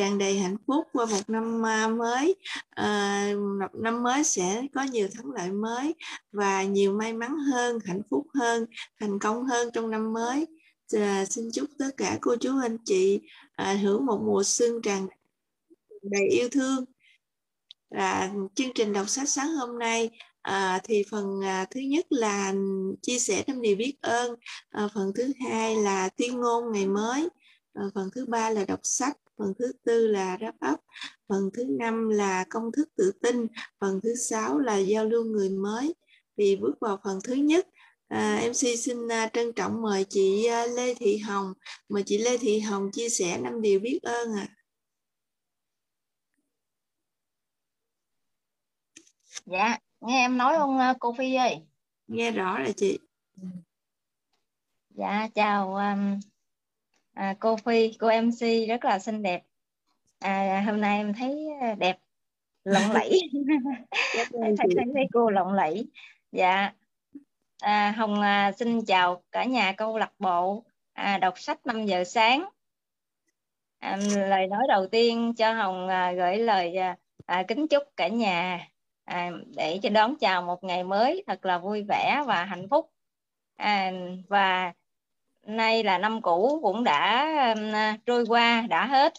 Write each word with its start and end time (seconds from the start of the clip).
tràn 0.00 0.18
đầy 0.18 0.38
hạnh 0.38 0.56
phúc 0.66 0.86
qua 0.92 1.06
một 1.06 1.30
năm 1.30 1.66
à, 1.66 1.88
mới 1.88 2.34
à, 2.70 3.32
một 3.60 3.80
năm 3.82 4.02
mới 4.02 4.24
sẽ 4.24 4.62
có 4.74 4.82
nhiều 4.82 5.08
thắng 5.14 5.30
lợi 5.30 5.50
mới 5.52 5.94
và 6.32 6.62
nhiều 6.62 6.92
may 6.92 7.12
mắn 7.12 7.36
hơn 7.36 7.78
hạnh 7.84 8.02
phúc 8.10 8.26
hơn 8.34 8.66
thành 9.00 9.18
công 9.18 9.44
hơn 9.44 9.70
trong 9.72 9.90
năm 9.90 10.12
mới. 10.12 10.46
À, 10.96 11.24
xin 11.24 11.44
chúc 11.52 11.68
tất 11.78 11.90
cả 11.96 12.18
cô 12.20 12.36
chú 12.36 12.60
anh 12.62 12.76
chị 12.84 13.20
à, 13.52 13.72
hưởng 13.72 14.06
một 14.06 14.20
mùa 14.26 14.42
xuân 14.44 14.82
tràn 14.82 15.06
đầy 16.02 16.28
yêu 16.28 16.48
thương. 16.48 16.84
Là 17.90 18.30
chương 18.54 18.72
trình 18.74 18.92
đọc 18.92 19.08
sách 19.08 19.28
sáng 19.28 19.48
hôm 19.48 19.78
nay 19.78 20.10
à, 20.42 20.80
thì 20.84 21.04
phần 21.10 21.44
à, 21.44 21.66
thứ 21.70 21.80
nhất 21.80 22.06
là 22.10 22.54
chia 23.02 23.18
sẻ 23.18 23.42
tâm 23.46 23.62
điều 23.62 23.76
biết 23.76 23.94
ơn 24.00 24.34
à, 24.70 24.88
phần 24.94 25.12
thứ 25.14 25.32
hai 25.48 25.76
là 25.76 26.08
tuyên 26.08 26.40
ngôn 26.40 26.72
ngày 26.72 26.86
mới 26.86 27.28
à, 27.74 27.82
phần 27.94 28.08
thứ 28.14 28.26
ba 28.26 28.50
là 28.50 28.64
đọc 28.64 28.80
sách 28.82 29.16
phần 29.40 29.52
thứ 29.58 29.72
tư 29.84 30.06
là 30.06 30.36
wrap 30.36 30.72
up 30.72 30.80
phần 31.28 31.50
thứ 31.54 31.64
năm 31.64 32.08
là 32.08 32.44
công 32.50 32.72
thức 32.72 32.88
tự 32.96 33.12
tin 33.22 33.46
phần 33.80 34.00
thứ 34.02 34.14
sáu 34.14 34.58
là 34.58 34.76
giao 34.76 35.04
lưu 35.04 35.24
người 35.24 35.50
mới 35.50 35.94
thì 36.36 36.56
bước 36.56 36.74
vào 36.80 37.00
phần 37.04 37.18
thứ 37.24 37.34
nhất 37.34 37.66
À, 38.10 38.40
MC 38.48 38.78
xin 38.78 39.06
uh, 39.06 39.32
trân 39.32 39.52
trọng 39.52 39.82
mời 39.82 40.04
chị 40.08 40.48
uh, 40.48 40.76
Lê 40.76 40.94
Thị 40.94 41.18
Hồng. 41.18 41.52
Mời 41.88 42.02
chị 42.06 42.18
Lê 42.18 42.38
Thị 42.38 42.60
Hồng 42.60 42.90
chia 42.92 43.08
sẻ 43.08 43.38
năm 43.40 43.62
điều 43.62 43.80
biết 43.80 43.98
ơn 44.02 44.32
ạ. 44.36 44.48
À. 44.48 44.56
Dạ, 49.46 49.78
nghe 50.00 50.24
em 50.24 50.38
nói 50.38 50.54
không 50.58 50.76
uh, 50.76 50.96
cô 51.00 51.14
Phi 51.18 51.34
ơi? 51.34 51.56
Nghe 52.06 52.30
rõ 52.30 52.58
rồi 52.58 52.74
chị. 52.76 52.98
Dạ, 54.88 55.28
chào 55.34 55.74
um, 55.74 56.20
à, 57.14 57.34
cô 57.40 57.56
Phi, 57.56 57.92
cô 57.98 58.08
MC 58.22 58.68
rất 58.68 58.84
là 58.84 58.98
xinh 58.98 59.22
đẹp. 59.22 59.42
À, 60.18 60.62
hôm 60.66 60.80
nay 60.80 60.96
em 60.96 61.14
thấy 61.14 61.46
đẹp, 61.78 61.98
lộng 62.64 62.92
lẫy. 62.92 63.20
thấy, 64.14 64.26
thấy, 64.58 64.84
thấy 64.94 65.04
cô 65.12 65.30
lộng 65.30 65.52
lẫy. 65.52 65.86
Dạ, 66.32 66.72
À, 67.60 67.94
Hồng 67.96 68.20
à, 68.20 68.52
xin 68.52 68.84
chào 68.84 69.22
cả 69.32 69.44
nhà 69.44 69.72
câu 69.72 69.98
lạc 69.98 70.12
bộ 70.18 70.64
à, 70.92 71.18
đọc 71.18 71.38
sách 71.38 71.66
5 71.66 71.86
giờ 71.86 72.04
sáng. 72.04 72.48
À, 73.78 73.96
lời 74.28 74.46
nói 74.46 74.62
đầu 74.68 74.86
tiên 74.86 75.34
cho 75.36 75.52
Hồng 75.52 75.88
à, 75.88 76.12
gửi 76.12 76.38
lời 76.38 76.76
à, 76.76 76.96
à, 77.26 77.42
kính 77.48 77.68
chúc 77.68 77.82
cả 77.96 78.08
nhà 78.08 78.68
à, 79.04 79.30
để 79.56 79.78
cho 79.82 79.88
đón 79.88 80.16
chào 80.20 80.42
một 80.42 80.64
ngày 80.64 80.84
mới 80.84 81.24
thật 81.26 81.44
là 81.44 81.58
vui 81.58 81.82
vẻ 81.88 82.22
và 82.26 82.44
hạnh 82.44 82.68
phúc. 82.68 82.90
À, 83.56 83.92
và 84.28 84.72
nay 85.56 85.82
là 85.82 85.98
năm 85.98 86.22
cũ 86.22 86.60
cũng 86.62 86.84
đã 86.84 87.26
à, 87.72 87.98
trôi 88.06 88.24
qua, 88.28 88.66
đã 88.68 88.86
hết, 88.86 89.12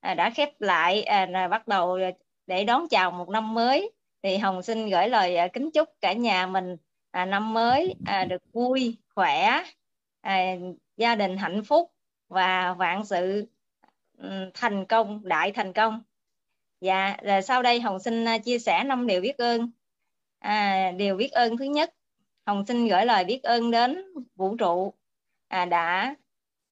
à, 0.00 0.14
đã 0.14 0.30
khép 0.30 0.60
lại, 0.60 1.02
à, 1.02 1.48
bắt 1.48 1.68
đầu 1.68 1.98
để 2.46 2.64
đón 2.64 2.88
chào 2.88 3.10
một 3.10 3.28
năm 3.28 3.54
mới. 3.54 3.92
Thì 4.22 4.36
Hồng 4.36 4.62
xin 4.62 4.90
gửi 4.90 5.08
lời 5.08 5.36
à, 5.36 5.48
kính 5.48 5.70
chúc 5.70 5.88
cả 6.00 6.12
nhà 6.12 6.46
mình 6.46 6.76
à, 7.10 7.24
năm 7.24 7.54
mới 7.54 7.94
à, 8.06 8.24
được 8.24 8.42
vui 8.52 8.98
khỏe 9.14 9.62
à, 10.20 10.56
gia 10.96 11.14
đình 11.14 11.36
hạnh 11.36 11.64
phúc 11.64 11.92
và 12.28 12.74
vạn 12.74 13.04
sự 13.04 13.46
thành 14.54 14.86
công 14.86 15.20
đại 15.24 15.52
thành 15.52 15.72
công. 15.72 16.02
Dạ 16.80 17.16
rồi 17.22 17.42
sau 17.42 17.62
đây 17.62 17.80
hồng 17.80 17.98
xin 17.98 18.24
à, 18.24 18.38
chia 18.38 18.58
sẻ 18.58 18.84
năm 18.84 19.06
điều 19.06 19.20
biết 19.20 19.38
ơn. 19.38 19.70
À, 20.38 20.90
điều 20.96 21.16
biết 21.16 21.32
ơn 21.32 21.56
thứ 21.56 21.64
nhất 21.64 21.94
hồng 22.46 22.66
xin 22.66 22.88
gửi 22.88 23.06
lời 23.06 23.24
biết 23.24 23.42
ơn 23.42 23.70
đến 23.70 24.04
vũ 24.36 24.56
trụ 24.56 24.94
à, 25.54 25.64
đã. 25.64 26.14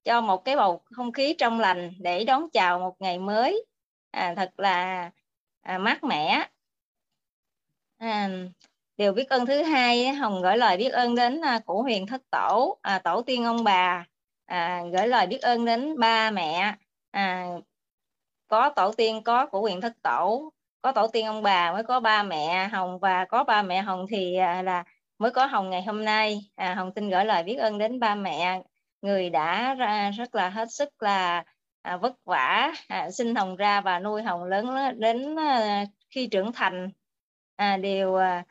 Cho 0.04 0.20
một 0.20 0.44
cái 0.44 0.56
bầu 0.56 0.82
không 0.84 1.12
khí 1.12 1.34
trong 1.38 1.60
lành 1.60 1.92
để 1.98 2.24
đón 2.24 2.50
chào 2.52 2.78
một 2.78 2.96
ngày 3.00 3.18
mới. 3.18 3.64
À, 4.10 4.34
thật 4.36 4.50
là 4.56 5.10
à, 5.62 5.78
mát 5.78 6.04
mẻ. 6.04 6.48
À, 7.98 8.30
điều 8.96 9.12
biết 9.12 9.28
ơn 9.28 9.46
thứ 9.46 9.62
hai 9.62 10.08
hồng 10.08 10.42
gửi 10.42 10.56
lời 10.56 10.76
biết 10.76 10.88
ơn 10.88 11.14
đến 11.14 11.40
à, 11.44 11.58
cụ 11.66 11.82
huyền 11.82 12.06
thất 12.06 12.22
tổ 12.30 12.78
à, 12.82 12.98
tổ 12.98 13.22
tiên 13.22 13.44
ông 13.44 13.64
bà. 13.64 14.06
À, 14.46 14.82
gửi 14.92 15.06
lời 15.08 15.26
biết 15.26 15.42
ơn 15.42 15.64
đến 15.64 15.98
ba 15.98 16.30
mẹ. 16.30 16.74
À, 17.10 17.46
có 18.48 18.70
tổ 18.76 18.92
tiên 18.92 19.22
có 19.24 19.46
cổ 19.46 19.60
huyền 19.60 19.80
thất 19.80 19.92
tổ 20.02 20.52
có 20.82 20.92
tổ 20.92 21.06
tiên 21.06 21.26
ông 21.26 21.42
bà 21.42 21.72
mới 21.72 21.84
có 21.84 22.00
ba 22.00 22.22
mẹ 22.22 22.68
hồng 22.68 22.98
và 22.98 23.24
có 23.24 23.44
ba 23.44 23.62
mẹ 23.62 23.82
hồng 23.82 24.06
thì 24.10 24.36
à, 24.36 24.62
là 24.62 24.84
mới 25.18 25.30
có 25.30 25.46
hồng 25.46 25.70
ngày 25.70 25.82
hôm 25.82 26.04
nay. 26.04 26.40
À, 26.54 26.74
hồng 26.74 26.92
xin 26.94 27.10
gửi 27.10 27.24
lời 27.24 27.42
biết 27.42 27.56
ơn 27.56 27.78
đến 27.78 28.00
ba 28.00 28.14
mẹ 28.14 28.62
người 29.02 29.30
đã 29.30 29.74
ra 29.74 30.10
rất 30.10 30.34
là 30.34 30.48
hết 30.50 30.72
sức 30.72 31.02
là 31.02 31.44
à, 31.82 31.96
vất 31.96 32.24
vả 32.24 32.72
à, 32.88 33.10
sinh 33.10 33.34
hồng 33.34 33.56
ra 33.56 33.80
và 33.80 33.98
nuôi 33.98 34.22
hồng 34.22 34.44
lớn 34.44 34.66
đến 34.98 35.36
à, 35.38 35.84
khi 36.10 36.26
trưởng 36.26 36.52
thành. 36.52 36.90
À, 37.56 37.76
đều 37.76 38.14
à, 38.14 38.44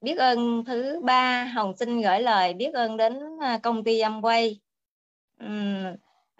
biết 0.00 0.18
ơn 0.18 0.64
thứ 0.64 1.00
ba 1.04 1.44
hồng 1.44 1.76
xin 1.76 2.00
gửi 2.00 2.20
lời 2.20 2.54
biết 2.54 2.74
ơn 2.74 2.96
đến 2.96 3.38
à, 3.40 3.58
công 3.62 3.84
ty 3.84 4.00
Amway 4.00 4.54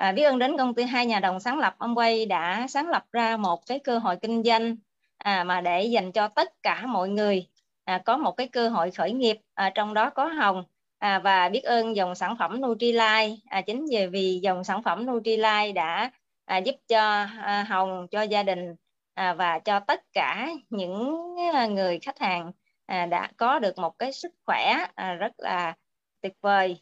à, 0.00 0.12
biết 0.12 0.22
ơn 0.22 0.38
đến 0.38 0.56
công 0.56 0.74
ty 0.74 0.82
hai 0.82 1.06
nhà 1.06 1.20
đồng 1.20 1.40
sáng 1.40 1.58
lập 1.58 1.74
Amway 1.78 2.28
đã 2.28 2.66
sáng 2.68 2.88
lập 2.88 3.04
ra 3.12 3.36
một 3.36 3.66
cái 3.66 3.78
cơ 3.78 3.98
hội 3.98 4.16
kinh 4.22 4.42
doanh 4.42 4.76
à, 5.18 5.44
mà 5.44 5.60
để 5.60 5.84
dành 5.84 6.12
cho 6.12 6.28
tất 6.28 6.62
cả 6.62 6.86
mọi 6.86 7.08
người. 7.08 7.48
À, 7.84 8.02
có 8.04 8.16
một 8.16 8.32
cái 8.32 8.48
cơ 8.48 8.68
hội 8.68 8.90
khởi 8.90 9.12
nghiệp 9.12 9.36
à, 9.54 9.70
trong 9.74 9.94
đó 9.94 10.10
có 10.10 10.26
hồng 10.26 10.64
à, 11.00 11.18
và 11.18 11.48
biết 11.48 11.62
ơn 11.62 11.96
dòng 11.96 12.14
sản 12.14 12.36
phẩm 12.38 12.60
Nutrilite. 12.60 13.36
À, 13.46 13.60
chính 13.60 13.86
vì 13.90 14.06
vì 14.06 14.40
dòng 14.42 14.64
sản 14.64 14.82
phẩm 14.82 15.06
Nutrilite 15.06 15.72
đã 15.72 16.10
à, 16.44 16.58
giúp 16.58 16.74
cho 16.88 17.26
à, 17.42 17.66
hồng 17.68 18.06
cho 18.10 18.22
gia 18.22 18.42
đình 18.42 18.74
à, 19.14 19.34
và 19.34 19.58
cho 19.58 19.80
tất 19.80 20.00
cả 20.12 20.48
những 20.70 21.36
à, 21.54 21.66
người 21.66 21.98
khách 21.98 22.18
hàng 22.18 22.52
à, 22.86 23.06
đã 23.06 23.30
có 23.36 23.58
được 23.58 23.78
một 23.78 23.98
cái 23.98 24.12
sức 24.12 24.32
khỏe 24.46 24.86
à, 24.94 25.14
rất 25.14 25.32
là 25.38 25.74
tuyệt 26.20 26.32
vời. 26.40 26.80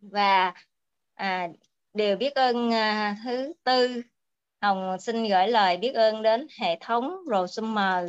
Và 0.00 0.52
à, 1.14 1.48
điều 1.94 2.16
biết 2.16 2.34
ơn 2.34 2.72
à, 2.74 3.16
thứ 3.24 3.52
tư. 3.64 4.02
Hồng 4.60 4.96
xin 5.00 5.24
gửi 5.28 5.48
lời 5.48 5.76
biết 5.76 5.92
ơn 5.92 6.22
đến 6.22 6.46
hệ 6.60 6.78
thống 6.80 7.16
Rosumer. 7.30 8.08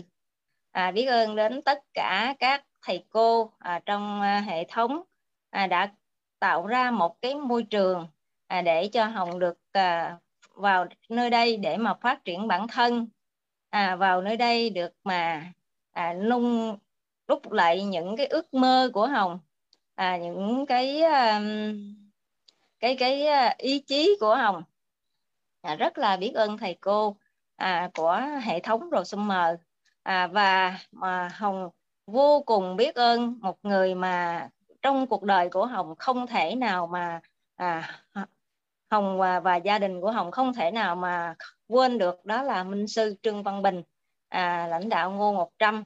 À, 0.71 0.91
biết 0.91 1.05
ơn 1.05 1.35
đến 1.35 1.61
tất 1.61 1.79
cả 1.93 2.35
các 2.39 2.63
thầy 2.81 3.05
cô 3.09 3.51
à, 3.59 3.79
trong 3.85 4.21
à, 4.21 4.39
hệ 4.47 4.65
thống 4.69 5.01
à, 5.49 5.67
đã 5.67 5.91
tạo 6.39 6.67
ra 6.67 6.91
một 6.91 7.21
cái 7.21 7.35
môi 7.35 7.63
trường 7.63 8.07
à, 8.47 8.61
để 8.61 8.87
cho 8.87 9.05
Hồng 9.05 9.39
được 9.39 9.59
à, 9.71 10.17
vào 10.53 10.85
nơi 11.09 11.29
đây 11.29 11.57
để 11.57 11.77
mà 11.77 11.93
phát 11.93 12.25
triển 12.25 12.47
bản 12.47 12.67
thân. 12.67 13.07
À, 13.69 13.95
vào 13.95 14.21
nơi 14.21 14.37
đây 14.37 14.69
được 14.69 14.93
mà 15.03 15.51
à, 15.91 16.13
nung 16.13 16.77
đúc 17.27 17.51
lại 17.51 17.83
những 17.83 18.17
cái 18.17 18.27
ước 18.27 18.53
mơ 18.53 18.89
của 18.93 19.07
hồng 19.07 19.39
à, 19.95 20.17
những 20.17 20.65
cái 20.65 21.01
à, 21.01 21.41
cái 22.79 22.95
cái 22.99 23.27
à, 23.27 23.55
ý 23.57 23.79
chí 23.79 24.17
của 24.19 24.35
hồng. 24.35 24.63
À, 25.61 25.75
rất 25.75 25.97
là 25.97 26.17
biết 26.17 26.31
ơn 26.35 26.57
thầy 26.57 26.77
cô 26.81 27.17
à, 27.55 27.89
của 27.93 28.21
hệ 28.43 28.59
thống 28.59 28.89
rồi 28.89 29.03
mờ 29.17 29.57
à, 30.03 30.27
và 30.27 30.77
mà 30.91 31.29
hồng 31.33 31.69
vô 32.07 32.43
cùng 32.45 32.75
biết 32.75 32.95
ơn 32.95 33.39
một 33.41 33.57
người 33.63 33.95
mà 33.95 34.49
trong 34.81 35.07
cuộc 35.07 35.23
đời 35.23 35.49
của 35.49 35.65
hồng 35.65 35.95
không 35.95 36.27
thể 36.27 36.55
nào 36.55 36.87
mà 36.87 37.21
à, 37.55 38.01
hồng 38.91 39.17
và, 39.17 39.39
và 39.39 39.55
gia 39.55 39.79
đình 39.79 40.01
của 40.01 40.11
hồng 40.11 40.31
không 40.31 40.53
thể 40.53 40.71
nào 40.71 40.95
mà 40.95 41.35
quên 41.67 41.97
được. 41.97 42.25
Đó 42.25 42.43
là 42.43 42.63
minh 42.63 42.87
sư 42.87 43.15
trương 43.21 43.43
văn 43.43 43.61
bình 43.61 43.81
à, 44.29 44.67
lãnh 44.67 44.89
đạo 44.89 45.11
ngô 45.11 45.33
100 45.33 45.83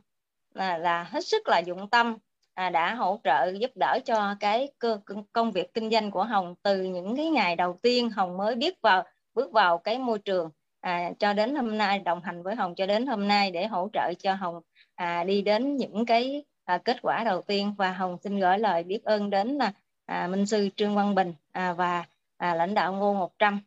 là, 0.54 0.78
là 0.78 1.04
hết 1.04 1.26
sức 1.26 1.48
là 1.48 1.60
dụng 1.60 1.90
tâm 1.90 2.18
à, 2.54 2.70
đã 2.70 2.96
hỗ 2.96 3.20
trợ 3.24 3.54
giúp 3.60 3.72
đỡ 3.76 4.00
cho 4.06 4.36
cái 4.40 4.72
cơ 4.80 5.00
công 5.34 5.52
việc 5.52 5.74
kinh 5.74 5.90
doanh 5.90 6.12
của 6.12 6.24
Hồng 6.24 6.56
từ 6.64 6.84
những 6.84 7.16
cái 7.16 7.30
ngày 7.30 7.56
đầu 7.56 7.80
tiên 7.82 8.10
Hồng 8.10 8.38
mới 8.38 8.56
biết 8.56 8.82
vào 8.82 9.04
bước 9.34 9.52
vào 9.52 9.78
cái 9.78 10.00
môi 10.00 10.20
trường 10.20 10.50
à, 10.82 11.12
cho 11.20 11.34
đến 11.34 11.56
hôm 11.56 11.78
nay 11.78 12.00
đồng 12.00 12.22
hành 12.22 12.44
với 12.44 12.56
Hồng 12.56 12.76
cho 12.76 12.86
đến 12.86 13.08
hôm 13.08 13.28
nay 13.28 13.52
để 13.52 13.68
hỗ 13.68 13.90
trợ 13.94 14.14
cho 14.20 14.34
Hồng 14.34 14.62
à, 15.02 15.24
đi 15.24 15.42
đến 15.42 15.78
những 15.78 16.06
cái 16.06 16.44
à, 16.66 16.78
kết 16.78 16.98
quả 17.02 17.24
đầu 17.24 17.42
tiên. 17.42 17.74
Và 17.78 17.92
Hồng 17.92 18.18
xin 18.24 18.40
gửi 18.40 18.60
lời 18.60 18.84
biết 18.84 19.04
ơn 19.04 19.30
đến 19.30 19.58
à, 19.60 19.74
à, 20.06 20.28
Minh 20.28 20.46
sư 20.46 20.70
Trương 20.76 20.96
Văn 20.96 21.16
Bình 21.16 21.34
à, 21.52 21.74
và 21.74 22.06
à, 22.38 22.56
lãnh 22.56 22.74
đạo 22.74 22.94
Ngô 22.94 23.14
100 23.14 23.60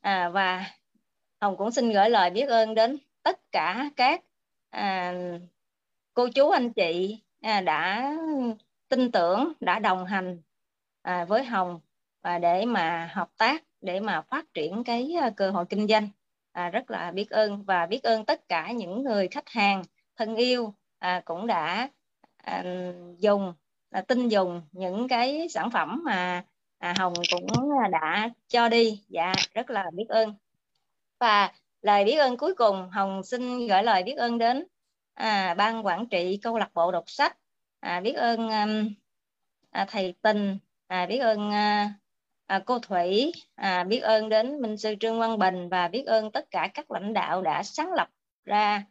à, 0.00 0.28
và 0.28 0.64
Hồng 1.40 1.56
cũng 1.56 1.70
xin 1.70 1.90
gửi 1.90 2.10
lời 2.10 2.30
biết 2.30 2.48
ơn 2.48 2.74
đến 2.74 2.98
tất 3.22 3.52
cả 3.52 3.90
các 3.96 4.20
à, 4.70 5.14
cô 6.14 6.28
chú 6.34 6.50
anh 6.50 6.72
chị 6.72 7.18
à, 7.40 7.60
đã 7.60 8.12
tin 8.88 9.12
tưởng 9.12 9.52
đã 9.60 9.78
đồng 9.78 10.06
hành 10.06 10.38
à, 11.02 11.24
với 11.24 11.44
Hồng 11.44 11.80
và 12.22 12.38
để 12.38 12.64
mà 12.64 13.10
hợp 13.12 13.28
tác 13.38 13.64
để 13.80 14.00
mà 14.00 14.20
phát 14.20 14.54
triển 14.54 14.84
cái 14.84 15.16
à, 15.20 15.30
cơ 15.36 15.50
hội 15.50 15.64
kinh 15.68 15.86
doanh. 15.88 16.08
À, 16.52 16.70
rất 16.70 16.90
là 16.90 17.10
biết 17.10 17.30
ơn 17.30 17.62
và 17.62 17.86
biết 17.86 18.02
ơn 18.02 18.24
tất 18.24 18.48
cả 18.48 18.72
những 18.72 19.02
người 19.02 19.28
khách 19.28 19.48
hàng 19.48 19.82
thân 20.16 20.36
yêu 20.36 20.74
à, 21.02 21.22
cũng 21.24 21.46
đã 21.46 21.88
à, 22.36 22.64
dùng 23.18 23.54
à, 23.90 24.00
tin 24.00 24.28
dùng 24.28 24.62
những 24.72 25.08
cái 25.08 25.48
sản 25.48 25.70
phẩm 25.70 26.02
mà 26.04 26.44
à, 26.78 26.94
Hồng 26.98 27.12
cũng 27.30 27.70
à, 27.84 27.88
đã 27.88 28.30
cho 28.48 28.68
đi 28.68 29.04
dạ 29.08 29.32
rất 29.54 29.70
là 29.70 29.84
biết 29.94 30.08
ơn. 30.08 30.34
Và 31.20 31.52
lời 31.82 32.04
biết 32.04 32.16
ơn 32.16 32.36
cuối 32.36 32.54
cùng 32.54 32.90
hồng 32.90 33.22
xin 33.22 33.66
gửi 33.66 33.82
lời 33.82 34.02
biết 34.02 34.14
ơn 34.16 34.38
đến 34.38 34.66
à, 35.14 35.54
ban 35.54 35.86
quản 35.86 36.06
trị 36.08 36.38
câu 36.42 36.58
lạc 36.58 36.70
bộ 36.74 36.92
đọc 36.92 37.04
sách. 37.06 37.36
À, 37.80 38.00
biết 38.00 38.12
ơn 38.12 38.38
um, 38.38 38.94
à, 39.70 39.86
thầy 39.88 40.14
tình 40.22 40.58
à, 40.86 41.06
biết 41.06 41.18
ơn 41.18 41.50
à, 41.50 41.94
à, 42.46 42.62
cô 42.66 42.78
thủy 42.78 43.32
à, 43.54 43.84
biết 43.84 44.00
ơn 44.00 44.28
đến 44.28 44.60
minh 44.60 44.76
sư 44.76 44.94
trương 45.00 45.18
văn 45.18 45.38
bình 45.38 45.68
và 45.68 45.88
biết 45.88 46.04
ơn 46.06 46.32
tất 46.32 46.50
cả 46.50 46.68
các 46.74 46.90
lãnh 46.90 47.12
đạo 47.12 47.42
đã 47.42 47.62
sáng 47.62 47.92
lập 47.92 48.08
ra 48.44 48.84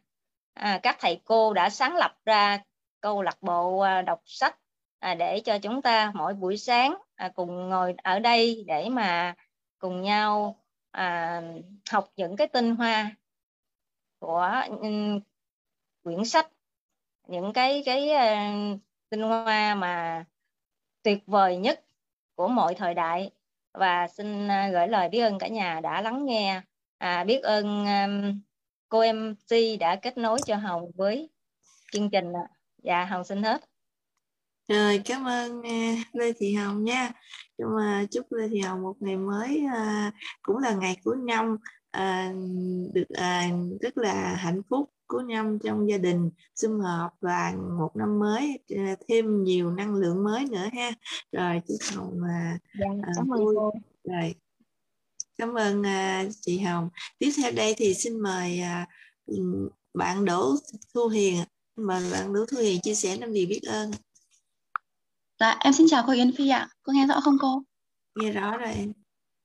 à, 0.54 0.80
các 0.82 0.96
thầy 1.00 1.20
cô 1.24 1.52
đã 1.52 1.70
sáng 1.70 1.96
lập 1.96 2.16
ra 2.24 2.58
câu 3.00 3.22
lạc 3.22 3.42
bộ 3.42 3.78
à, 3.78 4.02
đọc 4.02 4.20
sách 4.24 4.58
à, 4.98 5.14
để 5.14 5.40
cho 5.40 5.58
chúng 5.58 5.82
ta 5.82 6.12
mỗi 6.14 6.34
buổi 6.34 6.56
sáng 6.56 6.94
à, 7.14 7.28
cùng 7.34 7.68
ngồi 7.68 7.94
ở 8.02 8.18
đây 8.18 8.64
để 8.66 8.88
mà 8.88 9.34
cùng 9.78 10.02
nhau 10.02 10.56
à, 10.90 11.42
học 11.90 12.08
những 12.16 12.36
cái 12.36 12.48
tinh 12.48 12.76
hoa 12.76 13.10
của 14.18 14.50
um, 14.80 15.20
quyển 16.02 16.24
sách 16.24 16.48
những 17.28 17.52
cái 17.52 17.82
cái 17.86 18.08
uh, 18.10 18.80
tinh 19.10 19.22
hoa 19.22 19.74
mà 19.74 20.24
tuyệt 21.02 21.18
vời 21.26 21.56
nhất 21.56 21.84
của 22.34 22.48
mọi 22.48 22.74
thời 22.74 22.94
đại. 22.94 23.30
Và 23.72 24.08
xin 24.08 24.46
uh, 24.46 24.72
gửi 24.72 24.88
lời 24.88 25.08
biết 25.08 25.20
ơn 25.20 25.38
cả 25.38 25.48
nhà 25.48 25.80
đã 25.80 26.02
lắng 26.02 26.26
nghe. 26.26 26.60
À, 26.98 27.24
biết 27.24 27.42
ơn 27.42 27.86
um, 27.86 28.40
cô 28.92 29.02
MC 29.12 29.78
đã 29.80 29.96
kết 29.96 30.18
nối 30.18 30.38
cho 30.46 30.56
Hồng 30.56 30.90
với 30.94 31.30
chương 31.92 32.10
trình 32.10 32.32
dạ 32.82 33.04
Hồng 33.04 33.24
xin 33.24 33.42
hết. 33.42 33.64
Rồi 34.68 35.02
cảm 35.04 35.24
ơn 35.24 35.58
uh, 35.58 35.98
Lê 36.12 36.32
Thị 36.38 36.54
Hồng 36.54 36.84
nha. 36.84 37.12
Nhưng 37.58 37.68
mà 37.76 38.06
chúc 38.10 38.32
Lê 38.32 38.48
Thị 38.48 38.60
Hồng 38.60 38.82
một 38.82 38.96
ngày 39.00 39.16
mới 39.16 39.62
uh, 39.66 40.14
cũng 40.42 40.58
là 40.58 40.74
ngày 40.74 40.96
cuối 41.04 41.16
năm 41.16 41.56
uh, 41.96 42.36
được 42.94 43.06
uh, 43.10 43.80
rất 43.82 43.98
là 43.98 44.34
hạnh 44.34 44.62
phúc 44.70 44.90
cuối 45.06 45.22
năm 45.28 45.58
trong 45.64 45.88
gia 45.88 45.98
đình 45.98 46.30
sum 46.54 46.80
họp 46.80 47.12
và 47.20 47.52
một 47.78 47.96
năm 47.96 48.18
mới 48.18 48.58
thêm 49.08 49.42
nhiều 49.42 49.70
năng 49.70 49.94
lượng 49.94 50.24
mới 50.24 50.44
nữa 50.44 50.68
ha. 50.72 50.90
Rồi 51.32 51.60
chúc 51.68 51.96
Hồng 51.96 52.16
uh, 52.16 52.60
dạ, 52.80 52.86
cảm 53.16 53.32
ơn 53.32 53.40
cô. 53.54 53.72
Rồi 54.04 54.34
cảm 55.38 55.54
ơn 55.54 55.80
uh, 55.80 56.32
chị 56.40 56.58
Hồng 56.58 56.88
tiếp 57.18 57.30
theo 57.36 57.52
đây 57.52 57.74
thì 57.76 57.94
xin 57.94 58.20
mời 58.20 58.60
uh, 59.26 59.72
bạn 59.94 60.24
Đỗ 60.24 60.54
Thu 60.94 61.08
Hiền 61.08 61.44
mời 61.76 62.10
bạn 62.12 62.32
Đỗ 62.32 62.46
Thu 62.46 62.58
Hiền 62.58 62.80
chia 62.80 62.94
sẻ 62.94 63.16
năm 63.16 63.32
điều 63.32 63.46
biết 63.46 63.60
ơn 63.62 63.90
Dạ, 65.42 65.56
em 65.60 65.72
xin 65.72 65.86
chào 65.90 66.04
cô 66.06 66.12
Yến 66.12 66.32
Phi 66.32 66.48
ạ. 66.48 66.68
Cô 66.82 66.92
nghe 66.92 67.06
rõ 67.06 67.20
không 67.20 67.36
cô? 67.40 67.62
Nghe 68.14 68.32
rõ 68.32 68.56
rồi 68.56 68.72
em. 68.72 68.92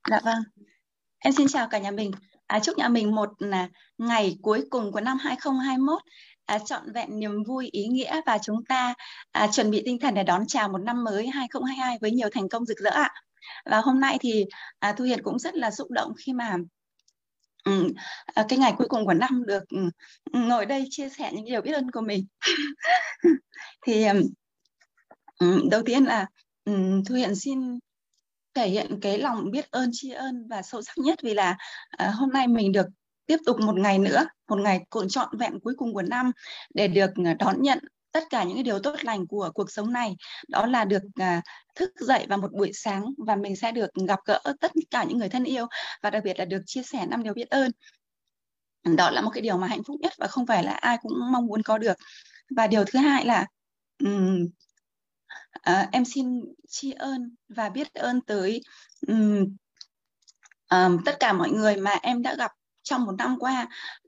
Dạ 0.10 0.19
vâng. 0.24 0.44
Em 1.19 1.34
xin 1.34 1.48
chào 1.48 1.68
cả 1.68 1.78
nhà 1.78 1.92
mình. 1.92 2.12
À, 2.48 2.60
chúc 2.60 2.78
nhà 2.78 2.90
mình 2.90 3.16
một 3.16 3.30
là 3.40 3.69
ngày 3.98 4.38
cuối 4.42 4.66
cùng 4.69 4.92
của 4.92 5.01
năm 5.01 5.18
2021 5.18 6.00
à, 6.45 6.60
trọn 6.60 6.92
vẹn 6.94 7.19
niềm 7.19 7.44
vui 7.44 7.69
ý 7.72 7.88
nghĩa 7.88 8.22
và 8.25 8.38
chúng 8.38 8.66
ta 8.66 8.94
à, 9.31 9.48
chuẩn 9.51 9.72
bị 9.72 9.81
tinh 9.86 10.00
thần 10.00 10.13
để 10.13 10.24
đón 10.24 10.48
chào 10.48 10.69
một 10.69 10.78
năm 10.78 11.04
mới 11.04 11.28
2022 11.28 11.98
với 12.01 12.12
nhiều 12.12 12.30
thành 12.31 12.50
công 12.50 12.66
rực 12.66 12.78
rỡ 12.78 12.90
ạ. 12.90 13.13
Và 13.66 13.82
hôm 13.82 14.00
nay 14.00 14.18
thì 14.22 14.46
à, 14.80 14.94
Thu 14.94 15.06
Hiền 15.06 15.24
cũng 15.24 15.40
rất 15.40 15.56
là 15.56 15.72
xúc 15.72 15.92
động 15.92 16.14
khi 16.26 16.34
mà 16.34 16.58
Ừ, 17.68 17.88
cái 18.50 18.60
ngày 18.60 18.74
cuối 18.78 18.88
cùng 18.90 19.06
của 19.06 19.14
năm 19.14 19.44
được 19.46 19.64
ngồi 20.34 20.66
đây 20.66 20.86
chia 20.90 21.10
sẻ 21.10 21.32
những 21.34 21.46
điều 21.46 21.62
biết 21.62 21.72
ơn 21.72 21.92
của 21.92 22.02
mình. 22.02 22.26
Thì 23.86 24.06
đầu 25.72 25.82
tiên 25.86 26.04
là 26.04 26.26
um, 26.66 27.04
Thu 27.04 27.16
Hiền 27.16 27.36
xin 27.36 27.80
thể 28.54 28.70
hiện 28.70 29.00
cái 29.02 29.18
lòng 29.18 29.52
biết 29.52 29.72
ơn 29.72 29.90
tri 29.94 30.12
ơn 30.12 30.48
và 30.48 30.62
sâu 30.62 30.82
sắc 30.82 30.98
nhất 30.98 31.20
vì 31.24 31.34
là 31.34 31.58
uh, 32.04 32.16
hôm 32.16 32.30
nay 32.30 32.48
mình 32.48 32.72
được 32.72 32.86
tiếp 33.26 33.38
tục 33.46 33.60
một 33.60 33.76
ngày 33.80 34.00
nữa 34.00 34.26
một 34.50 34.60
ngày 34.60 34.86
cuộn 34.90 35.08
trọn 35.10 35.38
vẹn 35.38 35.60
cuối 35.60 35.74
cùng 35.78 35.94
của 35.94 36.02
năm 36.02 36.32
để 36.74 36.88
được 36.88 37.10
à, 37.26 37.34
đón 37.40 37.62
nhận 37.62 37.80
tất 38.18 38.24
cả 38.30 38.44
những 38.44 38.54
cái 38.56 38.64
điều 38.64 38.80
tốt 38.80 38.96
lành 39.02 39.28
của 39.28 39.52
cuộc 39.54 39.72
sống 39.72 39.92
này. 39.92 40.16
Đó 40.48 40.66
là 40.66 40.86
được 40.86 41.02
à, 41.16 41.42
thức 41.75 41.92
dậy 42.00 42.25
vào 42.30 42.38
một 42.38 42.52
buổi 42.52 42.72
sáng 42.74 43.06
và 43.18 43.36
mình 43.36 43.56
sẽ 43.56 43.72
được 43.72 43.90
gặp 44.08 44.19
gỡ 44.25 44.42
tất 44.60 44.72
cả 44.92 45.04
những 45.04 45.18
người 45.18 45.30
thân 45.30 45.44
yêu 45.44 45.68
và 46.02 46.10
đặc 46.10 46.24
biệt 46.24 46.40
là 46.40 46.46
được 46.46 46.62
chia 46.66 46.84
sẻ 46.84 47.06
năm 47.06 47.24
điều 47.24 47.34
biết 47.34 47.50
ơn. 47.50 47.72
Đó 48.96 49.10
là 49.10 49.22
một 49.22 49.30
cái 49.34 49.42
điều 49.42 49.58
mà 49.58 49.68
hạnh 49.68 49.84
phúc 49.84 49.96
nhất 50.02 50.14
và 50.18 50.28
không 50.28 50.46
phải 50.46 50.64
là 50.64 50.72
ai 50.72 50.98
cũng 51.02 51.12
mong 51.31 51.46
muốn 51.46 51.64
có 51.64 51.78
được. 51.78 51.98
Và 52.50 52.68
điều 52.68 52.84
thứ 52.86 53.00
hai 53.00 53.25
là 53.25 53.46
um, 54.04 54.48
uh, 55.69 55.88
em 55.92 56.06
xin 56.06 56.42
tri 56.68 56.92
ơn 56.92 57.36
và 57.50 57.69
biết 57.69 57.94
ơn 57.94 58.22
tới 58.22 58.62
um, 59.08 59.56
um, 60.69 61.04
tất 61.06 61.18
cả 61.19 61.34
mọi 61.34 61.50
người 61.50 61.78
mà 61.78 61.92
em 61.92 62.22
đã 62.22 62.36
gặp 62.36 62.52
trong 62.84 63.06
một 63.06 63.14
năm 63.18 63.40
qua. 63.40 63.68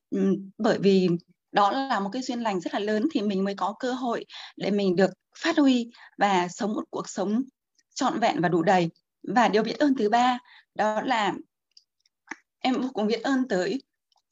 Um, 0.09 0.49
bởi 0.57 0.79
vì 0.79 1.09
đó 1.51 1.71
là 1.71 1.99
một 1.99 2.09
cái 2.13 2.21
duyên 2.21 2.39
lành 2.39 2.59
rất 2.59 2.73
là 2.73 2.79
lớn 2.79 3.07
thì 3.11 3.21
mình 3.21 3.43
mới 3.43 3.55
có 3.55 3.75
cơ 3.79 3.93
hội 3.93 4.25
để 4.57 4.71
mình 4.71 4.95
được 4.95 5.09
phát 5.39 5.57
huy 5.57 5.89
và 6.17 6.47
sống 6.47 6.73
một 6.73 6.83
cuộc 6.89 7.09
sống 7.09 7.43
trọn 7.95 8.19
vẹn 8.19 8.41
và 8.41 8.49
đủ 8.49 8.61
đầy. 8.61 8.89
Và 9.23 9.47
điều 9.47 9.63
biết 9.63 9.79
ơn 9.79 9.95
thứ 9.95 10.09
ba, 10.09 10.39
đó 10.75 11.01
là 11.01 11.33
em 12.59 12.81
vô 12.81 12.89
cùng 12.93 13.07
biết 13.07 13.23
ơn 13.23 13.47
tới 13.47 13.81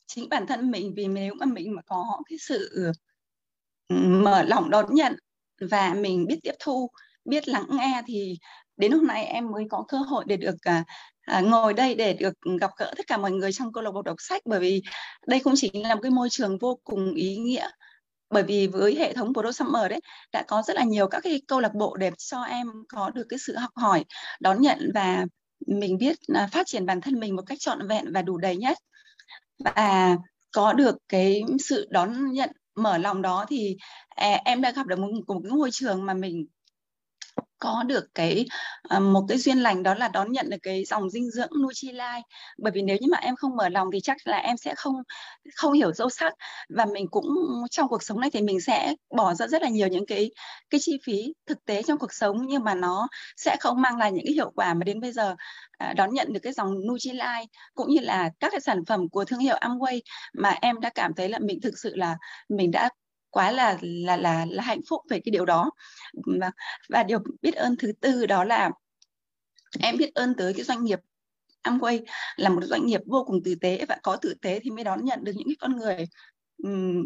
chính 0.07 0.29
bản 0.29 0.47
thân 0.47 0.71
mình 0.71 0.93
vì 0.95 1.07
nếu 1.07 1.33
mà 1.33 1.45
mình 1.45 1.75
mà 1.75 1.81
có 1.85 2.21
cái 2.29 2.37
sự 2.39 2.91
mở 3.97 4.43
lòng 4.43 4.69
đón 4.69 4.85
nhận 4.93 5.15
và 5.61 5.93
mình 5.93 6.25
biết 6.27 6.39
tiếp 6.43 6.53
thu, 6.59 6.89
biết 7.25 7.47
lắng 7.47 7.65
nghe 7.69 8.01
thì 8.05 8.37
đến 8.77 8.91
hôm 8.91 9.07
nay 9.07 9.25
em 9.25 9.51
mới 9.51 9.65
có 9.69 9.85
cơ 9.87 9.97
hội 9.97 10.23
để 10.27 10.37
được 10.37 10.55
à, 10.61 10.83
à, 11.27 11.41
ngồi 11.41 11.73
đây 11.73 11.95
để 11.95 12.13
được 12.13 12.33
gặp 12.59 12.71
gỡ 12.77 12.93
tất 12.97 13.07
cả 13.07 13.17
mọi 13.17 13.31
người 13.31 13.51
trong 13.53 13.73
câu 13.73 13.83
lạc 13.83 13.91
bộ 13.91 14.01
đọc 14.01 14.15
sách 14.19 14.41
bởi 14.45 14.59
vì 14.59 14.81
đây 15.27 15.39
không 15.39 15.53
chỉ 15.55 15.71
là 15.73 15.95
một 15.95 16.01
cái 16.01 16.11
môi 16.11 16.29
trường 16.29 16.57
vô 16.57 16.79
cùng 16.83 17.13
ý 17.13 17.37
nghĩa. 17.37 17.69
Bởi 18.29 18.43
vì 18.43 18.67
với 18.67 18.95
hệ 18.95 19.13
thống 19.13 19.33
Pro 19.33 19.51
Summer 19.51 19.89
đấy 19.89 19.99
đã 20.33 20.43
có 20.47 20.63
rất 20.67 20.75
là 20.75 20.83
nhiều 20.83 21.07
các 21.07 21.19
cái 21.23 21.41
câu 21.47 21.59
lạc 21.59 21.73
bộ 21.73 21.97
để 21.97 22.11
cho 22.17 22.41
em 22.41 22.67
có 22.89 23.09
được 23.09 23.25
cái 23.29 23.39
sự 23.39 23.55
học 23.55 23.71
hỏi 23.75 24.05
đón 24.39 24.61
nhận 24.61 24.91
và 24.93 25.25
mình 25.67 25.97
biết 25.97 26.17
à, 26.35 26.49
phát 26.51 26.67
triển 26.67 26.85
bản 26.85 27.01
thân 27.01 27.19
mình 27.19 27.35
một 27.35 27.43
cách 27.45 27.59
trọn 27.59 27.87
vẹn 27.87 28.13
và 28.13 28.21
đủ 28.21 28.37
đầy 28.37 28.57
nhất. 28.57 28.77
Và 29.59 30.17
có 30.51 30.73
được 30.73 30.97
cái 31.09 31.43
sự 31.59 31.87
đón 31.89 32.31
nhận 32.31 32.49
mở 32.75 32.97
lòng 32.97 33.21
đó 33.21 33.45
thì 33.49 33.77
à, 34.09 34.41
em 34.45 34.61
đã 34.61 34.71
gặp 34.71 34.87
được 34.87 34.99
một, 34.99 35.07
một 35.27 35.39
cái 35.43 35.51
môi 35.51 35.69
trường 35.71 36.05
mà 36.05 36.13
mình 36.13 36.45
có 37.59 37.83
được 37.87 38.05
cái 38.15 38.45
à, 38.89 38.99
một 38.99 39.25
cái 39.29 39.37
duyên 39.37 39.57
lành 39.57 39.83
đó 39.83 39.93
là 39.93 40.07
đón 40.07 40.31
nhận 40.31 40.49
được 40.49 40.57
cái 40.63 40.85
dòng 40.85 41.09
dinh 41.09 41.31
dưỡng 41.31 41.49
Nutrilite 41.63 42.21
bởi 42.57 42.71
vì 42.71 42.81
nếu 42.81 42.97
như 43.01 43.07
mà 43.11 43.17
em 43.17 43.35
không 43.35 43.55
mở 43.55 43.69
lòng 43.69 43.87
thì 43.93 43.99
chắc 44.03 44.17
là 44.27 44.37
em 44.37 44.57
sẽ 44.57 44.75
không 44.75 44.95
không 45.55 45.73
hiểu 45.73 45.93
sâu 45.93 46.09
sắc. 46.09 46.33
Và 46.69 46.85
mình 46.85 47.07
cũng, 47.11 47.25
trong 47.71 47.87
cuộc 47.87 48.03
sống 48.03 48.19
này 48.19 48.29
thì 48.33 48.41
mình 48.41 48.61
sẽ 48.61 48.95
bỏ 49.15 49.33
ra 49.33 49.47
rất 49.47 49.61
là 49.61 49.69
nhiều 49.69 49.87
những 49.87 50.05
cái 50.05 50.31
cái 50.69 50.79
chi 50.83 50.97
phí 51.03 51.33
thực 51.45 51.65
tế 51.65 51.83
trong 51.83 51.97
cuộc 51.97 52.13
sống, 52.13 52.47
nhưng 52.47 52.63
mà 52.63 52.75
nó 52.75 53.07
sẽ 53.37 53.57
không 53.59 53.81
mang 53.81 53.97
lại 53.97 54.11
những 54.11 54.25
cái 54.25 54.33
hiệu 54.33 54.51
quả 54.55 54.73
mà 54.73 54.83
đến 54.83 54.99
bây 54.99 55.11
giờ 55.11 55.35
à, 55.77 55.93
đón 55.93 56.13
nhận 56.13 56.33
được 56.33 56.39
cái 56.43 56.53
dòng 56.53 56.73
Nutrilite 56.87 57.45
cũng 57.73 57.89
như 57.89 57.99
là 58.01 58.29
các 58.39 58.51
cái 58.51 58.61
sản 58.61 58.85
phẩm 58.85 59.09
của 59.09 59.25
thương 59.25 59.39
hiệu 59.39 59.55
Amway 59.61 59.99
mà 60.33 60.49
em 60.61 60.79
đã 60.79 60.89
cảm 60.95 61.13
thấy 61.13 61.29
là 61.29 61.39
mình 61.39 61.61
thực 61.61 61.73
sự 61.77 61.95
là 61.95 62.17
mình 62.49 62.71
đã 62.71 62.89
quá 63.29 63.51
là 63.51 63.77
là 63.81 64.17
là 64.17 64.45
là 64.49 64.63
hạnh 64.63 64.81
phúc 64.89 65.01
về 65.09 65.19
cái 65.19 65.31
điều 65.31 65.45
đó. 65.45 65.71
Và, 66.39 66.51
và 66.89 67.03
điều 67.03 67.19
biết 67.41 67.55
ơn 67.55 67.75
thứ 67.77 67.91
tư 68.01 68.25
đó 68.25 68.43
là 68.43 68.71
em 69.79 69.97
biết 69.97 70.15
ơn 70.15 70.33
tới 70.35 70.53
cái 70.53 70.63
doanh 70.63 70.83
nghiệp 70.83 70.99
Amway 71.63 72.05
là 72.35 72.49
một 72.49 72.61
doanh 72.63 72.85
nghiệp 72.85 73.01
vô 73.05 73.23
cùng 73.27 73.43
tử 73.43 73.55
tế 73.61 73.85
và 73.89 73.97
có 74.03 74.15
tử 74.15 74.33
tế 74.41 74.59
thì 74.59 74.69
mới 74.69 74.83
đón 74.83 75.05
nhận 75.05 75.23
được 75.23 75.31
những 75.35 75.47
cái 75.47 75.55
con 75.59 75.77
người 75.77 76.05
um, 76.63 77.05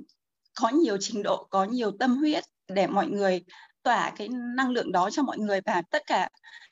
có 0.55 0.69
nhiều 0.69 0.97
trình 0.99 1.23
độ 1.23 1.47
có 1.49 1.63
nhiều 1.63 1.91
tâm 1.99 2.17
huyết 2.17 2.43
để 2.67 2.87
mọi 2.87 3.07
người 3.07 3.43
tỏa 3.83 4.11
cái 4.17 4.29
năng 4.55 4.69
lượng 4.69 4.91
đó 4.91 5.09
cho 5.09 5.23
mọi 5.23 5.37
người. 5.37 5.61
Và 5.65 5.81
tất 5.91 6.03
cả 6.05 6.29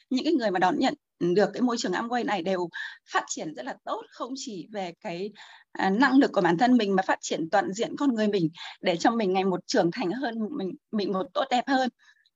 những 0.09 0.23
cái 0.23 0.33
người 0.33 0.51
mà 0.51 0.59
đón 0.59 0.79
nhận 0.79 0.93
được 1.19 1.49
cái 1.53 1.61
môi 1.61 1.77
trường 1.79 1.91
Amway 1.91 2.25
này 2.25 2.43
đều 2.43 2.69
phát 3.11 3.23
triển 3.27 3.53
rất 3.53 3.65
là 3.65 3.75
tốt 3.83 4.01
không 4.09 4.33
chỉ 4.35 4.67
về 4.71 4.93
cái 4.99 5.31
à, 5.79 5.89
năng 5.89 6.17
lực 6.17 6.31
của 6.33 6.41
bản 6.41 6.57
thân 6.57 6.77
mình 6.77 6.95
mà 6.95 7.03
phát 7.03 7.19
triển 7.21 7.49
toàn 7.49 7.73
diện 7.73 7.95
con 7.97 8.15
người 8.15 8.27
mình 8.27 8.49
để 8.81 8.97
cho 8.97 9.11
mình 9.11 9.33
ngày 9.33 9.43
một 9.43 9.67
trưởng 9.67 9.91
thành 9.91 10.11
hơn 10.11 10.35
mình 10.57 10.75
mình 10.91 11.13
một 11.13 11.23
tốt 11.33 11.43
đẹp 11.49 11.63
hơn. 11.67 11.89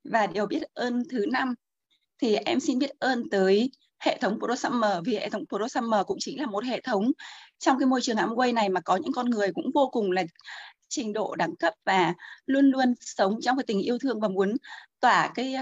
Và 0.03 0.27
điều 0.27 0.45
biết 0.45 0.61
ơn 0.73 1.03
thứ 1.09 1.25
năm 1.31 1.55
thì 2.21 2.35
em 2.35 2.59
xin 2.59 2.79
biết 2.79 2.89
ơn 2.99 3.29
tới 3.29 3.71
hệ 3.99 4.17
thống 4.21 4.39
Pro 4.39 4.55
Summer 4.55 4.91
vì 5.05 5.15
hệ 5.15 5.29
thống 5.29 5.43
Pro 5.49 5.67
Summer 5.67 6.01
cũng 6.05 6.17
chính 6.19 6.39
là 6.39 6.45
một 6.45 6.63
hệ 6.63 6.81
thống 6.81 7.11
trong 7.59 7.79
cái 7.79 7.85
môi 7.85 8.01
trường 8.01 8.17
Amway 8.17 8.53
này 8.53 8.69
mà 8.69 8.81
có 8.81 8.95
những 8.95 9.13
con 9.13 9.29
người 9.29 9.51
cũng 9.53 9.71
vô 9.73 9.89
cùng 9.91 10.11
là 10.11 10.23
trình 10.89 11.13
độ 11.13 11.35
đẳng 11.35 11.55
cấp 11.55 11.73
và 11.85 12.13
luôn 12.45 12.71
luôn 12.71 12.93
sống 12.99 13.41
trong 13.41 13.57
cái 13.57 13.63
tình 13.67 13.81
yêu 13.81 13.97
thương 13.97 14.19
và 14.19 14.27
muốn 14.27 14.57
tỏa 14.99 15.31
cái 15.35 15.55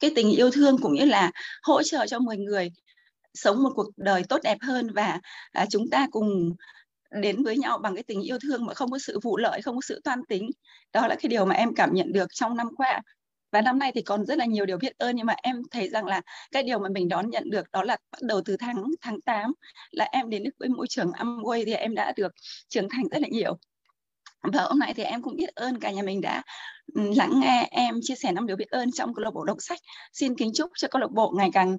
cái 0.00 0.12
tình 0.16 0.30
yêu 0.30 0.50
thương 0.50 0.78
cũng 0.82 0.94
như 0.94 1.04
là 1.04 1.30
hỗ 1.62 1.82
trợ 1.82 2.06
cho 2.06 2.18
mọi 2.18 2.36
người 2.36 2.72
sống 3.34 3.62
một 3.62 3.70
cuộc 3.74 3.90
đời 3.96 4.22
tốt 4.28 4.40
đẹp 4.42 4.58
hơn. 4.60 4.90
Và 4.92 5.20
à, 5.52 5.66
chúng 5.70 5.90
ta 5.90 6.06
cùng 6.10 6.54
đến 7.10 7.42
với 7.42 7.58
nhau 7.58 7.78
bằng 7.78 7.94
cái 7.94 8.02
tình 8.02 8.22
yêu 8.22 8.38
thương 8.42 8.66
mà 8.66 8.74
không 8.74 8.90
có 8.90 8.98
sự 8.98 9.18
vụ 9.22 9.36
lợi 9.36 9.62
không 9.62 9.76
có 9.76 9.80
sự 9.84 10.00
toan 10.04 10.24
tính. 10.28 10.50
Đó 10.92 11.06
là 11.06 11.14
cái 11.14 11.28
điều 11.28 11.44
mà 11.44 11.54
em 11.54 11.74
cảm 11.74 11.94
nhận 11.94 12.12
được 12.12 12.28
trong 12.34 12.56
năm 12.56 12.68
qua. 12.76 13.02
Và 13.52 13.60
năm 13.60 13.78
nay 13.78 13.92
thì 13.94 14.02
còn 14.02 14.26
rất 14.26 14.38
là 14.38 14.44
nhiều 14.44 14.66
điều 14.66 14.78
biết 14.78 14.98
ơn 14.98 15.16
nhưng 15.16 15.26
mà 15.26 15.34
em 15.42 15.62
thấy 15.70 15.88
rằng 15.88 16.06
là 16.06 16.20
cái 16.52 16.62
điều 16.62 16.78
mà 16.78 16.88
mình 16.88 17.08
đón 17.08 17.30
nhận 17.30 17.50
được 17.50 17.70
đó 17.72 17.82
là 17.82 17.96
bắt 18.12 18.22
đầu 18.22 18.40
từ 18.44 18.56
tháng 18.56 18.84
tháng 19.00 19.20
8 19.20 19.52
là 19.90 20.08
em 20.12 20.30
đến 20.30 20.42
với 20.58 20.68
môi 20.68 20.86
trường 20.88 21.10
Amway 21.10 21.64
thì 21.66 21.72
em 21.72 21.94
đã 21.94 22.12
được 22.16 22.32
trưởng 22.68 22.88
thành 22.88 23.08
rất 23.10 23.22
là 23.22 23.28
nhiều. 23.30 23.58
Và 24.42 24.62
hôm 24.62 24.78
nay 24.78 24.94
thì 24.94 25.02
em 25.02 25.22
cũng 25.22 25.36
biết 25.36 25.48
ơn 25.54 25.80
cả 25.80 25.90
nhà 25.90 26.02
mình 26.02 26.20
đã 26.20 26.42
ừ, 26.94 27.02
lắng 27.16 27.40
nghe 27.40 27.68
em 27.70 27.94
chia 28.02 28.14
sẻ 28.14 28.32
năm 28.32 28.46
điều 28.46 28.56
biết 28.56 28.70
ơn 28.70 28.92
trong 28.92 29.14
câu 29.14 29.24
lạc 29.24 29.30
bộ 29.34 29.44
đọc 29.44 29.56
sách. 29.60 29.78
Xin 30.12 30.36
kính 30.36 30.50
chúc 30.54 30.70
cho 30.76 30.88
câu 30.88 31.00
lạc 31.00 31.10
bộ 31.10 31.32
ngày 31.36 31.50
càng 31.52 31.78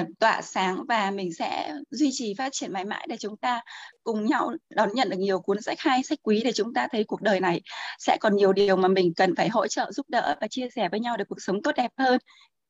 uh, 0.00 0.08
tỏa 0.18 0.42
sáng 0.42 0.84
và 0.88 1.10
mình 1.10 1.32
sẽ 1.34 1.74
duy 1.90 2.10
trì 2.12 2.34
phát 2.38 2.52
triển 2.52 2.72
mãi 2.72 2.84
mãi 2.84 3.06
để 3.08 3.16
chúng 3.16 3.36
ta 3.36 3.60
cùng 4.04 4.26
nhau 4.26 4.52
đón 4.70 4.88
nhận 4.94 5.10
được 5.10 5.16
nhiều 5.18 5.40
cuốn 5.40 5.62
sách 5.62 5.80
hay 5.80 6.02
sách 6.02 6.18
quý 6.22 6.42
để 6.44 6.52
chúng 6.52 6.74
ta 6.74 6.88
thấy 6.92 7.04
cuộc 7.04 7.22
đời 7.22 7.40
này 7.40 7.60
sẽ 7.98 8.16
còn 8.20 8.36
nhiều 8.36 8.52
điều 8.52 8.76
mà 8.76 8.88
mình 8.88 9.14
cần 9.16 9.34
phải 9.36 9.48
hỗ 9.48 9.66
trợ 9.66 9.92
giúp 9.92 10.06
đỡ 10.08 10.36
và 10.40 10.48
chia 10.48 10.68
sẻ 10.74 10.88
với 10.88 11.00
nhau 11.00 11.16
để 11.16 11.24
cuộc 11.28 11.38
sống 11.38 11.62
tốt 11.62 11.72
đẹp 11.76 11.90
hơn. 11.98 12.18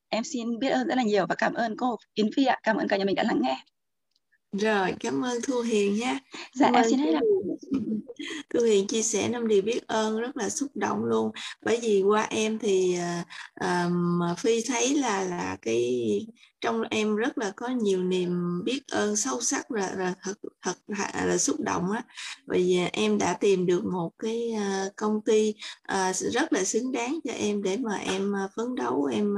Em 0.09 0.23
xin 0.23 0.59
biết 0.59 0.69
ơn 0.69 0.87
rất 0.87 0.95
là 0.95 1.03
nhiều 1.03 1.25
và 1.29 1.35
cảm 1.35 1.53
ơn 1.53 1.77
cô 1.77 1.95
Yến 2.13 2.29
Phi 2.35 2.45
ạ. 2.45 2.59
Cảm 2.63 2.77
ơn 2.77 2.87
cả 2.87 2.97
nhà 2.97 3.05
mình 3.05 3.15
đã 3.15 3.23
lắng 3.23 3.39
nghe 3.41 3.57
rồi 4.57 4.93
cảm 4.99 5.21
ơn 5.25 5.41
thu 5.47 5.61
hiền 5.61 5.95
nhé 5.95 6.19
dạ 6.53 6.71
em 6.73 6.83
xin 6.89 6.99
hết 6.99 7.13
ạ 7.13 7.21
Thu 8.53 8.59
Hiền 8.63 8.87
chia 8.87 9.01
sẻ 9.01 9.27
năm 9.29 9.47
điều 9.47 9.61
biết 9.61 9.87
ơn 9.87 10.19
rất 10.19 10.37
là 10.37 10.49
xúc 10.49 10.69
động 10.75 11.05
luôn. 11.05 11.31
Bởi 11.61 11.79
vì 11.81 12.01
qua 12.01 12.21
em 12.21 12.59
thì 12.59 12.97
uh, 13.63 14.39
Phi 14.39 14.61
thấy 14.67 14.95
là 14.95 15.23
là 15.23 15.57
cái 15.61 16.19
trong 16.61 16.81
em 16.89 17.15
rất 17.15 17.37
là 17.37 17.51
có 17.55 17.67
nhiều 17.67 18.03
niềm 18.03 18.61
biết 18.63 18.79
ơn 18.91 19.15
sâu 19.15 19.41
sắc 19.41 19.71
là, 19.71 19.93
là 19.97 20.13
thật 20.21 20.33
thật 20.61 20.73
là 21.25 21.37
xúc 21.37 21.59
động 21.59 21.91
á. 21.91 22.03
Bởi 22.45 22.59
vì 22.59 22.79
em 22.93 23.17
đã 23.17 23.33
tìm 23.33 23.65
được 23.65 23.85
một 23.85 24.11
cái 24.19 24.53
uh, 24.53 24.95
công 24.95 25.21
ty 25.21 25.53
uh, 25.93 26.15
rất 26.15 26.53
là 26.53 26.63
xứng 26.63 26.91
đáng 26.91 27.19
cho 27.23 27.33
em 27.33 27.63
để 27.63 27.77
mà 27.77 27.95
em 27.95 28.33
phấn 28.55 28.75
đấu 28.75 29.05
em 29.05 29.35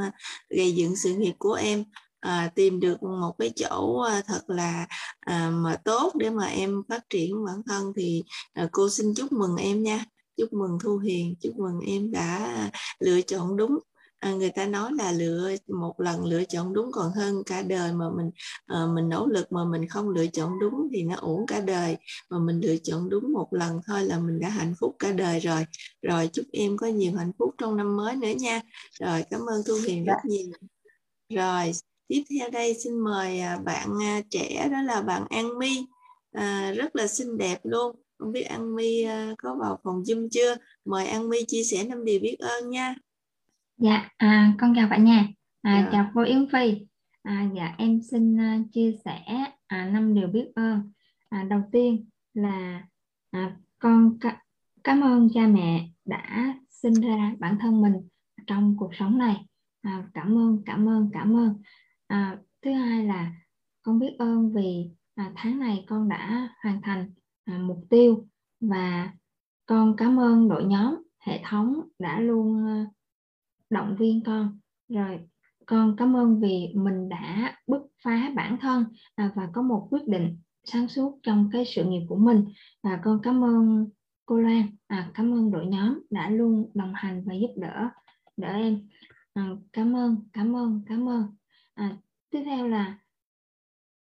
gây 0.49 0.75
dựng 0.75 0.95
sự 0.95 1.13
nghiệp 1.13 1.33
của 1.39 1.53
em 1.53 1.83
à, 2.19 2.51
tìm 2.55 2.79
được 2.79 3.03
một 3.03 3.35
cái 3.39 3.51
chỗ 3.55 4.01
à, 4.01 4.21
thật 4.27 4.41
là 4.47 4.87
à, 5.19 5.49
mà 5.49 5.75
tốt 5.75 6.13
để 6.15 6.29
mà 6.29 6.45
em 6.45 6.81
phát 6.89 7.09
triển 7.09 7.45
bản 7.45 7.61
thân 7.65 7.93
thì 7.97 8.23
à, 8.53 8.69
cô 8.71 8.89
xin 8.89 9.13
chúc 9.15 9.31
mừng 9.31 9.55
em 9.55 9.83
nha. 9.83 10.05
Chúc 10.37 10.53
mừng 10.53 10.77
thu 10.83 10.97
hiền 10.97 11.35
chúc 11.41 11.55
mừng 11.59 11.79
em 11.87 12.11
đã 12.11 12.53
lựa 12.99 13.21
chọn 13.21 13.57
đúng. 13.57 13.79
À, 14.19 14.33
người 14.33 14.49
ta 14.49 14.65
nói 14.65 14.91
là 14.97 15.11
lựa 15.11 15.55
một 15.67 15.93
lần 15.97 16.25
lựa 16.25 16.43
chọn 16.43 16.73
đúng 16.73 16.91
còn 16.91 17.11
hơn 17.11 17.43
cả 17.45 17.61
đời 17.61 17.93
mà 17.93 18.05
mình 18.17 18.29
à, 18.65 18.85
mình 18.95 19.09
nỗ 19.09 19.25
lực 19.25 19.51
mà 19.51 19.65
mình 19.65 19.87
không 19.87 20.09
lựa 20.09 20.27
chọn 20.27 20.59
đúng 20.59 20.89
thì 20.93 21.03
nó 21.03 21.15
uổng 21.15 21.45
cả 21.45 21.59
đời. 21.59 21.97
Mà 22.29 22.39
mình 22.39 22.61
lựa 22.63 22.75
chọn 22.83 23.09
đúng 23.09 23.33
một 23.33 23.47
lần 23.51 23.79
thôi 23.87 24.03
là 24.03 24.19
mình 24.19 24.39
đã 24.39 24.49
hạnh 24.49 24.73
phúc 24.79 24.95
cả 24.99 25.11
đời 25.11 25.39
rồi. 25.39 25.65
Rồi 26.01 26.29
chúc 26.33 26.45
em 26.51 26.77
có 26.77 26.87
nhiều 26.87 27.15
hạnh 27.17 27.31
phúc 27.39 27.55
trong 27.57 27.77
năm 27.77 27.97
mới 27.97 28.15
nữa 28.15 28.31
nha. 28.37 28.61
Rồi 28.99 29.23
cảm 29.29 29.41
ơn 29.41 29.61
thu 29.67 29.75
hiền 29.87 30.05
rất 30.05 30.13
dạ. 30.23 30.29
nhiều. 30.29 30.47
Rồi 31.29 31.71
tiếp 32.07 32.23
theo 32.29 32.49
đây 32.49 32.73
xin 32.73 32.99
mời 32.99 33.39
à, 33.39 33.57
bạn 33.65 33.89
à, 34.01 34.21
trẻ 34.29 34.69
đó 34.71 34.81
là 34.81 35.01
bạn 35.01 35.23
An 35.29 35.59
My. 35.59 35.85
À, 36.31 36.71
rất 36.71 36.95
là 36.95 37.07
xinh 37.07 37.37
đẹp 37.37 37.59
luôn. 37.63 37.95
Không 38.17 38.31
biết 38.31 38.41
An 38.41 38.75
My 38.75 39.01
à, 39.01 39.33
có 39.37 39.55
vào 39.55 39.79
phòng 39.83 40.01
Zoom 40.01 40.27
chưa? 40.31 40.55
Mời 40.85 41.07
An 41.07 41.29
My 41.29 41.37
chia 41.47 41.63
sẻ 41.63 41.83
năm 41.83 42.05
điều 42.05 42.19
biết 42.19 42.35
ơn 42.39 42.69
nha. 42.69 42.95
Dạ 43.77 44.09
à, 44.17 44.53
con 44.59 44.73
chào 44.75 44.87
cả 44.91 44.97
nhà 44.97 45.27
à, 45.61 45.81
dạ. 45.83 45.89
chào 45.91 46.11
cô 46.13 46.23
Yến 46.23 46.47
Phi. 46.51 46.85
À, 47.23 47.49
dạ 47.55 47.75
em 47.77 48.01
xin 48.11 48.37
chia 48.73 48.95
sẻ 49.05 49.21
à, 49.67 49.89
năm 49.93 50.13
điều 50.13 50.27
biết 50.27 50.47
ơn. 50.55 50.91
À, 51.29 51.43
đầu 51.49 51.61
tiên 51.71 52.05
là 52.33 52.83
à, 53.31 53.57
con 53.79 54.17
ca- 54.21 54.41
cảm 54.83 55.01
ơn 55.01 55.29
cha 55.33 55.47
mẹ 55.47 55.89
đã 56.05 56.53
sinh 56.69 56.93
ra 56.93 57.33
bản 57.39 57.57
thân 57.61 57.81
mình 57.81 57.93
trong 58.47 58.75
cuộc 58.79 58.95
sống 58.95 59.17
này. 59.17 59.45
À, 59.81 60.03
cảm 60.13 60.37
ơn 60.37 60.61
cảm 60.65 60.89
ơn 60.89 61.09
cảm 61.13 61.37
ơn 61.37 61.61
à, 62.07 62.37
thứ 62.61 62.71
hai 62.71 63.05
là 63.05 63.31
con 63.81 63.99
biết 63.99 64.15
ơn 64.19 64.53
vì 64.53 64.89
à, 65.15 65.31
tháng 65.35 65.59
này 65.59 65.85
con 65.87 66.09
đã 66.09 66.49
hoàn 66.63 66.81
thành 66.81 67.11
à, 67.45 67.57
mục 67.57 67.83
tiêu 67.89 68.27
và 68.59 69.11
con 69.65 69.95
cảm 69.97 70.19
ơn 70.19 70.49
đội 70.49 70.63
nhóm 70.63 70.95
hệ 71.19 71.41
thống 71.43 71.81
đã 71.99 72.19
luôn 72.19 72.67
à, 72.67 72.85
động 73.69 73.95
viên 73.99 74.23
con. 74.23 74.59
Rồi 74.89 75.19
con 75.65 75.95
cảm 75.97 76.15
ơn 76.15 76.39
vì 76.39 76.73
mình 76.75 77.09
đã 77.09 77.55
bứt 77.67 77.81
phá 78.03 78.31
bản 78.35 78.57
thân 78.61 78.85
à, 79.15 79.31
và 79.35 79.49
có 79.53 79.61
một 79.61 79.87
quyết 79.91 80.07
định 80.07 80.37
sáng 80.63 80.87
suốt 80.87 81.19
trong 81.23 81.49
cái 81.53 81.65
sự 81.65 81.83
nghiệp 81.83 82.05
của 82.09 82.15
mình. 82.15 82.45
Và 82.83 82.99
con 83.03 83.19
cảm 83.23 83.43
ơn 83.43 83.89
cô 84.25 84.37
Loan 84.37 84.63
à, 84.87 85.11
cảm 85.13 85.33
ơn 85.33 85.51
đội 85.51 85.65
nhóm 85.65 86.01
đã 86.09 86.29
luôn 86.29 86.71
đồng 86.73 86.93
hành 86.95 87.23
và 87.25 87.33
giúp 87.33 87.49
đỡ 87.57 87.89
đỡ 88.37 88.47
em. 88.47 88.87
À, 89.33 89.49
cảm 89.73 89.95
ơn 89.95 90.15
cảm 90.33 90.55
ơn 90.55 90.81
cảm 90.85 91.09
ơn 91.09 91.36
à, 91.77 91.97
tiếp 92.29 92.43
theo 92.45 92.67
là 92.67 92.97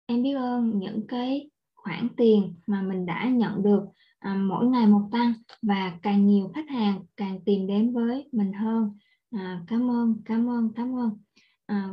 em 0.07 0.23
biết 0.23 0.35
ơn 0.35 0.79
những 0.79 1.07
cái 1.09 1.51
khoản 1.75 2.09
tiền 2.17 2.55
mà 2.67 2.83
mình 2.83 3.07
đã 3.07 3.29
nhận 3.29 3.63
được 3.63 3.85
à, 4.19 4.35
mỗi 4.35 4.67
ngày 4.67 4.87
một 4.87 5.09
tăng 5.13 5.33
và 5.63 5.99
càng 6.03 6.27
nhiều 6.27 6.51
khách 6.55 6.69
hàng 6.69 7.05
càng 7.17 7.41
tìm 7.45 7.67
đến 7.67 7.93
với 7.93 8.29
mình 8.33 8.53
hơn. 8.53 8.99
À, 9.31 9.65
cảm 9.67 9.91
ơn 9.91 10.23
cảm 10.25 10.51
ơn 10.51 10.73
cảm 10.77 10.99
ơn. 10.99 11.19
À, 11.67 11.89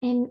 em 0.00 0.26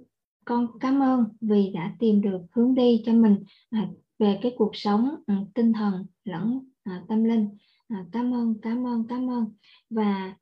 con 0.46 0.79
cảm 0.79 1.00
ơn 1.00 1.25
vì 1.41 1.72
đã 1.74 1.96
tìm 2.00 2.22
được 2.22 2.41
hướng 2.51 2.75
đi 2.75 3.01
cho 3.05 3.13
mình 3.13 3.43
à, 3.69 3.88
về 4.19 4.39
cái 4.41 4.53
cuộc 4.57 4.72
sống 4.74 5.10
à, 5.27 5.36
tinh 5.53 5.74
thần 5.74 6.05
lẫn 6.24 6.60
à, 6.84 7.03
tâm 7.07 7.24
linh. 7.24 7.57
À, 7.88 8.05
cảm 8.12 8.34
ơn 8.34 8.55
cảm 8.62 8.88
ơn 8.88 9.07
cảm 9.07 9.29
ơn. 9.29 9.46
Và 9.89 10.36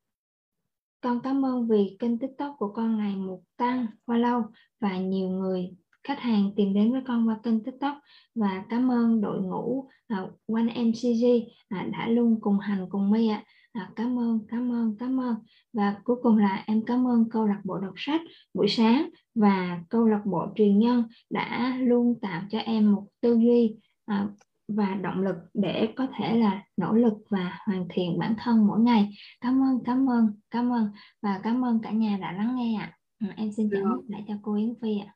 con 1.05 1.19
cảm 1.23 1.45
ơn 1.45 1.67
vì 1.67 1.97
kênh 1.99 2.19
TikTok 2.19 2.55
của 2.59 2.73
con 2.73 2.97
ngày 2.97 3.15
một 3.15 3.41
tăng 3.57 3.87
follow 4.05 4.43
và 4.79 4.97
nhiều 4.97 5.29
người 5.29 5.69
khách 6.03 6.19
hàng 6.19 6.51
tìm 6.55 6.73
đến 6.73 6.91
với 6.91 7.01
con 7.07 7.27
qua 7.27 7.39
kênh 7.43 7.63
TikTok 7.63 7.97
và 8.35 8.63
cảm 8.69 8.91
ơn 8.91 9.21
đội 9.21 9.41
ngũ 9.41 9.79
uh, 9.79 10.29
One 10.47 10.83
MCG 10.83 11.25
uh, 11.35 11.43
à, 11.69 11.87
đã 11.91 12.07
luôn 12.07 12.41
cùng 12.41 12.59
hành 12.59 12.85
cùng 12.89 13.11
My 13.11 13.27
ạ. 13.27 13.43
À, 13.73 13.89
cảm 13.95 14.19
ơn, 14.19 14.39
cảm 14.47 14.71
ơn, 14.71 14.95
cảm 14.99 15.19
ơn. 15.19 15.35
Và 15.73 15.95
cuối 16.03 16.15
cùng 16.23 16.37
là 16.37 16.63
em 16.67 16.85
cảm 16.85 17.07
ơn 17.07 17.29
câu 17.29 17.45
lạc 17.47 17.61
bộ 17.63 17.77
đọc 17.77 17.93
sách 17.97 18.21
buổi 18.53 18.67
sáng 18.67 19.09
và 19.35 19.81
câu 19.89 20.07
lạc 20.07 20.21
bộ 20.25 20.45
truyền 20.55 20.79
nhân 20.79 21.03
đã 21.29 21.77
luôn 21.79 22.19
tạo 22.21 22.41
cho 22.49 22.59
em 22.59 22.91
một 22.91 23.07
tư 23.21 23.33
duy 23.33 23.75
à, 24.05 24.27
và 24.67 24.95
động 25.01 25.21
lực 25.21 25.35
để 25.53 25.87
có 25.95 26.07
thể 26.17 26.37
là 26.37 26.63
nỗ 26.77 26.93
lực 26.93 27.13
và 27.29 27.59
hoàn 27.65 27.87
thiện 27.93 28.19
bản 28.19 28.35
thân 28.43 28.67
mỗi 28.67 28.79
ngày. 28.79 29.09
Cảm 29.41 29.61
ơn 29.63 29.79
cảm 29.85 30.09
ơn 30.09 30.27
cảm 30.51 30.73
ơn 30.73 30.89
và 31.21 31.39
cảm 31.43 31.65
ơn 31.65 31.79
cả 31.83 31.91
nhà 31.91 32.17
đã 32.21 32.31
lắng 32.31 32.55
nghe 32.55 32.79
ạ. 32.79 32.97
À. 33.19 33.33
em 33.37 33.51
xin 33.57 33.69
trả 33.71 33.77
mic 33.77 34.09
lại 34.09 34.23
cho 34.27 34.33
cô 34.41 34.55
Yến 34.55 34.73
Phi 34.81 34.99
ạ. 34.99 35.11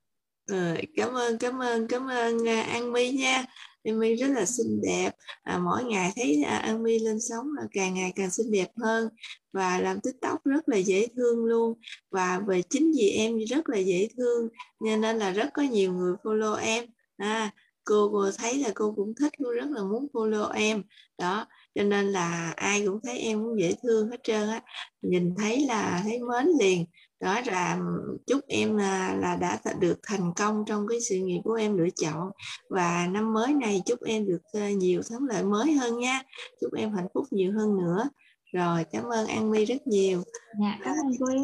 À. 0.52 0.76
cảm 0.96 1.14
ơn 1.14 1.38
cảm 1.38 1.62
ơn 1.62 1.88
cảm 1.88 2.08
ơn 2.10 2.38
uh, 2.38 2.68
An 2.68 2.94
My 2.94 3.12
nha. 3.12 3.46
An 3.84 4.00
My 4.00 4.16
rất 4.16 4.28
là 4.28 4.46
xinh 4.46 4.82
đẹp. 4.82 5.12
À, 5.44 5.58
mỗi 5.58 5.84
ngày 5.84 6.12
thấy 6.16 6.42
uh, 6.42 6.62
An 6.62 6.84
My 6.84 7.00
lên 7.00 7.20
sóng 7.20 7.48
là 7.58 7.64
càng 7.72 7.94
ngày 7.94 8.14
càng 8.16 8.30
xinh 8.30 8.52
đẹp 8.52 8.68
hơn 8.78 9.10
và 9.54 9.80
làm 9.80 10.00
tiktok 10.00 10.46
rất 10.46 10.70
là 10.70 10.78
dễ 10.78 11.08
thương 11.16 11.46
luôn. 11.46 11.80
Và 12.12 12.40
về 12.48 12.62
chính 12.70 12.92
vì 12.98 13.10
em 13.10 13.38
rất 13.38 13.70
là 13.70 13.78
dễ 13.78 14.08
thương 14.18 14.50
nên 14.80 15.02
là 15.02 15.32
rất 15.32 15.50
có 15.54 15.62
nhiều 15.62 15.94
người 15.94 16.14
follow 16.24 16.56
em. 16.56 16.86
À, 17.18 17.52
cô 17.90 18.10
cô 18.12 18.32
thấy 18.38 18.58
là 18.60 18.70
cô 18.76 18.94
cũng 18.96 19.14
thích 19.20 19.34
cô 19.44 19.52
rất 19.52 19.70
là 19.70 19.84
muốn 19.84 20.08
follow 20.14 20.52
em. 20.52 20.84
Đó 21.18 21.46
cho 21.76 21.84
nên 21.84 22.06
là 22.12 22.54
ai 22.56 22.86
cũng 22.86 23.00
thấy 23.04 23.20
em 23.20 23.44
cũng 23.44 23.60
dễ 23.60 23.76
thương 23.84 24.10
hết 24.10 24.24
trơn 24.24 24.50
á. 24.50 24.62
Nhìn 25.02 25.36
thấy 25.38 25.66
là 25.66 26.00
thấy 26.04 26.20
mến 26.20 26.48
liền. 26.60 26.86
Đó 27.20 27.42
là 27.46 27.80
chúc 28.28 28.40
em 28.48 28.78
là, 28.78 29.16
là 29.16 29.36
đã 29.36 29.60
được 29.80 30.00
thành 30.04 30.34
công 30.36 30.64
trong 30.68 30.88
cái 30.88 31.02
sự 31.10 31.16
nghiệp 31.16 31.42
của 31.44 31.54
em 31.54 31.78
lựa 31.78 31.90
chọn. 32.02 32.32
Và 32.70 33.08
năm 33.12 33.34
mới 33.34 33.54
này 33.54 33.82
chúc 33.86 34.04
em 34.04 34.28
được 34.28 34.42
ờ, 34.54 34.70
nhiều 34.70 35.02
thắng 35.10 35.26
lợi 35.30 35.44
mới 35.44 35.74
hơn 35.74 36.00
nha. 36.00 36.22
Chúc 36.62 36.74
em 36.74 36.94
hạnh 36.94 37.08
phúc 37.14 37.26
nhiều 37.32 37.52
hơn 37.52 37.78
nữa. 37.78 38.10
Rồi 38.54 38.86
cảm 38.92 39.04
ơn 39.04 39.28
An 39.28 39.52
My 39.52 39.66
rất 39.66 39.88
nhiều. 39.88 40.24
Dạ, 40.62 40.80
cảm 40.84 40.94
ơn 40.94 41.12
cô 41.20 41.26
Yến 41.26 41.44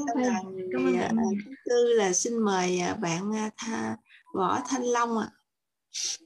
cảm 0.72 1.18
ơn 1.18 1.34
thứ 1.46 1.52
tư 1.66 1.94
là 1.94 2.14
xin 2.14 2.38
mời 2.38 2.80
ờ, 2.80 2.96
bạn 2.96 3.32
Tha, 3.58 3.98
Võ 4.36 4.60
Thanh 4.70 4.84
Long 4.84 5.18
ạ. 5.18 5.30
à 5.32 6.25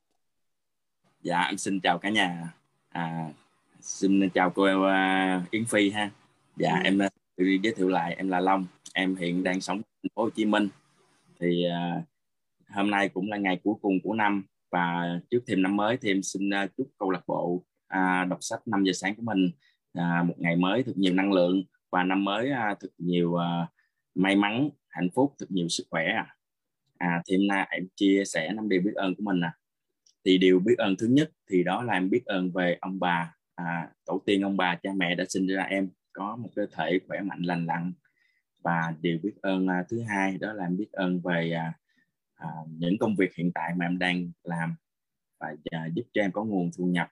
dạ 1.22 1.42
em 1.42 1.58
xin 1.58 1.80
chào 1.80 1.98
cả 1.98 2.10
nhà. 2.10 2.54
À, 2.90 3.30
xin 3.82 4.30
chào 4.30 4.50
cô 4.50 4.64
uh, 4.64 5.52
Yến 5.52 5.66
Phi 5.66 5.90
ha. 5.90 6.12
Dạ 6.56 6.72
ừ. 6.72 6.82
em 6.84 7.00
tự 7.36 7.46
giới 7.64 7.74
thiệu 7.76 7.88
lại 7.88 8.16
em 8.18 8.30
là 8.30 8.40
Long. 8.40 8.66
Em 8.94 9.16
hiện 9.16 9.44
đang 9.44 9.62
sống 9.62 9.78
ở 9.78 9.84
thành 10.04 10.10
phố 10.16 10.24
Hồ 10.24 10.30
Chí 10.30 10.46
Minh. 10.46 10.70
Thì 11.40 11.66
uh, 11.68 12.04
hôm 12.70 12.92
nay 12.92 13.10
cũng 13.10 13.30
là 13.30 13.38
ngày 13.38 13.60
cuối 13.64 13.76
cùng 13.82 14.00
của 14.04 14.14
năm 14.14 14.44
và 14.72 15.06
trước 15.32 15.40
thêm 15.48 15.62
năm 15.62 15.76
mới 15.76 15.98
thì 15.98 16.12
em 16.12 16.24
xin 16.24 16.50
uh, 16.50 16.70
chúc 16.78 16.88
câu 16.98 17.12
lạc 17.12 17.22
bộ 17.28 17.64
uh, 17.94 18.30
đọc 18.30 18.38
sách 18.42 18.68
5 18.68 18.84
giờ 18.84 18.94
sáng 18.94 19.16
của 19.16 19.24
mình 19.24 19.52
uh, 20.00 20.26
một 20.26 20.36
ngày 20.38 20.56
mới 20.56 20.84
thật 20.84 20.94
nhiều 20.96 21.14
năng 21.14 21.34
lượng 21.34 21.64
và 21.92 22.04
năm 22.04 22.24
mới 22.24 22.52
uh, 22.52 22.80
thật 22.80 22.90
nhiều 22.98 23.32
uh, 23.32 23.70
may 24.16 24.36
mắn 24.36 24.70
hạnh 24.88 25.10
phúc 25.16 25.36
thật 25.40 25.46
nhiều 25.52 25.68
sức 25.70 25.84
khỏe 25.90 26.06
à 26.98 27.22
thì 27.28 27.38
hôm 27.38 27.48
nay 27.48 27.68
em 27.72 27.88
chia 27.96 28.24
sẻ 28.26 28.52
năm 28.54 28.70
điều 28.70 28.82
biết 28.82 28.94
ơn 28.96 29.16
của 29.16 29.24
mình 29.24 29.42
à 29.42 29.54
thì 30.26 30.38
điều 30.38 30.60
biết 30.60 30.76
ơn 30.78 30.96
thứ 30.98 31.08
nhất 31.08 31.32
thì 31.50 31.64
đó 31.64 31.84
là 31.84 31.94
em 31.94 32.10
biết 32.10 32.26
ơn 32.26 32.52
về 32.52 32.78
ông 32.82 33.00
bà. 33.00 33.36
À, 33.56 33.90
tổ 34.06 34.22
tiên 34.26 34.42
ông 34.42 34.58
bà 34.58 34.76
cha 34.76 34.90
mẹ 34.96 35.16
đã 35.16 35.26
sinh 35.30 35.48
ra 35.48 35.64
em 35.64 35.90
có 36.14 36.36
một 36.36 36.50
cơ 36.56 36.66
thể 36.72 37.00
khỏe 37.08 37.22
mạnh 37.22 37.42
lành 37.42 37.66
lặn. 37.66 37.94
Và 38.64 38.94
điều 39.02 39.20
biết 39.24 39.34
ơn 39.42 39.68
à, 39.68 39.84
thứ 39.90 40.02
hai 40.02 40.38
đó 40.38 40.54
là 40.54 40.66
em 40.66 40.78
biết 40.78 40.92
ơn 40.92 41.22
về 41.22 41.52
à, 41.52 41.74
à, 42.36 42.48
những 42.78 42.98
công 42.98 43.16
việc 43.16 43.36
hiện 43.36 43.52
tại 43.52 43.74
mà 43.76 43.86
em 43.86 44.00
đang 44.00 44.32
làm 44.44 44.76
và 45.40 45.56
à, 45.72 45.88
giúp 45.94 46.04
cho 46.14 46.22
em 46.22 46.32
có 46.32 46.44
nguồn 46.44 46.72
thu 46.78 46.86
nhập. 46.86 47.12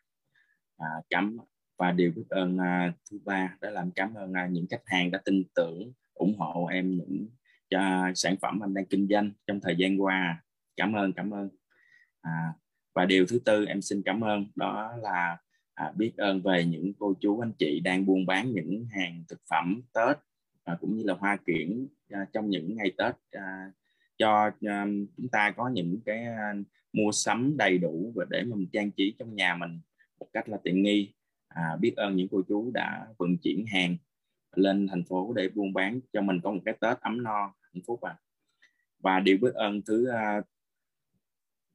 À, 0.77 0.87
cảm 1.09 1.37
và 1.77 1.91
điều 1.91 2.11
biết 2.15 2.25
ơn 2.29 2.57
à, 2.57 2.93
thứ 3.11 3.19
ba 3.25 3.57
đó 3.61 3.69
là 3.69 3.81
em 3.81 3.91
cảm 3.91 4.13
ơn 4.13 4.33
à, 4.33 4.47
những 4.51 4.65
khách 4.69 4.83
hàng 4.85 5.11
đã 5.11 5.21
tin 5.25 5.43
tưởng 5.55 5.91
ủng 6.13 6.35
hộ 6.37 6.65
em 6.65 6.97
những 6.97 7.27
cho 7.69 8.11
sản 8.15 8.35
phẩm 8.41 8.59
em 8.63 8.73
đang 8.73 8.85
kinh 8.85 9.07
doanh 9.09 9.31
trong 9.47 9.59
thời 9.61 9.75
gian 9.77 10.01
qua. 10.01 10.43
Cảm 10.77 10.93
ơn 10.93 11.13
cảm 11.13 11.33
ơn. 11.33 11.49
À, 12.21 12.53
và 12.97 13.05
điều 13.05 13.25
thứ 13.25 13.39
tư 13.39 13.65
em 13.65 13.81
xin 13.81 14.01
cảm 14.01 14.21
ơn 14.21 14.45
đó 14.55 14.93
là 15.01 15.37
à, 15.73 15.93
biết 15.95 16.11
ơn 16.17 16.41
về 16.41 16.65
những 16.65 16.93
cô 16.99 17.13
chú 17.19 17.39
anh 17.39 17.51
chị 17.59 17.79
đang 17.79 18.05
buôn 18.05 18.25
bán 18.25 18.51
những 18.51 18.85
hàng 18.91 19.23
thực 19.29 19.39
phẩm 19.49 19.81
Tết 19.93 20.17
à, 20.63 20.77
cũng 20.81 20.97
như 20.97 21.03
là 21.03 21.13
hoa 21.13 21.37
kiển 21.45 21.87
à, 22.09 22.25
trong 22.33 22.49
những 22.49 22.75
ngày 22.75 22.91
Tết 22.97 23.15
à, 23.31 23.71
cho 24.17 24.51
à, 24.61 24.85
chúng 25.17 25.27
ta 25.31 25.51
có 25.51 25.69
những 25.69 25.99
cái 26.05 26.23
à, 26.23 26.53
mua 26.93 27.11
sắm 27.11 27.57
đầy 27.57 27.77
đủ 27.77 28.13
và 28.15 28.25
để 28.29 28.43
mình 28.43 28.67
trang 28.73 28.91
trí 28.91 29.15
trong 29.19 29.35
nhà 29.35 29.55
mình 29.55 29.79
một 30.19 30.27
cách 30.33 30.49
là 30.49 30.57
tiện 30.63 30.83
nghi. 30.83 31.13
À, 31.47 31.75
biết 31.81 31.93
ơn 31.95 32.15
những 32.15 32.27
cô 32.31 32.41
chú 32.47 32.71
đã 32.73 33.07
vận 33.17 33.37
chuyển 33.37 33.65
hàng 33.65 33.97
lên 34.55 34.87
thành 34.87 35.03
phố 35.03 35.33
để 35.35 35.49
buôn 35.49 35.73
bán 35.73 35.99
cho 36.13 36.21
mình 36.21 36.39
có 36.43 36.51
một 36.51 36.61
cái 36.65 36.75
Tết 36.81 36.99
ấm 37.01 37.23
no 37.23 37.53
hạnh 37.73 37.83
phúc 37.87 38.01
à 38.01 38.15
và 38.99 39.19
điều 39.19 39.37
biết 39.41 39.53
ơn 39.53 39.81
thứ 39.81 40.09
uh, 40.09 40.45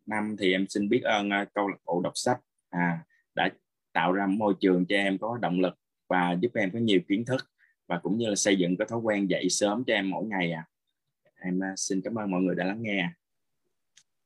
năm 0.06 0.36
thì 0.38 0.52
em 0.52 0.66
xin 0.68 0.88
biết 0.88 1.02
ơn 1.02 1.28
uh, 1.28 1.48
câu 1.54 1.68
lạc 1.68 1.78
bộ 1.84 2.00
đọc 2.04 2.12
sách 2.14 2.38
à, 2.70 2.98
đã 3.34 3.48
tạo 3.92 4.12
ra 4.12 4.26
môi 4.26 4.54
trường 4.60 4.86
cho 4.86 4.96
em 4.96 5.18
có 5.18 5.38
động 5.42 5.60
lực 5.60 5.74
và 6.08 6.36
giúp 6.40 6.50
em 6.54 6.70
có 6.72 6.78
nhiều 6.78 7.00
kiến 7.08 7.24
thức 7.24 7.50
và 7.86 7.98
cũng 7.98 8.18
như 8.18 8.28
là 8.28 8.34
xây 8.34 8.56
dựng 8.56 8.76
cái 8.76 8.88
thói 8.90 8.98
quen 8.98 9.30
dậy 9.30 9.48
sớm 9.50 9.84
cho 9.86 9.94
em 9.94 10.10
mỗi 10.10 10.24
ngày 10.26 10.52
à 10.52 10.64
em 11.40 11.58
uh, 11.58 11.78
xin 11.78 12.00
cảm 12.04 12.14
ơn 12.14 12.30
mọi 12.30 12.40
người 12.40 12.54
đã 12.54 12.64
lắng 12.64 12.82
nghe 12.82 13.08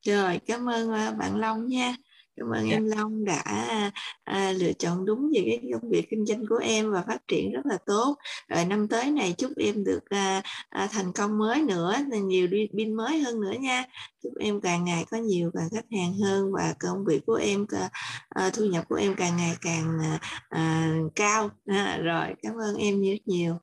rồi 0.07 0.41
cảm 0.47 0.69
ơn 0.69 0.91
uh, 0.91 1.17
bạn 1.19 1.37
Long 1.37 1.67
nha 1.67 1.97
cảm 2.37 2.49
ơn 2.51 2.69
yeah. 2.69 2.77
Em 2.77 2.85
Long 2.85 3.25
đã 3.25 3.43
à, 4.25 4.53
lựa 4.53 4.73
chọn 4.73 5.07
đúng 5.07 5.31
về 5.35 5.43
cái 5.47 5.71
công 5.73 5.91
việc 5.91 6.07
kinh 6.11 6.27
doanh 6.27 6.47
của 6.47 6.57
em 6.57 6.93
và 6.93 7.05
phát 7.07 7.29
triển 7.29 7.53
rất 7.53 7.67
là 7.67 7.79
tốt. 7.87 8.17
Rồi 8.49 8.65
năm 8.65 8.89
tới 8.89 9.11
này 9.11 9.35
chúc 9.39 9.53
em 9.57 9.85
được 9.85 10.01
à, 10.09 10.43
à, 10.69 10.89
thành 10.93 11.13
công 11.13 11.39
mới 11.39 11.63
nữa 11.63 11.95
nhiều 12.25 12.49
pin 12.77 12.95
mới 12.95 13.19
hơn 13.19 13.41
nữa 13.41 13.55
nha. 13.61 13.85
Chúc 14.23 14.33
em 14.41 14.61
càng 14.61 14.85
ngày 14.85 15.05
có 15.11 15.17
nhiều 15.17 15.51
càng 15.55 15.69
khách 15.75 15.99
hàng 15.99 16.15
hơn 16.25 16.53
và 16.53 16.75
công 16.81 17.05
việc 17.05 17.27
của 17.27 17.35
em 17.35 17.67
à, 18.29 18.51
thu 18.51 18.65
nhập 18.65 18.85
của 18.89 18.97
em 18.97 19.15
càng 19.15 19.37
ngày 19.37 19.57
càng 19.61 19.99
à, 20.03 20.19
à, 20.49 20.97
cao. 21.15 21.51
À, 21.67 21.99
rồi 22.03 22.27
cảm 22.43 22.55
ơn 22.61 22.77
em 22.77 23.03
rất 23.03 23.19
nhiều. 23.27 23.59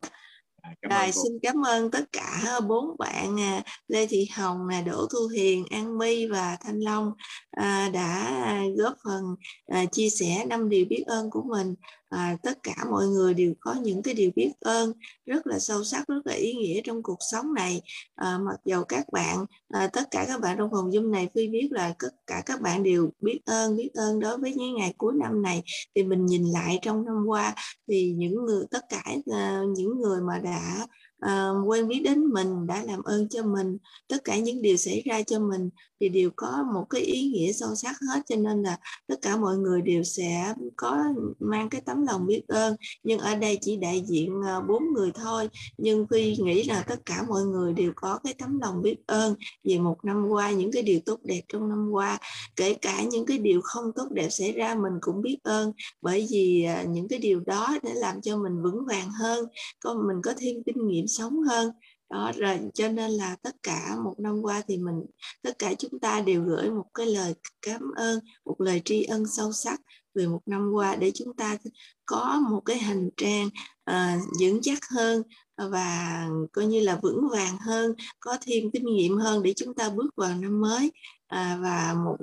Cảm 0.64 0.92
Rồi, 0.92 1.12
xin 1.12 1.32
cảm 1.42 1.66
ơn 1.66 1.92
tất 1.92 2.04
cả 2.12 2.60
bốn 2.68 2.98
bạn 3.00 3.40
à, 3.40 3.62
Lê 3.88 4.08
Thị 4.08 4.28
Hồng, 4.36 4.68
nè, 4.68 4.82
Đỗ 4.82 5.08
Thu 5.12 5.28
Hiền, 5.28 5.66
An 5.70 5.98
My 5.98 6.28
và 6.28 6.58
Thanh 6.64 6.80
Long 6.80 7.12
à, 7.52 7.90
đã 7.94 8.32
góp 8.78 8.94
phần 9.06 9.24
à, 9.68 9.86
chia 9.86 10.10
sẻ 10.10 10.46
năm 10.48 10.70
điều 10.70 10.86
biết 10.90 11.04
ơn 11.08 11.30
của 11.30 11.44
mình 11.50 11.76
à, 12.14 12.38
tất 12.44 12.64
cả 12.64 12.76
mọi 12.92 13.08
người 13.08 13.34
đều 13.34 13.54
có 13.60 13.74
những 13.74 14.02
cái 14.04 14.14
điều 14.14 14.32
biết 14.36 14.52
ơn 14.60 14.94
rất 15.26 15.48
là 15.48 15.60
sâu 15.60 15.84
sắc 15.84 16.08
rất 16.08 16.28
là 16.28 16.34
ý 16.34 16.54
nghĩa 16.54 16.82
trong 16.84 17.04
cuộc 17.04 17.18
sống 17.32 17.54
này. 17.54 17.82
À, 18.16 18.38
mặc 18.38 18.56
dầu 18.66 18.84
các 18.84 19.06
bạn 19.12 19.46
à, 19.70 19.88
tất 19.88 20.12
cả 20.12 20.26
các 20.28 20.42
bạn 20.42 20.58
trong 20.58 20.70
phòng 20.72 20.90
zoom 20.90 21.10
này 21.12 21.30
phi 21.36 21.48
biết 21.48 21.68
là 21.72 21.94
tất 22.00 22.14
cả 22.28 22.44
các 22.46 22.62
bạn 22.62 22.84
đều 22.84 23.10
biết 23.20 23.40
ơn 23.46 23.78
biết 23.78 23.90
ơn 23.94 24.20
đối 24.20 24.38
với 24.38 24.54
những 24.54 24.76
ngày 24.76 24.94
cuối 24.98 25.14
năm 25.16 25.42
này. 25.42 25.64
Thì 25.96 26.04
mình 26.04 26.26
nhìn 26.26 26.44
lại 26.44 26.80
trong 26.82 27.06
năm 27.06 27.26
qua 27.28 27.56
thì 27.88 28.14
những 28.18 28.46
người 28.46 28.66
tất 28.72 28.86
cả 28.90 29.04
à, 29.34 29.62
những 29.76 30.02
người 30.02 30.22
mà 30.22 30.40
đã 30.40 30.88
uh, 31.26 31.70
quen 31.70 31.88
biết 31.88 32.00
đến 32.04 32.26
mình 32.26 32.68
đã 32.68 32.84
làm 32.84 33.04
ơn 33.04 33.30
cho 33.30 33.44
mình 33.44 33.78
tất 34.08 34.24
cả 34.24 34.38
những 34.38 34.62
điều 34.62 34.78
xảy 34.78 35.02
ra 35.06 35.22
cho 35.22 35.40
mình 35.40 35.70
thì 36.04 36.10
đều 36.10 36.30
có 36.36 36.64
một 36.74 36.86
cái 36.90 37.02
ý 37.02 37.30
nghĩa 37.30 37.52
sâu 37.52 37.76
sắc 37.76 37.96
hết. 38.10 38.22
Cho 38.30 38.36
nên 38.36 38.64
là 38.64 38.78
tất 39.08 39.16
cả 39.22 39.38
mọi 39.38 39.58
người 39.58 39.82
đều 39.82 40.04
sẽ 40.04 40.54
có 40.76 41.04
mang 41.40 41.70
cái 41.70 41.82
tấm 41.82 42.06
lòng 42.06 42.26
biết 42.26 42.48
ơn. 42.48 42.76
Nhưng 43.04 43.20
ở 43.20 43.36
đây 43.36 43.58
chỉ 43.62 43.78
đại 43.78 44.04
diện 44.08 44.42
ờ, 44.48 44.62
bốn 44.62 44.94
người 44.94 45.12
thôi. 45.12 45.50
Nhưng 45.78 46.08
khi 46.08 46.36
nghĩ 46.38 46.64
là 46.64 46.84
tất 46.88 47.06
cả 47.06 47.24
mọi 47.28 47.44
người 47.44 47.74
đều 47.74 47.92
có 47.96 48.20
cái 48.24 48.34
tấm 48.34 48.60
lòng 48.60 48.82
biết 48.82 48.96
ơn 49.06 49.36
về 49.64 49.80
một 49.80 49.98
năm 50.04 50.28
qua 50.30 50.52
những 50.52 50.72
cái 50.72 50.82
điều 50.82 51.00
tốt 51.06 51.20
đẹp 51.24 51.42
trong 51.48 51.70
năm 51.70 51.90
qua 51.92 52.20
kể 52.56 52.74
cả 52.74 53.04
những 53.04 53.26
cái 53.26 53.38
điều 53.38 53.62
không 53.64 53.92
tốt 53.96 54.08
đẹp 54.12 54.30
xảy 54.30 54.52
ra 54.52 54.76
mình 54.76 54.94
cũng 55.02 55.22
biết 55.22 55.38
ơn. 55.44 55.72
Bởi 56.02 56.28
vì 56.32 56.64
ờ, 56.64 56.84
những 56.88 57.08
cái 57.08 57.20
điều 57.20 57.40
đó 57.40 57.78
để 57.84 57.94
làm 57.94 58.22
cho 58.22 58.38
mình 58.38 58.64
vững 58.64 58.86
vàng 58.86 59.10
hơn 59.12 59.46
có 59.80 59.94
mình 59.94 60.22
có 60.24 60.34
thêm 60.38 60.56
kinh 60.66 60.88
nghiệm 60.88 61.08
sống 61.18 61.42
hơn. 61.42 61.72
Đó 62.10 62.32
rồi 62.38 62.60
cho 62.74 62.90
nên 62.90 63.12
là 63.12 63.36
tất 63.42 63.56
cả 63.64 63.96
một 64.04 64.16
năm 64.20 64.42
qua 64.42 64.62
thì 64.68 64.78
mình 64.78 65.06
tất 65.42 65.60
cả 65.60 65.74
chúng 65.74 66.00
ta 66.00 66.22
đều 66.22 66.44
gửi 66.44 66.70
một 66.70 66.86
cái 66.94 67.06
lời 67.06 67.34
cảm 67.62 67.82
ơn 67.96 68.20
một 68.46 68.56
lời 68.62 68.82
tri 68.86 69.04
ân 69.04 69.28
sâu 69.28 69.52
sắc 69.52 69.80
về 70.16 70.28
một 70.28 70.42
năm 70.46 70.72
qua 70.74 70.96
để 70.96 71.12
chúng 71.12 71.36
ta 71.36 71.58
có 72.06 72.42
một 72.50 72.62
cái 72.66 72.78
hành 72.78 73.10
trang 73.18 73.50
uh, 73.92 74.24
vững 74.40 74.60
chắc 74.62 74.80
hơn 74.92 75.24
và 75.58 76.28
coi 76.52 76.66
như 76.66 76.80
là 76.80 77.00
vững 77.02 77.30
vàng 77.32 77.58
hơn 77.58 77.94
có 78.20 78.38
thêm 78.42 78.72
kinh 78.72 78.86
nghiệm 78.86 79.18
hơn 79.18 79.44
để 79.44 79.54
chúng 79.56 79.74
ta 79.74 79.90
bước 79.90 80.16
vào 80.16 80.36
năm 80.36 80.62
mới. 80.62 80.92
À, 81.28 81.60
và 81.62 81.96
một 82.06 82.16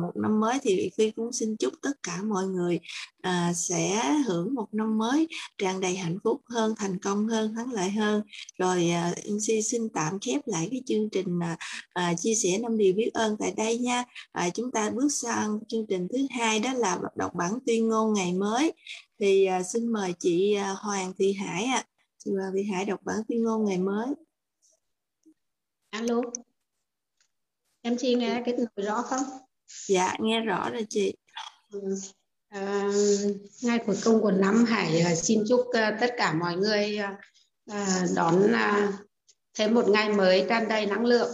một 0.00 0.12
năm 0.14 0.40
mới 0.40 0.58
thì 0.62 0.90
phi 0.98 1.10
cũng 1.10 1.32
xin 1.32 1.56
chúc 1.56 1.72
tất 1.82 1.90
cả 2.02 2.22
mọi 2.22 2.46
người 2.46 2.80
à, 3.22 3.52
sẽ 3.54 4.12
hưởng 4.26 4.54
một 4.54 4.68
năm 4.72 4.98
mới 4.98 5.28
tràn 5.58 5.80
đầy 5.80 5.96
hạnh 5.96 6.18
phúc 6.24 6.40
hơn 6.50 6.74
thành 6.76 6.98
công 6.98 7.28
hơn 7.28 7.54
thắng 7.54 7.72
lợi 7.72 7.90
hơn. 7.90 8.22
Rồi 8.58 8.88
à, 8.90 9.14
MC 9.30 9.64
xin 9.64 9.88
tạm 9.94 10.18
khép 10.20 10.40
lại 10.46 10.68
cái 10.70 10.82
chương 10.86 11.10
trình 11.12 11.38
à, 11.42 11.56
à, 11.94 12.14
chia 12.14 12.34
sẻ 12.34 12.58
năm 12.58 12.78
điều 12.78 12.94
biết 12.94 13.10
ơn 13.14 13.36
tại 13.38 13.54
đây 13.56 13.78
nha. 13.78 14.04
À, 14.32 14.50
chúng 14.50 14.70
ta 14.72 14.90
bước 14.90 15.08
sang 15.12 15.58
chương 15.68 15.86
trình 15.88 16.08
thứ 16.12 16.18
hai 16.30 16.60
đó 16.60 16.72
là 16.72 16.98
đọc 17.16 17.30
bản 17.34 17.52
tuyên 17.66 17.88
ngôn 17.88 18.12
ngày 18.14 18.32
mới. 18.32 18.72
Thì 19.20 19.44
à, 19.44 19.62
xin 19.62 19.92
mời 19.92 20.14
chị 20.20 20.54
à, 20.54 20.74
Hoàng 20.78 21.12
Thị 21.18 21.32
Hải 21.32 21.64
ạ. 21.64 21.84
à. 21.86 21.93
Hoàng 22.32 22.52
Thị 22.54 22.62
Hải 22.62 22.84
đọc 22.84 23.00
bản 23.02 23.16
tuyên 23.28 23.44
ngôn 23.44 23.64
ngày 23.64 23.78
mới. 23.78 24.06
Alo. 25.90 26.20
Em 27.82 27.96
chị 27.98 28.14
nghe 28.14 28.42
cái 28.44 28.54
nội 28.56 28.86
rõ 28.86 29.02
không? 29.02 29.22
Dạ 29.88 30.16
nghe 30.20 30.40
rõ 30.40 30.70
rồi 30.70 30.86
chị. 30.90 31.14
Ừ. 31.72 31.94
à, 32.48 32.88
ngày 33.62 33.78
cuối 33.86 33.96
cùng 34.04 34.22
của 34.22 34.30
năm 34.30 34.64
hải 34.64 35.00
à, 35.00 35.14
xin 35.14 35.44
chúc 35.48 35.60
uh, 35.60 36.00
tất 36.00 36.10
cả 36.16 36.34
mọi 36.34 36.56
người 36.56 36.98
uh, 37.70 37.76
đón 38.16 38.52
thêm 39.54 39.74
một 39.74 39.88
ngày 39.88 40.12
mới 40.12 40.46
tràn 40.48 40.68
đầy 40.68 40.86
năng 40.86 41.04
lượng. 41.04 41.32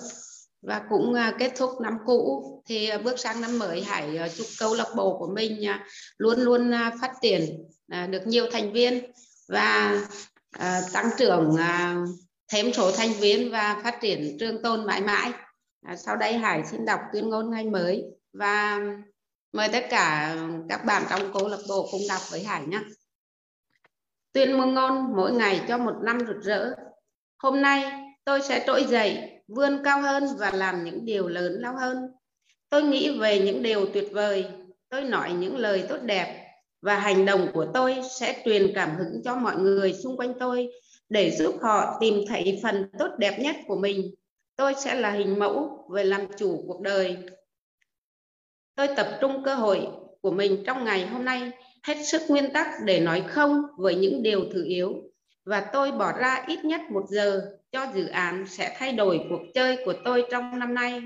Và 0.62 0.86
cũng 0.90 1.14
kết 1.38 1.52
thúc 1.56 1.80
năm 1.80 1.98
cũ 2.06 2.44
thì 2.66 2.90
bước 3.04 3.18
sang 3.18 3.40
năm 3.40 3.58
mới 3.58 3.82
hải 3.82 4.18
chúc 4.36 4.46
câu 4.58 4.74
lạc 4.74 4.92
bộ 4.96 5.18
của 5.18 5.28
mình 5.34 5.66
luôn 6.18 6.40
luôn 6.40 6.72
phát 7.00 7.12
triển 7.22 7.64
được 7.88 8.26
nhiều 8.26 8.46
thành 8.52 8.72
viên. 8.72 9.12
Và 9.48 10.06
À, 10.50 10.80
tăng 10.92 11.10
trưởng 11.18 11.56
à, 11.56 11.96
thêm 12.52 12.72
số 12.72 12.92
thành 12.92 13.12
viên 13.20 13.50
và 13.50 13.80
phát 13.84 13.98
triển 14.00 14.36
trường 14.40 14.62
tôn 14.62 14.86
mãi 14.86 15.00
mãi 15.00 15.32
À, 15.82 15.96
sau 15.96 16.16
đây 16.16 16.32
Hải 16.32 16.64
xin 16.64 16.84
đọc 16.84 17.00
tuyên 17.12 17.28
ngôn 17.28 17.50
ngày 17.50 17.64
mới 17.64 18.04
và 18.32 18.80
mời 19.52 19.68
tất 19.72 19.86
cả 19.90 20.36
các 20.68 20.84
bạn 20.84 21.02
trong 21.10 21.32
câu 21.32 21.48
lạc 21.48 21.58
bộ 21.68 21.88
cùng 21.92 22.00
đọc 22.08 22.20
với 22.30 22.42
Hải 22.44 22.66
nhé. 22.66 22.80
Tuyên 24.32 24.56
ngôn 24.56 25.16
mỗi 25.16 25.32
ngày 25.32 25.64
cho 25.68 25.78
một 25.78 25.94
năm 26.02 26.18
rực 26.26 26.42
rỡ. 26.42 26.74
Hôm 27.38 27.62
nay 27.62 27.92
tôi 28.24 28.42
sẽ 28.42 28.64
trỗi 28.66 28.84
dậy, 28.84 29.18
vươn 29.48 29.80
cao 29.84 30.02
hơn 30.02 30.24
và 30.38 30.50
làm 30.50 30.84
những 30.84 31.04
điều 31.04 31.28
lớn 31.28 31.52
lao 31.60 31.76
hơn. 31.76 31.96
Tôi 32.68 32.82
nghĩ 32.82 33.18
về 33.18 33.40
những 33.40 33.62
điều 33.62 33.86
tuyệt 33.92 34.08
vời, 34.12 34.46
tôi 34.88 35.02
nói 35.04 35.32
những 35.32 35.56
lời 35.56 35.86
tốt 35.88 35.98
đẹp 36.02 36.39
và 36.80 36.98
hành 36.98 37.24
động 37.24 37.48
của 37.54 37.66
tôi 37.74 37.96
sẽ 38.18 38.42
truyền 38.44 38.72
cảm 38.74 38.96
hứng 38.96 39.22
cho 39.24 39.34
mọi 39.34 39.56
người 39.56 39.92
xung 39.92 40.16
quanh 40.16 40.32
tôi 40.38 40.68
để 41.08 41.30
giúp 41.30 41.54
họ 41.62 41.98
tìm 42.00 42.14
thấy 42.28 42.60
phần 42.62 42.90
tốt 42.98 43.08
đẹp 43.18 43.38
nhất 43.38 43.56
của 43.66 43.76
mình. 43.76 44.14
Tôi 44.56 44.74
sẽ 44.74 44.94
là 44.94 45.10
hình 45.10 45.38
mẫu 45.38 45.86
về 45.90 46.04
làm 46.04 46.20
chủ 46.38 46.64
cuộc 46.66 46.80
đời. 46.80 47.16
Tôi 48.74 48.88
tập 48.96 49.18
trung 49.20 49.42
cơ 49.44 49.54
hội 49.54 49.88
của 50.20 50.30
mình 50.30 50.62
trong 50.66 50.84
ngày 50.84 51.06
hôm 51.06 51.24
nay, 51.24 51.50
hết 51.82 51.96
sức 52.04 52.22
nguyên 52.28 52.52
tắc 52.52 52.68
để 52.84 53.00
nói 53.00 53.24
không 53.28 53.62
với 53.76 53.94
những 53.94 54.22
điều 54.22 54.44
thử 54.52 54.64
yếu. 54.64 54.94
Và 55.44 55.60
tôi 55.60 55.92
bỏ 55.92 56.12
ra 56.12 56.44
ít 56.46 56.64
nhất 56.64 56.80
một 56.90 57.04
giờ 57.08 57.50
cho 57.72 57.86
dự 57.94 58.06
án 58.06 58.44
sẽ 58.48 58.76
thay 58.78 58.92
đổi 58.92 59.20
cuộc 59.30 59.40
chơi 59.54 59.78
của 59.84 59.94
tôi 60.04 60.24
trong 60.30 60.58
năm 60.58 60.74
nay. 60.74 61.02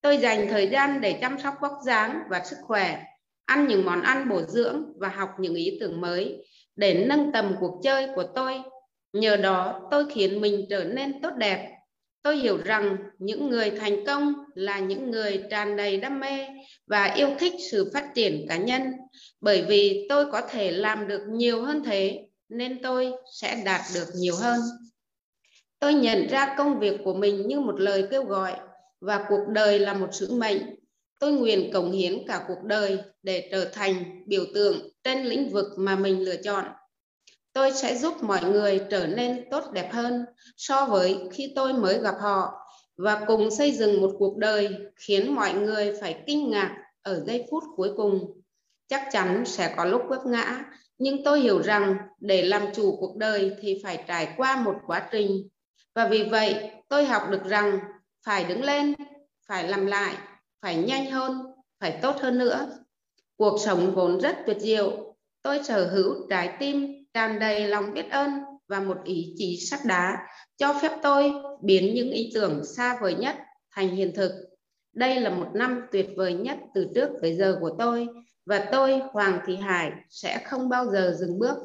Tôi 0.00 0.18
dành 0.18 0.48
thời 0.48 0.68
gian 0.68 1.00
để 1.00 1.18
chăm 1.20 1.38
sóc 1.38 1.54
vóc 1.60 1.72
dáng 1.84 2.20
và 2.28 2.44
sức 2.44 2.56
khỏe 2.62 3.02
ăn 3.50 3.68
những 3.68 3.84
món 3.84 4.02
ăn 4.02 4.28
bổ 4.28 4.42
dưỡng 4.42 4.84
và 4.96 5.08
học 5.08 5.30
những 5.38 5.54
ý 5.54 5.78
tưởng 5.80 6.00
mới 6.00 6.46
để 6.76 7.04
nâng 7.08 7.32
tầm 7.32 7.54
cuộc 7.60 7.80
chơi 7.82 8.08
của 8.14 8.24
tôi. 8.34 8.62
Nhờ 9.12 9.36
đó, 9.36 9.88
tôi 9.90 10.04
khiến 10.10 10.40
mình 10.40 10.66
trở 10.70 10.84
nên 10.84 11.22
tốt 11.22 11.30
đẹp. 11.36 11.70
Tôi 12.22 12.36
hiểu 12.36 12.58
rằng 12.64 12.96
những 13.18 13.50
người 13.50 13.70
thành 13.70 14.06
công 14.06 14.34
là 14.54 14.78
những 14.78 15.10
người 15.10 15.42
tràn 15.50 15.76
đầy 15.76 15.96
đam 15.96 16.20
mê 16.20 16.46
và 16.86 17.04
yêu 17.04 17.28
thích 17.38 17.52
sự 17.70 17.90
phát 17.94 18.14
triển 18.14 18.46
cá 18.48 18.56
nhân. 18.56 18.82
Bởi 19.40 19.64
vì 19.68 20.06
tôi 20.08 20.32
có 20.32 20.40
thể 20.40 20.72
làm 20.72 21.08
được 21.08 21.22
nhiều 21.28 21.62
hơn 21.62 21.82
thế, 21.84 22.20
nên 22.48 22.82
tôi 22.82 23.12
sẽ 23.40 23.62
đạt 23.64 23.80
được 23.94 24.06
nhiều 24.14 24.34
hơn. 24.40 24.60
Tôi 25.78 25.94
nhận 25.94 26.26
ra 26.26 26.54
công 26.58 26.78
việc 26.78 27.00
của 27.04 27.14
mình 27.14 27.46
như 27.46 27.60
một 27.60 27.80
lời 27.80 28.04
kêu 28.10 28.24
gọi 28.24 28.52
và 29.00 29.24
cuộc 29.28 29.48
đời 29.48 29.78
là 29.78 29.94
một 29.94 30.08
sứ 30.12 30.34
mệnh. 30.34 30.79
Tôi 31.20 31.32
nguyện 31.32 31.70
cống 31.72 31.92
hiến 31.92 32.26
cả 32.26 32.44
cuộc 32.48 32.62
đời 32.64 32.98
để 33.22 33.48
trở 33.52 33.64
thành 33.64 34.22
biểu 34.26 34.44
tượng 34.54 34.88
trên 35.04 35.24
lĩnh 35.24 35.48
vực 35.48 35.66
mà 35.76 35.96
mình 35.96 36.24
lựa 36.24 36.36
chọn. 36.36 36.64
Tôi 37.52 37.72
sẽ 37.72 37.96
giúp 37.96 38.22
mọi 38.22 38.44
người 38.44 38.80
trở 38.90 39.06
nên 39.06 39.50
tốt 39.50 39.64
đẹp 39.72 39.92
hơn 39.92 40.24
so 40.56 40.86
với 40.86 41.18
khi 41.32 41.52
tôi 41.56 41.72
mới 41.72 42.00
gặp 42.02 42.14
họ 42.20 42.52
và 42.96 43.24
cùng 43.26 43.50
xây 43.50 43.72
dựng 43.72 44.00
một 44.00 44.10
cuộc 44.18 44.36
đời 44.36 44.76
khiến 44.96 45.34
mọi 45.34 45.54
người 45.54 45.92
phải 46.00 46.22
kinh 46.26 46.50
ngạc 46.50 46.76
ở 47.02 47.24
giây 47.26 47.46
phút 47.50 47.64
cuối 47.76 47.90
cùng. 47.96 48.40
Chắc 48.88 49.08
chắn 49.12 49.42
sẽ 49.46 49.74
có 49.76 49.84
lúc 49.84 50.02
vấp 50.08 50.26
ngã, 50.26 50.64
nhưng 50.98 51.24
tôi 51.24 51.40
hiểu 51.40 51.62
rằng 51.62 51.96
để 52.20 52.42
làm 52.42 52.62
chủ 52.74 52.96
cuộc 53.00 53.16
đời 53.16 53.56
thì 53.60 53.80
phải 53.82 54.04
trải 54.08 54.34
qua 54.36 54.56
một 54.56 54.74
quá 54.86 55.08
trình. 55.12 55.48
Và 55.94 56.08
vì 56.08 56.22
vậy, 56.22 56.70
tôi 56.88 57.04
học 57.04 57.22
được 57.30 57.44
rằng 57.44 57.78
phải 58.26 58.44
đứng 58.44 58.64
lên, 58.64 58.94
phải 59.48 59.68
làm 59.68 59.86
lại, 59.86 60.14
phải 60.62 60.76
nhanh 60.76 61.10
hơn, 61.10 61.42
phải 61.80 61.98
tốt 62.02 62.16
hơn 62.20 62.38
nữa. 62.38 62.78
Cuộc 63.36 63.58
sống 63.64 63.94
vốn 63.94 64.20
rất 64.20 64.36
tuyệt 64.46 64.56
diệu. 64.60 65.16
Tôi 65.42 65.64
sở 65.64 65.90
hữu 65.90 66.28
trái 66.30 66.56
tim 66.60 66.86
tràn 67.14 67.38
đầy 67.38 67.68
lòng 67.68 67.94
biết 67.94 68.10
ơn 68.10 68.30
và 68.68 68.80
một 68.80 68.98
ý 69.04 69.34
chí 69.36 69.56
sắt 69.70 69.80
đá 69.84 70.18
cho 70.56 70.74
phép 70.82 70.92
tôi 71.02 71.32
biến 71.62 71.94
những 71.94 72.10
ý 72.10 72.30
tưởng 72.34 72.64
xa 72.64 72.98
vời 73.00 73.14
nhất 73.14 73.36
thành 73.70 73.96
hiện 73.96 74.12
thực. 74.16 74.32
Đây 74.92 75.20
là 75.20 75.30
một 75.30 75.48
năm 75.54 75.80
tuyệt 75.92 76.08
vời 76.16 76.34
nhất 76.34 76.58
từ 76.74 76.86
trước 76.94 77.08
tới 77.22 77.36
giờ 77.36 77.58
của 77.60 77.76
tôi 77.78 78.08
và 78.46 78.68
tôi 78.72 79.00
Hoàng 79.12 79.40
Thị 79.46 79.56
Hải 79.56 79.90
sẽ 80.08 80.42
không 80.44 80.68
bao 80.68 80.90
giờ 80.90 81.16
dừng 81.18 81.38
bước. 81.38 81.56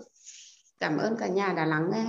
Cảm 0.79 0.97
ơn 0.97 1.15
cả 1.19 1.27
nhà 1.27 1.53
đã 1.53 1.65
lắng 1.65 1.89
nghe. 1.93 2.05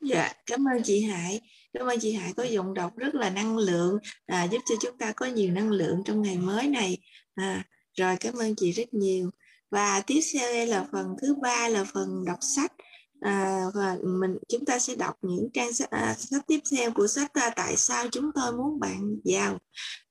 Dạ, 0.00 0.32
cảm 0.46 0.64
ơn 0.74 0.82
chị 0.82 1.02
Hải. 1.02 1.40
Cảm 1.72 1.86
ơn 1.86 1.98
chị 2.00 2.12
Hải 2.12 2.32
có 2.32 2.42
dụng 2.42 2.74
đọc 2.74 2.96
rất 2.96 3.14
là 3.14 3.30
năng 3.30 3.56
lượng, 3.56 3.98
à, 4.26 4.44
giúp 4.44 4.58
cho 4.66 4.74
chúng 4.80 4.98
ta 4.98 5.12
có 5.12 5.26
nhiều 5.26 5.50
năng 5.50 5.70
lượng 5.70 6.02
trong 6.04 6.22
ngày 6.22 6.38
mới 6.38 6.68
này. 6.68 6.98
À, 7.34 7.64
rồi 7.98 8.16
cảm 8.20 8.34
ơn 8.34 8.54
chị 8.56 8.72
rất 8.72 8.94
nhiều. 8.94 9.30
Và 9.70 10.02
tiếp 10.06 10.20
theo 10.34 10.52
đây 10.52 10.66
là 10.66 10.86
phần 10.92 11.06
thứ 11.22 11.34
ba 11.42 11.68
là 11.68 11.84
phần 11.84 12.24
đọc 12.26 12.38
sách. 12.40 12.72
À, 13.20 13.64
và 13.74 13.96
mình 14.20 14.38
chúng 14.48 14.64
ta 14.64 14.78
sẽ 14.78 14.94
đọc 14.94 15.14
những 15.22 15.48
trang 15.54 15.72
sách, 15.72 15.90
à, 15.90 16.14
sách 16.18 16.42
tiếp 16.46 16.60
theo 16.72 16.92
của 16.92 17.06
sách 17.06 17.32
à, 17.32 17.50
tại 17.56 17.76
sao 17.76 18.08
chúng 18.12 18.30
tôi 18.34 18.52
muốn 18.52 18.80
bạn 18.80 19.16
giàu 19.24 19.58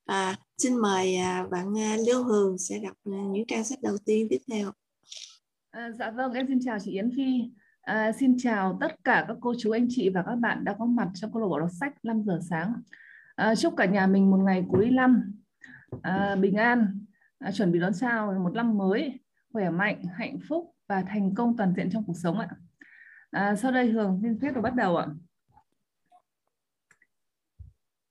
à, 0.06 0.36
xin 0.58 0.78
mời 0.78 1.16
à, 1.16 1.46
bạn 1.52 1.80
à, 1.80 1.98
Lưu 2.08 2.24
Hường 2.24 2.58
sẽ 2.58 2.80
đọc 2.80 2.98
à, 3.06 3.22
những 3.32 3.48
trang 3.48 3.64
sách 3.64 3.82
đầu 3.82 3.98
tiên 4.06 4.28
tiếp 4.30 4.40
theo 4.52 4.72
à, 5.70 5.92
dạ 6.00 6.12
vâng 6.12 6.34
em 6.34 6.46
xin 6.48 6.60
chào 6.66 6.78
chị 6.84 6.92
Yến 6.92 7.12
Phi 7.18 7.52
à, 7.82 8.12
xin 8.12 8.36
chào 8.40 8.78
tất 8.82 9.04
cả 9.04 9.26
các 9.28 9.38
cô 9.42 9.54
chú 9.60 9.72
anh 9.72 9.88
chị 9.90 10.10
và 10.10 10.24
các 10.24 10.36
bạn 10.36 10.64
đã 10.64 10.76
có 10.80 10.86
mặt 10.86 11.08
trong 11.14 11.34
câu 11.34 11.42
lạc 11.42 11.48
bộ 11.48 11.60
đọc 11.60 11.70
sách 11.80 11.94
5 12.04 12.24
giờ 12.24 12.40
sáng 12.50 12.74
à, 13.36 13.56
chúc 13.56 13.74
cả 13.78 13.86
nhà 13.86 14.08
mình 14.08 14.32
một 14.32 14.40
ngày 14.46 14.66
cuối 14.70 14.90
năm 14.92 15.34
à, 16.02 16.36
bình 16.36 16.56
an 16.56 17.06
à, 17.40 17.52
chuẩn 17.52 17.72
bị 17.72 17.80
đón 17.80 17.94
chào 17.94 18.34
một 18.44 18.54
năm 18.54 18.78
mới 18.78 19.20
khỏe 19.54 19.70
mạnh 19.70 20.04
hạnh 20.14 20.38
phúc 20.50 20.76
và 20.88 21.04
thành 21.08 21.36
công 21.36 21.58
toàn 21.58 21.74
diện 21.76 21.90
trong 21.92 22.04
cuộc 22.06 22.18
sống 22.18 22.40
ạ 22.40 22.48
À, 23.32 23.56
sau 23.56 23.72
đây 23.72 23.92
Hường 23.92 24.20
xin 24.22 24.40
phép 24.40 24.52
được 24.56 24.62
bắt 24.62 24.76
đầu 24.76 24.98
ạ. 24.98 25.08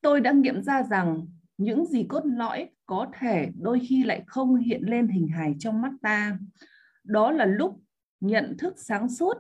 Tôi 0.01 0.21
đã 0.21 0.33
nghiệm 0.33 0.63
ra 0.63 0.83
rằng 0.83 1.27
những 1.59 1.87
gì 1.87 2.07
cốt 2.09 2.23
lõi 2.25 2.69
có 2.87 3.07
thể 3.19 3.51
đôi 3.59 3.81
khi 3.89 4.05
lại 4.05 4.25
không 4.27 4.57
hiện 4.57 4.83
lên 4.83 5.09
hình 5.09 5.29
hài 5.29 5.55
trong 5.59 5.83
mắt 5.83 5.93
ta. 6.03 6.39
Đó 7.05 7.31
là 7.31 7.45
lúc 7.47 7.81
nhận 8.21 8.57
thức 8.59 8.75
sáng 8.77 9.09
suốt 9.09 9.35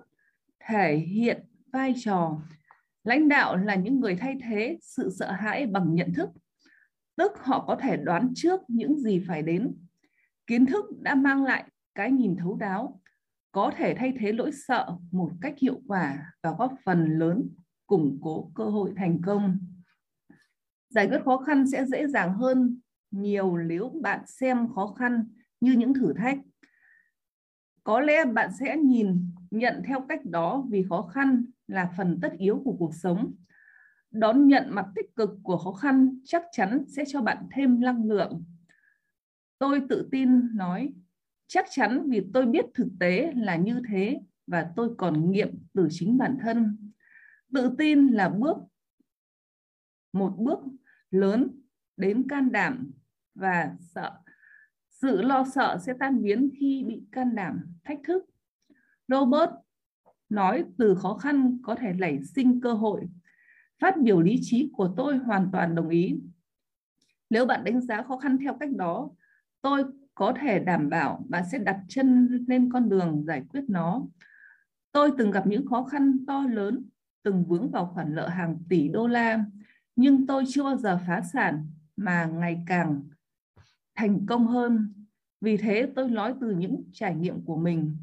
thể 0.60 0.96
hiện 0.96 1.44
vai 1.72 1.94
trò. 1.96 2.42
Lãnh 3.04 3.28
đạo 3.28 3.56
là 3.56 3.74
những 3.74 4.00
người 4.00 4.16
thay 4.16 4.36
thế 4.42 4.78
sự 4.82 5.10
sợ 5.18 5.32
hãi 5.32 5.66
bằng 5.66 5.94
nhận 5.94 6.12
thức, 6.14 6.30
tức 7.16 7.32
họ 7.38 7.64
có 7.66 7.76
thể 7.76 7.96
đoán 7.96 8.32
trước 8.34 8.60
những 8.68 8.98
gì 8.98 9.24
phải 9.28 9.42
đến. 9.42 9.76
Kiến 10.46 10.66
thức 10.66 10.84
đã 11.00 11.14
mang 11.14 11.44
lại 11.44 11.64
cái 11.94 12.12
nhìn 12.12 12.36
thấu 12.36 12.56
đáo, 12.56 13.00
có 13.52 13.72
thể 13.76 13.94
thay 13.94 14.12
thế 14.18 14.32
lỗi 14.32 14.50
sợ 14.66 14.96
một 15.10 15.30
cách 15.40 15.54
hiệu 15.58 15.80
quả 15.86 16.32
và 16.42 16.54
góp 16.58 16.74
phần 16.84 17.18
lớn 17.18 17.50
củng 17.86 18.18
cố 18.22 18.50
cơ 18.54 18.64
hội 18.64 18.92
thành 18.96 19.20
công. 19.22 19.58
Giải 20.88 21.08
quyết 21.08 21.20
khó 21.24 21.38
khăn 21.38 21.66
sẽ 21.66 21.84
dễ 21.86 22.06
dàng 22.06 22.34
hơn 22.34 22.80
nhiều 23.10 23.56
nếu 23.56 23.92
bạn 24.02 24.20
xem 24.26 24.68
khó 24.74 24.86
khăn 24.86 25.24
như 25.60 25.72
những 25.72 25.94
thử 25.94 26.12
thách. 26.12 26.38
Có 27.84 28.00
lẽ 28.00 28.24
bạn 28.24 28.50
sẽ 28.60 28.76
nhìn 28.76 29.29
nhận 29.50 29.82
theo 29.86 30.00
cách 30.08 30.24
đó 30.24 30.66
vì 30.70 30.84
khó 30.88 31.02
khăn 31.02 31.44
là 31.66 31.92
phần 31.96 32.18
tất 32.22 32.32
yếu 32.38 32.62
của 32.64 32.76
cuộc 32.78 32.94
sống. 32.94 33.34
Đón 34.10 34.48
nhận 34.48 34.74
mặt 34.74 34.86
tích 34.94 35.16
cực 35.16 35.30
của 35.42 35.58
khó 35.58 35.72
khăn 35.72 36.18
chắc 36.24 36.42
chắn 36.52 36.84
sẽ 36.88 37.04
cho 37.06 37.22
bạn 37.22 37.48
thêm 37.52 37.80
năng 37.80 38.04
lượng. 38.04 38.44
Tôi 39.58 39.82
tự 39.88 40.08
tin 40.12 40.56
nói, 40.56 40.92
chắc 41.46 41.66
chắn 41.70 42.06
vì 42.10 42.22
tôi 42.34 42.46
biết 42.46 42.64
thực 42.74 42.88
tế 43.00 43.32
là 43.36 43.56
như 43.56 43.82
thế 43.88 44.20
và 44.46 44.72
tôi 44.76 44.94
còn 44.98 45.30
nghiệm 45.30 45.64
từ 45.74 45.88
chính 45.90 46.18
bản 46.18 46.38
thân 46.42 46.90
tự 47.52 47.74
tin 47.78 48.06
là 48.06 48.28
bước, 48.28 48.56
một 50.12 50.34
bước 50.38 50.58
lớn 51.10 51.60
đến 51.96 52.28
can 52.28 52.52
đảm 52.52 52.90
và 53.34 53.76
sợ, 53.80 54.18
sự 54.88 55.22
lo 55.22 55.44
sợ 55.54 55.78
sẽ 55.86 55.92
tan 56.00 56.22
biến 56.22 56.50
khi 56.60 56.84
bị 56.86 57.02
can 57.12 57.34
đảm, 57.34 57.74
thách 57.84 57.98
thức 58.04 58.29
robert 59.10 59.50
nói 60.28 60.64
từ 60.78 60.94
khó 60.94 61.14
khăn 61.14 61.58
có 61.62 61.74
thể 61.74 61.92
nảy 61.92 62.18
sinh 62.34 62.60
cơ 62.60 62.72
hội 62.72 63.08
phát 63.80 63.94
biểu 64.02 64.20
lý 64.20 64.38
trí 64.42 64.70
của 64.72 64.94
tôi 64.96 65.18
hoàn 65.18 65.48
toàn 65.52 65.74
đồng 65.74 65.88
ý 65.88 66.20
nếu 67.30 67.46
bạn 67.46 67.64
đánh 67.64 67.80
giá 67.80 68.02
khó 68.02 68.18
khăn 68.18 68.38
theo 68.38 68.56
cách 68.60 68.70
đó 68.70 69.10
tôi 69.62 69.84
có 70.20 70.34
thể 70.40 70.58
đảm 70.58 70.88
bảo 70.88 71.24
bạn 71.28 71.44
sẽ 71.52 71.58
đặt 71.58 71.80
chân 71.88 72.28
lên 72.48 72.70
con 72.72 72.88
đường 72.88 73.24
giải 73.26 73.42
quyết 73.48 73.64
nó. 73.68 74.02
Tôi 74.92 75.12
từng 75.18 75.30
gặp 75.30 75.46
những 75.46 75.66
khó 75.66 75.84
khăn 75.84 76.24
to 76.26 76.42
lớn, 76.42 76.84
từng 77.22 77.44
vướng 77.44 77.70
vào 77.70 77.86
khoản 77.94 78.14
nợ 78.14 78.28
hàng 78.28 78.58
tỷ 78.68 78.88
đô 78.88 79.06
la, 79.06 79.44
nhưng 79.96 80.26
tôi 80.26 80.44
chưa 80.48 80.64
bao 80.64 80.76
giờ 80.76 80.98
phá 81.06 81.22
sản 81.32 81.66
mà 81.96 82.24
ngày 82.24 82.62
càng 82.66 83.02
thành 83.94 84.26
công 84.26 84.46
hơn. 84.46 84.94
Vì 85.40 85.56
thế 85.56 85.92
tôi 85.94 86.10
nói 86.10 86.34
từ 86.40 86.50
những 86.50 86.82
trải 86.92 87.14
nghiệm 87.14 87.44
của 87.44 87.56
mình. 87.56 87.96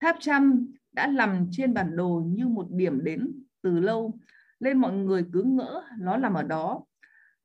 Tháp 0.00 0.16
Trăm 0.20 0.66
đã 0.92 1.06
nằm 1.06 1.46
trên 1.50 1.74
bản 1.74 1.96
đồ 1.96 2.22
như 2.26 2.48
một 2.48 2.66
điểm 2.70 3.04
đến 3.04 3.42
từ 3.62 3.80
lâu, 3.80 4.18
nên 4.60 4.78
mọi 4.78 4.92
người 4.92 5.24
cứ 5.32 5.42
ngỡ 5.42 5.82
nó 5.98 6.16
nằm 6.16 6.34
ở 6.34 6.42
đó. 6.42 6.84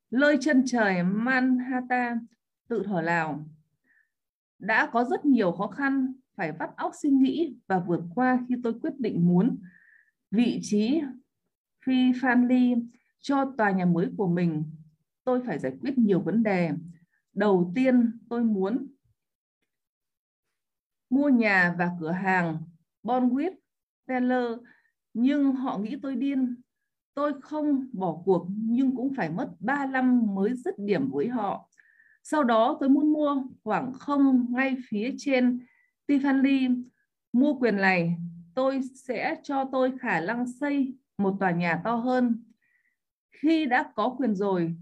Lơi 0.09 0.37
chân 0.41 0.63
trời 0.65 1.03
Manhattan 1.03 2.25
tự 2.67 2.83
thở 2.85 3.01
lào. 3.01 3.45
Đã 4.59 4.89
có 4.91 5.03
rất 5.03 5.25
nhiều 5.25 5.51
khó 5.51 5.67
khăn 5.67 6.13
phải 6.35 6.51
vắt 6.51 6.69
óc 6.77 6.91
suy 7.01 7.09
nghĩ 7.09 7.55
và 7.67 7.79
vượt 7.79 8.01
qua 8.15 8.45
khi 8.49 8.55
tôi 8.63 8.73
quyết 8.81 8.99
định 8.99 9.27
muốn 9.27 9.57
vị 10.31 10.59
trí 10.61 11.01
phi 11.85 12.11
Fanly 12.11 12.87
cho 13.19 13.53
tòa 13.57 13.71
nhà 13.71 13.85
mới 13.85 14.09
của 14.17 14.27
mình. 14.27 14.63
Tôi 15.23 15.41
phải 15.45 15.59
giải 15.59 15.73
quyết 15.81 15.97
nhiều 15.97 16.19
vấn 16.19 16.43
đề. 16.43 16.71
Đầu 17.33 17.71
tiên 17.75 18.19
tôi 18.29 18.43
muốn 18.43 18.87
mua 21.13 21.29
nhà 21.29 21.75
và 21.77 21.91
cửa 21.99 22.11
hàng 22.11 22.57
Bonwit 23.03 23.51
Teller 24.07 24.57
nhưng 25.13 25.51
họ 25.51 25.77
nghĩ 25.77 25.97
tôi 26.01 26.15
điên. 26.15 26.55
Tôi 27.13 27.41
không 27.41 27.87
bỏ 27.93 28.21
cuộc 28.25 28.47
nhưng 28.55 28.95
cũng 28.95 29.13
phải 29.13 29.29
mất 29.29 29.49
3 29.59 29.85
năm 29.85 30.35
mới 30.35 30.53
dứt 30.53 30.75
điểm 30.77 31.11
với 31.11 31.27
họ. 31.27 31.69
Sau 32.23 32.43
đó 32.43 32.77
tôi 32.79 32.89
muốn 32.89 33.13
mua 33.13 33.43
khoảng 33.63 33.93
không 33.93 34.45
ngay 34.49 34.77
phía 34.87 35.15
trên 35.17 35.65
Tiffany. 36.07 36.83
Mua 37.33 37.53
quyền 37.53 37.75
này, 37.75 38.17
tôi 38.55 38.81
sẽ 38.95 39.35
cho 39.43 39.69
tôi 39.71 39.97
khả 39.99 40.21
năng 40.21 40.47
xây 40.47 40.97
một 41.17 41.37
tòa 41.39 41.51
nhà 41.51 41.81
to 41.83 41.95
hơn. 41.95 42.43
Khi 43.31 43.65
đã 43.65 43.91
có 43.95 44.15
quyền 44.17 44.35
rồi, 44.35 44.75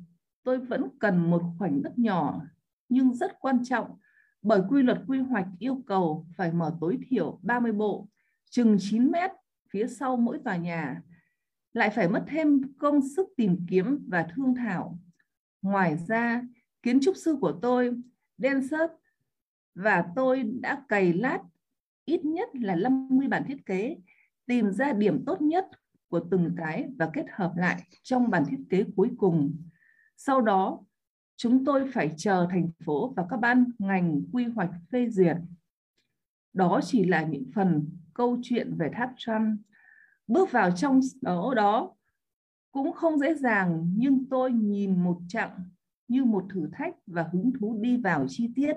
tôi 0.44 0.58
vẫn 0.58 0.89
cần 1.00 1.30
một 1.30 1.44
khoảnh 1.58 1.84
đất 1.84 2.00
nhỏ 2.00 2.41
nhưng 2.89 3.13
rất 3.13 3.39
quan 3.39 3.63
trọng 3.65 3.98
bởi 4.42 4.62
quy 4.70 4.84
luật 4.84 5.02
quy 5.08 5.20
hoạch 5.20 5.48
yêu 5.60 5.84
cầu 5.88 6.26
phải 6.38 6.52
mở 6.52 6.78
tối 6.82 6.98
thiểu 7.10 7.40
30 7.42 7.72
bộ, 7.72 8.08
chừng 8.50 8.78
9 8.80 9.12
mét 9.12 9.32
phía 9.70 9.88
sau 9.88 10.18
mỗi 10.18 10.40
tòa 10.44 10.56
nhà. 10.56 11.02
Lại 11.74 11.90
phải 11.90 12.08
mất 12.08 12.24
thêm 12.28 12.62
công 12.80 13.02
sức 13.16 13.28
tìm 13.38 13.66
kiếm 13.70 14.06
và 14.08 14.28
thương 14.36 14.56
thảo. 14.56 15.00
Ngoài 15.62 15.98
ra, 16.08 16.42
kiến 16.84 17.00
trúc 17.02 17.16
sư 17.18 17.38
của 17.42 17.60
tôi, 17.62 17.92
Densert, 18.38 18.92
và 19.76 20.06
tôi 20.16 20.44
đã 20.44 20.84
cày 20.90 21.14
lát 21.14 21.40
ít 22.06 22.26
nhất 22.26 22.50
là 22.54 22.76
50 22.76 23.28
bản 23.28 23.44
thiết 23.48 23.66
kế, 23.66 23.98
tìm 24.46 24.72
ra 24.72 24.94
điểm 24.94 25.26
tốt 25.26 25.42
nhất 25.42 25.68
của 26.08 26.20
từng 26.32 26.56
cái 26.58 26.88
và 26.98 27.10
kết 27.14 27.26
hợp 27.32 27.54
lại 27.56 27.84
trong 28.04 28.30
bản 28.30 28.44
thiết 28.50 28.60
kế 28.70 28.84
cuối 28.96 29.10
cùng. 29.18 29.56
Sau 30.18 30.42
đó, 30.42 30.80
chúng 31.42 31.66
tôi 31.66 31.92
phải 31.94 32.14
chờ 32.18 32.48
thành 32.50 32.70
phố 32.86 33.14
và 33.18 33.26
các 33.30 33.38
ban 33.38 33.66
ngành 33.80 34.22
quy 34.32 34.46
hoạch 34.46 34.70
phê 34.92 35.10
duyệt. 35.10 35.38
Đó 36.54 36.80
chỉ 36.84 37.06
là 37.06 37.24
những 37.24 37.52
phần 37.56 37.90
câu 38.14 38.38
chuyện 38.44 38.76
về 38.78 38.90
tháp 38.94 39.10
Trump. 39.18 39.60
bước 40.28 40.52
vào 40.52 40.72
trong 40.72 41.00
đó 41.22 41.54
đó 41.56 41.96
cũng 42.72 42.94
không 42.94 43.20
dễ 43.20 43.34
dàng, 43.34 43.94
nhưng 43.98 44.26
tôi 44.30 44.52
nhìn 44.52 45.04
một 45.04 45.20
chặng 45.28 45.70
như 46.08 46.26
một 46.26 46.46
thử 46.54 46.70
thách 46.74 46.96
và 47.08 47.30
hứng 47.32 47.52
thú 47.60 47.78
đi 47.82 47.98
vào 47.98 48.26
chi 48.28 48.52
tiết 48.56 48.74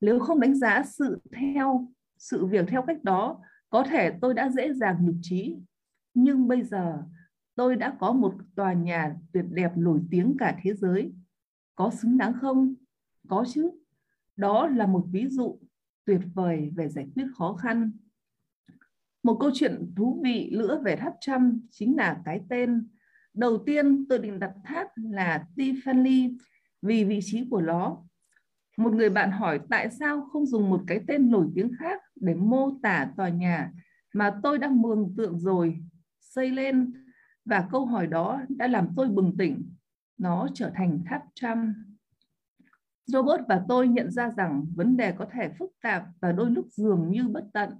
nếu 0.00 0.18
không 0.18 0.40
đánh 0.40 0.54
giá 0.54 0.82
sự 0.86 1.20
theo, 1.32 1.88
sự 2.18 2.46
việc 2.46 2.66
theo 2.68 2.82
cách 2.82 3.04
đó, 3.04 3.40
có 3.70 3.84
thể 3.84 4.10
tôi 4.20 4.34
đã 4.34 4.48
dễ 4.48 4.72
dàng 4.72 4.96
nhục 5.06 5.16
trí 5.22 5.56
nhưng 6.14 6.48
bây 6.48 6.62
giờ, 6.62 7.02
tôi 7.54 7.76
đã 7.76 7.96
có 8.00 8.12
một 8.12 8.34
tòa 8.54 8.72
nhà 8.72 9.16
tuyệt 9.32 9.44
đẹp 9.50 9.72
nổi 9.76 10.00
tiếng 10.10 10.36
cả 10.38 10.58
thế 10.62 10.74
giới 10.74 11.12
có 11.74 11.90
xứng 11.90 12.18
đáng 12.18 12.32
không? 12.40 12.74
Có 13.28 13.44
chứ. 13.48 13.70
Đó 14.36 14.68
là 14.68 14.86
một 14.86 15.06
ví 15.10 15.26
dụ 15.28 15.58
tuyệt 16.04 16.20
vời 16.34 16.72
về 16.76 16.88
giải 16.88 17.06
quyết 17.14 17.26
khó 17.34 17.54
khăn. 17.54 17.92
Một 19.22 19.36
câu 19.40 19.50
chuyện 19.54 19.92
thú 19.96 20.20
vị 20.24 20.50
nữa 20.52 20.80
về 20.84 20.96
tháp 20.96 21.12
trăm 21.20 21.60
chính 21.70 21.96
là 21.96 22.22
cái 22.24 22.40
tên 22.48 22.88
đầu 23.34 23.58
tiên 23.66 24.06
tôi 24.08 24.18
định 24.18 24.38
đặt 24.38 24.52
tháp 24.64 24.88
là 24.96 25.46
Tiffany 25.56 26.36
vì 26.82 27.04
vị 27.04 27.20
trí 27.22 27.46
của 27.50 27.60
nó. 27.60 28.02
Một 28.76 28.92
người 28.92 29.10
bạn 29.10 29.30
hỏi 29.30 29.60
tại 29.70 29.90
sao 29.90 30.28
không 30.32 30.46
dùng 30.46 30.70
một 30.70 30.82
cái 30.86 31.00
tên 31.06 31.30
nổi 31.30 31.48
tiếng 31.54 31.70
khác 31.78 32.00
để 32.16 32.34
mô 32.34 32.70
tả 32.82 33.12
tòa 33.16 33.28
nhà 33.28 33.72
mà 34.14 34.40
tôi 34.42 34.58
đã 34.58 34.68
mường 34.68 35.14
tượng 35.16 35.40
rồi, 35.40 35.78
xây 36.20 36.50
lên. 36.50 36.92
Và 37.44 37.68
câu 37.72 37.86
hỏi 37.86 38.06
đó 38.06 38.40
đã 38.48 38.66
làm 38.66 38.88
tôi 38.96 39.08
bừng 39.08 39.36
tỉnh. 39.36 39.71
Nó 40.18 40.48
trở 40.54 40.70
thành 40.74 41.02
tháp 41.06 41.22
trăm. 41.34 41.74
Robert 43.06 43.42
và 43.48 43.64
tôi 43.68 43.88
nhận 43.88 44.10
ra 44.10 44.30
rằng 44.30 44.64
vấn 44.74 44.96
đề 44.96 45.12
có 45.18 45.26
thể 45.32 45.50
phức 45.58 45.70
tạp 45.82 46.04
và 46.20 46.32
đôi 46.32 46.50
lúc 46.50 46.66
dường 46.70 47.10
như 47.10 47.28
bất 47.28 47.44
tận. 47.52 47.70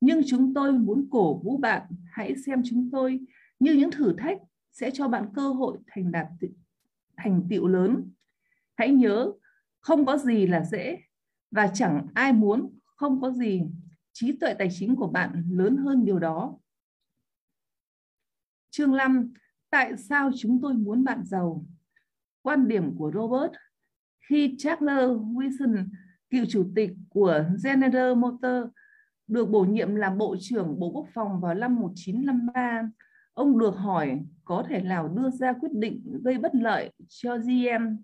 Nhưng 0.00 0.20
chúng 0.26 0.54
tôi 0.54 0.72
muốn 0.72 1.08
cổ 1.10 1.38
vũ 1.38 1.56
bạn 1.56 1.82
hãy 2.10 2.36
xem 2.46 2.62
chúng 2.64 2.88
tôi 2.92 3.20
như 3.58 3.72
những 3.72 3.90
thử 3.90 4.14
thách 4.18 4.38
sẽ 4.72 4.90
cho 4.90 5.08
bạn 5.08 5.28
cơ 5.34 5.48
hội 5.48 5.78
thành 5.86 6.12
đạt 6.12 6.26
thành 7.16 7.46
tựu 7.50 7.66
lớn. 7.66 8.12
Hãy 8.74 8.88
nhớ, 8.88 9.32
không 9.80 10.06
có 10.06 10.16
gì 10.16 10.46
là 10.46 10.64
dễ 10.64 10.98
và 11.50 11.70
chẳng 11.74 12.06
ai 12.14 12.32
muốn 12.32 12.78
không 12.84 13.20
có 13.20 13.30
gì. 13.30 13.62
Trí 14.12 14.32
tuệ 14.38 14.54
tài 14.54 14.68
chính 14.70 14.96
của 14.96 15.08
bạn 15.08 15.44
lớn 15.50 15.76
hơn 15.76 16.04
điều 16.04 16.18
đó. 16.18 16.58
Chương 18.70 18.96
5. 18.96 19.32
Tại 19.70 19.96
sao 19.96 20.30
chúng 20.36 20.60
tôi 20.62 20.74
muốn 20.74 21.04
bạn 21.04 21.24
giàu? 21.24 21.64
Quan 22.42 22.68
điểm 22.68 22.96
của 22.96 23.12
Robert 23.14 23.52
khi 24.28 24.54
Charles 24.58 25.10
Wilson, 25.10 25.88
cựu 26.30 26.44
chủ 26.48 26.70
tịch 26.74 26.90
của 27.08 27.44
General 27.64 28.14
Motors, 28.14 28.70
được 29.26 29.50
bổ 29.50 29.64
nhiệm 29.64 29.94
làm 29.94 30.18
Bộ 30.18 30.36
trưởng 30.40 30.78
Bộ 30.78 30.90
Quốc 30.90 31.06
phòng 31.14 31.40
vào 31.40 31.54
năm 31.54 31.76
1953, 31.76 32.90
ông 33.34 33.58
được 33.58 33.76
hỏi 33.76 34.20
có 34.44 34.64
thể 34.68 34.82
nào 34.82 35.08
đưa 35.08 35.30
ra 35.30 35.52
quyết 35.52 35.72
định 35.72 36.18
gây 36.24 36.38
bất 36.38 36.54
lợi 36.54 36.92
cho 37.08 37.38
GM. 37.38 37.96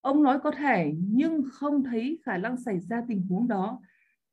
Ông 0.00 0.22
nói 0.22 0.38
có 0.42 0.50
thể 0.50 0.92
nhưng 0.98 1.42
không 1.52 1.84
thấy 1.84 2.18
khả 2.24 2.38
năng 2.38 2.56
xảy 2.56 2.80
ra 2.80 3.02
tình 3.08 3.26
huống 3.28 3.48
đó 3.48 3.80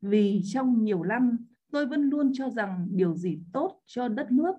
vì 0.02 0.42
trong 0.54 0.84
nhiều 0.84 1.04
năm 1.04 1.38
tôi 1.72 1.86
vẫn 1.86 2.10
luôn 2.10 2.32
cho 2.34 2.50
rằng 2.50 2.88
điều 2.92 3.16
gì 3.16 3.40
tốt 3.54 3.82
cho 3.86 4.08
đất 4.08 4.32
nước 4.32 4.56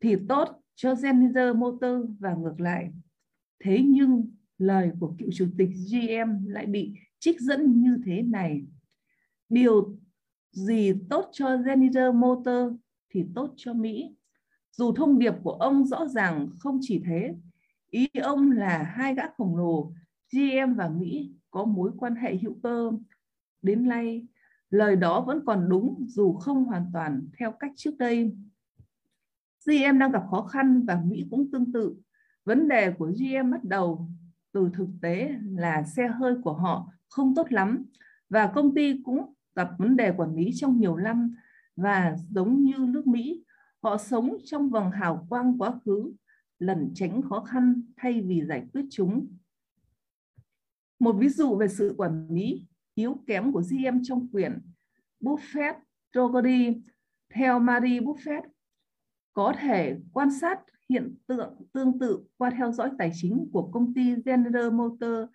thì 0.00 0.16
tốt 0.28 0.62
cho 0.80 0.94
General 0.94 1.54
Motors 1.54 2.10
và 2.18 2.34
ngược 2.34 2.60
lại. 2.60 2.92
Thế 3.60 3.82
nhưng 3.86 4.30
lời 4.58 4.90
của 5.00 5.14
cựu 5.18 5.28
chủ 5.34 5.46
tịch 5.58 5.68
GM 5.68 6.46
lại 6.46 6.66
bị 6.66 6.94
trích 7.18 7.40
dẫn 7.40 7.80
như 7.80 7.98
thế 8.04 8.22
này. 8.22 8.66
Điều 9.48 9.98
gì 10.52 10.92
tốt 11.10 11.28
cho 11.32 11.56
General 11.56 12.12
Motors 12.12 12.76
thì 13.10 13.24
tốt 13.34 13.54
cho 13.56 13.72
Mỹ. 13.72 14.16
Dù 14.72 14.92
thông 14.92 15.18
điệp 15.18 15.34
của 15.42 15.52
ông 15.52 15.84
rõ 15.84 16.06
ràng 16.06 16.48
không 16.58 16.78
chỉ 16.82 17.02
thế, 17.06 17.34
ý 17.90 18.06
ông 18.22 18.50
là 18.50 18.82
hai 18.82 19.14
gã 19.14 19.22
khổng 19.36 19.56
lồ 19.56 19.92
GM 20.32 20.74
và 20.74 20.88
Mỹ 20.88 21.32
có 21.50 21.64
mối 21.64 21.90
quan 21.98 22.14
hệ 22.14 22.36
hữu 22.36 22.58
cơ. 22.62 22.90
Đến 23.62 23.88
nay, 23.88 24.26
lời 24.70 24.96
đó 24.96 25.20
vẫn 25.20 25.44
còn 25.46 25.68
đúng 25.68 26.04
dù 26.08 26.32
không 26.32 26.64
hoàn 26.64 26.86
toàn 26.92 27.28
theo 27.38 27.52
cách 27.52 27.72
trước 27.76 27.98
đây. 27.98 28.32
GM 29.66 29.98
đang 29.98 30.12
gặp 30.12 30.22
khó 30.30 30.42
khăn 30.42 30.84
và 30.86 31.02
Mỹ 31.04 31.26
cũng 31.30 31.50
tương 31.52 31.72
tự. 31.72 31.96
Vấn 32.44 32.68
đề 32.68 32.90
của 32.90 33.06
GM 33.06 33.50
bắt 33.50 33.64
đầu 33.64 34.10
từ 34.52 34.70
thực 34.74 34.88
tế 35.02 35.34
là 35.44 35.82
xe 35.82 36.08
hơi 36.08 36.34
của 36.42 36.52
họ 36.52 36.92
không 37.08 37.34
tốt 37.34 37.52
lắm 37.52 37.84
và 38.28 38.46
công 38.54 38.74
ty 38.74 39.02
cũng 39.04 39.34
gặp 39.54 39.68
vấn 39.78 39.96
đề 39.96 40.12
quản 40.16 40.34
lý 40.34 40.50
trong 40.54 40.80
nhiều 40.80 40.96
năm 40.96 41.34
và 41.76 42.16
giống 42.30 42.62
như 42.62 42.74
nước 42.78 43.06
Mỹ, 43.06 43.44
họ 43.82 43.98
sống 43.98 44.36
trong 44.44 44.70
vòng 44.70 44.90
hào 44.90 45.26
quang 45.28 45.58
quá 45.58 45.72
khứ, 45.84 46.12
lẩn 46.58 46.90
tránh 46.94 47.22
khó 47.22 47.40
khăn 47.40 47.82
thay 47.96 48.20
vì 48.20 48.42
giải 48.48 48.66
quyết 48.72 48.84
chúng. 48.90 49.26
Một 50.98 51.12
ví 51.12 51.28
dụ 51.28 51.56
về 51.56 51.68
sự 51.68 51.94
quản 51.96 52.28
lý 52.30 52.66
yếu 52.94 53.16
kém 53.26 53.52
của 53.52 53.62
GM 53.70 53.98
trong 54.02 54.28
quyển 54.28 54.58
Buffett 55.20 55.74
Trogody 56.14 56.82
theo 57.34 57.58
Marie 57.58 58.00
Buffett 58.00 58.42
có 59.38 59.52
thể 59.60 59.96
quan 60.12 60.30
sát 60.30 60.60
hiện 60.88 61.14
tượng 61.26 61.54
tương 61.72 61.98
tự 61.98 62.20
qua 62.36 62.50
theo 62.50 62.72
dõi 62.72 62.90
tài 62.98 63.10
chính 63.14 63.48
của 63.52 63.70
công 63.72 63.94
ty 63.94 64.14
General 64.24 64.70
Motors 64.70 65.30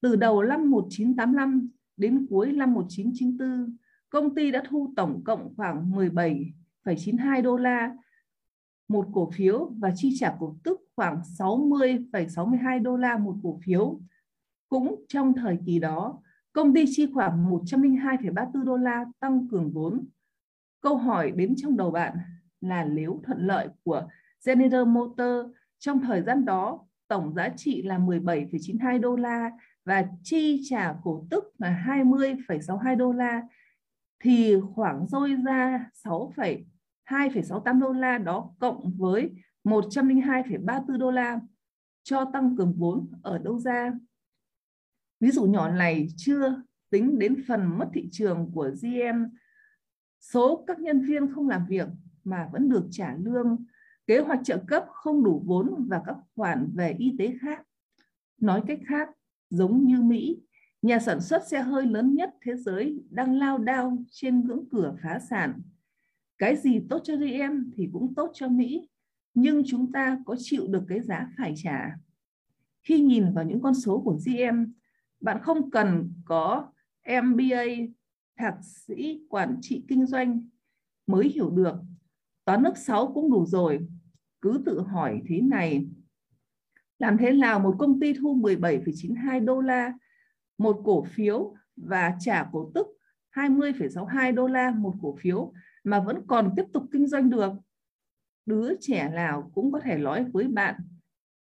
từ 0.00 0.16
đầu 0.16 0.42
năm 0.42 0.70
1985 0.70 1.68
đến 1.96 2.26
cuối 2.30 2.52
năm 2.52 2.74
1994, 2.74 3.76
công 4.10 4.34
ty 4.34 4.50
đã 4.50 4.62
thu 4.68 4.92
tổng 4.96 5.24
cộng 5.24 5.54
khoảng 5.56 5.92
17,92 5.92 7.42
đô 7.42 7.56
la 7.56 7.96
một 8.88 9.06
cổ 9.12 9.30
phiếu 9.30 9.72
và 9.78 9.92
chi 9.94 10.12
trả 10.18 10.36
cổ 10.40 10.56
tức 10.62 10.80
khoảng 10.96 11.20
60,62 11.38 12.82
đô 12.82 12.96
la 12.96 13.18
một 13.18 13.36
cổ 13.42 13.60
phiếu. 13.64 14.00
Cũng 14.68 15.04
trong 15.08 15.34
thời 15.34 15.58
kỳ 15.66 15.78
đó, 15.78 16.22
công 16.52 16.74
ty 16.74 16.84
chi 16.86 17.06
khoảng 17.14 17.50
102,34 17.50 18.64
đô 18.64 18.76
la 18.76 19.04
tăng 19.20 19.48
cường 19.48 19.72
vốn. 19.72 20.06
Câu 20.80 20.96
hỏi 20.96 21.30
đến 21.30 21.54
trong 21.56 21.76
đầu 21.76 21.90
bạn 21.90 22.16
là 22.60 22.84
nếu 22.84 23.20
thuận 23.24 23.46
lợi 23.46 23.68
của 23.84 24.08
General 24.46 24.84
Motors 24.84 25.50
trong 25.78 26.00
thời 26.00 26.22
gian 26.22 26.44
đó 26.44 26.86
tổng 27.08 27.34
giá 27.34 27.48
trị 27.56 27.82
là 27.82 27.98
17,92 27.98 29.00
đô 29.00 29.16
la 29.16 29.50
và 29.84 30.06
chi 30.22 30.62
trả 30.64 30.94
cổ 31.02 31.26
tức 31.30 31.44
là 31.58 31.84
20,62 31.86 32.96
đô 32.96 33.12
la 33.12 33.42
thì 34.20 34.54
khoảng 34.74 35.06
rơi 35.06 35.36
ra 35.44 35.90
6,2,68 36.04 37.80
đô 37.80 37.92
la 37.92 38.18
đó 38.18 38.54
cộng 38.58 38.92
với 38.98 39.30
102,34 39.64 40.98
đô 40.98 41.10
la 41.10 41.40
cho 42.02 42.24
tăng 42.32 42.56
cường 42.56 42.74
vốn 42.78 43.08
ở 43.22 43.38
đâu 43.38 43.58
ra. 43.58 43.92
Ví 45.20 45.30
dụ 45.30 45.44
nhỏ 45.44 45.70
này 45.70 46.06
chưa 46.16 46.62
tính 46.90 47.18
đến 47.18 47.44
phần 47.48 47.78
mất 47.78 47.88
thị 47.94 48.08
trường 48.12 48.50
của 48.54 48.70
GM. 48.82 49.24
Số 50.20 50.64
các 50.66 50.80
nhân 50.80 51.00
viên 51.00 51.34
không 51.34 51.48
làm 51.48 51.66
việc 51.68 51.88
mà 52.24 52.48
vẫn 52.52 52.68
được 52.68 52.84
trả 52.90 53.14
lương, 53.16 53.64
kế 54.06 54.18
hoạch 54.18 54.40
trợ 54.44 54.58
cấp 54.66 54.84
không 54.88 55.24
đủ 55.24 55.42
vốn 55.46 55.86
và 55.88 56.02
các 56.06 56.16
khoản 56.36 56.70
về 56.74 56.94
y 56.98 57.14
tế 57.18 57.34
khác. 57.40 57.62
Nói 58.40 58.62
cách 58.66 58.80
khác, 58.86 59.08
giống 59.50 59.84
như 59.84 60.02
Mỹ, 60.02 60.40
nhà 60.82 60.98
sản 60.98 61.20
xuất 61.20 61.48
xe 61.48 61.62
hơi 61.62 61.86
lớn 61.86 62.14
nhất 62.14 62.30
thế 62.42 62.56
giới 62.56 63.02
đang 63.10 63.38
lao 63.38 63.58
đao 63.58 63.98
trên 64.10 64.40
ngưỡng 64.40 64.64
cửa 64.70 64.96
phá 65.02 65.18
sản. 65.18 65.62
Cái 66.38 66.56
gì 66.56 66.80
tốt 66.90 67.00
cho 67.04 67.16
GM 67.16 67.70
thì 67.74 67.88
cũng 67.92 68.14
tốt 68.14 68.30
cho 68.34 68.48
Mỹ, 68.48 68.88
nhưng 69.34 69.62
chúng 69.66 69.92
ta 69.92 70.18
có 70.26 70.36
chịu 70.38 70.66
được 70.68 70.82
cái 70.88 71.00
giá 71.00 71.30
phải 71.38 71.54
trả. 71.56 71.96
Khi 72.82 73.00
nhìn 73.00 73.32
vào 73.34 73.44
những 73.44 73.60
con 73.60 73.74
số 73.74 74.00
của 74.04 74.18
GM, 74.26 74.64
bạn 75.20 75.42
không 75.42 75.70
cần 75.70 76.12
có 76.24 76.72
MBA, 77.22 77.64
thạc 78.36 78.54
sĩ 78.64 79.20
quản 79.28 79.58
trị 79.60 79.84
kinh 79.88 80.06
doanh 80.06 80.48
mới 81.06 81.28
hiểu 81.28 81.50
được 81.50 81.74
toán 82.48 82.62
lớp 82.62 82.72
6 82.76 83.12
cũng 83.14 83.30
đủ 83.30 83.46
rồi. 83.46 83.88
Cứ 84.40 84.62
tự 84.66 84.80
hỏi 84.80 85.22
thế 85.26 85.40
này. 85.40 85.86
Làm 86.98 87.18
thế 87.18 87.32
nào 87.32 87.60
một 87.60 87.76
công 87.78 88.00
ty 88.00 88.12
thu 88.12 88.34
17,92 88.34 89.44
đô 89.44 89.60
la 89.60 89.92
một 90.58 90.80
cổ 90.84 91.02
phiếu 91.02 91.54
và 91.76 92.16
trả 92.20 92.48
cổ 92.52 92.70
tức 92.74 92.86
20,62 93.34 94.34
đô 94.34 94.46
la 94.46 94.70
một 94.70 94.94
cổ 95.02 95.16
phiếu 95.20 95.52
mà 95.84 96.00
vẫn 96.00 96.26
còn 96.26 96.52
tiếp 96.56 96.64
tục 96.72 96.82
kinh 96.92 97.06
doanh 97.06 97.30
được? 97.30 97.52
Đứa 98.46 98.76
trẻ 98.80 99.10
nào 99.14 99.50
cũng 99.54 99.72
có 99.72 99.80
thể 99.80 99.98
nói 99.98 100.24
với 100.24 100.48
bạn 100.48 100.74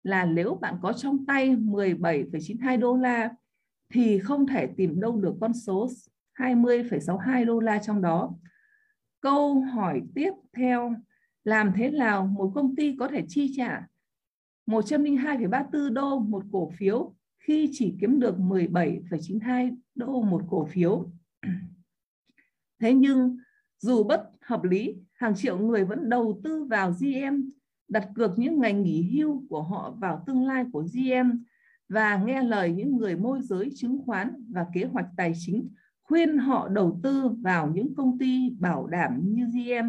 là 0.03 0.25
nếu 0.25 0.55
bạn 0.55 0.75
có 0.81 0.93
trong 0.93 1.25
tay 1.25 1.55
17,92 1.55 2.79
đô 2.79 2.95
la 2.97 3.29
thì 3.93 4.19
không 4.19 4.47
thể 4.47 4.67
tìm 4.77 4.99
đâu 4.99 5.21
được 5.21 5.33
con 5.41 5.53
số 5.53 5.89
20,62 6.39 7.45
đô 7.45 7.59
la 7.59 7.79
trong 7.79 8.01
đó. 8.01 8.35
Câu 9.21 9.61
hỏi 9.61 10.01
tiếp 10.15 10.31
theo, 10.53 10.95
làm 11.43 11.71
thế 11.75 11.91
nào 11.91 12.27
một 12.27 12.51
công 12.55 12.75
ty 12.75 12.95
có 12.99 13.07
thể 13.07 13.25
chi 13.27 13.53
trả 13.57 13.87
102,34 14.67 15.93
đô 15.93 16.19
một 16.19 16.43
cổ 16.51 16.71
phiếu 16.77 17.15
khi 17.39 17.69
chỉ 17.73 17.95
kiếm 18.01 18.19
được 18.19 18.35
17,92 18.37 19.75
đô 19.95 20.21
một 20.21 20.41
cổ 20.49 20.65
phiếu? 20.65 21.11
Thế 22.79 22.93
nhưng 22.93 23.37
dù 23.79 24.03
bất 24.03 24.31
hợp 24.41 24.63
lý 24.63 24.95
hàng 25.13 25.35
triệu 25.35 25.57
người 25.57 25.85
vẫn 25.85 26.09
đầu 26.09 26.41
tư 26.43 26.63
vào 26.63 26.91
GM, 26.91 27.49
đặt 27.87 28.09
cược 28.15 28.39
những 28.39 28.59
ngày 28.59 28.73
nghỉ 28.73 29.17
hưu 29.17 29.43
của 29.49 29.63
họ 29.63 29.91
vào 29.99 30.23
tương 30.27 30.45
lai 30.45 30.65
của 30.71 30.81
GM 30.93 31.31
và 31.89 32.17
nghe 32.17 32.43
lời 32.43 32.71
những 32.71 32.97
người 32.97 33.15
môi 33.15 33.41
giới 33.41 33.69
chứng 33.75 34.01
khoán 34.05 34.45
và 34.49 34.65
kế 34.73 34.83
hoạch 34.83 35.05
tài 35.17 35.33
chính 35.35 35.69
khuyên 36.07 36.37
họ 36.37 36.67
đầu 36.67 36.99
tư 37.03 37.29
vào 37.41 37.71
những 37.75 37.95
công 37.95 38.17
ty 38.17 38.49
bảo 38.59 38.87
đảm 38.87 39.21
như 39.23 39.45
GM. 39.45 39.87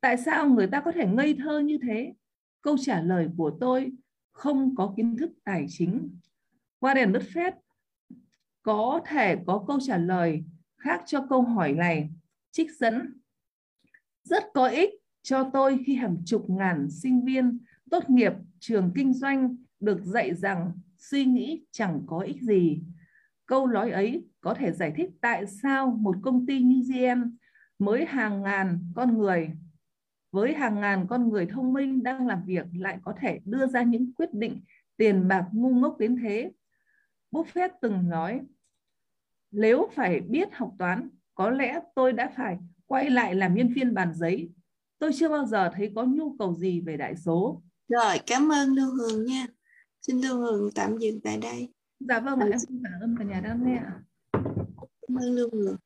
Tại 0.00 0.16
sao 0.16 0.48
người 0.48 0.66
ta 0.66 0.80
có 0.80 0.92
thể 0.92 1.06
ngây 1.06 1.34
thơ 1.34 1.58
như 1.58 1.78
thế? 1.82 2.14
Câu 2.60 2.76
trả 2.78 3.02
lời 3.02 3.28
của 3.36 3.56
tôi, 3.60 3.92
không 4.32 4.74
có 4.74 4.94
kiến 4.96 5.16
thức 5.16 5.30
tài 5.44 5.66
chính. 5.68 6.18
Warren 6.80 7.12
Buffett 7.12 7.52
có 8.62 9.00
thể 9.06 9.36
có 9.46 9.64
câu 9.66 9.80
trả 9.80 9.96
lời 9.96 10.44
khác 10.78 11.02
cho 11.06 11.26
câu 11.28 11.42
hỏi 11.42 11.72
này. 11.72 12.10
Trích 12.50 12.70
dẫn, 12.78 13.20
rất 14.24 14.44
có 14.54 14.68
ích 14.68 14.90
cho 15.22 15.50
tôi 15.52 15.78
khi 15.86 15.94
hàng 15.94 16.16
chục 16.26 16.50
ngàn 16.50 16.90
sinh 16.90 17.24
viên 17.24 17.58
tốt 17.90 18.10
nghiệp 18.10 18.32
trường 18.60 18.92
kinh 18.94 19.12
doanh 19.12 19.56
được 19.80 20.04
dạy 20.04 20.34
rằng 20.34 20.72
suy 20.98 21.24
nghĩ 21.24 21.64
chẳng 21.70 22.02
có 22.06 22.18
ích 22.18 22.42
gì. 22.42 22.82
Câu 23.52 23.66
nói 23.66 23.90
ấy 23.90 24.24
có 24.40 24.54
thể 24.54 24.72
giải 24.72 24.92
thích 24.96 25.10
tại 25.20 25.46
sao 25.46 25.98
một 26.00 26.16
công 26.22 26.46
ty 26.46 26.60
như 26.60 26.82
GM 26.88 27.22
mới 27.78 28.04
hàng 28.04 28.42
ngàn 28.42 28.92
con 28.94 29.18
người 29.18 29.50
với 30.30 30.54
hàng 30.54 30.80
ngàn 30.80 31.06
con 31.08 31.28
người 31.28 31.46
thông 31.46 31.72
minh 31.72 32.02
đang 32.02 32.26
làm 32.26 32.44
việc 32.44 32.66
lại 32.74 32.98
có 33.02 33.14
thể 33.20 33.40
đưa 33.44 33.66
ra 33.66 33.82
những 33.82 34.12
quyết 34.14 34.34
định 34.34 34.60
tiền 34.96 35.28
bạc 35.28 35.48
ngu 35.52 35.70
ngốc 35.70 35.98
đến 35.98 36.16
thế. 36.22 36.52
Buffett 37.30 37.68
từng 37.82 38.08
nói, 38.08 38.40
nếu 39.50 39.88
phải 39.94 40.20
biết 40.20 40.48
học 40.52 40.74
toán, 40.78 41.08
có 41.34 41.50
lẽ 41.50 41.80
tôi 41.94 42.12
đã 42.12 42.32
phải 42.36 42.58
quay 42.86 43.10
lại 43.10 43.34
làm 43.34 43.54
nhân 43.54 43.72
viên 43.72 43.94
bàn 43.94 44.14
giấy. 44.14 44.50
Tôi 44.98 45.10
chưa 45.14 45.28
bao 45.28 45.46
giờ 45.46 45.70
thấy 45.74 45.92
có 45.94 46.04
nhu 46.04 46.36
cầu 46.38 46.54
gì 46.54 46.80
về 46.80 46.96
đại 46.96 47.16
số. 47.16 47.62
Rồi, 47.88 48.18
cảm 48.26 48.52
ơn 48.52 48.68
Lưu 48.74 48.94
Hường 48.94 49.24
nha. 49.24 49.46
Xin 50.00 50.20
Lưu 50.20 50.38
Hường 50.38 50.70
tạm 50.74 50.98
dừng 50.98 51.20
tại 51.20 51.38
đây. 51.38 51.68
Dạ 52.08 52.20
vâng, 52.20 52.38
em 52.40 52.58
xin 52.58 52.82
cảm 52.84 53.00
ơn 53.00 53.14
cả 53.18 53.24
nhà 53.24 53.40
đang 53.40 53.66
nghe 53.66 53.76
ạ. 53.76 54.00
Cảm 55.08 55.16
ơn 55.18 55.34
Lưu 55.34 55.48
Hường. 55.52 55.76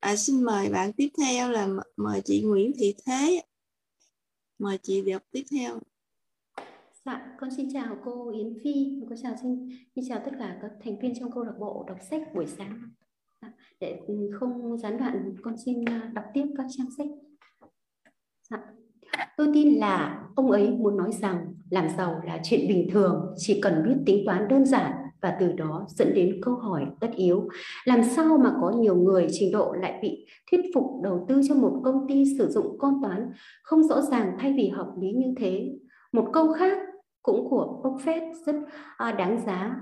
À, 0.00 0.16
xin 0.16 0.42
mời 0.42 0.68
bạn 0.68 0.92
tiếp 0.92 1.08
theo 1.18 1.50
là 1.50 1.68
mời 1.96 2.20
chị 2.24 2.42
Nguyễn 2.42 2.72
Thị 2.78 2.94
Thế. 3.06 3.42
Mời 4.58 4.78
chị 4.82 5.12
đọc 5.12 5.22
tiếp 5.30 5.42
theo. 5.50 5.78
Dạ, 7.04 7.36
con 7.40 7.50
xin 7.56 7.68
chào 7.72 7.96
cô 8.04 8.30
Yến 8.30 8.54
Phi, 8.64 9.00
con 9.08 9.18
chào 9.22 9.34
xin, 9.42 9.68
xin 9.94 10.04
chào 10.08 10.20
tất 10.24 10.30
cả 10.38 10.58
các 10.62 10.70
thành 10.84 10.98
viên 10.98 11.12
trong 11.20 11.32
câu 11.32 11.44
lạc 11.44 11.54
bộ 11.58 11.84
đọc 11.88 11.98
sách 12.10 12.22
buổi 12.34 12.46
sáng. 12.46 12.82
Dạ, 13.42 13.52
để 13.80 14.00
không 14.40 14.78
gián 14.78 14.98
đoạn, 14.98 15.34
con 15.42 15.54
xin 15.64 15.84
à, 15.84 16.10
đọc 16.14 16.24
tiếp 16.34 16.44
các 16.56 16.66
trang 16.76 16.88
sách. 16.98 17.08
Dạ. 18.50 18.58
Tôi 19.36 19.50
tin 19.54 19.78
là 19.78 20.24
ông 20.36 20.50
ấy 20.50 20.70
muốn 20.70 20.96
nói 20.96 21.12
rằng 21.12 21.54
làm 21.70 21.88
giàu 21.96 22.20
là 22.24 22.40
chuyện 22.44 22.68
bình 22.68 22.88
thường, 22.92 23.34
chỉ 23.36 23.60
cần 23.60 23.82
biết 23.86 23.96
tính 24.06 24.22
toán 24.26 24.48
đơn 24.48 24.64
giản 24.64 24.92
và 25.20 25.36
từ 25.40 25.52
đó 25.52 25.86
dẫn 25.88 26.14
đến 26.14 26.40
câu 26.42 26.54
hỏi 26.54 26.86
tất 27.00 27.10
yếu, 27.16 27.48
làm 27.84 28.04
sao 28.04 28.38
mà 28.38 28.54
có 28.60 28.70
nhiều 28.70 28.96
người 28.96 29.26
trình 29.30 29.52
độ 29.52 29.72
lại 29.72 29.98
bị 30.02 30.26
thuyết 30.50 30.60
phục 30.74 30.84
đầu 31.02 31.26
tư 31.28 31.40
cho 31.48 31.54
một 31.54 31.80
công 31.84 32.08
ty 32.08 32.24
sử 32.38 32.48
dụng 32.48 32.78
con 32.78 32.94
toán 33.02 33.30
không 33.62 33.82
rõ 33.82 34.00
ràng 34.00 34.36
thay 34.40 34.54
vì 34.56 34.68
hợp 34.68 34.92
lý 35.00 35.12
như 35.12 35.34
thế 35.36 35.70
một 36.12 36.30
câu 36.32 36.52
khác 36.52 36.78
cũng 37.22 37.50
của 37.50 37.82
Buffett 37.82 38.32
rất 38.46 38.56
à, 38.96 39.12
đáng 39.12 39.40
giá 39.46 39.80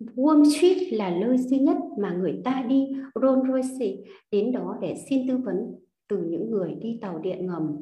Wall 0.00 0.44
Street 0.44 0.92
là 0.92 1.10
nơi 1.10 1.38
duy 1.38 1.58
nhất 1.58 1.76
mà 1.98 2.12
người 2.12 2.40
ta 2.44 2.64
đi 2.68 2.86
Rolls 3.14 3.48
Royce 3.48 3.96
đến 4.30 4.52
đó 4.52 4.78
để 4.80 4.94
xin 5.10 5.28
tư 5.28 5.36
vấn 5.36 5.56
từ 6.08 6.18
những 6.28 6.50
người 6.50 6.74
đi 6.74 6.98
tàu 7.02 7.18
điện 7.18 7.46
ngầm. 7.46 7.80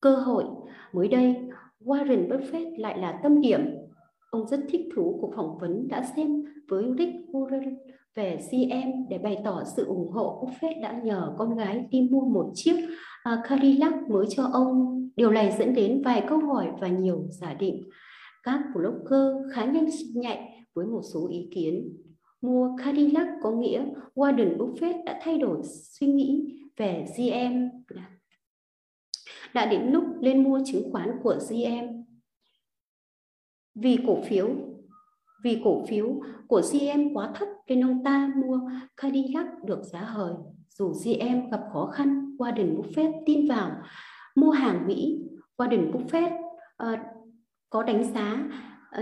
Cơ 0.00 0.16
hội, 0.16 0.44
mới 0.92 1.08
đây 1.08 1.36
Warren 1.84 2.28
Buffett 2.28 2.80
lại 2.80 2.98
là 2.98 3.20
tâm 3.22 3.40
điểm. 3.40 3.60
Ông 4.30 4.46
rất 4.48 4.60
thích 4.68 4.88
thú 4.96 5.18
cuộc 5.20 5.32
phỏng 5.36 5.58
vấn 5.58 5.88
đã 5.88 6.04
xem 6.16 6.44
với 6.68 6.84
Rick 6.98 7.12
Warren 7.32 7.76
về 8.14 8.38
GM 8.50 9.08
để 9.08 9.18
bày 9.18 9.38
tỏ 9.44 9.62
sự 9.76 9.84
ủng 9.84 10.10
hộ. 10.10 10.46
Buffett 10.46 10.82
đã 10.82 11.00
nhờ 11.04 11.34
con 11.38 11.56
gái 11.56 11.84
đi 11.90 12.08
mua 12.10 12.20
một 12.20 12.50
chiếc 12.54 12.76
uh, 13.32 13.38
Cadillac 13.48 14.10
mới 14.10 14.26
cho 14.28 14.44
ông. 14.52 14.98
Điều 15.16 15.30
này 15.30 15.56
dẫn 15.58 15.74
đến 15.74 16.02
vài 16.04 16.24
câu 16.28 16.38
hỏi 16.38 16.68
và 16.80 16.88
nhiều 16.88 17.26
giả 17.30 17.54
định. 17.54 17.82
Các 18.42 18.60
blogger 18.74 19.52
khá 19.54 19.64
nhanh 19.64 19.86
nhạy 20.14 20.64
với 20.74 20.86
một 20.86 21.00
số 21.14 21.28
ý 21.28 21.48
kiến. 21.54 21.96
Mua 22.42 22.76
Cadillac 22.84 23.28
có 23.42 23.50
nghĩa 23.50 23.84
Warren 24.14 24.56
Buffett 24.56 25.04
đã 25.04 25.20
thay 25.22 25.38
đổi 25.38 25.58
suy 25.64 26.06
nghĩ 26.06 26.58
về 26.76 27.04
GM 27.16 27.68
đã 29.54 29.66
đến 29.66 29.82
lúc 29.82 30.04
lên 30.20 30.44
mua 30.44 30.60
chứng 30.64 30.92
khoán 30.92 31.10
của 31.22 31.38
GM. 31.50 32.02
Vì 33.74 33.98
cổ 34.06 34.22
phiếu 34.22 34.48
vì 35.42 35.60
cổ 35.64 35.84
phiếu 35.88 36.20
của 36.48 36.62
GM 36.72 37.14
quá 37.14 37.32
thấp 37.34 37.48
nên 37.68 37.84
ông 37.84 38.04
ta 38.04 38.32
mua 38.36 38.60
Cadillac 38.96 39.46
được 39.64 39.82
giá 39.82 40.00
hời. 40.00 40.32
Dù 40.68 40.92
GM 40.92 41.50
gặp 41.50 41.60
khó 41.72 41.86
khăn, 41.86 42.36
Warren 42.38 42.76
Buffett 42.76 43.12
tin 43.26 43.48
vào 43.48 43.70
mua 44.34 44.50
hàng 44.50 44.86
Mỹ. 44.86 45.18
Warren 45.56 45.92
Buffett 45.92 46.32
uh, 46.92 46.98
có 47.70 47.82
đánh 47.82 48.04
giá 48.14 48.48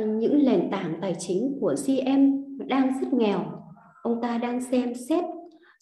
uh, 0.00 0.06
những 0.06 0.44
nền 0.44 0.68
tảng 0.70 0.98
tài 1.00 1.14
chính 1.18 1.58
của 1.60 1.74
GM 1.86 2.40
đang 2.68 3.00
rất 3.00 3.12
nghèo. 3.12 3.44
Ông 4.02 4.22
ta 4.22 4.38
đang 4.38 4.60
xem 4.60 4.92
xét 5.08 5.24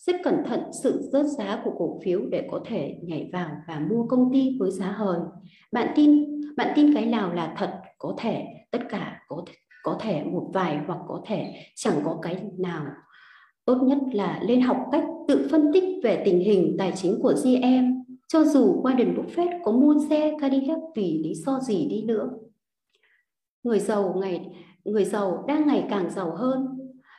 rất 0.07 0.17
cẩn 0.25 0.45
thận 0.47 0.61
sự 0.83 1.09
rớt 1.13 1.27
giá 1.27 1.61
của 1.65 1.73
cổ 1.79 2.01
phiếu 2.05 2.21
để 2.31 2.49
có 2.51 2.61
thể 2.67 2.99
nhảy 3.03 3.31
vào 3.33 3.51
và 3.69 3.81
mua 3.91 4.07
công 4.07 4.33
ty 4.33 4.57
với 4.59 4.71
giá 4.71 4.87
hời. 4.87 5.19
Bạn 5.73 5.93
tin 5.97 6.41
bạn 6.57 6.73
tin 6.77 6.95
cái 6.95 7.07
nào 7.07 7.35
là 7.35 7.55
thật? 7.59 7.81
Có 7.99 8.15
thể 8.19 8.45
tất 8.71 8.79
cả 8.89 9.21
có 9.29 9.45
thể, 9.47 9.55
có 9.83 9.99
thể 10.01 10.25
một 10.25 10.51
vài 10.55 10.79
hoặc 10.87 10.99
có 11.09 11.23
thể 11.27 11.55
chẳng 11.77 12.01
có 12.05 12.19
cái 12.23 12.43
nào. 12.59 12.85
Tốt 13.65 13.79
nhất 13.83 13.99
là 14.13 14.41
lên 14.43 14.61
học 14.61 14.77
cách 14.93 15.05
tự 15.29 15.49
phân 15.51 15.71
tích 15.73 15.85
về 16.03 16.23
tình 16.25 16.41
hình 16.41 16.77
tài 16.79 16.93
chính 16.97 17.19
của 17.23 17.35
GM 17.45 17.99
cho 18.29 18.45
dù 18.45 18.83
Warren 18.83 19.15
Buffett 19.15 19.61
có 19.65 19.73
mua 19.73 19.95
xe 20.11 20.33
Cadillac 20.41 20.79
vì 20.97 21.21
lý 21.25 21.35
do 21.35 21.61
gì 21.61 21.87
đi 21.91 22.03
nữa. 22.03 22.31
Người 23.63 23.79
giàu 23.79 24.15
ngày 24.21 24.47
người 24.85 25.05
giàu 25.05 25.45
đang 25.49 25.67
ngày 25.67 25.85
càng 25.91 26.11
giàu 26.11 26.37
hơn. 26.37 26.67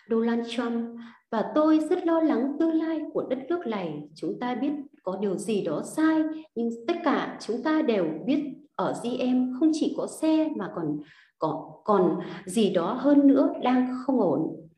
Donald 0.09 0.47
Trump 0.49 0.99
và 1.31 1.51
tôi 1.55 1.79
rất 1.89 2.07
lo 2.07 2.19
lắng 2.19 2.57
tương 2.59 2.73
lai 2.73 3.01
của 3.13 3.23
đất 3.29 3.39
nước 3.49 3.67
này. 3.67 4.09
Chúng 4.15 4.39
ta 4.39 4.55
biết 4.55 4.71
có 5.03 5.17
điều 5.21 5.37
gì 5.37 5.63
đó 5.63 5.81
sai, 5.95 6.23
nhưng 6.55 6.69
tất 6.87 6.93
cả 7.03 7.37
chúng 7.41 7.63
ta 7.63 7.81
đều 7.81 8.05
biết 8.25 8.53
ở 8.75 8.93
GM 9.03 9.53
không 9.59 9.71
chỉ 9.73 9.93
có 9.97 10.07
xe 10.21 10.49
mà 10.57 10.71
còn 10.75 10.99
có 11.39 11.71
còn 11.83 12.19
gì 12.45 12.73
đó 12.73 12.93
hơn 12.93 13.27
nữa 13.27 13.53
đang 13.63 13.95
không 14.05 14.19
ổn. 14.19 14.69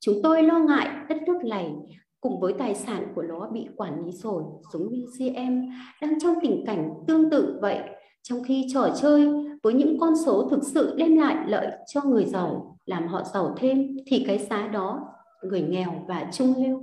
Chúng 0.00 0.14
tôi 0.22 0.42
lo 0.42 0.58
ngại 0.58 0.88
đất 1.08 1.18
nước 1.26 1.38
này 1.44 1.74
cùng 2.20 2.40
với 2.40 2.54
tài 2.58 2.74
sản 2.74 3.12
của 3.14 3.22
nó 3.22 3.48
bị 3.52 3.66
quản 3.76 4.04
lý 4.04 4.12
rồi, 4.12 4.42
giống 4.72 4.88
như 4.88 5.06
GM 5.18 5.62
đang 6.02 6.20
trong 6.20 6.34
tình 6.42 6.64
cảnh 6.66 6.90
tương 7.06 7.30
tự 7.30 7.58
vậy, 7.62 7.80
trong 8.28 8.42
khi 8.42 8.66
trò 8.74 8.88
chơi 9.02 9.28
với 9.62 9.74
những 9.74 9.98
con 10.00 10.16
số 10.24 10.48
thực 10.50 10.64
sự 10.64 10.94
đem 10.96 11.16
lại 11.16 11.36
lợi 11.46 11.66
cho 11.86 12.02
người 12.02 12.24
giàu 12.24 12.78
làm 12.86 13.08
họ 13.08 13.22
giàu 13.34 13.54
thêm 13.58 13.96
thì 14.06 14.24
cái 14.26 14.38
giá 14.38 14.66
đó 14.66 15.00
người 15.42 15.62
nghèo 15.62 16.04
và 16.08 16.26
trung 16.32 16.54
lưu 16.58 16.82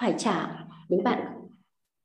phải 0.00 0.14
trả. 0.18 0.66
Nếu 0.88 1.00
bạn 1.04 1.22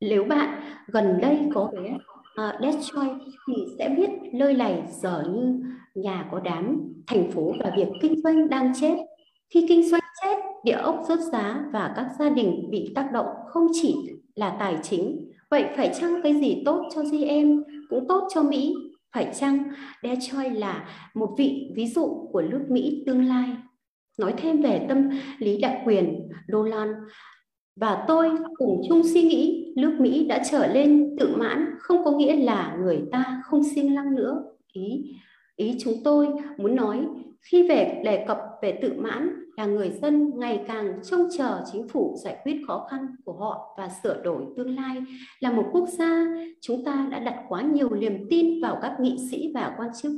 nếu 0.02 0.24
bạn 0.24 0.62
gần 0.88 1.20
đây 1.22 1.40
có 1.54 1.72
vé 1.74 1.98
à, 2.36 2.54
uh, 2.56 2.62
Detroit 2.62 3.12
thì 3.48 3.54
sẽ 3.80 3.90
biết 3.98 4.10
nơi 4.34 4.54
này 4.54 4.84
giờ 4.92 5.24
như 5.34 5.62
nhà 5.96 6.28
có 6.32 6.40
đám 6.40 6.82
thành 7.08 7.32
phố 7.32 7.54
và 7.60 7.72
việc 7.78 7.88
kinh 8.02 8.22
doanh 8.22 8.50
đang 8.50 8.74
chết. 8.82 8.98
Khi 9.50 9.66
kinh 9.70 9.90
doanh 9.90 10.02
chết 10.24 10.38
địa 10.64 10.72
ốc 10.72 11.04
rớt 11.08 11.20
giá 11.20 11.66
và 11.74 11.94
các 11.96 12.08
gia 12.20 12.30
đình 12.30 12.68
bị 12.70 12.92
tác 12.96 13.12
động 13.12 13.28
không 13.48 13.68
chỉ 13.74 13.96
là 14.36 14.56
tài 14.60 14.78
chính. 14.84 15.32
Vậy 15.50 15.66
phải 15.78 15.92
chăng 16.00 16.22
cái 16.24 16.34
gì 16.34 16.62
tốt 16.66 16.90
cho 16.96 17.04
GM 17.04 17.62
cũng 17.90 18.08
tốt 18.08 18.28
cho 18.34 18.44
Mỹ 18.44 18.76
phải 19.14 19.34
chăng 19.40 19.64
Detroit 20.04 20.52
là 20.52 20.90
một 21.14 21.36
vị 21.38 21.72
ví 21.76 21.88
dụ 21.88 22.30
của 22.32 22.42
nước 22.42 22.62
Mỹ 22.70 23.04
tương 23.06 23.26
lai? 23.26 23.50
Nói 24.20 24.34
thêm 24.38 24.62
về 24.62 24.86
tâm 24.90 25.10
lý 25.40 25.58
đặc 25.58 25.82
quyền, 25.86 26.30
Dolan 26.48 26.94
và 27.80 28.06
tôi 28.08 28.32
cùng 28.58 28.82
chung 28.90 29.02
suy 29.14 29.22
nghĩ 29.22 29.74
nước 29.78 29.96
Mỹ 30.00 30.26
đã 30.26 30.44
trở 30.52 30.68
lên 30.68 31.16
tự 31.20 31.36
mãn 31.36 31.76
không 31.80 32.06
có 32.06 32.12
nghĩa 32.12 32.36
là 32.36 32.78
người 32.82 33.02
ta 33.12 33.42
không 33.46 33.64
siêng 33.64 33.96
năng 33.96 34.16
nữa. 34.16 34.44
Ý 34.74 35.16
ý 35.56 35.76
chúng 35.80 35.94
tôi 36.04 36.28
muốn 36.58 36.76
nói 36.76 37.06
khi 37.42 37.68
về 37.70 38.02
đề 38.06 38.26
cập 38.28 38.38
về 38.62 38.80
tự 38.82 38.94
mãn 38.98 39.47
là 39.58 39.66
người 39.66 39.92
dân 40.02 40.40
ngày 40.40 40.66
càng 40.68 41.00
trông 41.04 41.28
chờ 41.38 41.64
chính 41.72 41.88
phủ 41.88 42.16
giải 42.24 42.38
quyết 42.44 42.62
khó 42.68 42.88
khăn 42.90 43.08
của 43.26 43.34
họ 43.34 43.76
và 43.78 43.90
sửa 44.04 44.22
đổi 44.24 44.46
tương 44.58 44.76
lai. 44.76 44.98
Là 45.40 45.52
một 45.52 45.64
quốc 45.72 45.90
gia, 45.90 46.26
chúng 46.62 46.86
ta 46.86 47.08
đã 47.12 47.20
đặt 47.20 47.44
quá 47.50 47.62
nhiều 47.62 47.90
niềm 47.90 48.28
tin 48.30 48.62
vào 48.62 48.80
các 48.82 48.98
nghị 49.00 49.18
sĩ 49.32 49.52
và 49.54 49.76
quan 49.78 49.90
chức. 50.02 50.12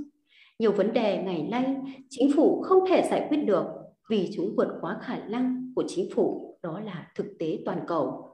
Nhiều 0.60 0.72
vấn 0.72 0.94
đề 0.94 1.24
ngày 1.24 1.48
nay 1.52 1.76
chính 2.10 2.32
phủ 2.36 2.62
không 2.62 2.80
thể 2.90 3.08
giải 3.12 3.26
quyết 3.30 3.38
được 3.38 3.66
vì 4.10 4.30
chúng 4.36 4.54
vượt 4.58 4.78
quá 4.82 4.98
khả 5.02 5.18
năng 5.18 5.74
của 5.76 5.84
chính 5.88 6.10
phủ, 6.16 6.58
đó 6.64 6.80
là 6.80 7.08
thực 7.16 7.26
tế 7.40 7.60
toàn 7.66 7.80
cầu. 7.88 8.26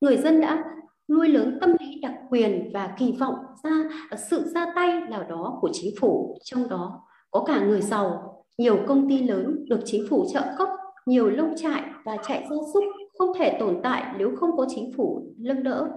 người 0.00 0.16
dân 0.16 0.40
đã 0.40 0.64
nuôi 1.08 1.28
lớn 1.28 1.58
tâm 1.60 1.76
lý 1.80 2.00
đặc 2.00 2.14
quyền 2.30 2.70
và 2.74 2.94
kỳ 2.98 3.12
vọng 3.12 3.34
ra 3.64 3.82
sự 4.30 4.44
ra 4.54 4.72
tay 4.74 5.00
nào 5.00 5.22
đó 5.22 5.58
của 5.60 5.70
chính 5.72 5.94
phủ, 6.00 6.38
trong 6.44 6.68
đó 6.68 7.02
có 7.30 7.44
cả 7.46 7.64
người 7.64 7.80
giàu, 7.80 8.43
nhiều 8.58 8.78
công 8.86 9.08
ty 9.08 9.22
lớn 9.22 9.64
được 9.68 9.80
chính 9.84 10.06
phủ 10.10 10.26
trợ 10.32 10.42
cấp, 10.58 10.68
nhiều 11.06 11.30
lông 11.30 11.56
trại 11.56 11.82
và 12.04 12.16
trại 12.28 12.46
gia 12.50 12.56
súc 12.74 12.84
không 13.18 13.32
thể 13.38 13.56
tồn 13.60 13.80
tại 13.82 14.14
nếu 14.18 14.36
không 14.36 14.56
có 14.56 14.66
chính 14.74 14.92
phủ 14.96 15.34
lưng 15.38 15.62
đỡ. 15.62 15.90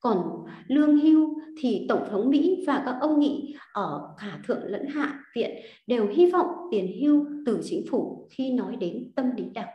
Còn 0.00 0.44
lương 0.66 0.98
hưu 0.98 1.36
thì 1.58 1.86
Tổng 1.88 2.04
thống 2.10 2.30
Mỹ 2.30 2.64
và 2.66 2.82
các 2.86 2.96
ông 3.00 3.20
nghị 3.20 3.54
ở 3.72 4.14
cả 4.18 4.38
thượng 4.46 4.64
lẫn 4.64 4.86
hạ 4.86 5.20
viện 5.34 5.50
đều 5.86 6.06
hy 6.06 6.30
vọng 6.30 6.46
tiền 6.70 7.00
hưu 7.02 7.26
từ 7.46 7.60
chính 7.64 7.84
phủ 7.90 8.28
khi 8.30 8.50
nói 8.50 8.76
đến 8.76 9.12
tâm 9.16 9.30
lý 9.36 9.44
đặc 9.54 9.68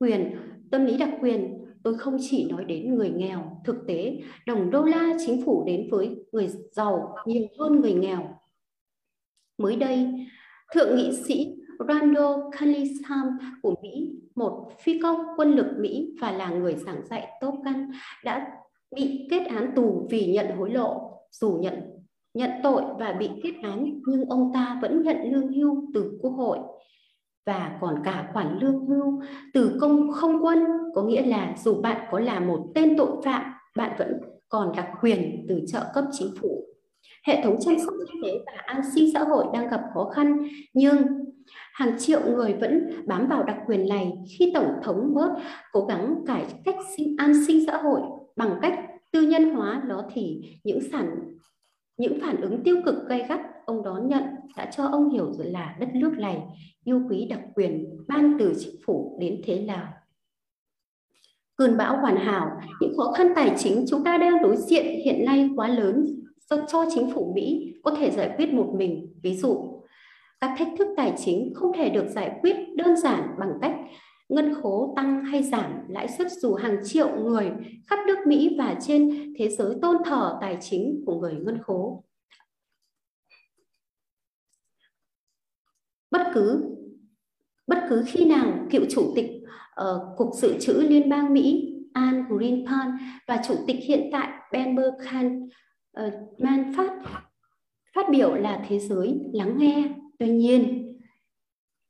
quyền. 0.00 0.36
Tâm 0.70 0.84
lý 0.84 0.96
đặc 0.96 1.10
quyền 1.20 1.64
tôi 1.82 1.98
không 1.98 2.16
chỉ 2.20 2.50
nói 2.50 2.64
đến 2.64 2.94
người 2.94 3.10
nghèo, 3.10 3.60
thực 3.64 3.76
tế 3.86 4.18
đồng 4.46 4.70
đô 4.70 4.82
la 4.82 5.16
chính 5.26 5.42
phủ 5.44 5.64
đến 5.66 5.88
với 5.90 6.16
người 6.32 6.48
giàu 6.72 7.16
nhiều 7.26 7.46
hơn 7.58 7.80
người 7.80 7.94
nghèo. 7.94 8.38
Mới 9.58 9.76
đây, 9.76 10.26
Thượng 10.74 10.96
nghị 10.96 11.12
sĩ 11.12 11.56
Randall 11.88 12.34
Cunningham 12.60 13.38
của 13.62 13.74
Mỹ, 13.82 14.12
một 14.34 14.70
phi 14.80 15.00
công 15.02 15.20
quân 15.36 15.52
lực 15.52 15.66
Mỹ 15.78 16.14
và 16.20 16.30
là 16.32 16.50
người 16.50 16.74
giảng 16.74 17.06
dạy 17.10 17.28
Top 17.40 17.54
Gun, 17.64 17.90
đã 18.24 18.46
bị 18.96 19.26
kết 19.30 19.46
án 19.46 19.72
tù 19.76 20.06
vì 20.10 20.32
nhận 20.32 20.56
hối 20.56 20.70
lộ. 20.70 21.12
Dù 21.30 21.58
nhận 21.60 21.74
nhận 22.34 22.50
tội 22.62 22.82
và 22.98 23.12
bị 23.12 23.30
kết 23.42 23.52
án, 23.62 24.00
nhưng 24.06 24.24
ông 24.24 24.50
ta 24.54 24.78
vẫn 24.82 25.02
nhận 25.02 25.16
lương 25.32 25.52
hưu 25.52 25.84
từ 25.94 26.18
quốc 26.22 26.30
hội 26.30 26.58
và 27.48 27.78
còn 27.80 28.02
cả 28.04 28.30
khoản 28.32 28.58
lương 28.58 28.86
hưu 28.86 29.22
từ 29.54 29.78
công 29.80 30.12
không 30.12 30.44
quân 30.44 30.58
có 30.94 31.02
nghĩa 31.02 31.26
là 31.26 31.54
dù 31.64 31.80
bạn 31.82 32.06
có 32.10 32.20
là 32.20 32.40
một 32.40 32.66
tên 32.74 32.94
tội 32.98 33.10
phạm 33.24 33.42
bạn 33.76 33.92
vẫn 33.98 34.20
còn 34.48 34.72
đặc 34.76 34.88
quyền 35.00 35.46
từ 35.48 35.60
trợ 35.66 35.84
cấp 35.94 36.04
chính 36.12 36.28
phủ 36.40 36.64
hệ 37.28 37.42
thống 37.42 37.56
chăm 37.60 37.78
sóc 37.78 37.94
y 38.12 38.20
tế 38.22 38.38
và 38.46 38.52
an 38.66 38.82
sinh 38.94 39.12
xã 39.12 39.20
hội 39.20 39.44
đang 39.52 39.68
gặp 39.68 39.80
khó 39.94 40.04
khăn 40.14 40.48
nhưng 40.74 40.96
hàng 41.72 41.98
triệu 41.98 42.20
người 42.26 42.52
vẫn 42.52 42.90
bám 43.06 43.28
vào 43.28 43.42
đặc 43.42 43.56
quyền 43.66 43.88
này 43.88 44.12
khi 44.38 44.50
tổng 44.54 44.72
thống 44.82 45.14
bớt 45.14 45.30
cố 45.72 45.84
gắng 45.84 46.14
cải 46.26 46.44
cách 46.64 46.76
sinh, 46.96 47.16
an 47.18 47.32
sinh 47.46 47.66
xã 47.66 47.76
hội 47.76 48.00
bằng 48.36 48.58
cách 48.62 48.78
tư 49.12 49.22
nhân 49.22 49.54
hóa 49.54 49.82
nó 49.86 50.04
thì 50.14 50.40
những 50.64 50.80
sản 50.92 51.34
những 51.96 52.18
phản 52.20 52.40
ứng 52.40 52.62
tiêu 52.64 52.76
cực 52.84 52.94
gay 53.08 53.26
gắt 53.28 53.40
ông 53.66 53.82
đón 53.82 54.08
nhận 54.08 54.22
đã 54.56 54.70
cho 54.76 54.84
ông 54.84 55.10
hiểu 55.10 55.32
rồi 55.32 55.46
là 55.46 55.76
đất 55.80 55.88
nước 55.94 56.12
này 56.18 56.42
yêu 56.84 57.02
quý 57.10 57.26
đặc 57.30 57.40
quyền 57.54 58.04
ban 58.08 58.36
từ 58.38 58.52
chính 58.58 58.74
phủ 58.86 59.18
đến 59.20 59.40
thế 59.44 59.60
nào. 59.60 59.88
Cơn 61.56 61.76
bão 61.76 61.96
hoàn 61.96 62.16
hảo, 62.16 62.60
những 62.80 62.96
khó 62.96 63.12
khăn 63.12 63.32
tài 63.36 63.54
chính 63.58 63.84
chúng 63.88 64.04
ta 64.04 64.18
đang 64.18 64.42
đối 64.42 64.56
diện 64.56 64.84
hiện 65.04 65.24
nay 65.24 65.50
quá 65.56 65.68
lớn 65.68 66.18
do 66.50 66.56
cho 66.68 66.84
chính 66.94 67.10
phủ 67.14 67.32
Mỹ 67.34 67.74
có 67.82 67.90
thể 67.90 68.10
giải 68.10 68.34
quyết 68.36 68.52
một 68.52 68.74
mình. 68.76 69.14
Ví 69.22 69.36
dụ, 69.36 69.82
các 70.40 70.54
thách 70.58 70.68
thức 70.78 70.88
tài 70.96 71.14
chính 71.24 71.52
không 71.54 71.72
thể 71.76 71.88
được 71.88 72.08
giải 72.08 72.38
quyết 72.42 72.56
đơn 72.76 72.96
giản 72.96 73.28
bằng 73.38 73.52
cách 73.62 73.74
ngân 74.28 74.54
khố 74.62 74.92
tăng 74.96 75.24
hay 75.24 75.42
giảm 75.42 75.72
lãi 75.88 76.08
suất 76.08 76.32
dù 76.32 76.54
hàng 76.54 76.76
triệu 76.84 77.16
người 77.16 77.50
khắp 77.86 77.98
nước 78.06 78.18
Mỹ 78.26 78.54
và 78.58 78.76
trên 78.80 79.34
thế 79.38 79.48
giới 79.48 79.74
tôn 79.82 79.96
thờ 80.04 80.38
tài 80.40 80.58
chính 80.60 81.02
của 81.06 81.20
người 81.20 81.34
ngân 81.34 81.58
khố. 81.62 82.04
Bất 86.10 86.30
cứ 86.34 86.74
bất 87.66 87.78
cứ 87.88 88.04
khi 88.06 88.24
nào 88.24 88.66
cựu 88.70 88.82
chủ 88.90 89.12
tịch 89.16 89.30
uh, 89.80 90.16
Cục 90.16 90.28
Dự 90.34 90.58
trữ 90.60 90.72
Liên 90.72 91.08
bang 91.08 91.34
Mỹ 91.34 91.74
Al 91.92 92.20
Greenpan 92.28 92.90
và 93.26 93.42
chủ 93.48 93.54
tịch 93.66 93.76
hiện 93.82 94.08
tại 94.12 94.28
Ben 94.52 94.76
Bernanke 94.76 95.56
Ờ, 95.98 96.06
uh, 96.06 96.40
man 96.40 96.72
phát 96.76 96.92
phát 97.94 98.06
biểu 98.10 98.34
là 98.34 98.64
thế 98.68 98.78
giới 98.78 99.20
lắng 99.32 99.58
nghe. 99.58 99.94
Tuy 100.18 100.28
nhiên, 100.28 100.84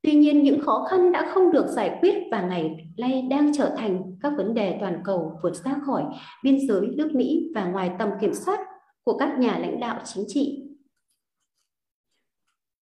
Tuy 0.03 0.15
nhiên, 0.15 0.43
những 0.43 0.61
khó 0.61 0.87
khăn 0.91 1.13
đã 1.13 1.31
không 1.35 1.53
được 1.53 1.67
giải 1.67 1.99
quyết 2.01 2.15
và 2.31 2.43
ngày 2.43 2.91
nay 2.99 3.27
đang 3.31 3.53
trở 3.55 3.75
thành 3.79 4.17
các 4.21 4.33
vấn 4.37 4.55
đề 4.55 4.79
toàn 4.81 5.01
cầu 5.05 5.39
vượt 5.43 5.55
ra 5.55 5.75
khỏi 5.87 6.05
biên 6.45 6.69
giới 6.69 6.87
nước 6.97 7.11
Mỹ 7.15 7.51
và 7.55 7.65
ngoài 7.65 7.91
tầm 7.99 8.09
kiểm 8.21 8.35
soát 8.35 8.59
của 9.05 9.19
các 9.19 9.39
nhà 9.39 9.59
lãnh 9.59 9.81
đạo 9.81 10.01
chính 10.05 10.25
trị. 10.29 10.65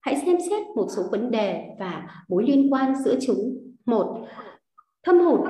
Hãy 0.00 0.16
xem 0.26 0.36
xét 0.50 0.66
một 0.76 0.86
số 0.96 1.02
vấn 1.10 1.30
đề 1.30 1.64
và 1.78 2.24
mối 2.28 2.44
liên 2.46 2.72
quan 2.72 2.94
giữa 3.04 3.18
chúng. 3.26 3.72
Một, 3.86 4.26
thâm 5.02 5.18
hụt 5.18 5.40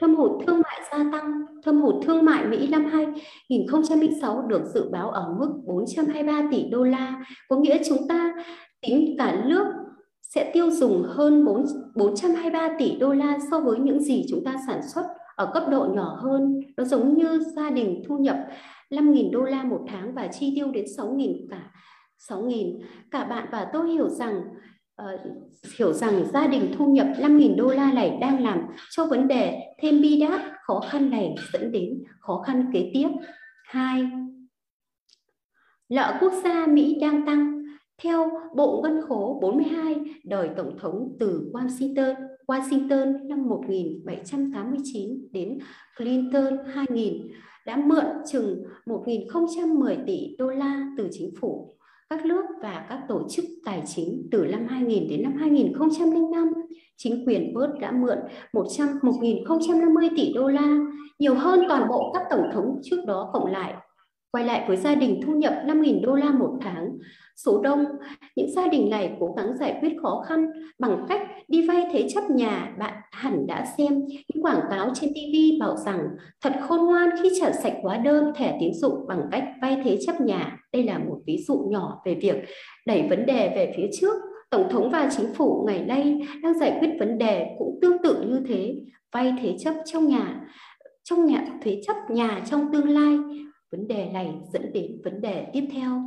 thâm 0.00 0.16
hụt 0.16 0.30
thương 0.46 0.60
mại 0.60 0.80
gia 0.92 0.98
tăng. 1.12 1.40
Thâm 1.64 1.80
hụt 1.80 1.94
thương 2.06 2.24
mại 2.24 2.46
Mỹ 2.46 2.68
năm 2.68 2.84
2006 2.84 4.42
được 4.42 4.62
dự 4.74 4.88
báo 4.92 5.10
ở 5.10 5.34
mức 5.38 5.60
423 5.66 6.48
tỷ 6.50 6.64
đô 6.70 6.84
la, 6.84 7.24
có 7.48 7.56
nghĩa 7.56 7.78
chúng 7.88 8.08
ta 8.08 8.34
tính 8.82 9.14
cả 9.18 9.44
nước 9.46 9.64
sẽ 10.22 10.50
tiêu 10.52 10.70
dùng 10.70 11.02
hơn 11.08 11.44
4, 11.44 11.64
423 11.94 12.68
tỷ 12.78 12.96
đô 12.96 13.12
la 13.12 13.38
so 13.50 13.60
với 13.60 13.78
những 13.78 14.00
gì 14.00 14.24
chúng 14.30 14.44
ta 14.44 14.54
sản 14.66 14.80
xuất 14.94 15.04
ở 15.36 15.50
cấp 15.54 15.64
độ 15.70 15.88
nhỏ 15.94 16.18
hơn. 16.22 16.60
Nó 16.76 16.84
giống 16.84 17.14
như 17.14 17.38
gia 17.56 17.70
đình 17.70 18.02
thu 18.08 18.18
nhập 18.18 18.36
5.000 18.90 19.30
đô 19.32 19.42
la 19.42 19.62
một 19.62 19.80
tháng 19.88 20.14
và 20.14 20.26
chi 20.26 20.52
tiêu 20.56 20.70
đến 20.70 20.84
6.000 20.98 21.46
cả 21.50 21.70
6.000. 22.28 22.80
Cả 23.10 23.24
bạn 23.24 23.48
và 23.52 23.66
tôi 23.72 23.90
hiểu 23.90 24.08
rằng 24.08 24.42
uh, 25.00 25.20
hiểu 25.78 25.92
rằng 25.92 26.24
gia 26.32 26.46
đình 26.46 26.74
thu 26.78 26.86
nhập 26.86 27.06
5.000 27.06 27.56
đô 27.56 27.68
la 27.68 27.92
này 27.92 28.18
đang 28.20 28.44
làm 28.44 28.60
cho 28.90 29.06
vấn 29.06 29.28
đề 29.28 29.58
thêm 29.82 30.00
bi 30.00 30.20
đát 30.20 30.40
khó 30.62 30.80
khăn 30.90 31.10
này 31.10 31.34
dẫn 31.52 31.72
đến 31.72 32.04
khó 32.20 32.42
khăn 32.46 32.70
kế 32.72 32.90
tiếp. 32.94 33.08
Hai, 33.64 34.02
Nợ 35.90 36.18
quốc 36.20 36.32
gia 36.44 36.66
Mỹ 36.66 36.98
đang 37.00 37.26
tăng 37.26 37.62
theo 38.02 38.30
Bộ 38.56 38.80
Ngân 38.82 39.00
khố 39.08 39.38
42 39.42 39.96
đời 40.24 40.50
Tổng 40.56 40.78
thống 40.78 41.16
từ 41.20 41.50
Washington, 41.52 42.14
Washington 42.46 43.28
năm 43.28 43.48
1789 43.48 45.28
đến 45.32 45.58
Clinton 45.98 46.58
2000 46.66 47.28
đã 47.66 47.76
mượn 47.76 48.04
chừng 48.32 48.62
1.010 48.86 50.06
tỷ 50.06 50.36
đô 50.38 50.50
la 50.50 50.86
từ 50.96 51.08
chính 51.12 51.34
phủ, 51.40 51.74
các 52.10 52.24
nước 52.24 52.44
và 52.62 52.86
các 52.88 53.00
tổ 53.08 53.28
chức 53.30 53.44
tài 53.64 53.82
chính 53.86 54.28
từ 54.30 54.44
năm 54.44 54.66
2000 54.68 55.08
đến 55.08 55.22
năm 55.22 55.36
2005. 55.40 56.52
Chính 56.96 57.24
quyền 57.26 57.54
Bớt 57.54 57.68
đã 57.80 57.90
mượn 57.90 58.18
100 58.52 58.88
1.050 59.02 60.08
tỷ 60.16 60.32
đô 60.32 60.48
la, 60.48 60.78
nhiều 61.18 61.34
hơn 61.34 61.60
toàn 61.68 61.88
bộ 61.88 62.12
các 62.14 62.22
tổng 62.30 62.50
thống 62.52 62.80
trước 62.82 63.04
đó 63.06 63.30
cộng 63.32 63.46
lại 63.46 63.74
Quay 64.32 64.44
lại 64.44 64.64
với 64.68 64.76
gia 64.76 64.94
đình 64.94 65.20
thu 65.26 65.32
nhập 65.32 65.54
5.000 65.66 66.00
đô 66.02 66.14
la 66.14 66.30
một 66.30 66.58
tháng, 66.60 66.88
số 67.36 67.60
đông, 67.62 67.84
những 68.36 68.50
gia 68.52 68.66
đình 68.66 68.90
này 68.90 69.16
cố 69.20 69.34
gắng 69.36 69.56
giải 69.60 69.78
quyết 69.80 69.92
khó 70.02 70.24
khăn 70.26 70.46
bằng 70.78 71.06
cách 71.08 71.20
đi 71.48 71.68
vay 71.68 71.86
thế 71.92 72.08
chấp 72.14 72.30
nhà. 72.30 72.74
Bạn 72.78 72.94
hẳn 73.12 73.46
đã 73.46 73.66
xem 73.78 74.06
những 74.08 74.44
quảng 74.44 74.60
cáo 74.70 74.90
trên 74.94 75.10
TV 75.10 75.60
bảo 75.60 75.76
rằng 75.76 76.08
thật 76.42 76.52
khôn 76.68 76.86
ngoan 76.86 77.10
khi 77.22 77.30
trả 77.40 77.52
sạch 77.52 77.74
hóa 77.82 77.96
đơn 77.96 78.32
thẻ 78.36 78.56
tín 78.60 78.74
dụng 78.74 79.06
bằng 79.08 79.22
cách 79.30 79.44
vay 79.62 79.80
thế 79.84 79.98
chấp 80.06 80.20
nhà. 80.20 80.56
Đây 80.72 80.84
là 80.84 80.98
một 80.98 81.18
ví 81.26 81.38
dụ 81.48 81.58
nhỏ 81.70 82.02
về 82.04 82.14
việc 82.14 82.36
đẩy 82.86 83.06
vấn 83.10 83.26
đề 83.26 83.52
về 83.56 83.72
phía 83.76 83.86
trước. 84.00 84.14
Tổng 84.50 84.68
thống 84.70 84.90
và 84.90 85.08
chính 85.16 85.34
phủ 85.34 85.64
ngày 85.66 85.80
nay 85.80 86.26
đang 86.42 86.58
giải 86.58 86.76
quyết 86.80 86.90
vấn 86.98 87.18
đề 87.18 87.46
cũng 87.58 87.78
tương 87.82 88.02
tự 88.02 88.22
như 88.22 88.40
thế, 88.48 88.74
vay 89.12 89.34
thế 89.42 89.54
chấp 89.58 89.74
trong 89.84 90.06
nhà 90.06 90.40
trong 91.04 91.26
nhà 91.26 91.46
thế 91.62 91.80
chấp 91.86 91.96
nhà 92.08 92.42
trong 92.50 92.72
tương 92.72 92.88
lai 92.88 93.18
Vấn 93.72 93.88
đề 93.88 94.10
này 94.12 94.34
dẫn 94.52 94.72
đến 94.72 95.00
vấn 95.04 95.20
đề 95.20 95.50
tiếp 95.52 95.68
theo. 95.72 96.02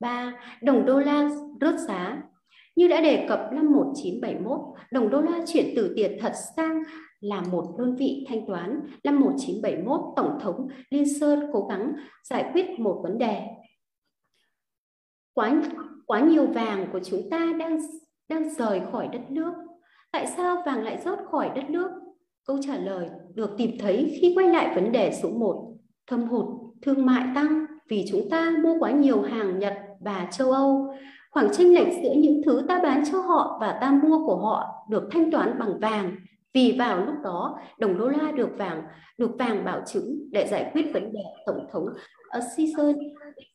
3. 0.00 0.32
Đồng 0.62 0.86
đô 0.86 0.98
la 0.98 1.30
rớt 1.60 1.80
giá. 1.80 2.22
Như 2.76 2.88
đã 2.88 3.00
đề 3.00 3.26
cập 3.28 3.40
năm 3.52 3.72
1971, 3.72 4.60
đồng 4.92 5.10
đô 5.10 5.20
la 5.20 5.44
chuyển 5.46 5.72
từ 5.76 5.92
tiền 5.96 6.18
thật 6.20 6.32
sang 6.56 6.82
là 7.20 7.40
một 7.40 7.74
đơn 7.78 7.96
vị 7.96 8.24
thanh 8.28 8.46
toán. 8.46 8.80
Năm 9.04 9.20
1971, 9.20 10.00
Tổng 10.16 10.38
thống 10.40 10.68
liên 10.90 11.18
sơn 11.20 11.50
cố 11.52 11.66
gắng 11.70 11.92
giải 12.24 12.50
quyết 12.52 12.66
một 12.78 13.00
vấn 13.02 13.18
đề. 13.18 13.42
Quá, 15.34 15.62
quá 16.06 16.20
nhiều 16.20 16.46
vàng 16.46 16.88
của 16.92 17.00
chúng 17.04 17.30
ta 17.30 17.52
đang 17.58 17.78
đang 18.28 18.54
rời 18.54 18.80
khỏi 18.92 19.08
đất 19.12 19.30
nước. 19.30 19.52
Tại 20.12 20.26
sao 20.26 20.62
vàng 20.66 20.82
lại 20.82 21.00
rớt 21.04 21.18
khỏi 21.30 21.50
đất 21.54 21.70
nước? 21.70 21.90
Câu 22.48 22.58
trả 22.62 22.76
lời 22.76 23.08
được 23.34 23.50
tìm 23.58 23.70
thấy 23.80 24.18
khi 24.20 24.32
quay 24.36 24.48
lại 24.48 24.74
vấn 24.74 24.92
đề 24.92 25.12
số 25.22 25.30
1, 25.30 25.72
thâm 26.06 26.28
hụt 26.28 26.44
thương 26.82 27.06
mại 27.06 27.24
tăng 27.34 27.66
vì 27.88 28.04
chúng 28.10 28.30
ta 28.30 28.52
mua 28.62 28.78
quá 28.78 28.90
nhiều 28.90 29.22
hàng 29.22 29.58
Nhật 29.58 29.74
và 30.00 30.28
châu 30.30 30.52
Âu. 30.52 30.94
Khoảng 31.30 31.48
chênh 31.52 31.74
lệch 31.74 31.86
giữa 32.02 32.12
những 32.16 32.42
thứ 32.44 32.64
ta 32.68 32.80
bán 32.82 33.02
cho 33.12 33.20
họ 33.20 33.58
và 33.60 33.78
ta 33.80 33.90
mua 33.90 34.26
của 34.26 34.36
họ 34.36 34.86
được 34.90 35.08
thanh 35.10 35.30
toán 35.30 35.58
bằng 35.58 35.80
vàng. 35.80 36.16
Vì 36.54 36.76
vào 36.78 37.04
lúc 37.06 37.14
đó, 37.22 37.58
đồng 37.78 37.98
đô 37.98 38.08
la 38.08 38.32
được 38.32 38.50
vàng 38.58 38.82
được 39.18 39.30
vàng 39.38 39.64
bảo 39.64 39.80
chứng 39.86 40.28
để 40.32 40.46
giải 40.50 40.70
quyết 40.72 40.90
vấn 40.94 41.12
đề 41.12 41.22
tổng 41.46 41.66
thống 41.72 41.86
Caesar 42.32 42.96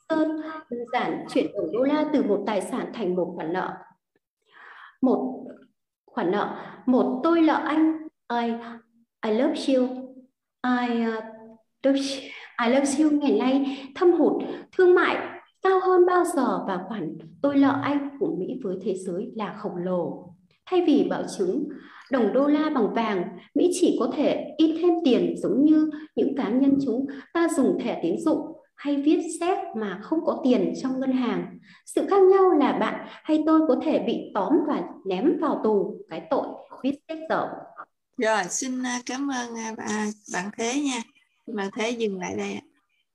sơn 0.10 0.41
đơn 0.70 0.86
giản 0.94 1.26
chuyển 1.30 1.46
đồng 1.54 1.72
đô 1.72 1.84
la 1.84 2.10
từ 2.14 2.24
một 2.24 2.44
tài 2.46 2.62
sản 2.62 2.91
thành 2.94 3.16
một 3.16 3.34
khoản 3.36 3.54
nợ. 3.54 3.74
Một 5.02 5.46
khoản 6.06 6.32
nợ, 6.32 6.56
một 6.86 7.22
tôi 7.24 7.41
nợ 7.41 7.62
anh, 7.66 8.08
ai 8.28 8.56
I 9.26 9.32
love 9.32 9.55
you 9.67 9.88
I 10.63 11.05
uh, 11.07 11.95
I 12.65 12.69
love 12.69 13.03
you 13.03 13.11
ngày 13.11 13.32
nay 13.39 13.78
thâm 13.95 14.11
hụt 14.11 14.43
thương 14.78 14.95
mại 14.95 15.17
cao 15.61 15.80
hơn 15.80 16.05
bao 16.05 16.24
giờ 16.36 16.63
và 16.67 16.80
khoản 16.88 17.17
tôi 17.41 17.57
lợ 17.57 17.80
anh 17.84 18.09
của 18.19 18.36
Mỹ 18.39 18.59
với 18.63 18.78
thế 18.84 18.95
giới 18.95 19.32
là 19.36 19.53
khổng 19.53 19.76
lồ. 19.76 20.30
Thay 20.65 20.84
vì 20.88 21.07
bảo 21.09 21.24
chứng 21.38 21.69
đồng 22.11 22.34
đô 22.34 22.47
la 22.47 22.69
bằng 22.69 22.93
vàng, 22.93 23.24
Mỹ 23.55 23.71
chỉ 23.74 23.97
có 23.99 24.11
thể 24.15 24.45
in 24.57 24.76
thêm 24.82 24.93
tiền 25.05 25.36
giống 25.38 25.63
như 25.65 25.89
những 26.15 26.36
cá 26.38 26.49
nhân 26.49 26.78
chúng 26.86 27.05
ta 27.34 27.47
dùng 27.55 27.80
thẻ 27.80 27.99
tín 28.03 28.15
dụng 28.19 28.39
hay 28.76 28.95
viết 28.95 29.19
séc 29.39 29.57
mà 29.78 29.99
không 30.01 30.19
có 30.26 30.41
tiền 30.43 30.74
trong 30.82 30.99
ngân 30.99 31.11
hàng. 31.11 31.57
Sự 31.86 32.07
khác 32.09 32.21
nhau 32.24 32.51
là 32.51 32.71
bạn 32.71 33.07
hay 33.07 33.43
tôi 33.45 33.61
có 33.67 33.76
thể 33.84 33.99
bị 33.99 34.32
tóm 34.34 34.53
và 34.67 34.84
ném 35.05 35.38
vào 35.41 35.61
tù 35.63 35.97
cái 36.09 36.21
tội 36.30 36.47
viết 36.84 36.99
séc 37.07 37.17
dở. 37.30 37.49
Rồi, 38.18 38.43
xin 38.49 38.84
à, 38.84 39.01
cảm 39.05 39.32
ơn 39.32 39.55
à, 39.55 40.07
bạn 40.34 40.49
Thế 40.57 40.82
nha. 40.82 41.01
Bạn 41.47 41.70
Thế 41.76 41.89
dừng 41.89 42.20
lại 42.20 42.36
đây. 42.38 42.59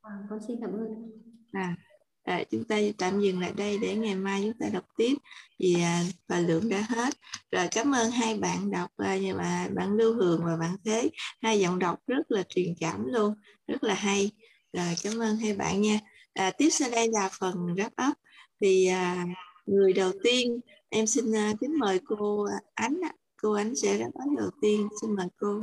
À, 0.02 0.10
con 0.30 0.38
xin 0.48 0.56
cảm 0.60 0.70
ơn. 0.70 1.10
À, 1.52 1.76
à, 2.24 2.44
chúng 2.50 2.64
ta 2.64 2.76
tạm 2.98 3.20
dừng 3.20 3.40
lại 3.40 3.52
đây 3.56 3.78
để 3.78 3.96
ngày 3.96 4.14
mai 4.14 4.40
chúng 4.42 4.58
ta 4.60 4.66
đọc 4.72 4.84
tiếp 4.96 5.14
vì 5.58 5.82
à, 5.82 6.02
và 6.28 6.40
lượng 6.40 6.68
đã 6.68 6.86
hết. 6.88 7.14
Rồi 7.52 7.68
cảm 7.70 7.94
ơn 7.94 8.10
hai 8.10 8.38
bạn 8.38 8.70
đọc 8.70 8.90
à, 8.96 9.16
mà 9.36 9.68
bạn 9.74 9.96
Lưu 9.96 10.14
Hường 10.14 10.44
và 10.44 10.56
bạn 10.56 10.76
Thế. 10.84 11.10
Hai 11.42 11.60
giọng 11.60 11.78
đọc 11.78 11.98
rất 12.06 12.30
là 12.30 12.42
truyền 12.48 12.74
cảm 12.80 13.06
luôn, 13.06 13.34
rất 13.66 13.84
là 13.84 13.94
hay. 13.94 14.30
Rồi 14.72 14.94
cảm 15.02 15.18
ơn 15.18 15.36
hai 15.36 15.54
bạn 15.54 15.82
nha. 15.82 15.98
À, 16.34 16.50
tiếp 16.50 16.68
sau 16.70 16.90
đây 16.90 17.08
là 17.12 17.30
phần 17.40 17.54
wrap 17.54 18.10
up. 18.10 18.16
Thì 18.60 18.86
à, 18.86 19.26
người 19.66 19.92
đầu 19.92 20.12
tiên 20.22 20.60
em 20.88 21.06
xin 21.06 21.24
kính 21.60 21.78
mời 21.78 22.00
cô 22.04 22.46
Ánh. 22.74 23.00
Cô 23.42 23.52
Ánh 23.52 23.76
sẽ 23.76 23.98
đáp 23.98 24.10
án 24.14 24.36
đầu 24.36 24.50
tiên. 24.60 24.88
Xin 25.00 25.14
mời 25.16 25.28
cô. 25.36 25.62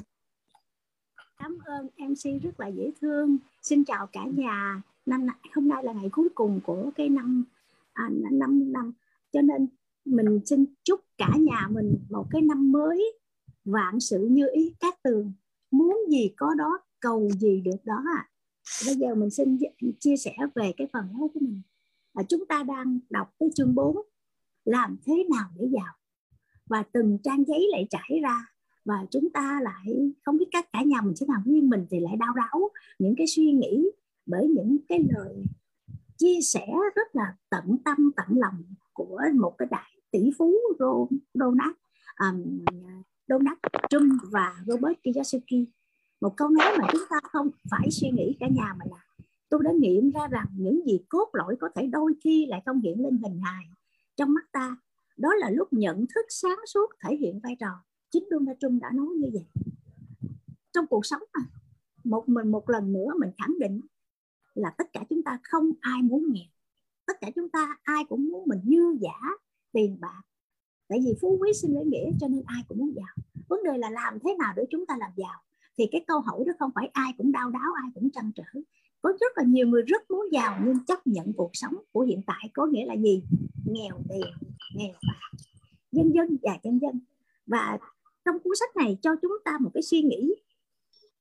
Cảm 1.37 1.57
ơn 1.65 1.87
MC 1.97 2.43
rất 2.43 2.59
là 2.59 2.67
dễ 2.67 2.91
thương. 3.01 3.37
Xin 3.61 3.85
chào 3.85 4.07
cả 4.07 4.25
nhà. 4.37 4.81
Năm 5.05 5.27
hôm 5.55 5.67
nay 5.67 5.83
là 5.83 5.93
ngày 5.93 6.09
cuối 6.11 6.29
cùng 6.35 6.59
của 6.65 6.91
cái 6.95 7.09
năm 7.09 7.43
à, 7.93 8.09
năm 8.31 8.73
năm 8.73 8.93
cho 9.31 9.41
nên 9.41 9.67
mình 10.05 10.39
xin 10.45 10.65
chúc 10.83 10.99
cả 11.17 11.29
nhà 11.39 11.67
mình 11.71 11.97
một 12.09 12.25
cái 12.31 12.41
năm 12.41 12.71
mới 12.71 13.13
vạn 13.65 13.99
sự 13.99 14.27
như 14.31 14.47
ý 14.53 14.73
các 14.79 15.03
tường 15.03 15.33
muốn 15.71 15.97
gì 16.09 16.31
có 16.37 16.53
đó 16.57 16.79
cầu 16.99 17.29
gì 17.29 17.61
được 17.61 17.85
đó 17.85 18.03
à 18.17 18.29
bây 18.85 18.95
giờ 18.95 19.15
mình 19.15 19.29
xin 19.29 19.57
chia 19.99 20.17
sẻ 20.17 20.35
về 20.55 20.73
cái 20.77 20.87
phần 20.93 21.07
đó 21.13 21.27
của 21.33 21.39
mình 21.39 21.61
là 22.13 22.23
chúng 22.23 22.45
ta 22.45 22.63
đang 22.63 22.99
đọc 23.09 23.33
cái 23.39 23.49
chương 23.55 23.75
4 23.75 23.97
làm 24.65 24.97
thế 25.05 25.25
nào 25.29 25.49
để 25.55 25.67
giàu 25.71 25.93
và 26.69 26.83
từng 26.91 27.17
trang 27.23 27.43
giấy 27.47 27.67
lại 27.71 27.87
trải 27.89 28.19
ra. 28.23 28.45
Và 28.85 29.05
chúng 29.11 29.29
ta 29.29 29.59
lại 29.63 30.11
không 30.23 30.37
biết 30.37 30.45
các 30.51 30.71
cả 30.73 30.83
nhà 30.83 31.01
mình 31.01 31.15
sẽ 31.15 31.25
làm 31.29 31.43
riêng 31.45 31.69
mình 31.69 31.85
thì 31.89 31.99
lại 31.99 32.15
đau 32.19 32.33
đáu 32.33 32.69
những 32.99 33.15
cái 33.17 33.27
suy 33.27 33.51
nghĩ 33.51 33.89
bởi 34.25 34.47
những 34.47 34.77
cái 34.89 34.99
lời 35.09 35.43
chia 36.17 36.41
sẻ 36.41 36.67
rất 36.95 37.15
là 37.15 37.35
tận 37.49 37.77
tâm 37.85 38.11
tận 38.15 38.27
lòng 38.29 38.63
của 38.93 39.21
một 39.33 39.55
cái 39.57 39.67
đại 39.71 39.91
tỷ 40.11 40.31
phú 40.37 40.53
Donald 41.33 41.75
um, 42.19 42.59
Donald 43.27 43.57
Trump 43.89 44.21
và 44.31 44.55
Robert 44.67 44.97
Kiyosaki. 45.03 45.65
Một 46.21 46.37
câu 46.37 46.49
nói 46.49 46.77
mà 46.77 46.87
chúng 46.91 47.01
ta 47.09 47.15
không 47.23 47.49
phải 47.69 47.91
suy 47.91 48.09
nghĩ 48.09 48.37
cả 48.39 48.47
nhà 48.47 48.75
mình 48.79 48.91
là 48.91 49.05
tôi 49.49 49.61
đã 49.63 49.71
nghiệm 49.71 50.11
ra 50.11 50.27
rằng 50.27 50.47
những 50.57 50.81
gì 50.85 50.99
cốt 51.09 51.29
lõi 51.33 51.55
có 51.59 51.69
thể 51.75 51.87
đôi 51.87 52.13
khi 52.23 52.45
lại 52.45 52.61
không 52.65 52.81
hiện 52.81 53.03
lên 53.03 53.17
hình 53.23 53.39
hài 53.39 53.63
trong 54.15 54.33
mắt 54.33 54.45
ta 54.51 54.77
đó 55.17 55.35
là 55.35 55.49
lúc 55.49 55.73
nhận 55.73 56.05
thức 56.15 56.25
sáng 56.29 56.59
suốt 56.67 56.87
thể 57.03 57.15
hiện 57.15 57.39
vai 57.43 57.55
trò. 57.59 57.83
Chính 58.11 58.27
Donald 58.31 58.57
Trump 58.59 58.81
đã 58.81 58.91
nói 58.93 59.07
như 59.17 59.29
vậy. 59.33 59.45
Trong 60.73 60.87
cuộc 60.87 61.05
sống 61.05 61.21
một 62.03 62.29
mình, 62.29 62.51
một 62.51 62.69
lần 62.69 62.93
nữa 62.93 63.07
mình 63.19 63.29
khẳng 63.37 63.59
định 63.59 63.81
là 64.53 64.75
tất 64.77 64.93
cả 64.93 65.03
chúng 65.09 65.23
ta 65.23 65.39
không 65.43 65.71
ai 65.81 66.01
muốn 66.01 66.25
nghèo. 66.33 66.47
Tất 67.05 67.13
cả 67.21 67.31
chúng 67.35 67.49
ta 67.49 67.77
ai 67.83 68.03
cũng 68.09 68.29
muốn 68.31 68.43
mình 68.47 68.59
dư 68.65 68.97
giả 69.01 69.19
tiền 69.71 69.97
bạc. 69.99 70.21
Tại 70.87 70.99
vì 71.05 71.13
phú 71.21 71.37
quý 71.41 71.53
sinh 71.53 71.75
lấy 71.75 71.85
nghĩa 71.85 72.11
cho 72.19 72.27
nên 72.27 72.43
ai 72.45 72.63
cũng 72.67 72.77
muốn 72.77 72.93
giàu. 72.95 73.15
Vấn 73.47 73.63
đề 73.63 73.77
là 73.77 73.89
làm 73.89 74.19
thế 74.23 74.35
nào 74.39 74.53
để 74.55 74.63
chúng 74.69 74.85
ta 74.85 74.97
làm 74.97 75.11
giàu? 75.15 75.41
Thì 75.77 75.83
cái 75.91 76.03
câu 76.07 76.19
hỏi 76.19 76.43
đó 76.47 76.53
không 76.59 76.71
phải 76.75 76.89
ai 76.93 77.13
cũng 77.17 77.31
đau 77.31 77.49
đáo, 77.49 77.73
ai 77.83 77.91
cũng 77.95 78.09
trăn 78.11 78.31
trở 78.35 78.43
có 79.01 79.13
rất 79.19 79.37
là 79.37 79.43
nhiều 79.43 79.67
người 79.67 79.81
rất 79.81 80.11
muốn 80.11 80.25
giàu 80.31 80.61
nhưng 80.65 80.85
chấp 80.85 81.07
nhận 81.07 81.33
cuộc 81.33 81.49
sống 81.53 81.73
của 81.91 82.01
hiện 82.01 82.21
tại 82.27 82.49
có 82.53 82.65
nghĩa 82.65 82.85
là 82.85 82.95
gì? 82.95 83.23
Nghèo 83.65 84.01
tiền 84.09 84.27
nghèo 84.75 84.93
bạc 85.07 85.39
dân 85.91 86.13
dân 86.13 86.37
dạ 86.41 86.51
và 86.53 86.59
dân 86.63 86.79
dân 86.81 86.99
và 87.47 87.77
trong 88.25 88.39
cuốn 88.39 88.53
sách 88.59 88.75
này 88.75 88.97
cho 89.01 89.11
chúng 89.21 89.31
ta 89.45 89.57
một 89.61 89.69
cái 89.73 89.83
suy 89.83 90.01
nghĩ. 90.01 90.35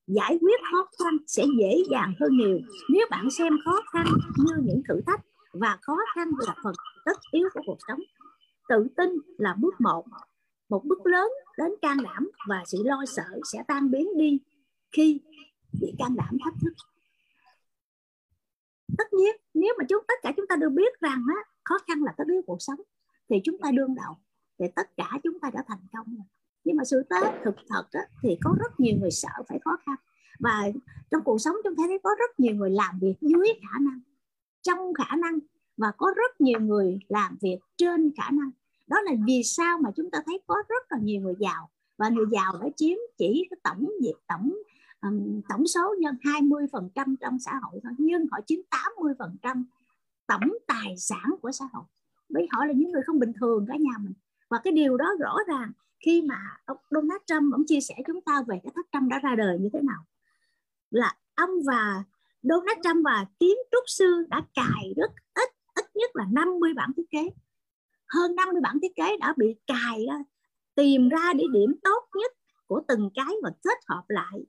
Giải 0.06 0.38
quyết 0.40 0.60
khó 0.72 0.88
khăn 0.98 1.16
sẽ 1.26 1.44
dễ 1.58 1.82
dàng 1.90 2.14
hơn 2.20 2.36
nhiều. 2.36 2.58
Nếu 2.88 3.06
bạn 3.10 3.30
xem 3.30 3.52
khó 3.64 3.80
khăn 3.92 4.06
như 4.36 4.54
những 4.62 4.82
thử 4.88 5.00
thách 5.06 5.20
và 5.52 5.78
khó 5.82 5.96
khăn 6.14 6.28
là 6.46 6.54
phần 6.64 6.74
tất 7.04 7.18
yếu 7.32 7.48
của 7.54 7.60
cuộc 7.66 7.78
sống, 7.88 8.00
tự 8.68 8.86
tin 8.96 9.10
là 9.38 9.56
bước 9.60 9.80
một. 9.80 10.04
Một 10.68 10.84
bước 10.84 11.06
lớn 11.06 11.30
đến 11.58 11.70
can 11.82 11.96
đảm 12.02 12.30
và 12.48 12.62
sự 12.66 12.82
lo 12.84 13.04
sợ 13.06 13.40
sẽ 13.52 13.62
tan 13.68 13.90
biến 13.90 14.18
đi 14.18 14.38
khi 14.92 15.20
bị 15.80 15.94
can 15.98 16.16
đảm 16.16 16.36
thách 16.44 16.54
thức 16.62 16.72
tất 18.98 19.12
nhiên 19.12 19.36
nếu 19.54 19.74
mà 19.78 19.84
chúng 19.88 20.04
tất 20.08 20.14
cả 20.22 20.32
chúng 20.36 20.46
ta 20.46 20.56
đều 20.56 20.70
biết 20.70 21.00
rằng 21.00 21.22
á, 21.28 21.40
khó 21.64 21.78
khăn 21.88 22.02
là 22.02 22.12
tất 22.16 22.24
yếu 22.26 22.42
cuộc 22.46 22.62
sống 22.62 22.80
thì 23.28 23.36
chúng 23.44 23.58
ta 23.58 23.70
đương 23.70 23.94
đầu 23.94 24.16
thì 24.58 24.66
tất 24.76 24.96
cả 24.96 25.10
chúng 25.22 25.40
ta 25.40 25.50
đã 25.54 25.64
thành 25.68 25.86
công 25.92 26.06
rồi. 26.16 26.26
Nhưng 26.64 26.76
mà 26.76 26.84
sự 26.84 27.02
tết 27.10 27.32
thực 27.44 27.54
thật 27.68 27.84
á, 27.92 28.00
thì 28.22 28.38
có 28.42 28.54
rất 28.58 28.80
nhiều 28.80 28.96
người 29.00 29.10
sợ 29.10 29.42
phải 29.48 29.58
khó 29.64 29.76
khăn. 29.86 29.96
Và 30.40 30.62
trong 31.10 31.24
cuộc 31.24 31.38
sống 31.38 31.56
chúng 31.64 31.76
ta 31.76 31.82
thấy 31.86 31.98
có 32.02 32.10
rất 32.18 32.40
nhiều 32.40 32.54
người 32.54 32.70
làm 32.70 32.98
việc 32.98 33.14
dưới 33.20 33.48
khả 33.62 33.78
năng 33.78 34.00
trong 34.62 34.94
khả 34.94 35.16
năng 35.16 35.38
và 35.76 35.92
có 35.96 36.12
rất 36.16 36.40
nhiều 36.40 36.60
người 36.60 36.98
làm 37.08 37.36
việc 37.40 37.58
trên 37.76 38.12
khả 38.16 38.30
năng. 38.30 38.50
Đó 38.86 39.00
là 39.00 39.12
vì 39.26 39.42
sao 39.44 39.78
mà 39.78 39.90
chúng 39.96 40.10
ta 40.10 40.18
thấy 40.26 40.40
có 40.46 40.62
rất 40.68 40.92
là 40.92 40.98
nhiều 41.02 41.20
người 41.20 41.34
giàu 41.38 41.70
và 41.96 42.08
người 42.08 42.26
giàu 42.32 42.52
đã 42.62 42.68
chiếm 42.76 42.96
chỉ 43.18 43.46
cái 43.50 43.58
tổng 43.62 43.90
việc 44.02 44.14
tổng 44.28 44.54
um, 45.04 45.40
tổng 45.48 45.66
số 45.66 45.94
nhân 46.00 46.16
20 46.24 46.66
phần 46.72 46.88
trăm 46.94 47.16
trong 47.20 47.38
xã 47.38 47.52
hội 47.62 47.80
thôi 47.82 47.92
nhưng 47.98 48.26
họ 48.30 48.38
chiếm 48.46 48.58
80 48.70 49.14
phần 49.18 49.36
trăm 49.42 49.64
tổng 50.26 50.58
tài 50.66 50.96
sản 50.96 51.34
của 51.42 51.52
xã 51.52 51.64
hội. 51.72 51.84
Bởi 52.28 52.48
họ 52.50 52.64
là 52.64 52.72
những 52.72 52.92
người 52.92 53.02
không 53.06 53.18
bình 53.18 53.32
thường 53.40 53.64
cả 53.68 53.74
nhà 53.80 53.98
mình. 53.98 54.12
Và 54.50 54.60
cái 54.64 54.72
điều 54.72 54.96
đó 54.96 55.14
rõ 55.20 55.36
ràng 55.48 55.72
khi 56.04 56.22
mà 56.22 56.38
ông 56.64 56.76
Donald 56.90 57.22
Trump 57.26 57.52
ông 57.52 57.62
chia 57.66 57.80
sẻ 57.80 57.94
chúng 58.06 58.20
ta 58.20 58.42
về 58.48 58.60
cái 58.62 58.72
thất 58.74 58.86
Trump 58.92 59.10
đã 59.10 59.18
ra 59.18 59.34
đời 59.36 59.58
như 59.58 59.68
thế 59.72 59.80
nào. 59.82 60.04
Là 60.90 61.16
ông 61.34 61.50
và 61.66 62.04
Donald 62.42 62.78
Trump 62.84 63.04
và 63.04 63.26
kiến 63.40 63.56
trúc 63.72 63.84
sư 63.86 64.26
đã 64.28 64.42
cài 64.54 64.94
rất 64.96 65.10
ít 65.34 65.48
ít 65.74 65.86
nhất 65.94 66.10
là 66.14 66.26
50 66.32 66.74
bản 66.74 66.92
thiết 66.96 67.10
kế. 67.10 67.30
Hơn 68.08 68.34
50 68.34 68.60
bản 68.62 68.78
thiết 68.82 68.96
kế 68.96 69.16
đã 69.16 69.34
bị 69.36 69.56
cài 69.66 70.06
tìm 70.74 71.08
ra 71.08 71.32
địa 71.32 71.46
điểm 71.52 71.74
tốt 71.82 72.04
nhất 72.14 72.32
của 72.66 72.82
từng 72.88 73.10
cái 73.14 73.34
và 73.42 73.50
kết 73.62 73.78
hợp 73.86 74.04
lại 74.08 74.44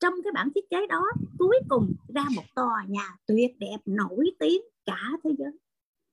trong 0.00 0.14
cái 0.24 0.32
bản 0.32 0.48
thiết 0.54 0.70
kế 0.70 0.86
đó, 0.86 1.04
cuối 1.38 1.58
cùng 1.68 1.94
ra 2.14 2.24
một 2.36 2.42
tòa 2.54 2.84
nhà 2.88 3.16
tuyệt 3.26 3.58
đẹp, 3.58 3.76
nổi 3.86 4.30
tiếng 4.38 4.62
cả 4.86 5.00
thế 5.24 5.30
giới. 5.38 5.52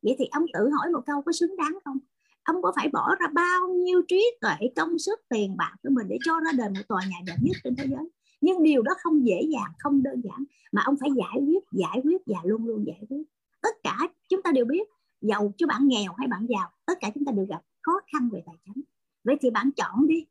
Vậy 0.02 0.16
thì 0.20 0.26
ông 0.32 0.46
tự 0.54 0.70
hỏi 0.70 0.92
một 0.94 1.02
câu 1.06 1.22
có 1.22 1.32
xứng 1.32 1.58
đáng 1.58 1.80
không? 1.86 1.98
Ông 2.44 2.62
có 2.62 2.74
phải 2.76 2.90
bỏ 2.90 3.16
ra 3.20 3.28
bao 3.34 3.68
nhiêu 3.68 4.02
trí 4.08 4.32
tuệ 4.42 4.56
công 4.76 5.00
sức, 5.00 5.20
tiền 5.30 5.58
bạc 5.58 5.76
của 5.84 5.90
mình 5.92 6.08
để 6.10 6.18
cho 6.26 6.40
ra 6.40 6.52
đời 6.58 6.70
một 6.70 6.82
tòa 6.88 7.02
nhà 7.10 7.18
đẹp 7.28 7.36
nhất 7.42 7.58
trên 7.64 7.76
thế 7.76 7.86
giới? 7.90 8.10
Nhưng 8.42 8.64
điều 8.64 8.82
đó 8.82 8.92
không 9.04 9.28
dễ 9.28 9.42
dàng, 9.54 9.72
không 9.80 10.04
đơn 10.04 10.22
giản, 10.24 10.44
mà 10.72 10.82
ông 10.86 10.96
phải 11.00 11.10
giải 11.18 11.42
quyết 11.48 11.64
giải 11.72 12.02
quyết 12.04 12.22
và 12.26 12.40
luôn 12.44 12.66
luôn 12.66 12.86
giải 12.88 13.02
quyết. 13.10 13.24
Tất 13.62 13.76
cả 13.84 13.98
chúng 14.30 14.42
ta 14.42 14.52
đều 14.52 14.66
biết, 14.66 14.90
giàu 15.22 15.54
chứ 15.58 15.66
bạn 15.68 15.88
nghèo 15.88 16.14
hay 16.18 16.28
bạn 16.28 16.46
giàu, 16.50 16.70
tất 16.86 16.94
cả 17.02 17.12
chúng 17.16 17.26
ta 17.26 17.32
đều 17.32 17.46
gặp 17.46 17.62
khó 17.82 17.92
khăn 18.14 18.30
về 18.34 18.44
tài 18.46 18.56
chính. 18.66 18.84
Vậy 19.24 19.36
thì 19.42 19.50
bạn 19.50 19.70
chọn 19.72 20.08
đi. 20.08 20.26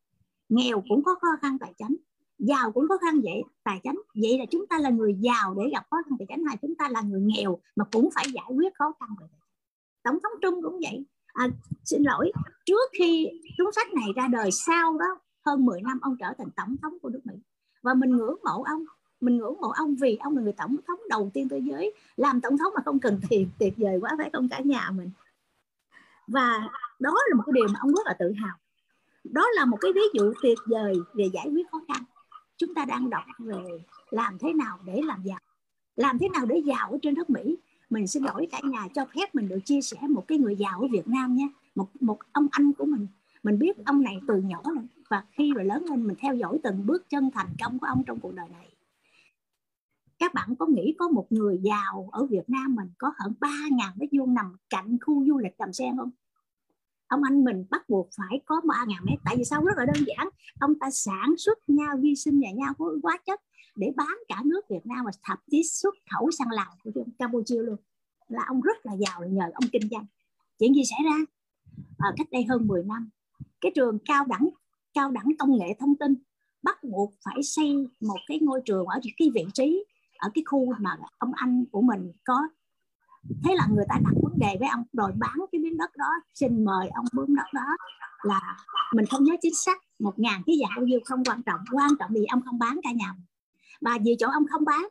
Nghèo 0.49 0.83
cũng 0.89 1.05
có 1.05 1.15
khó 1.15 1.29
khăn, 1.43 1.59
tài 1.61 1.75
chính 1.79 1.97
giàu 2.39 2.73
cũng 2.73 2.89
khó 2.89 2.99
khăn 2.99 3.21
vậy 3.25 3.43
tài 3.65 3.81
chánh. 3.85 3.99
Vậy 4.15 4.39
là 4.39 4.45
chúng 4.51 4.67
ta 4.67 4.79
là 4.79 4.91
người 4.91 5.17
giàu 5.21 5.55
để 5.55 5.71
gặp 5.73 5.87
khó 5.91 5.97
khăn 6.05 6.19
tài 6.19 6.27
chánh 6.29 6.45
hay 6.45 6.57
chúng 6.63 6.75
ta 6.75 6.89
là 6.89 7.01
người 7.01 7.21
nghèo 7.21 7.59
mà 7.77 7.85
cũng 7.93 8.09
phải 8.15 8.25
giải 8.35 8.51
quyết 8.57 8.75
khó 8.75 8.93
khăn 9.01 9.09
về 9.21 9.27
tổng 10.03 10.19
thống 10.23 10.33
trung 10.43 10.63
cũng 10.63 10.81
vậy. 10.81 11.05
À, 11.27 11.49
xin 11.85 12.03
lỗi 12.03 12.33
trước 12.67 12.91
khi 12.99 13.29
cuốn 13.59 13.73
sách 13.73 13.93
này 13.93 14.07
ra 14.17 14.29
đời 14.33 14.51
sau 14.51 14.99
đó 14.99 15.21
hơn 15.47 15.65
10 15.65 15.83
năm 15.83 15.99
ông 16.03 16.17
trở 16.21 16.27
thành 16.39 16.49
tổng 16.57 16.77
thống 16.83 16.99
của 17.03 17.09
nước 17.09 17.21
Mỹ. 17.25 17.35
Và 17.83 17.95
mình 17.95 18.17
ngưỡng 18.17 18.37
mộ 18.45 18.63
ông 18.63 18.85
mình 19.21 19.37
ngưỡng 19.37 19.61
mộ 19.61 19.69
ông 19.69 19.97
vì 19.97 20.17
ông 20.17 20.37
là 20.37 20.43
người 20.43 20.53
tổng 20.53 20.77
thống 20.87 20.99
đầu 21.09 21.31
tiên 21.35 21.49
thế 21.49 21.59
giới. 21.59 21.95
Làm 22.17 22.41
tổng 22.41 22.59
thống 22.59 22.73
mà 22.77 22.83
không 22.85 22.99
cần 22.99 23.21
tiền 23.29 23.49
tuyệt 23.59 23.75
vời 23.77 23.99
quá 24.01 24.11
phải 24.19 24.31
không 24.33 24.49
cả 24.49 24.61
nhà 24.65 24.91
mình? 24.91 25.11
Và 26.27 26.69
đó 26.99 27.15
là 27.29 27.37
một 27.37 27.43
cái 27.47 27.53
điều 27.53 27.67
mà 27.69 27.79
ông 27.81 27.95
rất 27.95 28.07
là 28.07 28.17
tự 28.19 28.33
hào. 28.33 28.57
Đó 29.25 29.47
là 29.55 29.65
một 29.65 29.77
cái 29.81 29.93
ví 29.95 30.03
dụ 30.15 30.33
tuyệt 30.43 30.59
vời 30.67 30.95
về 31.15 31.25
giải 31.33 31.49
quyết 31.53 31.71
khó 31.71 31.81
khăn 31.89 32.05
chúng 32.57 32.75
ta 32.75 32.85
đang 32.85 33.11
đọc 33.11 33.25
về 33.39 33.63
làm 34.11 34.39
thế 34.39 34.53
nào 34.53 34.79
để 34.85 35.01
làm 35.05 35.23
giàu. 35.23 35.41
Làm 35.97 36.19
thế 36.19 36.29
nào 36.29 36.47
để 36.47 36.63
giàu 36.65 36.91
ở 36.91 36.99
trên 37.03 37.15
đất 37.15 37.31
Mỹ? 37.31 37.57
Mình 37.91 38.07
xin 38.07 38.23
lỗi, 38.23 38.49
cả 38.51 38.61
nhà 38.65 38.89
cho 38.95 39.05
phép 39.05 39.35
mình 39.35 39.49
được 39.49 39.59
chia 39.65 39.81
sẻ 39.81 39.97
một 40.09 40.25
cái 40.29 40.39
người 40.39 40.57
giàu 40.57 40.81
ở 40.81 40.89
Việt 40.93 41.09
Nam 41.09 41.35
nhé. 41.35 41.49
Một 41.75 41.89
một 42.01 42.19
ông 42.33 42.47
anh 42.51 42.73
của 42.73 42.85
mình. 42.85 43.07
Mình 43.43 43.59
biết 43.59 43.77
ông 43.87 44.03
này 44.03 44.21
từ 44.29 44.37
nhỏ 44.37 44.63
và 45.09 45.25
khi 45.33 45.53
rồi 45.53 45.65
lớn 45.65 45.85
lên 45.91 46.07
mình 46.07 46.17
theo 46.21 46.35
dõi 46.35 46.59
từng 46.63 46.87
bước 46.87 47.11
chân 47.11 47.31
thành 47.35 47.49
công 47.65 47.79
của 47.79 47.87
ông 47.87 48.03
trong 48.07 48.21
cuộc 48.21 48.35
đời 48.35 48.49
này. 48.49 48.71
Các 50.19 50.35
bạn 50.35 50.57
có 50.59 50.67
nghĩ 50.67 50.95
có 50.99 51.09
một 51.09 51.27
người 51.31 51.59
giàu 51.63 52.09
ở 52.13 52.27
Việt 52.27 52.51
Nam 52.51 52.75
mình 52.75 52.89
có 52.99 53.13
hơn 53.19 53.33
3.000 53.41 53.91
mét 53.97 54.09
vuông 54.13 54.35
nằm 54.35 54.57
cạnh 54.71 54.97
khu 55.01 55.25
du 55.27 55.39
lịch 55.39 55.59
Đầm 55.59 55.73
Sen 55.73 55.97
không? 55.97 56.11
Ông 57.09 57.23
anh 57.23 57.45
mình 57.45 57.65
bắt 57.71 57.89
buộc 57.89 58.09
phải 58.17 58.41
có 58.45 58.61
3 58.69 58.85
ngàn 58.89 59.05
mét 59.05 59.19
tại 59.25 59.35
vì 59.39 59.45
sao? 59.45 59.65
Rất 59.65 59.77
là 59.77 59.85
đơn 59.85 60.05
giản. 60.07 60.29
Ông 60.61 60.79
ta 60.79 60.91
sản 60.91 61.35
xuất 61.39 61.59
nhau 61.67 61.97
vi 62.01 62.15
sinh 62.15 62.41
và 62.41 62.51
nhau 62.51 62.75
có 62.79 62.97
hóa 63.03 63.19
chất 63.27 63.41
để 63.77 63.93
bán 63.97 64.17
cả 64.29 64.43
nước 64.45 64.61
Việt 64.71 64.87
Nam 64.87 65.05
và 65.05 65.11
thậm 65.23 65.39
chí 65.51 65.63
xuất 65.63 65.95
khẩu 66.13 66.31
sang 66.31 66.51
Lào 66.51 66.77
của 66.85 67.05
Campuchia 67.19 67.63
luôn. 67.63 67.77
Là 68.29 68.45
ông 68.47 68.61
rất 68.61 68.87
là 68.87 68.93
giàu 68.93 69.21
nhờ 69.29 69.45
ông 69.55 69.71
kinh 69.73 69.89
doanh. 69.91 70.07
Chuyện 70.59 70.75
gì 70.75 70.83
xảy 70.85 70.99
ra? 71.05 71.25
À, 71.99 72.13
cách 72.17 72.27
đây 72.31 72.45
hơn 72.49 72.67
10 72.67 72.83
năm 72.83 73.11
cái 73.65 73.73
trường 73.75 73.99
cao 74.05 74.25
đẳng 74.27 74.49
cao 74.95 75.11
đẳng 75.11 75.29
công 75.39 75.59
nghệ 75.59 75.77
thông 75.79 75.97
tin 75.97 76.15
bắt 76.63 76.85
buộc 76.85 77.15
phải 77.25 77.43
xây 77.43 77.87
một 78.01 78.19
cái 78.27 78.39
ngôi 78.43 78.61
trường 78.65 78.87
ở 78.87 79.01
cái 79.19 79.31
vị 79.35 79.45
trí 79.55 79.85
ở 80.19 80.31
cái 80.35 80.45
khu 80.47 80.73
mà 80.79 80.91
ông 81.19 81.33
anh 81.35 81.65
của 81.73 81.83
mình 81.83 82.13
có 82.25 82.49
thế 83.45 83.55
là 83.55 83.67
người 83.71 83.85
ta 83.89 83.95
đặt 84.05 84.15
vấn 84.23 84.39
đề 84.39 84.57
với 84.61 84.69
ông, 84.69 84.85
đòi 84.93 85.13
bán 85.17 85.35
cái 85.53 85.59
miếng 85.59 85.77
đất 85.77 85.97
đó, 85.97 86.11
xin 86.35 86.65
mời 86.65 86.89
ông 86.95 87.05
bướm 87.13 87.35
đất 87.35 87.47
đó, 87.55 87.77
là 88.23 88.57
mình 88.95 89.07
không 89.07 89.25
nhớ 89.25 89.33
chính 89.43 89.55
xác, 89.55 89.79
một 89.99 90.19
ngàn 90.19 90.43
cái 90.47 90.57
dạng 90.61 90.77
bao 90.77 90.87
nhiêu 90.87 91.01
không 91.05 91.23
quan 91.25 91.43
trọng 91.43 91.61
quan 91.73 91.91
trọng 91.99 92.11
vì 92.15 92.25
ông 92.25 92.43
không 92.45 92.59
bán 92.59 92.81
cả 92.83 92.91
nhà 92.93 93.15
mà 93.81 93.99
vì 94.05 94.17
chỗ 94.19 94.29
ông 94.29 94.47
không 94.51 94.65
bán, 94.65 94.89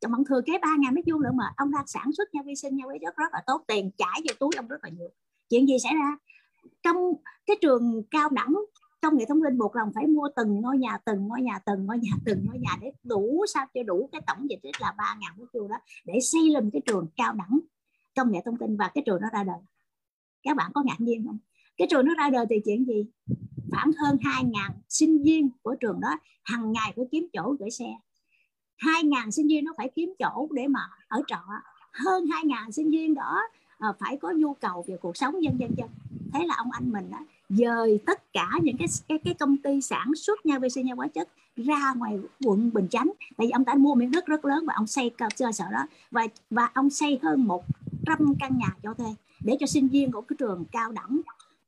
chồng 0.00 0.12
ông 0.14 0.24
thừa 0.24 0.40
kế 0.46 0.58
ba 0.62 0.68
ngàn 0.78 0.94
mét 0.94 1.04
vuông 1.06 1.22
nữa 1.22 1.30
mà, 1.34 1.52
ông 1.56 1.70
đang 1.70 1.86
sản 1.86 2.12
xuất 2.16 2.34
nha 2.34 2.42
vi 2.46 2.54
sinh 2.54 2.76
nha 2.76 2.84
với 2.86 2.98
rất 2.98 3.16
rất 3.16 3.32
là 3.32 3.42
tốt, 3.46 3.64
tiền 3.66 3.90
chảy 3.98 4.20
vào 4.28 4.34
túi 4.40 4.50
ông 4.56 4.68
rất 4.68 4.84
là 4.84 4.88
nhiều. 4.88 5.08
Chuyện 5.50 5.68
gì 5.68 5.74
xảy 5.82 5.94
ra? 5.94 6.16
Trong 6.82 6.96
cái 7.46 7.56
trường 7.60 8.02
cao 8.10 8.28
đẳng 8.28 8.54
công 9.02 9.16
nghệ 9.16 9.24
thông 9.28 9.42
tin 9.44 9.58
buộc 9.58 9.76
lòng 9.76 9.92
phải 9.94 10.06
mua 10.06 10.28
từng 10.36 10.60
ngôi 10.60 10.78
nhà, 10.78 10.98
từng 11.04 11.26
ngôi 11.26 11.42
nhà, 11.42 11.58
từng 11.66 11.86
ngôi 11.86 11.98
nhà, 11.98 12.10
từng 12.24 12.44
ngôi 12.46 12.58
nhà 12.58 12.70
để 12.80 12.92
đủ 13.02 13.44
sao 13.54 13.66
cho 13.74 13.82
đủ 13.82 14.08
cái 14.12 14.20
tổng 14.26 14.50
diện 14.50 14.58
tích 14.62 14.80
là 14.80 14.94
ba 14.98 15.16
ngàn 15.20 15.32
mét 15.38 15.48
vuông 15.52 15.68
đó, 15.68 15.76
để 16.04 16.14
xây 16.22 16.50
lên 16.50 16.70
cái 16.72 16.82
trường 16.86 17.06
cao 17.16 17.32
đẳng 17.32 17.58
công 18.16 18.32
nghệ 18.32 18.40
thông 18.44 18.56
tin 18.56 18.76
và 18.76 18.90
cái 18.94 19.02
trường 19.06 19.20
nó 19.20 19.28
ra 19.32 19.44
đời. 19.44 19.58
Các 20.42 20.56
bạn 20.56 20.70
có 20.74 20.82
ngạc 20.82 21.00
nhiên 21.00 21.26
không? 21.26 21.38
Cái 21.76 21.88
trường 21.90 22.06
nó 22.06 22.14
ra 22.14 22.30
đời 22.30 22.46
thì 22.50 22.56
chuyện 22.64 22.84
gì? 22.84 23.06
Khoảng 23.70 23.90
hơn 23.98 24.16
2.000 24.22 24.70
sinh 24.88 25.22
viên 25.22 25.48
của 25.62 25.74
trường 25.80 26.00
đó 26.00 26.18
hàng 26.42 26.72
ngày 26.72 26.92
phải 26.96 27.04
kiếm 27.10 27.26
chỗ 27.32 27.56
gửi 27.58 27.70
xe. 27.70 27.94
2.000 28.78 29.30
sinh 29.30 29.48
viên 29.48 29.64
nó 29.64 29.72
phải 29.76 29.90
kiếm 29.94 30.14
chỗ 30.18 30.48
để 30.52 30.68
mà 30.68 30.80
ở 31.08 31.22
trọ. 31.26 31.42
Hơn 31.92 32.24
2.000 32.24 32.70
sinh 32.70 32.90
viên 32.90 33.14
đó 33.14 33.42
ờ, 33.78 33.92
phải 33.98 34.16
có 34.16 34.32
nhu 34.36 34.54
cầu 34.54 34.84
về 34.86 34.96
cuộc 34.96 35.16
sống 35.16 35.42
dân 35.42 35.60
dân 35.60 35.74
dân 35.76 35.88
thế 36.34 36.46
là 36.46 36.54
ông 36.56 36.70
anh 36.70 36.92
mình 36.92 37.10
đó, 37.10 37.18
dời 37.48 37.98
tất 38.06 38.32
cả 38.32 38.50
những 38.62 38.76
cái 38.76 38.88
cái, 39.08 39.18
cái 39.24 39.34
công 39.34 39.56
ty 39.56 39.80
sản 39.80 40.14
xuất 40.16 40.46
nha 40.46 40.58
vệ 40.58 40.68
sinh 40.68 40.86
nha 40.86 40.94
hóa 40.94 41.08
chất 41.08 41.28
ra 41.56 41.94
ngoài 41.96 42.18
quận 42.44 42.70
Bình 42.74 42.88
Chánh. 42.88 43.12
Tại 43.36 43.46
vì 43.46 43.50
ông 43.50 43.64
ta 43.64 43.74
mua 43.74 43.94
miếng 43.94 44.10
đất 44.10 44.26
rất 44.26 44.44
lớn 44.44 44.64
và 44.66 44.74
ông 44.76 44.86
xây 44.86 45.10
cơ 45.10 45.52
sở 45.52 45.64
đó. 45.72 45.86
Và 46.10 46.26
và 46.50 46.70
ông 46.74 46.90
xây 46.90 47.18
hơn 47.22 47.44
một 47.44 47.64
trăm 48.06 48.34
căn 48.40 48.58
nhà 48.58 48.68
cho 48.82 48.94
thuê 48.94 49.14
để 49.40 49.56
cho 49.60 49.66
sinh 49.66 49.88
viên 49.88 50.12
của 50.12 50.20
cái 50.20 50.36
trường 50.38 50.64
cao 50.72 50.92
đẳng 50.92 51.20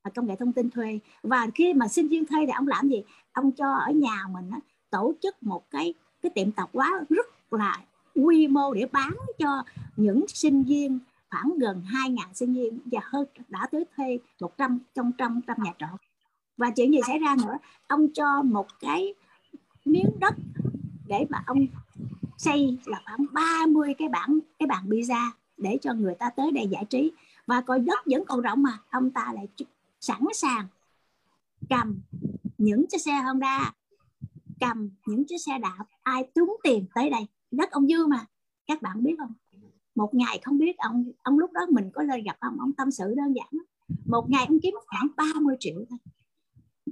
à, 0.02 0.10
công 0.14 0.26
nghệ 0.26 0.36
thông 0.36 0.52
tin 0.52 0.70
thuê. 0.70 0.98
Và 1.22 1.46
khi 1.54 1.74
mà 1.74 1.88
sinh 1.88 2.08
viên 2.08 2.26
thuê 2.26 2.46
thì 2.46 2.52
ông 2.52 2.68
làm 2.68 2.88
gì? 2.88 3.02
Ông 3.32 3.52
cho 3.52 3.72
ở 3.72 3.90
nhà 3.90 4.24
mình 4.32 4.50
á, 4.50 4.58
tổ 4.90 5.14
chức 5.22 5.42
một 5.42 5.70
cái 5.70 5.94
cái 6.22 6.30
tiệm 6.34 6.52
tạp 6.52 6.70
hóa 6.72 7.00
rất 7.08 7.26
là 7.52 7.80
quy 8.14 8.48
mô 8.48 8.74
để 8.74 8.86
bán 8.92 9.16
cho 9.38 9.62
những 9.96 10.24
sinh 10.28 10.62
viên 10.62 10.98
khoảng 11.30 11.58
gần 11.58 11.82
2.000 11.92 12.16
sinh 12.34 12.54
viên. 12.54 12.78
Và 12.84 13.00
hơn 13.02 13.26
đã 13.48 13.68
tới 13.72 13.84
thuê 13.96 14.18
100 14.40 14.78
trong 14.94 15.12
trăm 15.18 15.40
trăm 15.46 15.56
nhà 15.62 15.72
trọ. 15.78 15.86
Và 16.56 16.70
chuyện 16.70 16.92
gì 16.92 16.98
xảy 17.06 17.18
ra 17.18 17.36
nữa? 17.42 17.58
Ông 17.86 18.08
cho 18.14 18.42
một 18.42 18.66
cái 18.80 19.14
miếng 19.86 20.10
đất 20.20 20.34
để 21.06 21.26
mà 21.30 21.42
ông 21.46 21.66
xây 22.38 22.78
là 22.84 23.00
khoảng 23.04 23.26
30 23.32 23.94
cái 23.98 24.08
bản 24.08 24.38
cái 24.58 24.66
bàn 24.66 24.84
pizza 24.88 25.30
để 25.56 25.78
cho 25.82 25.94
người 25.94 26.14
ta 26.14 26.30
tới 26.30 26.52
đây 26.52 26.68
giải 26.70 26.84
trí. 26.84 27.12
Và 27.46 27.60
coi 27.60 27.80
đất 27.80 27.98
vẫn 28.06 28.24
còn 28.26 28.40
rộng 28.40 28.62
mà, 28.62 28.78
ông 28.90 29.10
ta 29.10 29.32
lại 29.34 29.48
sẵn 30.00 30.20
sàng 30.34 30.66
cầm 31.68 32.00
những 32.58 32.84
chiếc 32.88 32.98
xe 32.98 33.12
Honda, 33.12 33.72
cầm 34.60 34.90
những 35.06 35.24
chiếc 35.28 35.38
xe 35.46 35.58
đạp, 35.58 35.84
ai 36.02 36.24
túng 36.34 36.56
tiền 36.62 36.84
tới 36.94 37.10
đây. 37.10 37.26
Đất 37.50 37.70
ông 37.70 37.86
dư 37.88 38.06
mà, 38.06 38.26
các 38.66 38.82
bạn 38.82 39.02
biết 39.02 39.14
không? 39.18 39.32
Một 39.94 40.14
ngày 40.14 40.40
không 40.44 40.58
biết 40.58 40.78
ông 40.78 41.04
ông 41.22 41.38
lúc 41.38 41.52
đó 41.52 41.60
mình 41.70 41.90
có 41.94 42.02
lên 42.02 42.22
gặp 42.24 42.36
ông 42.40 42.60
ông 42.60 42.72
tâm 42.72 42.90
sự 42.90 43.14
đơn 43.16 43.34
giản 43.34 43.64
một 44.06 44.30
ngày 44.30 44.46
ông 44.48 44.58
kiếm 44.62 44.74
khoảng 44.86 45.08
30 45.16 45.56
triệu 45.60 45.84
thôi 45.90 45.98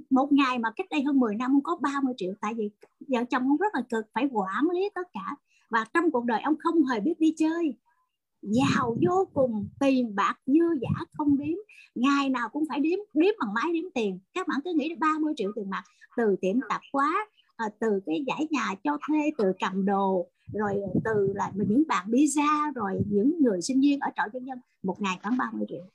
một 0.09 0.31
ngày 0.31 0.59
mà 0.59 0.69
cách 0.75 0.87
đây 0.89 1.03
hơn 1.03 1.19
10 1.19 1.35
năm 1.35 1.51
ông 1.51 1.63
có 1.63 1.75
30 1.75 2.13
triệu. 2.17 2.33
Tại 2.41 2.53
vì 2.53 2.69
vợ 3.07 3.23
chồng 3.29 3.43
ông 3.43 3.57
rất 3.57 3.75
là 3.75 3.81
cực 3.89 4.05
phải 4.13 4.27
quản 4.31 4.69
lý 4.73 4.89
tất 4.95 5.07
cả. 5.13 5.35
Và 5.69 5.85
trong 5.93 6.11
cuộc 6.11 6.25
đời 6.25 6.41
ông 6.41 6.55
không 6.59 6.85
hề 6.85 6.99
biết 6.99 7.19
đi 7.19 7.33
chơi. 7.37 7.77
Giàu 8.41 8.97
vô 9.07 9.27
cùng 9.33 9.67
tiền 9.79 10.15
bạc 10.15 10.39
dư 10.45 10.79
giả 10.81 11.05
không 11.17 11.37
đếm. 11.37 11.57
Ngày 11.95 12.29
nào 12.29 12.49
cũng 12.49 12.63
phải 12.69 12.79
đếm 12.79 12.99
đếm 13.13 13.33
bằng 13.39 13.53
máy 13.53 13.73
đếm 13.73 13.91
tiền. 13.93 14.19
Các 14.33 14.47
bạn 14.47 14.59
cứ 14.63 14.73
nghĩ 14.75 14.89
đến 14.89 14.99
30 14.99 15.33
triệu 15.37 15.51
tiền 15.55 15.69
mặt 15.69 15.83
từ 16.17 16.35
tiệm 16.41 16.55
tạp 16.69 16.81
hóa 16.93 17.27
à, 17.55 17.65
từ 17.79 17.99
cái 18.05 18.23
giải 18.27 18.47
nhà 18.51 18.75
cho 18.83 18.97
thuê 19.07 19.31
từ 19.37 19.51
cầm 19.59 19.85
đồ 19.85 20.27
rồi 20.53 20.73
từ 21.03 21.33
là 21.35 21.51
những 21.55 21.83
bạn 21.87 22.11
đi 22.11 22.27
ra 22.27 22.71
rồi 22.75 23.01
những 23.09 23.41
người 23.41 23.61
sinh 23.61 23.81
viên 23.81 23.99
ở 23.99 24.09
trọ 24.15 24.23
dân 24.33 24.45
dân 24.45 24.59
một 24.83 25.01
ngày 25.01 25.19
khoảng 25.23 25.37
30 25.37 25.65
triệu 25.69 25.85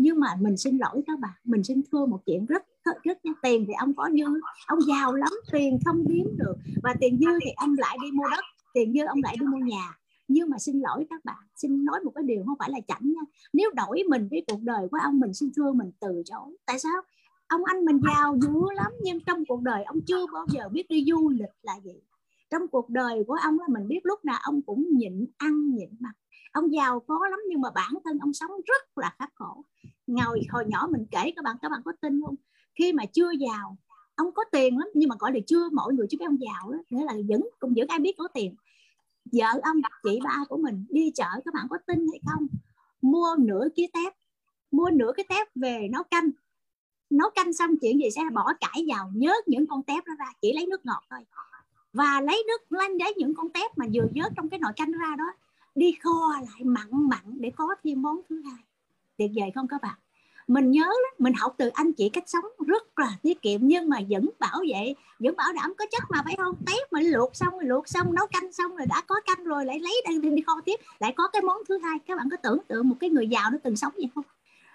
nhưng 0.00 0.20
mà 0.20 0.36
mình 0.40 0.56
xin 0.56 0.78
lỗi 0.78 1.02
các 1.06 1.18
bạn 1.18 1.32
mình 1.44 1.64
xin 1.64 1.80
thưa 1.92 2.06
một 2.06 2.20
chuyện 2.26 2.46
rất 2.46 2.62
rất 3.02 3.24
nha. 3.24 3.32
Tiền 3.42 3.64
thì 3.66 3.72
ông 3.78 3.94
có 3.94 4.10
dư, 4.12 4.40
ông 4.66 4.80
giàu 4.80 5.14
lắm, 5.14 5.32
tiền 5.52 5.78
không 5.84 6.04
kiếm 6.08 6.26
được. 6.38 6.54
Và 6.82 6.94
tiền 7.00 7.18
dư 7.18 7.26
thì 7.44 7.50
ông 7.56 7.74
lại 7.78 7.96
đi 8.02 8.10
mua 8.12 8.28
đất, 8.30 8.44
tiền 8.74 8.92
dư 8.92 9.04
ông 9.04 9.20
lại 9.22 9.36
đi 9.40 9.46
mua 9.46 9.58
nhà. 9.58 9.98
Nhưng 10.28 10.50
mà 10.50 10.58
xin 10.58 10.80
lỗi 10.80 11.06
các 11.10 11.24
bạn 11.24 11.38
xin 11.56 11.84
nói 11.84 12.00
một 12.04 12.12
cái 12.14 12.24
điều 12.24 12.42
không 12.46 12.58
phải 12.58 12.70
là 12.70 12.80
chảnh 12.88 13.12
nha. 13.12 13.20
Nếu 13.52 13.70
đổi 13.74 14.02
mình 14.08 14.28
với 14.30 14.44
cuộc 14.46 14.62
đời 14.62 14.88
của 14.90 14.98
ông, 15.02 15.20
mình 15.20 15.34
xin 15.34 15.50
thưa 15.56 15.72
mình 15.72 15.90
từ 16.00 16.22
chối. 16.24 16.56
Tại 16.66 16.78
sao? 16.78 17.02
Ông 17.48 17.64
anh 17.64 17.84
mình 17.84 18.00
giàu 18.14 18.38
dữ 18.42 18.74
lắm, 18.74 18.92
nhưng 19.02 19.20
trong 19.20 19.44
cuộc 19.48 19.62
đời 19.62 19.84
ông 19.84 20.00
chưa 20.06 20.26
bao 20.32 20.46
giờ 20.52 20.68
biết 20.68 20.88
đi 20.88 21.04
du 21.08 21.28
lịch 21.28 21.54
là 21.62 21.74
gì. 21.84 21.94
Trong 22.50 22.68
cuộc 22.68 22.90
đời 22.90 23.24
của 23.26 23.36
ông 23.42 23.58
là 23.58 23.66
mình 23.68 23.88
biết 23.88 24.00
lúc 24.04 24.24
nào 24.24 24.38
ông 24.42 24.62
cũng 24.62 24.86
nhịn 24.92 25.26
ăn 25.36 25.70
nhịn 25.74 25.88
mặc 25.98 26.12
ông 26.52 26.72
giàu 26.72 27.00
có 27.00 27.28
lắm 27.30 27.40
nhưng 27.48 27.60
mà 27.60 27.70
bản 27.70 27.92
thân 28.04 28.18
ông 28.18 28.32
sống 28.32 28.50
rất 28.66 28.98
là 28.98 29.14
khắc 29.18 29.30
khổ. 29.34 29.64
Ngồi 30.06 30.40
hồi 30.50 30.64
nhỏ 30.66 30.88
mình 30.90 31.06
kể 31.10 31.32
các 31.36 31.44
bạn 31.44 31.56
các 31.62 31.68
bạn 31.68 31.80
có 31.84 31.92
tin 32.00 32.22
không? 32.24 32.34
Khi 32.74 32.92
mà 32.92 33.06
chưa 33.06 33.30
giàu, 33.30 33.76
ông 34.14 34.32
có 34.32 34.44
tiền 34.52 34.78
lắm 34.78 34.88
nhưng 34.94 35.08
mà 35.08 35.16
gọi 35.18 35.32
là 35.32 35.40
chưa 35.46 35.70
mọi 35.70 35.94
người 35.94 36.06
chứ 36.10 36.16
biết 36.20 36.26
ông 36.26 36.40
giàu 36.40 36.72
đó 36.72 36.78
nghĩa 36.90 37.04
là 37.04 37.14
vẫn 37.28 37.40
cũng 37.58 37.74
vẫn 37.76 37.88
ai 37.88 37.98
biết 37.98 38.14
có 38.18 38.28
tiền. 38.34 38.54
Vợ 39.32 39.60
ông, 39.62 39.80
chị 40.02 40.18
ba 40.24 40.44
của 40.48 40.56
mình 40.56 40.84
đi 40.88 41.10
chợ, 41.14 41.28
các 41.44 41.54
bạn 41.54 41.66
có 41.70 41.78
tin 41.86 42.06
hay 42.12 42.20
không? 42.26 42.46
Mua 43.02 43.36
nửa 43.38 43.68
ký 43.76 43.88
tép, 43.92 44.12
mua 44.70 44.90
nửa 44.90 45.12
cái 45.16 45.26
tép 45.28 45.48
về 45.54 45.88
nấu 45.92 46.02
canh. 46.02 46.30
Nấu 47.10 47.30
canh 47.30 47.52
xong 47.52 47.70
chuyện 47.80 47.98
gì 47.98 48.10
sẽ 48.10 48.22
bỏ 48.32 48.52
cải 48.60 48.84
vào 48.88 49.10
nhớ 49.14 49.34
những 49.46 49.66
con 49.66 49.82
tép 49.82 50.06
đó 50.06 50.12
ra, 50.18 50.26
chỉ 50.42 50.52
lấy 50.52 50.66
nước 50.66 50.86
ngọt 50.86 51.02
thôi. 51.10 51.20
Và 51.92 52.20
lấy 52.20 52.44
nước 52.48 52.78
lên 52.78 52.98
lấy 52.98 53.14
những 53.16 53.34
con 53.34 53.50
tép 53.50 53.78
mà 53.78 53.86
vừa 53.94 54.06
vớt 54.14 54.32
trong 54.36 54.48
cái 54.48 54.58
nồi 54.58 54.72
canh 54.76 54.92
ra 54.92 55.16
đó 55.18 55.24
đi 55.74 55.96
kho 56.02 56.32
lại 56.32 56.64
mặn 56.64 56.88
mặn 56.90 57.40
để 57.40 57.50
có 57.56 57.74
thêm 57.84 58.02
món 58.02 58.20
thứ 58.28 58.42
hai. 58.44 58.62
Tuyệt 59.18 59.30
vời 59.34 59.50
không 59.54 59.68
các 59.68 59.82
bạn? 59.82 59.98
Mình 60.48 60.70
nhớ 60.70 60.86
mình 61.18 61.32
học 61.32 61.54
từ 61.58 61.68
anh 61.68 61.92
chị 61.92 62.08
cách 62.08 62.24
sống 62.26 62.44
rất 62.66 62.98
là 62.98 63.16
tiết 63.22 63.42
kiệm 63.42 63.60
nhưng 63.62 63.88
mà 63.88 63.98
vẫn 64.08 64.30
bảo 64.38 64.62
vệ 64.72 64.94
vẫn 65.18 65.36
bảo 65.36 65.52
đảm 65.52 65.74
có 65.78 65.84
chất 65.90 66.02
mà 66.10 66.22
phải 66.24 66.36
không? 66.36 66.54
Tép 66.66 66.92
mà 66.92 67.00
luộc 67.00 67.36
xong 67.36 67.52
rồi 67.52 67.64
luộc 67.64 67.88
xong 67.88 68.14
nấu 68.14 68.26
canh 68.26 68.52
xong 68.52 68.76
rồi 68.76 68.86
đã 68.86 69.02
có 69.06 69.20
canh 69.26 69.44
rồi 69.44 69.64
lại 69.64 69.80
lấy 69.80 70.02
đang 70.04 70.20
đi 70.20 70.42
kho 70.46 70.60
tiếp 70.64 70.80
lại 71.00 71.12
có 71.16 71.28
cái 71.28 71.42
món 71.42 71.56
thứ 71.68 71.78
hai. 71.78 71.98
Các 72.06 72.16
bạn 72.16 72.28
có 72.30 72.36
tưởng 72.36 72.58
tượng 72.68 72.88
một 72.88 72.96
cái 73.00 73.10
người 73.10 73.28
giàu 73.28 73.50
nó 73.50 73.58
từng 73.62 73.76
sống 73.76 73.92
vậy 73.96 74.10
không? 74.14 74.24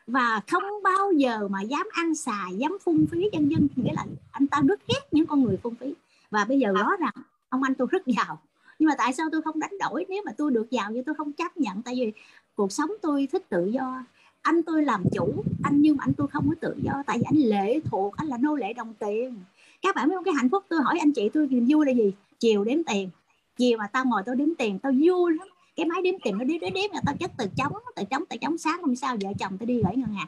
Và 0.08 0.42
không 0.52 0.84
bao 0.84 1.12
giờ 1.12 1.48
mà 1.48 1.62
dám 1.62 1.88
ăn 1.92 2.16
xài 2.16 2.56
dám 2.58 2.78
phung 2.84 3.06
phí 3.12 3.30
dân 3.34 3.52
dân 3.52 3.68
nghĩa 3.76 3.94
là 3.94 4.06
anh 4.32 4.48
ta 4.48 4.62
rất 4.68 4.80
ghét 4.88 5.02
những 5.12 5.26
con 5.26 5.44
người 5.44 5.58
phung 5.64 5.76
phí. 5.76 5.94
Và 6.32 6.46
bây 6.46 6.60
giờ 6.60 6.72
rõ 6.72 6.90
ràng 7.00 7.24
ông 7.50 7.64
anh 7.64 7.76
tôi 7.76 7.88
rất 7.92 8.02
giàu 8.06 8.42
nhưng 8.80 8.88
mà 8.88 8.96
tại 8.98 9.14
sao 9.14 9.28
tôi 9.32 9.42
không 9.42 9.60
đánh 9.60 9.78
đổi 9.80 10.06
nếu 10.10 10.24
mà 10.26 10.32
tôi 10.38 10.52
được 10.52 10.72
giàu 10.72 10.92
nhưng 10.92 11.04
tôi 11.04 11.16
không 11.16 11.34
chấp 11.34 11.58
nhận? 11.58 11.82
Tại 11.82 11.96
vì 11.96 12.12
cuộc 12.56 12.72
sống 12.72 12.90
tôi 13.02 13.28
thích 13.32 13.50
tự 13.50 13.66
do. 13.66 14.04
Anh 14.42 14.64
tôi 14.64 14.84
làm 14.84 15.04
chủ, 15.14 15.44
anh 15.64 15.82
nhưng 15.82 15.98
mà 15.98 16.04
anh 16.08 16.14
tôi 16.14 16.28
không 16.28 16.50
có 16.50 16.56
tự 16.62 16.76
do. 16.84 17.04
Tại 17.06 17.18
vì 17.18 17.24
anh 17.24 17.50
lệ 17.50 17.80
thuộc, 17.92 18.18
anh 18.18 18.28
là 18.28 18.38
nô 18.38 18.56
lệ 18.56 18.74
đồng 18.74 18.94
tiền. 18.94 19.36
Các 19.82 19.96
bạn 19.96 20.10
biết 20.10 20.16
không? 20.16 20.24
Cái 20.24 20.34
hạnh 20.34 20.50
phúc 20.50 20.64
tôi 20.70 20.82
hỏi 20.82 21.00
anh 21.00 21.12
chị 21.12 21.30
tôi 21.34 21.48
niềm 21.48 21.66
vui 21.70 21.86
là 21.86 21.92
gì? 21.92 22.14
Chiều 22.40 22.64
đếm 22.64 22.84
tiền. 22.84 23.10
Chiều 23.58 23.78
mà 23.78 23.88
tao 23.88 24.06
ngồi 24.06 24.24
tao 24.26 24.36
đếm 24.36 24.50
tiền, 24.58 24.80
tao 24.80 24.92
vui 24.92 25.34
lắm. 25.34 25.48
Cái 25.76 25.86
máy 25.86 26.02
đếm 26.02 26.16
tiền 26.24 26.38
nó 26.38 26.44
đếm 26.44 26.60
đếm 26.60 26.74
đếm 26.74 26.92
là 26.94 27.02
tao 27.06 27.16
chất 27.20 27.32
từ 27.38 27.46
trống 27.56 27.74
từ 27.96 28.04
trống 28.10 28.24
từ 28.30 28.38
trống 28.38 28.58
sáng 28.58 28.82
hôm 28.82 28.96
sau 28.96 29.18
vợ 29.22 29.30
chồng 29.40 29.58
tao 29.58 29.66
đi 29.66 29.82
gửi 29.84 29.96
ngân 29.96 30.14
hàng. 30.14 30.28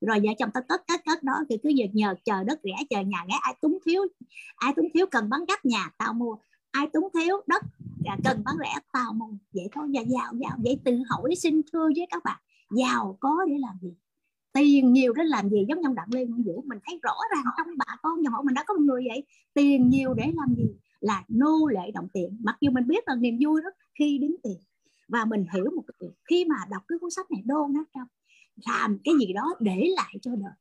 Rồi 0.00 0.20
vợ 0.20 0.32
chồng 0.38 0.50
tao 0.54 0.62
cất 0.68 0.86
cất 0.86 1.04
cất 1.04 1.22
đó, 1.22 1.34
thì 1.48 1.56
cứ 1.62 1.70
việc 1.76 1.90
nhờ, 1.92 2.14
chờ 2.24 2.44
đất 2.44 2.60
rẻ, 2.64 2.84
chờ 2.90 3.00
nhà 3.00 3.24
rẻ 3.28 3.34
ai 3.42 3.54
túng 3.60 3.78
thiếu, 3.84 4.06
ai 4.56 4.72
túng 4.76 4.88
thiếu 4.94 5.06
cần 5.10 5.30
bán 5.30 5.44
gấp 5.44 5.64
nhà, 5.64 5.90
tao 5.98 6.12
mua 6.12 6.36
ai 6.70 6.86
túng 6.92 7.08
thiếu 7.14 7.36
đất 7.46 7.62
và 8.04 8.16
cần 8.24 8.42
bán 8.44 8.56
rẻ 8.58 8.74
tao 8.92 9.12
mùng 9.12 9.38
vậy 9.52 9.68
thôi, 9.72 9.88
và 9.94 10.00
giàu 10.00 10.32
giàu 10.34 10.58
vậy 10.64 10.80
tự 10.84 10.92
hỏi 11.08 11.34
xin 11.36 11.60
thưa 11.72 11.86
với 11.96 12.06
các 12.10 12.24
bạn, 12.24 12.40
giàu 12.70 13.16
có 13.20 13.44
để 13.48 13.54
làm 13.58 13.78
gì? 13.82 13.94
Tiền 14.52 14.92
nhiều 14.92 15.12
để 15.12 15.24
làm 15.24 15.48
gì? 15.50 15.64
Giống 15.68 15.80
như 15.80 15.88
ông 15.88 15.94
đặng 15.94 16.08
lê 16.12 16.24
nguyễn 16.24 16.42
vũ, 16.42 16.64
mình 16.66 16.78
thấy 16.86 17.00
rõ 17.02 17.14
ràng 17.34 17.44
trong 17.56 17.66
bà 17.78 17.96
con 18.02 18.22
nhà 18.22 18.30
họ 18.30 18.42
mình 18.42 18.54
đã 18.54 18.64
có 18.66 18.74
một 18.74 18.80
người 18.80 19.04
vậy. 19.08 19.26
Tiền 19.54 19.88
nhiều 19.88 20.14
để 20.14 20.32
làm 20.34 20.54
gì? 20.54 20.68
Là 21.00 21.24
nô 21.28 21.66
lệ 21.66 21.90
động 21.94 22.08
tiền. 22.12 22.36
Mặc 22.44 22.56
dù 22.60 22.70
mình 22.70 22.86
biết 22.86 23.04
là 23.06 23.14
niềm 23.14 23.38
vui 23.40 23.60
đó 23.64 23.70
khi 23.98 24.18
đứng 24.18 24.36
tiền. 24.42 24.58
Và 25.08 25.24
mình 25.24 25.44
hiểu 25.54 25.64
một 25.76 25.82
cái 25.86 26.10
khi 26.30 26.44
mà 26.44 26.56
đọc 26.70 26.82
cái 26.88 26.98
cuốn 27.00 27.10
sách 27.10 27.30
này 27.30 27.42
đô 27.46 27.68
nát 27.70 27.84
trong 27.94 28.08
làm 28.66 28.98
cái 29.04 29.14
gì 29.20 29.32
đó 29.32 29.54
để 29.60 29.92
lại 29.96 30.14
cho 30.22 30.30
đời. 30.36 30.52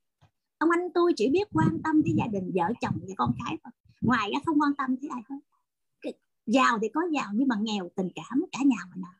Ông 0.58 0.70
anh 0.70 0.80
tôi 0.94 1.14
chỉ 1.16 1.30
biết 1.30 1.48
quan 1.54 1.82
tâm 1.84 2.02
tới 2.04 2.14
gia 2.18 2.28
đình, 2.28 2.52
vợ 2.56 2.74
chồng 2.82 2.96
và 3.02 3.14
con 3.18 3.34
cái 3.46 3.58
thôi. 3.64 3.72
Ngoài 4.02 4.30
ra 4.34 4.40
không 4.46 4.62
quan 4.62 4.72
tâm 4.78 4.96
tới 5.02 5.10
ai 5.14 5.22
hết 5.30 5.40
giàu 6.54 6.80
thì 6.82 6.88
có 6.94 7.02
giàu, 7.12 7.28
nhưng 7.34 7.48
mà 7.48 7.56
nghèo 7.62 7.90
tình 7.96 8.10
cảm 8.16 8.46
cả 8.52 8.60
nhà 8.66 8.78
mình 8.94 9.04
à 9.06 9.20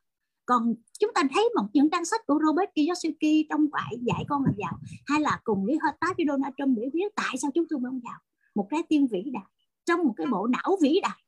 còn 0.50 0.76
chúng 1.00 1.14
ta 1.14 1.24
thấy 1.34 1.50
một 1.56 1.68
những 1.74 1.90
trang 1.90 2.06
sách 2.06 2.22
của 2.28 2.40
Robert 2.46 2.70
Kiyosaki 2.76 3.48
trong 3.50 3.72
quại 3.72 3.94
dạy 4.02 4.26
con 4.28 4.44
làm 4.46 4.54
giàu, 4.58 4.80
hay 5.06 5.22
là 5.22 5.40
cùng 5.44 5.66
với 5.66 5.78
hợp 5.84 5.96
tác 6.00 6.18
với 6.18 6.26
Donald 6.30 6.54
Trump 6.58 6.78
để 6.78 6.90
viết 6.94 7.16
tại 7.16 7.38
sao 7.42 7.52
chúng 7.56 7.66
tôi 7.70 7.80
không 7.84 8.02
giàu? 8.04 8.20
Một 8.56 8.68
trái 8.72 8.82
tim 8.90 9.08
vĩ 9.12 9.24
đại. 9.34 9.44
Trong 9.86 10.04
một 10.04 10.14
cái 10.18 10.28
bộ 10.28 10.48
não 10.48 10.78
vĩ 10.82 11.00
đại, 11.02 11.24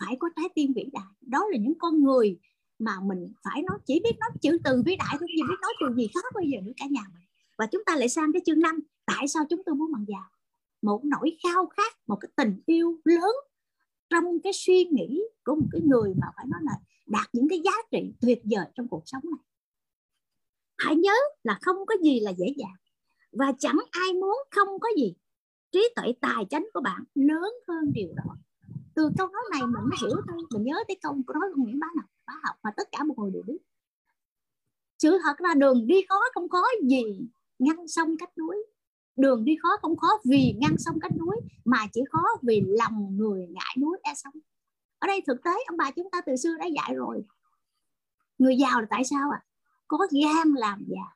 phải 0.00 0.16
có 0.20 0.28
trái 0.36 0.48
tim 0.54 0.72
vĩ 0.76 0.84
đại. 0.92 1.12
Đó 1.20 1.46
là 1.50 1.58
những 1.58 1.78
con 1.78 2.04
người 2.04 2.38
mà 2.78 2.92
mình 3.02 3.32
phải 3.44 3.62
nói, 3.62 3.78
chỉ 3.86 4.00
biết 4.04 4.18
nói 4.20 4.30
chữ 4.40 4.58
từ 4.64 4.82
vĩ 4.86 4.96
đại 4.96 5.16
thôi, 5.18 5.28
chỉ 5.36 5.42
biết 5.48 5.58
nói 5.62 5.72
từ 5.80 5.94
gì 5.94 6.08
khác 6.14 6.24
bây 6.34 6.48
giờ 6.48 6.58
nữa 6.62 6.72
cả 6.76 6.86
nhà 6.90 7.02
mình. 7.14 7.24
Và 7.58 7.66
chúng 7.66 7.82
ta 7.86 7.96
lại 7.96 8.08
sang 8.08 8.32
cái 8.32 8.42
chương 8.46 8.60
năm, 8.60 8.80
tại 9.06 9.28
sao 9.28 9.44
chúng 9.50 9.62
tôi 9.66 9.74
muốn 9.74 9.92
bằng 9.92 10.04
giàu? 10.08 10.28
Một 10.82 11.04
nỗi 11.04 11.36
khao 11.42 11.66
khát, 11.66 11.92
một 12.06 12.16
cái 12.20 12.30
tình 12.36 12.62
yêu 12.66 13.00
lớn 13.04 13.34
trong 14.10 14.40
cái 14.44 14.52
suy 14.52 14.84
nghĩ 14.84 15.22
của 15.44 15.54
một 15.54 15.66
cái 15.72 15.80
người 15.80 16.14
mà 16.20 16.26
phải 16.36 16.46
nói 16.48 16.60
là 16.62 16.72
đạt 17.06 17.26
những 17.32 17.48
cái 17.48 17.60
giá 17.64 17.72
trị 17.90 18.12
tuyệt 18.20 18.40
vời 18.44 18.66
trong 18.74 18.88
cuộc 18.88 19.02
sống 19.06 19.22
này. 19.24 19.44
Hãy 20.78 20.96
nhớ 20.96 21.14
là 21.42 21.58
không 21.62 21.76
có 21.86 21.94
gì 22.02 22.20
là 22.20 22.30
dễ 22.30 22.46
dàng 22.56 22.76
và 23.32 23.52
chẳng 23.58 23.78
ai 23.90 24.12
muốn 24.12 24.36
không 24.50 24.68
có 24.80 24.88
gì. 24.96 25.14
Trí 25.72 25.88
tuệ 25.96 26.12
tài 26.20 26.46
chánh 26.50 26.66
của 26.74 26.80
bạn 26.80 27.04
lớn 27.14 27.52
hơn 27.68 27.92
điều 27.92 28.14
đó. 28.16 28.36
Từ 28.94 29.10
câu 29.18 29.28
nói 29.28 29.42
này 29.50 29.60
mình 29.62 29.72
mới 29.72 29.98
hiểu 30.02 30.20
thôi, 30.28 30.42
mình 30.50 30.62
nhớ 30.62 30.74
cái 30.88 30.96
câu 31.02 31.12
nói 31.12 31.48
của 31.54 31.62
Nguyễn 31.62 31.80
Bá 31.80 31.86
Ngọc 31.96 32.10
bá 32.26 32.34
học 32.42 32.56
mà 32.62 32.70
tất 32.76 32.88
cả 32.92 33.04
mọi 33.04 33.16
người 33.18 33.30
đều 33.30 33.42
biết. 33.46 33.58
Sự 34.98 35.18
thật 35.22 35.40
là 35.40 35.54
đường 35.54 35.86
đi 35.86 35.96
khó 36.08 36.20
không 36.34 36.48
có 36.48 36.62
gì 36.82 37.02
ngăn 37.58 37.88
sông 37.88 38.16
cách 38.18 38.38
núi 38.38 38.56
đường 39.16 39.44
đi 39.44 39.56
khó 39.62 39.68
không 39.82 39.96
khó, 39.96 40.08
vì 40.24 40.54
ngăn 40.58 40.78
sông 40.78 41.00
cách 41.00 41.12
núi, 41.16 41.36
mà 41.64 41.86
chỉ 41.92 42.00
khó 42.12 42.22
vì 42.42 42.62
lòng 42.66 43.16
người 43.16 43.46
ngại 43.50 43.76
núi 43.80 43.98
e 44.02 44.14
sông. 44.14 44.34
Ở 44.98 45.06
đây 45.06 45.22
thực 45.26 45.42
tế, 45.44 45.50
ông 45.68 45.76
bà 45.76 45.90
chúng 45.90 46.10
ta 46.10 46.20
từ 46.26 46.36
xưa 46.36 46.56
đã 46.58 46.66
dạy 46.66 46.94
rồi. 46.94 47.24
Người 48.38 48.56
giàu 48.56 48.80
là 48.80 48.86
tại 48.90 49.04
sao 49.04 49.30
à 49.30 49.40
có 49.90 50.06
gan 50.10 50.54
làm 50.54 50.84
giàu. 50.88 51.12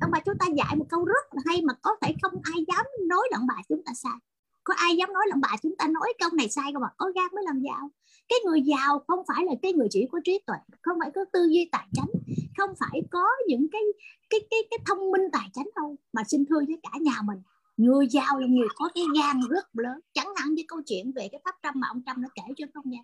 Ông 0.00 0.10
bà 0.10 0.20
chúng 0.24 0.38
ta 0.38 0.46
dạy 0.56 0.76
một 0.76 0.86
câu 0.88 1.04
rất 1.04 1.34
là 1.34 1.42
hay 1.46 1.62
mà 1.62 1.74
có 1.82 1.96
thể 2.02 2.14
không 2.22 2.40
ai 2.42 2.64
dám 2.68 2.86
nói 3.08 3.28
là 3.30 3.38
ông 3.38 3.46
bà 3.46 3.54
chúng 3.68 3.82
ta 3.84 3.92
sai. 3.94 4.18
Có 4.64 4.74
ai 4.76 4.96
dám 4.96 5.12
nói 5.12 5.24
là 5.28 5.34
ông 5.34 5.40
bà 5.40 5.56
chúng 5.62 5.76
ta 5.76 5.86
nói 5.88 6.12
câu 6.18 6.30
này 6.32 6.48
sai 6.48 6.72
không 6.72 6.82
ạ? 6.82 6.90
Có 6.96 7.12
gan 7.14 7.26
mới 7.34 7.44
làm 7.44 7.60
giàu 7.60 7.90
cái 8.28 8.38
người 8.44 8.62
giàu 8.62 9.04
không 9.08 9.18
phải 9.28 9.44
là 9.44 9.52
cái 9.62 9.72
người 9.72 9.86
chỉ 9.90 10.06
có 10.12 10.20
trí 10.24 10.40
tuệ, 10.46 10.56
không 10.82 10.96
phải 11.00 11.10
có 11.14 11.24
tư 11.32 11.40
duy 11.50 11.68
tài 11.72 11.86
chánh, 11.92 12.10
không 12.56 12.70
phải 12.80 13.02
có 13.10 13.26
những 13.46 13.66
cái 13.72 13.82
cái 14.30 14.40
cái 14.50 14.60
cái 14.70 14.78
thông 14.86 15.10
minh 15.10 15.22
tài 15.32 15.48
chánh 15.52 15.68
đâu. 15.76 15.96
Mà 16.12 16.22
xin 16.28 16.44
thưa 16.46 16.60
với 16.66 16.78
cả 16.82 16.90
nhà 17.00 17.22
mình, 17.24 17.38
người 17.76 18.06
giàu 18.06 18.38
là 18.38 18.46
người 18.46 18.68
có 18.74 18.88
cái 18.94 19.04
gan 19.16 19.40
rất 19.50 19.66
lớn. 19.72 20.00
Chẳng 20.12 20.28
hạn 20.36 20.54
như 20.54 20.62
câu 20.68 20.80
chuyện 20.86 21.12
về 21.12 21.28
cái 21.32 21.40
tháp 21.44 21.54
trăm 21.62 21.74
mà 21.76 21.88
ông 21.88 22.02
trăm 22.06 22.22
đã 22.22 22.28
kể 22.34 22.42
cho 22.56 22.66
không 22.74 22.90
nha. 22.90 23.00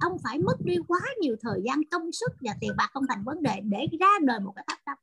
Ông 0.00 0.16
phải 0.24 0.38
mất 0.38 0.56
đi 0.64 0.76
quá 0.88 1.00
nhiều 1.20 1.36
thời 1.40 1.60
gian 1.64 1.84
công 1.84 2.12
sức 2.12 2.32
và 2.40 2.52
tiền 2.60 2.70
bạc 2.76 2.90
không 2.92 3.04
thành 3.08 3.24
vấn 3.24 3.42
đề 3.42 3.60
để 3.64 3.86
ra 4.00 4.18
đời 4.22 4.40
một 4.40 4.52
cái 4.56 4.64
tháp 4.68 4.78
trăm 4.86 4.96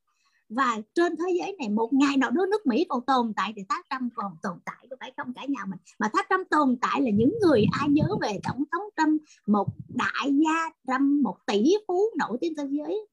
và 0.50 0.82
trên 0.93 1.16
thế 1.18 1.34
giới 1.39 1.56
này 1.60 1.70
một 1.70 1.89
ngày 1.93 2.18
nào 2.18 2.32
đó 2.32 2.45
nước 2.52 2.66
Mỹ 2.66 2.86
còn 2.89 3.06
tồn 3.06 3.34
tại 3.36 3.54
thì 3.56 3.64
tháp 3.70 3.86
trăm 3.89 4.10
còn 4.16 4.32
tồn 4.41 4.58
tại 4.66 4.88
có 4.89 4.95
phải 5.00 5.14
không 5.18 5.34
cả 5.34 5.45
nhà 5.45 5.66
mình? 5.66 5.80
Mà 6.00 6.10
tháp 6.14 6.26
trăm 6.30 6.43
tồn 6.50 6.78
tại 6.82 7.02
là 7.02 7.10
những 7.14 7.34
người 7.41 7.66
ai 7.80 7.89
nhớ 7.89 8.08
về 8.22 8.39
tổng 8.43 8.64
thống 8.72 8.84
Trump 8.98 9.22
một 9.48 9.68
đại 9.88 10.34
gia 10.45 10.70
Trump 10.88 11.24
một 11.24 11.38
tỷ 11.45 11.74
phú 11.88 12.02
nổi 12.18 12.38
tiếng 12.41 12.54
thế 12.58 12.64
giới 12.72 13.08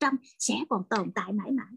Trump 0.00 0.20
sẽ 0.38 0.54
còn 0.68 0.82
tồn 0.90 1.12
tại 1.14 1.32
mãi 1.32 1.50
mãi. 1.50 1.72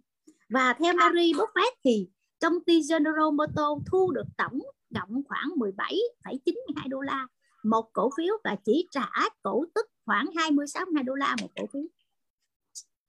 Và 0.50 0.74
theo 0.74 0.94
Mary 0.94 1.34
Buffett 1.34 1.72
thì 1.84 2.08
công 2.42 2.64
ty 2.66 2.82
General 2.90 3.32
Motors 3.34 3.88
thu 3.92 4.12
được 4.12 4.28
tổng 4.38 4.60
cộng 4.94 5.24
khoảng 5.28 5.50
17,92 5.56 6.90
đô 6.90 7.02
la 7.02 7.28
một 7.64 7.90
cổ 7.94 8.10
phiếu 8.18 8.34
và 8.44 8.56
chỉ 8.66 8.88
trả 8.92 9.10
cổ 9.44 9.66
tức 9.76 9.86
khoảng 10.06 10.26
26 10.36 10.86
đô 11.06 11.14
la 11.14 11.36
một 11.42 11.48
cổ 11.56 11.66
phiếu. 11.74 11.84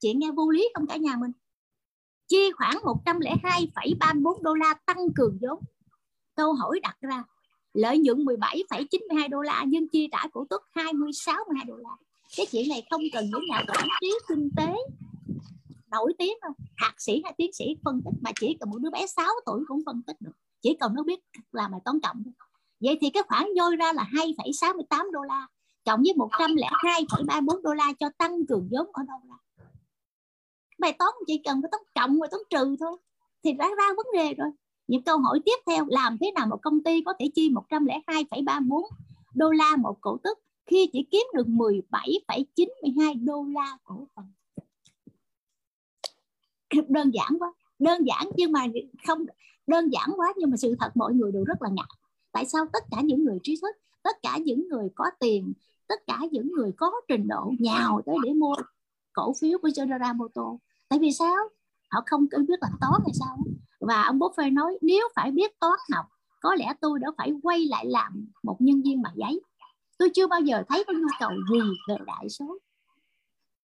Chuyện 0.00 0.18
nghe 0.18 0.30
vô 0.30 0.50
lý 0.50 0.68
không 0.74 0.86
cả 0.86 0.96
nhà 0.96 1.16
mình 1.20 1.32
chi 2.28 2.52
khoảng 2.56 2.76
102,34 3.04 4.42
đô 4.42 4.54
la 4.54 4.74
tăng 4.86 5.12
cường 5.16 5.38
vốn. 5.40 5.60
Câu 6.34 6.52
hỏi 6.52 6.80
đặt 6.82 6.96
ra 7.00 7.24
lợi 7.74 7.98
nhuận 7.98 8.18
17,92 8.18 9.28
đô 9.28 9.40
la 9.40 9.64
nhưng 9.68 9.88
chi 9.88 10.08
trả 10.12 10.28
cổ 10.32 10.46
tức 10.50 10.62
26,2 10.74 11.66
đô 11.66 11.76
la. 11.76 11.96
Cái 12.36 12.46
chuyện 12.52 12.68
này 12.68 12.82
không 12.90 13.02
cần 13.12 13.24
những 13.30 13.44
nhà 13.48 13.64
quản 13.68 13.88
trí 14.00 14.12
kinh 14.28 14.50
tế 14.56 14.74
nổi 15.90 16.14
tiếng 16.18 16.32
đâu. 16.42 16.52
Thạc 16.76 17.00
sĩ 17.00 17.20
hay 17.24 17.34
tiến 17.36 17.52
sĩ 17.52 17.64
phân 17.84 18.00
tích 18.04 18.14
mà 18.20 18.30
chỉ 18.40 18.56
cần 18.60 18.70
một 18.70 18.78
đứa 18.78 18.90
bé 18.90 19.06
6 19.06 19.26
tuổi 19.46 19.64
cũng 19.68 19.82
phân 19.86 20.02
tích 20.06 20.16
được. 20.20 20.32
Chỉ 20.62 20.76
cần 20.80 20.94
nó 20.94 21.02
biết 21.02 21.20
làm 21.52 21.70
bài 21.70 21.80
toán 21.84 22.00
cộng 22.00 22.22
vậy 22.80 22.98
thì 23.00 23.10
cái 23.10 23.22
khoản 23.22 23.44
dôi 23.56 23.76
ra 23.76 23.92
là 23.92 24.08
2,68 24.12 25.10
đô 25.10 25.20
la 25.22 25.46
cộng 25.84 26.02
với 26.02 26.14
102,34 26.16 27.62
đô 27.62 27.74
la 27.74 27.92
cho 27.98 28.10
tăng 28.18 28.46
cường 28.46 28.68
vốn 28.70 28.86
ở 28.92 29.02
đâu 29.08 29.18
ra? 29.28 29.34
Bài 30.78 30.92
toán 30.98 31.10
chỉ 31.26 31.40
cần 31.44 31.62
có 31.62 31.68
toán 31.70 31.82
cộng 31.94 32.20
và 32.20 32.26
toán 32.30 32.42
trừ 32.50 32.76
thôi. 32.80 32.96
Thì 33.44 33.52
đã 33.52 33.68
ra 33.78 33.84
vấn 33.96 34.06
đề 34.14 34.34
rồi. 34.34 34.50
Những 34.86 35.02
câu 35.02 35.18
hỏi 35.18 35.40
tiếp 35.44 35.56
theo 35.66 35.84
làm 35.88 36.16
thế 36.20 36.32
nào 36.34 36.46
một 36.46 36.58
công 36.62 36.82
ty 36.82 37.02
có 37.06 37.14
thể 37.18 37.30
chi 37.34 37.50
102,34 37.70 38.82
đô 39.34 39.50
la 39.50 39.76
một 39.76 39.98
cổ 40.00 40.16
tức 40.22 40.38
khi 40.66 40.90
chỉ 40.92 41.06
kiếm 41.10 41.26
được 41.34 41.46
17,92 41.46 43.24
đô 43.24 43.44
la 43.54 43.78
cổ 43.84 44.06
phần? 44.14 44.24
Đơn 46.88 47.10
giản 47.10 47.38
quá 47.38 47.52
đơn 47.78 48.06
giản 48.06 48.30
nhưng 48.36 48.52
mà 48.52 48.66
không 49.06 49.26
đơn 49.66 49.88
giản 49.92 50.08
quá 50.16 50.32
nhưng 50.36 50.50
mà 50.50 50.56
sự 50.56 50.76
thật 50.80 50.90
mọi 50.94 51.14
người 51.14 51.32
đều 51.32 51.44
rất 51.44 51.62
là 51.62 51.70
ngạc 51.72 51.88
tại 52.32 52.46
sao 52.46 52.66
tất 52.72 52.84
cả 52.90 53.00
những 53.00 53.24
người 53.24 53.38
trí 53.42 53.58
thức 53.62 53.76
tất 54.02 54.16
cả 54.22 54.38
những 54.38 54.68
người 54.68 54.88
có 54.94 55.04
tiền 55.20 55.52
tất 55.86 56.06
cả 56.06 56.18
những 56.30 56.52
người 56.52 56.72
có 56.76 56.92
trình 57.08 57.28
độ 57.28 57.52
nhào 57.58 58.02
tới 58.06 58.16
để 58.24 58.32
mua 58.32 58.54
cổ 59.12 59.32
phiếu 59.40 59.58
của 59.58 59.70
General 59.76 60.16
Motors 60.16 60.62
tại 60.88 60.98
vì 60.98 61.12
sao? 61.12 61.36
Họ 61.90 62.02
không 62.06 62.26
cứ 62.30 62.38
biết 62.48 62.58
làm 62.60 62.72
toán 62.80 62.92
hay 63.06 63.12
sao 63.20 63.38
và 63.80 64.02
ông 64.02 64.18
Buffett 64.18 64.52
nói, 64.52 64.78
nếu 64.82 65.08
phải 65.16 65.30
biết 65.30 65.60
toán 65.60 65.78
học, 65.94 66.06
có 66.40 66.54
lẽ 66.54 66.72
tôi 66.80 66.98
đã 66.98 67.08
phải 67.18 67.32
quay 67.42 67.66
lại 67.66 67.86
làm 67.86 68.26
một 68.42 68.56
nhân 68.60 68.82
viên 68.82 69.02
bằng 69.02 69.14
giấy. 69.16 69.40
Tôi 69.98 70.10
chưa 70.14 70.26
bao 70.26 70.40
giờ 70.40 70.62
thấy 70.68 70.84
có 70.86 70.92
nhu 70.92 71.08
cầu 71.20 71.30
gì 71.50 71.60
về 71.88 71.96
đại 72.06 72.28
số. 72.28 72.58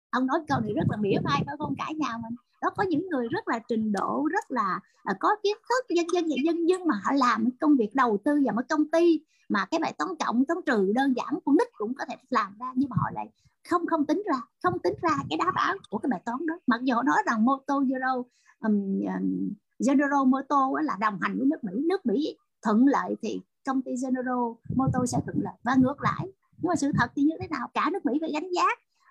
Ông 0.10 0.26
nói 0.26 0.40
câu 0.48 0.60
này 0.60 0.74
rất 0.74 0.84
là 0.90 0.98
mỉa 0.98 1.18
mai, 1.24 1.44
phải 1.46 1.56
không? 1.60 1.74
Cả 1.78 1.86
nhà 1.98 2.18
mình 2.24 2.36
đó 2.62 2.70
có 2.78 2.84
những 2.84 3.10
người 3.10 3.28
rất 3.32 3.47
là 3.47 3.60
trình 3.68 3.91
độ 3.91 4.28
rất 4.32 4.51
là 4.51 4.80
à, 5.03 5.14
có 5.20 5.36
kiến 5.43 5.57
thức 5.70 5.95
dân 5.95 6.05
dân 6.14 6.26
dân 6.45 6.70
dân 6.70 6.88
mà 6.88 6.95
họ 7.03 7.12
làm 7.16 7.49
công 7.60 7.78
việc 7.78 7.89
đầu 7.93 8.18
tư 8.26 8.41
vào 8.45 8.55
một 8.55 8.62
công 8.70 8.91
ty 8.91 9.22
mà 9.49 9.66
cái 9.66 9.80
bài 9.80 9.93
toán 9.97 10.10
cộng 10.20 10.45
toán 10.45 10.60
trừ 10.66 10.91
đơn 10.95 11.14
giản 11.18 11.39
con 11.45 11.55
nít 11.55 11.68
cũng 11.78 11.93
có 11.95 12.05
thể 12.10 12.16
làm 12.30 12.57
ra 12.60 12.72
nhưng 12.76 12.89
mà 12.89 12.95
họ 12.99 13.10
lại 13.14 13.30
không 13.70 13.88
không 13.88 14.05
tính 14.05 14.24
ra 14.26 14.41
không 14.64 14.80
tính 14.80 14.93
ra 15.01 15.18
cái 15.30 15.38
đáp 15.38 15.51
án 15.55 15.78
của 15.89 15.97
cái 15.97 16.10
bài 16.10 16.22
toán 16.26 16.45
đó. 16.45 16.60
Mặc 16.68 16.82
dù 16.84 16.95
họ 16.95 17.03
nói 17.03 17.18
rằng 17.26 17.45
Moto 17.45 17.80
Zero 17.80 18.24
um, 18.60 19.01
um, 19.01 19.49
General 19.88 20.26
Moto 20.28 20.70
là 20.84 20.97
đồng 20.99 21.18
hành 21.22 21.38
với 21.38 21.47
nước 21.47 21.64
Mỹ 21.64 21.74
nước 21.89 22.05
Mỹ 22.05 22.38
thuận 22.62 22.88
lợi 22.88 23.16
thì 23.22 23.41
công 23.66 23.82
ty 23.82 23.91
General 24.03 24.53
Moto 24.76 25.05
sẽ 25.05 25.18
thuận 25.26 25.38
lợi. 25.43 25.53
Và 25.64 25.76
ngược 25.76 26.01
lại 26.01 26.28
nhưng 26.62 26.70
mà 26.70 26.76
sự 26.76 26.91
thật 26.97 27.12
thì 27.16 27.24
như 27.24 27.36
thế 27.39 27.47
nào? 27.47 27.68
Cả 27.74 27.89
nước 27.93 28.05
Mỹ 28.05 28.18
phải 28.22 28.32
gánh 28.34 28.49
giá 28.55 28.64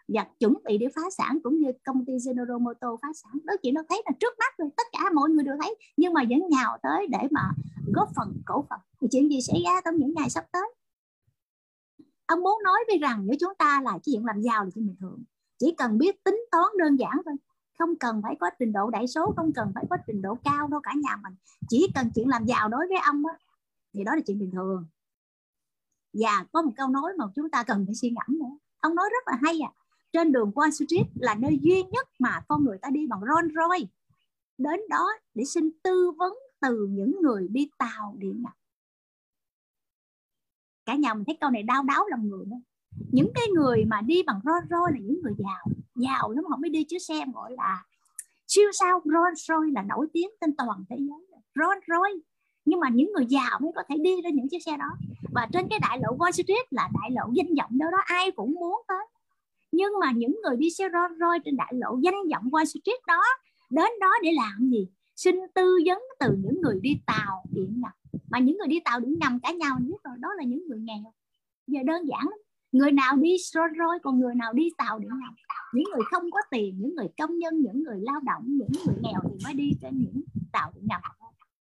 và 0.09 0.27
chuẩn 0.41 0.55
bị 0.65 0.79
để 0.79 0.87
phá 0.95 1.03
sản 1.11 1.39
cũng 1.43 1.59
như 1.59 1.73
công 1.85 2.05
ty 2.05 2.13
General 2.27 2.59
Motor 2.59 3.01
phá 3.03 3.09
sản. 3.15 3.33
Đó 3.45 3.55
chị 3.63 3.73
nó 3.73 3.83
thấy 3.89 4.03
là 4.05 4.13
trước 4.21 4.39
mắt 4.39 4.59
rồi 4.59 4.69
tất 4.77 4.87
cả 4.93 5.11
mọi 5.15 5.31
người 5.31 5.45
đều 5.45 5.55
thấy 5.63 5.77
nhưng 5.97 6.13
mà 6.13 6.23
vẫn 6.31 6.49
nhào 6.49 6.79
tới 6.83 7.07
để 7.07 7.29
mà 7.31 7.51
góp 7.95 8.09
phần 8.17 8.43
cổ 8.47 8.67
phần. 8.71 8.79
Thì 9.01 9.09
chuyện 9.11 9.31
gì 9.31 9.41
xảy 9.41 9.63
ra 9.65 9.81
trong 9.85 9.97
những 9.97 10.15
ngày 10.17 10.31
sắp 10.31 10.45
tới? 10.53 10.75
Ông 12.27 12.41
muốn 12.41 12.63
nói 12.65 12.79
với 12.89 12.99
rằng 12.99 13.27
nếu 13.27 13.37
chúng 13.41 13.55
ta 13.59 13.81
là 13.85 13.91
cái 13.91 14.01
chuyện 14.05 14.25
làm 14.25 14.41
giàu 14.41 14.65
là 14.65 14.71
chuyện 14.75 14.87
bình 14.87 14.97
thường. 15.01 15.23
Chỉ 15.59 15.75
cần 15.79 15.99
biết 15.99 16.25
tính 16.25 16.41
toán 16.51 16.67
đơn 16.79 16.97
giản 16.97 17.13
thôi. 17.25 17.35
Không 17.79 17.97
cần 17.97 18.23
phải 18.23 18.37
có 18.41 18.51
trình 18.59 18.73
độ 18.73 18.91
đại 18.91 19.09
số 19.09 19.33
không 19.37 19.53
cần 19.53 19.73
phải 19.75 19.85
có 19.91 19.97
trình 20.07 20.23
độ 20.23 20.39
cao 20.45 20.69
đâu 20.69 20.81
cả 20.83 20.93
nhà 21.03 21.17
mình. 21.23 21.35
Chỉ 21.69 21.87
cần 21.95 22.11
chuyện 22.15 22.29
làm 22.29 22.45
giàu 22.45 22.69
đối 22.69 22.87
với 22.89 22.99
ông 23.07 23.23
đó, 23.23 23.31
thì 23.95 24.05
đó 24.05 24.15
là 24.15 24.21
chuyện 24.27 24.39
bình 24.39 24.51
thường. 24.51 24.87
Và 26.13 26.45
có 26.53 26.63
một 26.63 26.73
câu 26.77 26.89
nói 26.89 27.13
mà 27.19 27.25
chúng 27.35 27.51
ta 27.51 27.63
cần 27.63 27.85
phải 27.87 27.95
suy 27.95 28.11
ngẫm 28.11 28.39
nữa. 28.39 28.59
Ông 28.81 28.95
nói 28.95 29.09
rất 29.13 29.33
là 29.33 29.39
hay 29.43 29.61
à 29.61 29.71
trên 30.13 30.33
đường 30.33 30.51
Wall 30.55 30.71
Street 30.71 31.07
là 31.15 31.35
nơi 31.35 31.59
duy 31.63 31.83
nhất 31.83 32.09
mà 32.19 32.41
con 32.49 32.65
người 32.65 32.79
ta 32.83 32.91
đi 32.91 33.07
bằng 33.07 33.21
Rolls 33.21 33.55
Royce. 33.55 33.93
Đến 34.59 34.81
đó 34.89 35.07
để 35.35 35.45
xin 35.45 35.71
tư 35.83 36.11
vấn 36.19 36.33
từ 36.61 36.87
những 36.91 37.17
người 37.23 37.49
đi 37.49 37.71
tàu 37.79 38.15
điện 38.19 38.43
ngầm 38.43 38.53
cả 40.89 40.95
nhà 40.95 41.15
mình 41.15 41.25
thấy 41.25 41.37
câu 41.41 41.51
này 41.51 41.63
đau 41.63 41.83
đáo 41.83 42.05
lòng 42.11 42.29
người 42.29 42.45
không? 42.51 42.63
những 43.13 43.31
cái 43.35 43.47
người 43.55 43.85
mà 43.85 44.01
đi 44.01 44.23
bằng 44.23 44.41
Rolls 44.45 44.71
Royce 44.71 44.93
là 44.93 44.99
những 45.07 45.21
người 45.23 45.35
giàu. 45.39 45.67
Giàu 45.95 46.31
lắm 46.31 46.45
họ 46.45 46.57
mới 46.57 46.71
đi 46.71 46.85
chiếc 46.85 46.99
xe 46.99 47.25
gọi 47.35 47.53
là 47.53 47.85
siêu 48.47 48.71
sao. 48.73 49.03
Rolls 49.05 49.49
Royce 49.49 49.73
là 49.75 49.83
nổi 49.83 50.07
tiếng 50.13 50.31
trên 50.41 50.57
toàn 50.57 50.85
thế 50.91 50.97
giới. 50.99 51.41
Rolls 51.55 51.85
Royce. 51.89 52.25
Nhưng 52.65 52.81
mà 52.81 52.89
những 52.89 53.13
người 53.13 53.27
giàu 53.27 53.59
mới 53.61 53.73
có 53.75 53.83
thể 53.89 53.97
đi 54.03 54.23
lên 54.23 54.35
những 54.35 54.49
chiếc 54.49 54.63
xe 54.67 54.77
đó. 54.77 54.91
Và 55.35 55.49
trên 55.53 55.69
cái 55.71 55.79
đại 55.79 55.99
lộ 56.03 56.17
Wall 56.17 56.31
Street 56.31 56.67
là 56.71 56.89
đại 57.01 57.11
lộ 57.11 57.33
danh 57.35 57.55
vọng 57.59 57.79
đâu 57.79 57.91
đó, 57.91 57.99
ai 58.05 58.31
cũng 58.31 58.55
muốn 58.55 58.83
tới 58.89 59.07
nhưng 59.73 59.93
mà 60.01 60.13
những 60.13 60.41
người 60.43 60.57
đi 60.57 60.71
xe 60.71 60.89
roi, 60.93 61.09
roi 61.21 61.39
trên 61.45 61.57
đại 61.57 61.73
lộ 61.75 61.99
danh 62.03 62.15
vọng 62.33 62.45
Wall 62.51 62.65
Street 62.65 63.01
đó 63.07 63.23
đến 63.71 63.91
đó 64.01 64.11
để 64.23 64.33
làm 64.33 64.71
gì? 64.71 64.89
Xin 65.17 65.37
tư 65.55 65.79
vấn 65.87 65.99
từ 66.21 66.37
những 66.39 66.61
người 66.61 66.81
đi 66.83 67.01
tàu 67.07 67.45
điện 67.51 67.81
ngầm 67.81 68.21
mà 68.31 68.39
những 68.39 68.59
người 68.59 68.69
đi 68.69 68.81
tàu 68.85 69.01
điện 69.01 69.19
ngầm 69.21 69.41
cả 69.41 69.53
nhau 69.53 69.77
biết 69.81 69.97
rồi 70.05 70.15
đó 70.19 70.29
là 70.39 70.45
những 70.45 70.69
người 70.69 70.79
nghèo. 70.81 71.13
Giờ 71.67 71.81
đơn 71.87 72.09
giản 72.09 72.29
lắm. 72.29 72.39
Người 72.73 72.93
nào 72.93 73.17
đi 73.17 73.37
Rolls 73.39 73.73
Royce 73.79 74.03
còn 74.03 74.21
người 74.21 74.35
nào 74.35 74.53
đi 74.53 74.71
tàu 74.79 74.99
điện 74.99 75.09
ngầm 75.09 75.35
những 75.73 75.85
người 75.85 76.05
không 76.11 76.31
có 76.31 76.41
tiền 76.51 76.75
những 76.79 76.95
người 76.95 77.07
công 77.19 77.39
nhân 77.39 77.61
những 77.61 77.83
người 77.83 78.01
lao 78.01 78.21
động 78.21 78.43
những 78.47 78.69
người 78.87 78.97
nghèo 79.01 79.21
thì 79.25 79.45
mới 79.45 79.55
đi 79.55 79.73
trên 79.83 79.99
những 79.99 80.23
tàu 80.53 80.73
điện 80.75 80.85
ngầm 80.89 81.01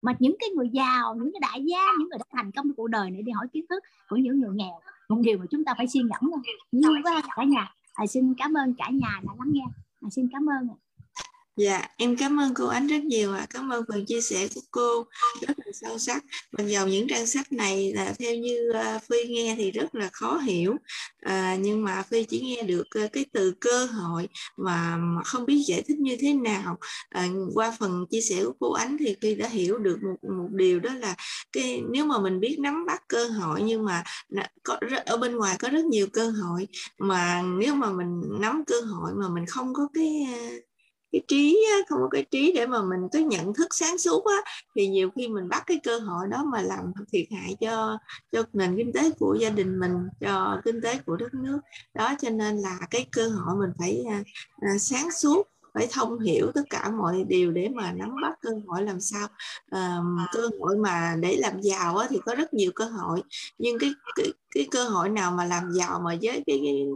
mà 0.02 0.16
những 0.20 0.36
cái 0.40 0.50
người 0.50 0.70
giàu 0.70 1.16
những 1.16 1.32
cái 1.34 1.40
đại 1.42 1.66
gia 1.66 1.82
những 2.00 2.10
người 2.10 2.20
đã 2.20 2.26
thành 2.32 2.52
công 2.52 2.68
trong 2.68 2.76
cuộc 2.76 2.88
đời 2.88 3.12
này 3.12 3.22
đi 3.22 3.32
hỏi 3.32 3.48
kiến 3.54 3.66
thức 3.70 3.84
của 4.10 4.16
những 4.16 4.40
người 4.40 4.52
nghèo. 4.54 4.80
Một 5.10 5.22
điều 5.24 5.38
mà 5.38 5.46
chúng 5.52 5.66
ta 5.66 5.74
phải 5.78 5.88
suy 5.88 6.00
ngẫm 6.00 6.32
thôi. 6.32 6.42
Nhiều 6.72 6.92
quá 7.04 7.22
cả 7.36 7.44
nhà 7.44 7.74
à, 8.00 8.08
xin 8.08 8.34
cảm 8.38 8.54
ơn 8.54 8.74
cả 8.78 8.90
nhà 8.94 9.20
đã 9.24 9.34
lắng 9.40 9.52
nghe. 9.52 9.66
À, 10.02 10.10
xin 10.12 10.28
cảm 10.32 10.50
ơn 10.50 10.68
Dạ, 11.60 11.88
em 11.98 12.16
cảm 12.18 12.40
ơn 12.40 12.54
cô 12.54 12.68
Ánh 12.68 12.88
rất 12.88 13.04
nhiều 13.04 13.34
ạ. 13.34 13.40
À. 13.40 13.48
Cảm 13.50 13.70
ơn 13.70 13.84
phần 13.88 14.06
chia 14.06 14.22
sẻ 14.22 14.48
của 14.56 14.62
cô 14.72 15.06
rất 15.42 15.60
là 15.60 15.72
sâu 15.82 15.98
sắc. 15.98 16.24
Mặc 16.52 16.64
dù 16.68 16.86
những 16.86 17.08
trang 17.08 17.28
sách 17.28 17.52
này 17.52 17.94
là 17.96 18.14
theo 18.20 18.36
như 18.36 18.72
uh, 18.96 19.02
Phi 19.04 19.28
nghe 19.28 19.56
thì 19.58 19.72
rất 19.72 19.96
là 19.96 20.10
khó 20.14 20.38
hiểu, 20.38 20.76
à, 21.22 21.56
nhưng 21.60 21.84
mà 21.84 22.04
Phi 22.04 22.24
chỉ 22.24 22.40
nghe 22.42 22.62
được 22.64 22.88
uh, 23.06 23.14
cái 23.14 23.26
từ 23.34 23.54
cơ 23.60 23.86
hội 23.86 24.28
mà, 24.58 24.98
mà 24.98 25.24
không 25.24 25.46
biết 25.46 25.64
giải 25.68 25.82
thích 25.82 26.00
như 26.00 26.18
thế 26.20 26.34
nào. 26.34 26.78
À, 27.10 27.28
qua 27.54 27.76
phần 27.80 28.06
chia 28.12 28.22
sẻ 28.22 28.44
của 28.46 28.54
cô 28.60 28.72
Ánh 28.74 28.98
thì 29.00 29.16
Phi 29.22 29.36
đã 29.36 29.48
hiểu 29.48 29.78
được 29.78 29.98
một 30.04 30.30
một 30.38 30.50
điều 30.52 30.80
đó 30.80 30.94
là 30.94 31.16
cái 31.52 31.82
nếu 31.92 32.06
mà 32.06 32.20
mình 32.20 32.40
biết 32.40 32.58
nắm 32.60 32.86
bắt 32.86 33.04
cơ 33.08 33.26
hội 33.26 33.62
nhưng 33.62 33.86
mà 33.86 34.04
có 34.64 34.78
ở 35.06 35.18
bên 35.18 35.36
ngoài 35.36 35.56
có 35.60 35.70
rất 35.70 35.86
nhiều 35.86 36.08
cơ 36.14 36.30
hội 36.30 36.68
mà 37.00 37.42
nếu 37.42 37.76
mà 37.76 37.92
mình 37.92 38.22
nắm 38.40 38.64
cơ 38.68 38.82
hội 38.82 39.12
mà 39.16 39.30
mình 39.30 39.46
không 39.46 39.74
có 39.74 39.88
cái 39.94 40.28
uh, 40.34 40.69
cái 41.12 41.22
trí 41.28 41.66
không 41.90 42.00
có 42.02 42.08
cái 42.12 42.26
trí 42.32 42.52
để 42.56 42.66
mà 42.66 42.82
mình 42.82 43.00
có 43.14 43.20
nhận 43.20 43.54
thức 43.54 43.68
sáng 43.72 43.98
suốt 43.98 44.26
á, 44.26 44.52
thì 44.76 44.88
nhiều 44.88 45.10
khi 45.16 45.28
mình 45.28 45.50
bắt 45.50 45.64
cái 45.68 45.80
cơ 45.84 46.00
hội 46.00 46.28
đó 46.28 46.44
mà 46.44 46.62
làm 46.62 46.80
thiệt 47.12 47.26
hại 47.32 47.56
cho 47.62 47.98
cho 48.32 48.44
nền 48.54 48.78
kinh 48.78 48.94
tế 48.94 49.12
của 49.20 49.38
gia 49.40 49.50
đình 49.50 49.80
mình 49.80 49.94
cho 50.20 50.62
kinh 50.66 50.82
tế 50.82 51.00
của 51.06 51.16
đất 51.16 51.34
nước. 51.34 51.60
Đó 51.94 52.14
cho 52.20 52.30
nên 52.30 52.58
là 52.58 52.80
cái 52.92 53.06
cơ 53.12 53.28
hội 53.28 53.56
mình 53.56 53.72
phải 53.80 54.04
à, 54.10 54.24
à, 54.62 54.78
sáng 54.80 55.12
suốt 55.12 55.48
phải 55.74 55.88
thông 55.92 56.20
hiểu 56.20 56.52
tất 56.56 56.62
cả 56.70 56.90
mọi 56.90 57.24
điều 57.28 57.52
để 57.52 57.70
mà 57.70 57.92
nắm 57.92 58.16
bắt 58.22 58.34
cơ 58.42 58.50
hội 58.68 58.84
làm 58.84 59.02
sao 59.02 59.28
à, 59.70 59.98
cơ 60.32 60.50
hội 60.60 60.78
mà 60.78 61.16
để 61.20 61.36
làm 61.36 61.62
giàu 61.62 61.98
á, 61.98 62.08
thì 62.10 62.20
có 62.26 62.36
rất 62.36 62.54
nhiều 62.54 62.72
cơ 62.76 62.86
hội. 62.86 63.24
Nhưng 63.58 63.80
cái 63.80 63.94
cái, 64.16 64.34
cái 64.56 64.68
cơ 64.72 64.84
hội 64.84 65.10
nào 65.10 65.32
mà 65.32 65.46
làm 65.46 65.72
giàu 65.72 66.00
mà 66.00 66.16
với 66.22 66.44
cái, 66.48 66.60
cái 66.64 66.88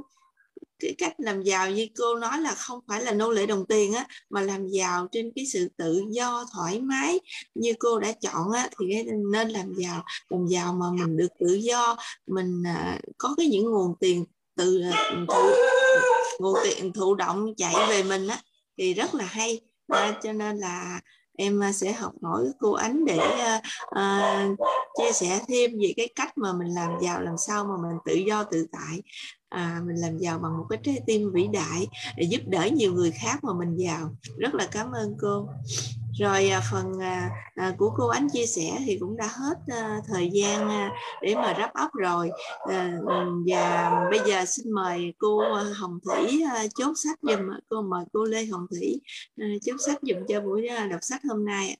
cái 0.83 0.95
cách 0.97 1.13
làm 1.17 1.43
giàu 1.43 1.71
như 1.71 1.87
cô 1.97 2.15
nói 2.15 2.41
là 2.41 2.51
không 2.51 2.79
phải 2.87 3.03
là 3.03 3.11
nô 3.11 3.31
lệ 3.31 3.45
đồng 3.45 3.65
tiền 3.65 3.93
á 3.93 4.05
mà 4.29 4.41
làm 4.41 4.67
giàu 4.67 5.07
trên 5.11 5.31
cái 5.35 5.45
sự 5.45 5.69
tự 5.77 6.03
do 6.09 6.45
thoải 6.53 6.81
mái 6.81 7.19
như 7.55 7.73
cô 7.79 7.99
đã 7.99 8.11
chọn 8.11 8.51
á 8.51 8.69
thì 8.79 9.03
nên 9.31 9.49
làm 9.49 9.73
giàu 9.73 10.03
làm 10.29 10.47
giàu 10.47 10.73
mà 10.73 10.85
mình 10.91 11.17
được 11.17 11.29
tự 11.39 11.53
do 11.53 11.97
mình 12.27 12.63
à, 12.65 12.99
có 13.17 13.33
cái 13.37 13.47
những 13.47 13.71
nguồn 13.71 13.95
tiền 13.99 14.25
từ 14.55 14.81
à, 14.91 15.11
thụ, 15.27 15.49
nguồn 16.39 16.59
tiền 16.63 16.93
thụ 16.93 17.15
động 17.15 17.53
chạy 17.57 17.73
về 17.89 18.03
mình 18.03 18.27
á 18.27 18.41
thì 18.77 18.93
rất 18.93 19.15
là 19.15 19.25
hay. 19.25 19.61
À, 19.87 20.19
cho 20.23 20.33
nên 20.33 20.57
là 20.57 20.99
em 21.37 21.63
à, 21.63 21.71
sẽ 21.71 21.93
học 21.93 22.13
hỏi 22.21 22.43
cô 22.59 22.71
ánh 22.71 23.05
để 23.05 23.17
uh, 23.17 23.61
uh, 23.99 24.59
chia 24.97 25.11
sẻ 25.11 25.39
thêm 25.47 25.71
về 25.81 25.93
cái 25.97 26.09
cách 26.15 26.37
mà 26.37 26.53
mình 26.53 26.67
làm 26.67 26.89
giàu 27.01 27.21
làm 27.21 27.35
sao 27.37 27.65
mà 27.65 27.73
mình 27.81 27.97
tự 28.05 28.13
do 28.13 28.43
tự 28.43 28.67
tại 28.71 29.01
à, 29.53 29.81
mình 29.85 29.95
làm 29.95 30.17
giàu 30.17 30.39
bằng 30.39 30.57
một 30.57 30.65
cái 30.69 30.79
trái 30.83 30.99
tim 31.07 31.31
vĩ 31.33 31.47
đại 31.53 31.87
để 32.17 32.23
giúp 32.23 32.41
đỡ 32.45 32.69
nhiều 32.73 32.93
người 32.93 33.11
khác 33.11 33.43
mà 33.43 33.53
mình 33.53 33.75
giàu. 33.75 34.15
Rất 34.37 34.55
là 34.55 34.67
cảm 34.71 34.91
ơn 34.91 35.15
cô. 35.21 35.49
Rồi 36.19 36.49
à, 36.49 36.61
phần 36.71 36.99
à, 37.01 37.29
à, 37.55 37.75
của 37.77 37.93
cô 37.97 38.07
ánh 38.07 38.27
chia 38.29 38.45
sẻ 38.45 38.77
thì 38.85 38.97
cũng 38.99 39.17
đã 39.17 39.27
hết 39.27 39.75
thời 40.07 40.29
gian 40.33 40.69
để 41.21 41.35
mà 41.35 41.53
wrap 41.53 41.85
up 41.85 41.91
rồi. 41.93 42.31
Và 43.47 44.07
bây 44.11 44.19
giờ 44.27 44.45
xin 44.45 44.71
mời 44.71 45.13
cô 45.17 45.41
hồng 45.75 45.99
thủy 46.05 46.43
chốt 46.75 46.93
sách 47.03 47.19
giùm 47.21 47.39
cô 47.69 47.81
mời 47.81 48.05
cô 48.13 48.23
lê 48.23 48.45
hồng 48.45 48.65
thủy 48.71 49.01
chốt 49.61 49.75
sách 49.85 49.99
giùm 50.01 50.17
cho 50.27 50.41
buổi 50.41 50.67
đọc 50.89 50.99
sách 51.01 51.21
hôm 51.29 51.45
nay 51.45 51.77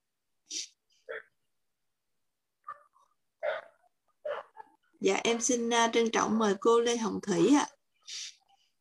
Dạ 5.03 5.19
em 5.23 5.41
xin 5.41 5.69
uh, 5.69 5.73
trân 5.93 6.09
trọng 6.11 6.39
mời 6.39 6.55
cô 6.59 6.79
Lê 6.79 6.97
Hồng 6.97 7.19
Thủy 7.21 7.55
ạ. 7.55 7.67
À. 7.69 7.73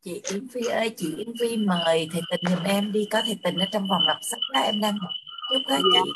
Chị 0.01 0.21
Yến 0.31 0.47
Phi 0.47 0.65
ơi, 0.65 0.93
chị 0.97 1.15
Yến 1.17 1.33
Phi 1.39 1.57
mời 1.57 2.07
thầy 2.11 2.21
Tình 2.31 2.41
giùm 2.49 2.63
em 2.63 2.91
đi, 2.91 3.07
có 3.11 3.21
thầy 3.25 3.39
Tình 3.43 3.57
ở 3.57 3.65
trong 3.71 3.87
vòng 3.89 4.01
đọc 4.07 4.17
sách 4.21 4.39
đó 4.53 4.59
em 4.59 4.81
đang 4.81 4.97
chúc 5.49 5.61
dạ. 5.69 5.79
chị. 5.93 6.11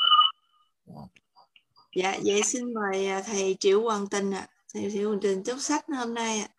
Dạ, 1.96 2.18
vậy 2.24 2.42
xin 2.42 2.74
mời 2.74 3.06
à, 3.06 3.22
thầy 3.26 3.56
Triệu 3.60 3.82
Hoàng 3.82 4.06
Tình 4.10 4.34
ạ. 4.34 4.48
À. 4.48 4.48
Thầy 4.74 4.90
Triệu 4.92 5.08
Hoàng 5.08 5.20
Tình 5.22 5.42
chúc 5.44 5.56
sách 5.60 5.84
hôm 5.88 6.14
nay 6.14 6.38
ạ. 6.40 6.48
À. 6.50 6.54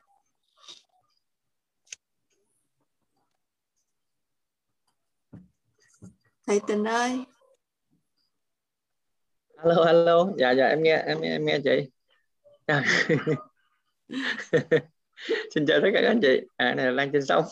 Thầy 6.47 6.59
Tình 6.67 6.83
ơi. 6.83 7.19
Alo, 9.55 9.83
alo. 9.83 10.27
Dạ, 10.37 10.51
dạ 10.51 10.67
em 10.67 10.83
nghe, 10.83 11.03
em 11.05 11.21
em 11.21 11.45
nghe 11.45 11.59
chị. 11.63 11.98
xin 15.53 15.65
chào 15.67 15.79
tất 15.81 15.87
cả 15.93 16.01
các 16.01 16.07
anh 16.07 16.19
chị 16.21 16.41
à 16.57 16.73
này 16.73 16.85
là 16.85 16.91
lan 16.91 17.11
trên 17.13 17.25
sông 17.25 17.43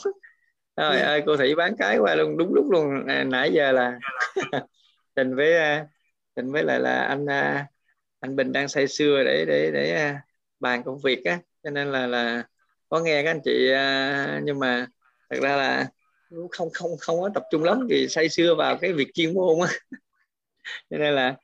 rồi 0.75 0.95
yeah. 0.95 1.19
Dạ. 1.19 1.19
cô 1.25 1.37
thị 1.37 1.55
bán 1.55 1.75
cái 1.77 1.97
qua 1.97 2.15
luôn 2.15 2.37
đúng 2.37 2.53
lúc 2.53 2.65
luôn 2.71 3.07
à, 3.07 3.23
nãy 3.23 3.53
giờ 3.53 3.71
là 3.71 3.99
tình 5.15 5.35
với 5.35 5.57
à, 5.57 5.87
tình 6.35 6.51
với 6.51 6.63
lại 6.63 6.79
là 6.79 7.01
anh 7.01 7.25
à, 7.25 7.67
anh 8.19 8.35
bình 8.35 8.51
đang 8.51 8.67
say 8.67 8.87
sưa 8.87 9.23
để 9.23 9.45
để 9.47 9.71
để 9.73 9.91
à, 9.91 10.21
bàn 10.59 10.83
công 10.83 10.99
việc 10.99 11.25
á 11.25 11.39
cho 11.63 11.69
nên 11.69 11.91
là 11.91 12.07
là 12.07 12.43
có 12.89 12.99
nghe 12.99 13.23
các 13.23 13.31
anh 13.31 13.41
chị 13.43 13.69
nhưng 14.43 14.59
mà 14.59 14.87
thật 15.29 15.37
ra 15.41 15.55
là 15.55 15.87
không 16.51 16.69
không 16.73 16.91
không 16.99 17.21
có 17.21 17.29
tập 17.33 17.43
trung 17.51 17.63
lắm 17.63 17.87
vì 17.89 18.07
say 18.07 18.29
sưa 18.29 18.55
vào 18.55 18.77
cái 18.77 18.93
việc 18.93 19.07
chuyên 19.13 19.33
môn 19.33 19.59
á 19.67 19.73
cho 20.89 20.97
nên 20.97 21.13
là 21.13 21.35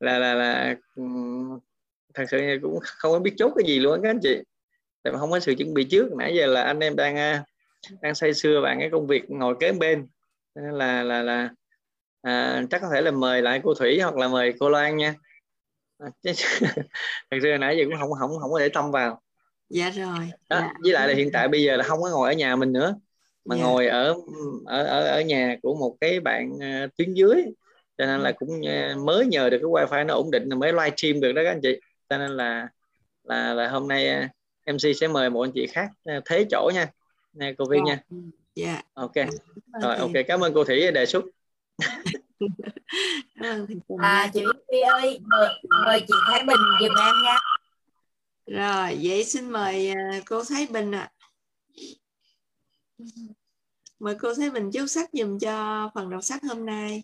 là 0.00 0.18
là 0.18 0.34
là 0.34 0.74
thật 2.14 2.24
sự 2.30 2.58
cũng 2.62 2.78
không 2.82 3.12
có 3.12 3.18
biết 3.18 3.34
chốt 3.38 3.52
cái 3.56 3.64
gì 3.66 3.78
luôn 3.78 4.00
các 4.02 4.10
anh 4.10 4.20
chị. 4.22 4.42
Tại 5.02 5.12
mà 5.12 5.18
không 5.18 5.30
có 5.30 5.40
sự 5.40 5.54
chuẩn 5.58 5.74
bị 5.74 5.84
trước. 5.84 6.12
Nãy 6.18 6.34
giờ 6.34 6.46
là 6.46 6.62
anh 6.62 6.80
em 6.80 6.96
đang 6.96 7.16
à, 7.16 7.44
đang 8.02 8.14
say 8.14 8.34
sưa 8.34 8.60
bạn 8.60 8.78
cái 8.80 8.88
công 8.92 9.06
việc 9.06 9.30
ngồi 9.30 9.54
kế 9.60 9.72
bên. 9.72 10.06
Nên 10.54 10.74
là 10.74 11.02
là 11.02 11.22
là 11.22 11.48
à, 12.22 12.62
chắc 12.70 12.82
có 12.82 12.88
thể 12.94 13.00
là 13.00 13.10
mời 13.10 13.42
lại 13.42 13.60
cô 13.64 13.74
thủy 13.74 14.00
hoặc 14.00 14.16
là 14.16 14.28
mời 14.28 14.52
cô 14.60 14.68
loan 14.68 14.96
nha. 14.96 15.14
À, 15.98 16.08
thật 17.30 17.38
sự 17.42 17.58
nãy 17.60 17.76
giờ 17.78 17.84
cũng 17.84 17.94
không 18.00 18.10
không 18.18 18.38
không 18.40 18.52
có 18.52 18.58
để 18.58 18.68
tâm 18.68 18.90
vào. 18.90 19.20
Dạ 19.70 19.90
rồi. 19.90 20.30
Đó, 20.48 20.58
dạ. 20.60 20.72
với 20.82 20.92
lại 20.92 21.08
là 21.08 21.14
hiện 21.14 21.30
tại 21.32 21.48
bây 21.48 21.62
giờ 21.62 21.76
là 21.76 21.84
không 21.84 22.02
có 22.02 22.10
ngồi 22.10 22.28
ở 22.28 22.34
nhà 22.34 22.56
mình 22.56 22.72
nữa 22.72 22.94
mà 23.44 23.56
dạ. 23.56 23.62
ngồi 23.62 23.86
ở 23.86 24.14
ở 24.66 24.84
ở 24.84 25.06
ở 25.06 25.20
nhà 25.20 25.56
của 25.62 25.74
một 25.74 25.96
cái 26.00 26.20
bạn 26.20 26.52
uh, 26.52 26.96
tuyến 26.96 27.14
dưới. 27.14 27.44
Cho 27.98 28.06
nên 28.06 28.20
là 28.20 28.28
ừ. 28.28 28.34
cũng 28.38 28.60
uh, 28.60 29.04
mới 29.04 29.26
nhờ 29.26 29.50
được 29.50 29.58
cái 29.58 29.70
wifi 29.70 30.06
nó 30.06 30.14
ổn 30.14 30.30
định 30.30 30.48
là 30.48 30.56
mới 30.56 30.72
live 30.72 30.90
stream 30.96 31.20
được 31.20 31.32
đó 31.32 31.42
các 31.44 31.50
anh 31.50 31.60
chị 31.62 31.80
cho 32.12 32.18
nên 32.18 32.30
là 32.30 32.68
là 33.24 33.54
là 33.54 33.68
hôm 33.68 33.88
nay 33.88 34.08
à, 34.08 34.28
MC 34.66 34.96
sẽ 35.00 35.08
mời 35.08 35.30
một 35.30 35.42
anh 35.42 35.52
chị 35.54 35.66
khác 35.66 35.90
à, 36.04 36.20
thế 36.24 36.46
chỗ 36.50 36.70
nha 36.74 36.86
nè 37.32 37.54
cô 37.58 37.64
Vi 37.70 37.80
nha. 37.80 37.98
Dạ. 38.54 38.72
Yeah. 38.72 38.84
ok 38.94 39.14
rồi 39.82 39.96
ok 39.96 40.10
cảm 40.28 40.40
ơn 40.40 40.54
cô 40.54 40.64
Thủy 40.64 40.90
đề 40.90 41.06
xuất. 41.06 41.24
À 43.98 44.30
chị 44.34 44.44
Vi 44.72 44.80
ơi 44.80 45.20
mời, 45.22 45.48
mời 45.84 46.00
chị 46.00 46.14
Thái 46.28 46.44
Bình 46.44 46.60
giùm 46.80 46.94
em 47.06 47.14
nha. 47.24 47.38
Rồi 48.46 48.98
vậy 49.02 49.24
xin 49.24 49.50
mời 49.50 49.88
à, 49.88 50.20
cô 50.26 50.42
Thái 50.48 50.66
Bình 50.70 50.92
ạ. 50.92 51.10
À. 52.98 53.04
mời 53.98 54.14
cô 54.20 54.34
Thái 54.34 54.50
Bình 54.50 54.70
chúc 54.72 54.88
sách 54.88 55.10
dùm 55.12 55.38
cho 55.38 55.90
phần 55.94 56.10
đọc 56.10 56.24
sách 56.24 56.42
hôm 56.48 56.66
nay 56.66 57.02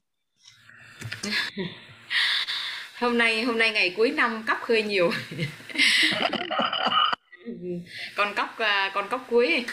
hôm 3.01 3.19
nay 3.19 3.43
hôm 3.43 3.59
nay 3.59 3.71
ngày 3.71 3.95
cuối 3.97 4.11
năm 4.11 4.43
cóc 4.47 4.65
hơi 4.65 4.83
nhiều. 4.83 5.13
Con 8.17 8.35
cóc 8.35 8.59
à, 8.59 8.91
con 8.95 9.09
cóc 9.09 9.27
cuối. 9.31 9.65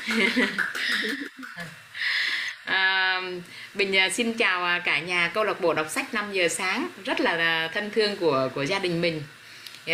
À, 2.65 3.21
bình 3.73 3.95
à, 3.95 4.09
xin 4.09 4.33
chào 4.33 4.63
à, 4.63 4.79
cả 4.79 4.99
nhà 4.99 5.31
câu 5.33 5.43
lạc 5.43 5.61
bộ 5.61 5.73
đọc 5.73 5.87
sách 5.89 6.13
5 6.13 6.33
giờ 6.33 6.47
sáng. 6.47 6.89
Rất 7.05 7.19
là 7.21 7.69
thân 7.73 7.91
thương 7.91 8.15
của 8.15 8.49
của 8.55 8.63
gia 8.63 8.79
đình 8.79 9.01
mình. 9.01 9.21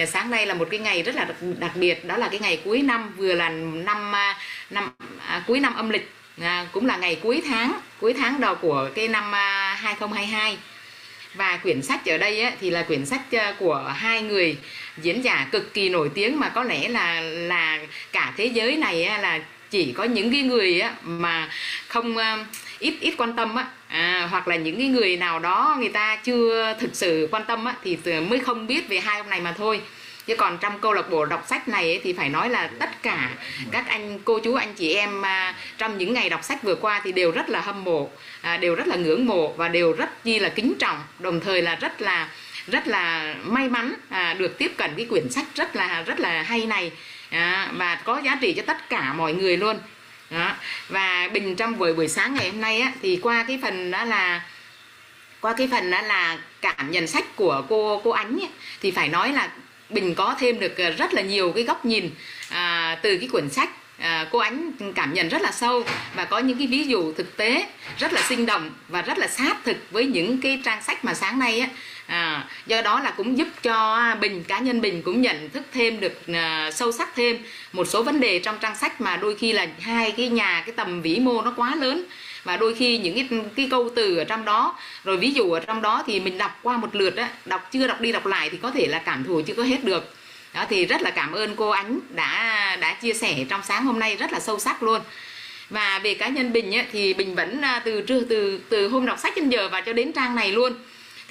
Sáng 0.08 0.30
nay 0.30 0.46
là 0.46 0.54
một 0.54 0.68
cái 0.72 0.80
ngày 0.80 1.04
rất 1.04 1.16
là 1.16 1.28
đặc 1.60 1.72
biệt. 1.76 2.06
Đó 2.06 2.18
là 2.18 2.28
cái 2.28 2.40
ngày 2.40 2.62
cuối 2.66 2.82
năm 2.82 3.14
vừa 3.18 3.34
là 3.34 3.50
năm 3.50 4.12
năm 4.70 4.90
à, 5.20 5.44
cuối 5.48 5.60
năm 5.60 5.76
âm 5.76 5.90
lịch. 5.90 6.12
À, 6.42 6.68
cũng 6.72 6.86
là 6.86 6.98
ngày 6.98 7.20
cuối 7.24 7.42
tháng 7.48 7.80
cuối 8.02 8.14
tháng 8.14 8.40
đầu 8.40 8.56
của 8.56 8.90
cái 8.96 9.08
năm 9.08 9.32
2022 9.76 10.58
và 11.34 11.60
quyển 11.64 11.82
sách 11.82 12.06
ở 12.06 12.18
đây 12.18 12.42
á, 12.42 12.52
thì 12.62 12.70
là 12.70 12.84
quyển 12.84 13.06
sách 13.06 13.22
ờ, 13.32 13.54
của 13.60 13.94
hai 13.96 14.22
người 14.22 14.58
diễn 14.98 15.22
giả 15.22 15.48
cực 15.52 15.74
kỳ 15.74 15.90
nổi 15.90 16.10
tiếng 16.14 16.40
mà 16.40 16.50
có 16.50 16.64
lẽ 16.64 16.90
là 16.90 17.22
là 17.22 17.80
cả 18.12 18.34
thế 18.38 18.46
giới 18.46 18.78
này 18.78 19.04
ấy, 19.04 19.22
là 19.22 19.40
chỉ 19.70 19.92
có 19.92 20.04
những 20.04 20.32
cái 20.32 20.42
người 20.42 20.80
á, 20.82 20.94
mà 21.04 21.50
không 21.88 22.18
ờ, 22.18 22.38
ít 22.80 22.94
ít 23.02 23.14
quan 23.18 23.36
tâm 23.36 23.56
á. 23.56 23.66
À, 23.88 24.28
hoặc 24.32 24.48
là 24.48 24.56
những 24.56 24.78
cái 24.78 24.88
người 24.88 25.18
nào 25.18 25.40
đó 25.40 25.76
người 25.80 25.90
ta 25.90 26.16
chưa 26.16 26.76
thực 26.80 26.90
sự 26.94 27.28
quan 27.32 27.44
tâm 27.48 27.66
á, 27.66 27.76
thì 27.84 27.98
mới 28.30 28.40
không 28.40 28.68
biết 28.68 28.90
về 28.90 29.00
hai 29.00 29.18
ông 29.18 29.30
này 29.30 29.42
mà 29.42 29.54
thôi 29.58 29.82
chứ 30.28 30.36
còn 30.36 30.58
trong 30.58 30.80
câu 30.80 30.94
lạc 30.94 31.10
bộ 31.10 31.26
đọc 31.26 31.46
sách 31.50 31.68
này 31.68 31.84
ấy, 31.84 32.00
thì 32.04 32.14
phải 32.14 32.30
nói 32.30 32.50
là 32.50 32.70
tất 32.80 33.04
cả 33.04 33.30
các 33.72 33.88
anh 33.88 34.20
cô 34.26 34.40
chú 34.40 34.54
anh 34.54 34.74
chị 34.74 34.94
em 34.94 35.26
à, 35.26 35.56
trong 35.78 35.98
những 35.98 36.14
ngày 36.14 36.30
đọc 36.30 36.44
sách 36.44 36.64
vừa 36.64 36.76
qua 36.76 37.02
thì 37.04 37.12
đều 37.12 37.32
rất 37.32 37.50
là 37.50 37.62
hâm 37.62 37.84
mộ 37.84 38.10
à, 38.42 38.58
đều 38.58 38.76
rất 38.76 38.88
là 38.88 38.96
ngưỡng 38.96 39.26
mộ 39.26 39.54
và 39.54 39.68
đều 39.68 39.94
rất 39.94 40.24
chi 40.24 40.40
là 40.40 40.50
kính 40.50 40.74
trọng 40.80 41.04
đồng 41.20 41.40
thời 41.40 41.62
là 41.62 41.76
rất 41.76 42.02
là 42.02 42.30
rất 42.68 42.88
là 42.88 43.36
may 43.44 43.70
mắn 43.70 43.94
à, 44.10 44.34
được 44.34 44.58
tiếp 44.58 44.72
cận 44.78 44.92
cái 44.98 45.06
quyển 45.06 45.30
sách 45.30 45.46
rất 45.56 45.76
là 45.76 46.02
rất 46.02 46.20
là 46.20 46.42
hay 46.42 46.66
này 46.66 46.92
à, 47.30 47.72
và 47.74 47.96
có 47.96 48.22
giá 48.26 48.38
trị 48.42 48.54
cho 48.54 48.64
tất 48.68 48.90
cả 48.90 49.14
mọi 49.14 49.34
người 49.34 49.58
luôn 49.58 49.78
đó. 50.30 50.56
và 50.90 51.30
bình 51.34 51.56
trong 51.56 51.78
buổi 51.78 51.94
buổi 51.94 52.08
sáng 52.08 52.36
ngày 52.36 52.50
hôm 52.50 52.62
nay 52.62 52.80
á, 52.80 52.92
thì 53.02 53.20
qua 53.22 53.46
cái 53.48 53.60
phần 53.62 53.92
đó 53.92 54.04
là 54.04 54.42
qua 55.42 55.54
cái 55.58 55.68
phần 55.72 55.92
đó 55.92 56.02
là 56.02 56.38
cảm 56.62 56.92
nhận 56.92 57.08
sách 57.08 57.36
của 57.36 57.64
cô 57.70 58.02
cô 58.04 58.12
ánh 58.12 58.40
ấy, 58.40 58.50
thì 58.82 58.92
phải 58.92 59.10
nói 59.10 59.34
là 59.34 59.50
bình 59.92 60.16
có 60.16 60.36
thêm 60.40 60.60
được 60.60 60.78
ờ, 60.78 60.90
rất 60.90 61.14
là 61.14 61.22
nhiều 61.22 61.52
cái 61.52 61.64
góc 61.64 61.86
nhìn 61.86 62.10
à, 62.50 62.98
từ 63.02 63.18
cái 63.18 63.30
quyển 63.32 63.50
sách 63.50 63.70
à, 63.98 64.28
cô 64.32 64.40
ánh 64.40 64.72
cảm 64.96 65.14
nhận 65.14 65.30
rất 65.30 65.42
là 65.42 65.52
sâu 65.52 65.84
và 66.16 66.26
có 66.26 66.40
những 66.40 66.58
cái 66.58 66.68
ví 66.68 66.84
dụ 66.84 67.14
thực 67.14 67.38
tế 67.38 67.66
rất 67.98 68.14
là 68.14 68.22
sinh 68.30 68.46
động 68.46 68.70
và 68.88 69.02
rất 69.02 69.18
là 69.18 69.28
sát 69.28 69.58
thực 69.64 69.78
với 69.92 70.06
những 70.06 70.42
cái 70.42 70.62
trang 70.66 70.84
sách 70.84 71.06
mà 71.06 71.14
sáng 71.14 71.40
nay 71.40 71.60
á. 71.60 71.68
À, 72.06 72.46
do 72.68 72.82
đó 72.82 73.00
là 73.00 73.12
cũng 73.12 73.38
giúp 73.38 73.48
cho 73.64 74.02
bình 74.22 74.44
cá 74.44 74.60
nhân 74.60 74.82
bình 74.82 75.02
cũng 75.02 75.22
nhận 75.22 75.50
thức 75.50 75.64
thêm 75.74 76.00
được 76.00 76.28
à, 76.34 76.72
sâu 76.72 76.92
sắc 76.92 77.16
thêm 77.16 77.38
một 77.74 77.88
số 77.88 78.04
vấn 78.04 78.20
đề 78.20 78.40
trong 78.40 78.58
trang 78.62 78.76
sách 78.76 79.02
mà 79.02 79.18
đôi 79.18 79.36
khi 79.36 79.54
là 79.54 79.68
hai 79.80 80.12
cái 80.12 80.30
nhà 80.30 80.64
cái 80.66 80.76
tầm 80.76 81.02
vĩ 81.02 81.20
mô 81.20 81.42
nó 81.42 81.54
quá 81.58 81.76
lớn 81.76 82.06
và 82.44 82.58
đôi 82.58 82.74
khi 82.74 82.98
những 82.98 83.16
cái 83.16 83.40
cái 83.56 83.68
câu 83.72 83.90
từ 83.96 84.18
ở 84.18 84.24
trong 84.24 84.46
đó 84.46 84.78
rồi 85.04 85.18
ví 85.18 85.32
dụ 85.32 85.52
ở 85.52 85.60
trong 85.60 85.82
đó 85.82 86.04
thì 86.08 86.20
mình 86.20 86.38
đọc 86.38 86.60
qua 86.64 86.78
một 86.78 86.96
lượt 86.96 87.16
á 87.16 87.30
đọc 87.46 87.68
chưa 87.72 87.88
đọc 87.88 88.02
đi 88.02 88.12
đọc 88.12 88.26
lại 88.26 88.50
thì 88.50 88.58
có 88.58 88.72
thể 88.72 88.88
là 88.88 89.00
cảm 89.00 89.24
thụ 89.24 89.42
chưa 89.42 89.54
có 89.54 89.64
hết 89.64 89.84
được. 89.84 90.14
Đó 90.54 90.66
thì 90.70 90.86
rất 90.86 91.02
là 91.02 91.10
cảm 91.10 91.32
ơn 91.32 91.56
cô 91.56 91.70
ánh 91.70 92.00
đã 92.16 92.78
đã 92.82 92.94
chia 92.94 93.14
sẻ 93.14 93.46
trong 93.50 93.62
sáng 93.64 93.86
hôm 93.86 94.00
nay 94.00 94.16
rất 94.16 94.34
là 94.34 94.40
sâu 94.40 94.60
sắc 94.60 94.84
luôn. 94.84 95.02
Và 95.70 96.00
về 96.00 96.14
cá 96.14 96.28
nhân 96.28 96.54
bình 96.54 96.76
ấy, 96.76 96.86
thì 96.92 97.14
bình 97.14 97.36
vẫn 97.36 97.62
à, 97.62 97.82
từ 97.86 98.02
từ 98.02 98.26
từ 98.30 98.60
từ 98.70 98.88
hôm 98.88 99.06
đọc 99.06 99.20
sách 99.20 99.34
đến 99.36 99.50
giờ 99.50 99.70
và 99.70 99.82
cho 99.82 99.94
đến 99.94 100.12
trang 100.14 100.36
này 100.36 100.52
luôn 100.52 100.74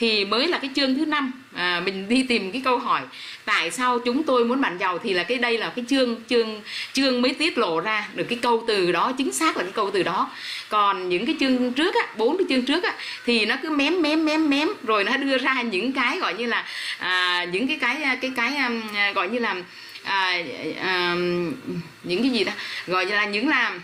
thì 0.01 0.24
mới 0.24 0.48
là 0.48 0.59
cái 0.59 0.70
chương 0.76 0.94
thứ 0.94 1.05
năm. 1.07 1.32
À, 1.55 1.82
mình 1.84 2.09
đi 2.09 2.22
tìm 2.22 2.53
cái 2.53 2.62
câu 2.64 2.78
hỏi 2.78 3.01
tại 3.44 3.70
sao 3.70 3.98
chúng 3.98 4.22
tôi 4.22 4.44
muốn 4.44 4.61
bạn 4.61 4.78
giàu? 4.78 4.98
Thì 4.98 5.14
là 5.14 5.22
cái 5.22 5.38
đây 5.38 5.59
là 5.59 5.72
cái 5.76 5.84
chương 5.88 6.16
chương 6.28 6.62
chương 6.92 7.22
mới 7.22 7.34
tiết 7.34 7.59
lộ 7.59 7.80
ra 7.80 8.09
được 8.14 8.24
cái 8.28 8.38
câu 8.42 8.64
từ 8.66 8.92
đó 8.92 9.12
chính 9.18 9.32
xác 9.32 9.57
là 9.57 9.62
cái 9.62 9.72
câu 9.72 9.90
từ 9.90 10.03
đó. 10.03 10.30
Còn 10.68 11.09
những 11.09 11.26
cái 11.26 11.36
chương 11.40 11.72
trước 11.72 11.94
á 11.94 12.07
bốn 12.16 12.38
cái 12.38 12.46
chương 12.48 12.62
trước 12.62 12.84
á 12.84 12.94
thì 13.26 13.46
nó 13.46 13.57
cứ 13.62 13.70
mém 13.70 14.03
mém 14.03 14.24
mém 14.24 14.51
mém 14.51 14.68
rồi 14.82 15.05
nó 15.05 15.16
đưa 15.16 15.38
ra 15.38 15.62
những 15.62 15.92
cái 15.92 16.18
gọi 16.18 16.34
như 16.34 16.46
là 16.46 16.64
à, 16.98 17.44
những 17.44 17.68
cái 17.68 17.78
cái 17.80 18.16
cái 18.20 18.30
cái 18.36 18.57
um, 18.57 18.82
gọi 19.14 19.28
như 19.28 19.38
là 19.38 19.57
à, 20.05 20.42
à, 20.82 21.12
um, 21.12 21.53
những 22.03 22.22
cái 22.22 22.30
gì 22.30 22.44
đó 22.44 22.53
gọi 22.86 23.07
như 23.07 23.14
là 23.14 23.24
những 23.24 23.48
làm 23.48 23.80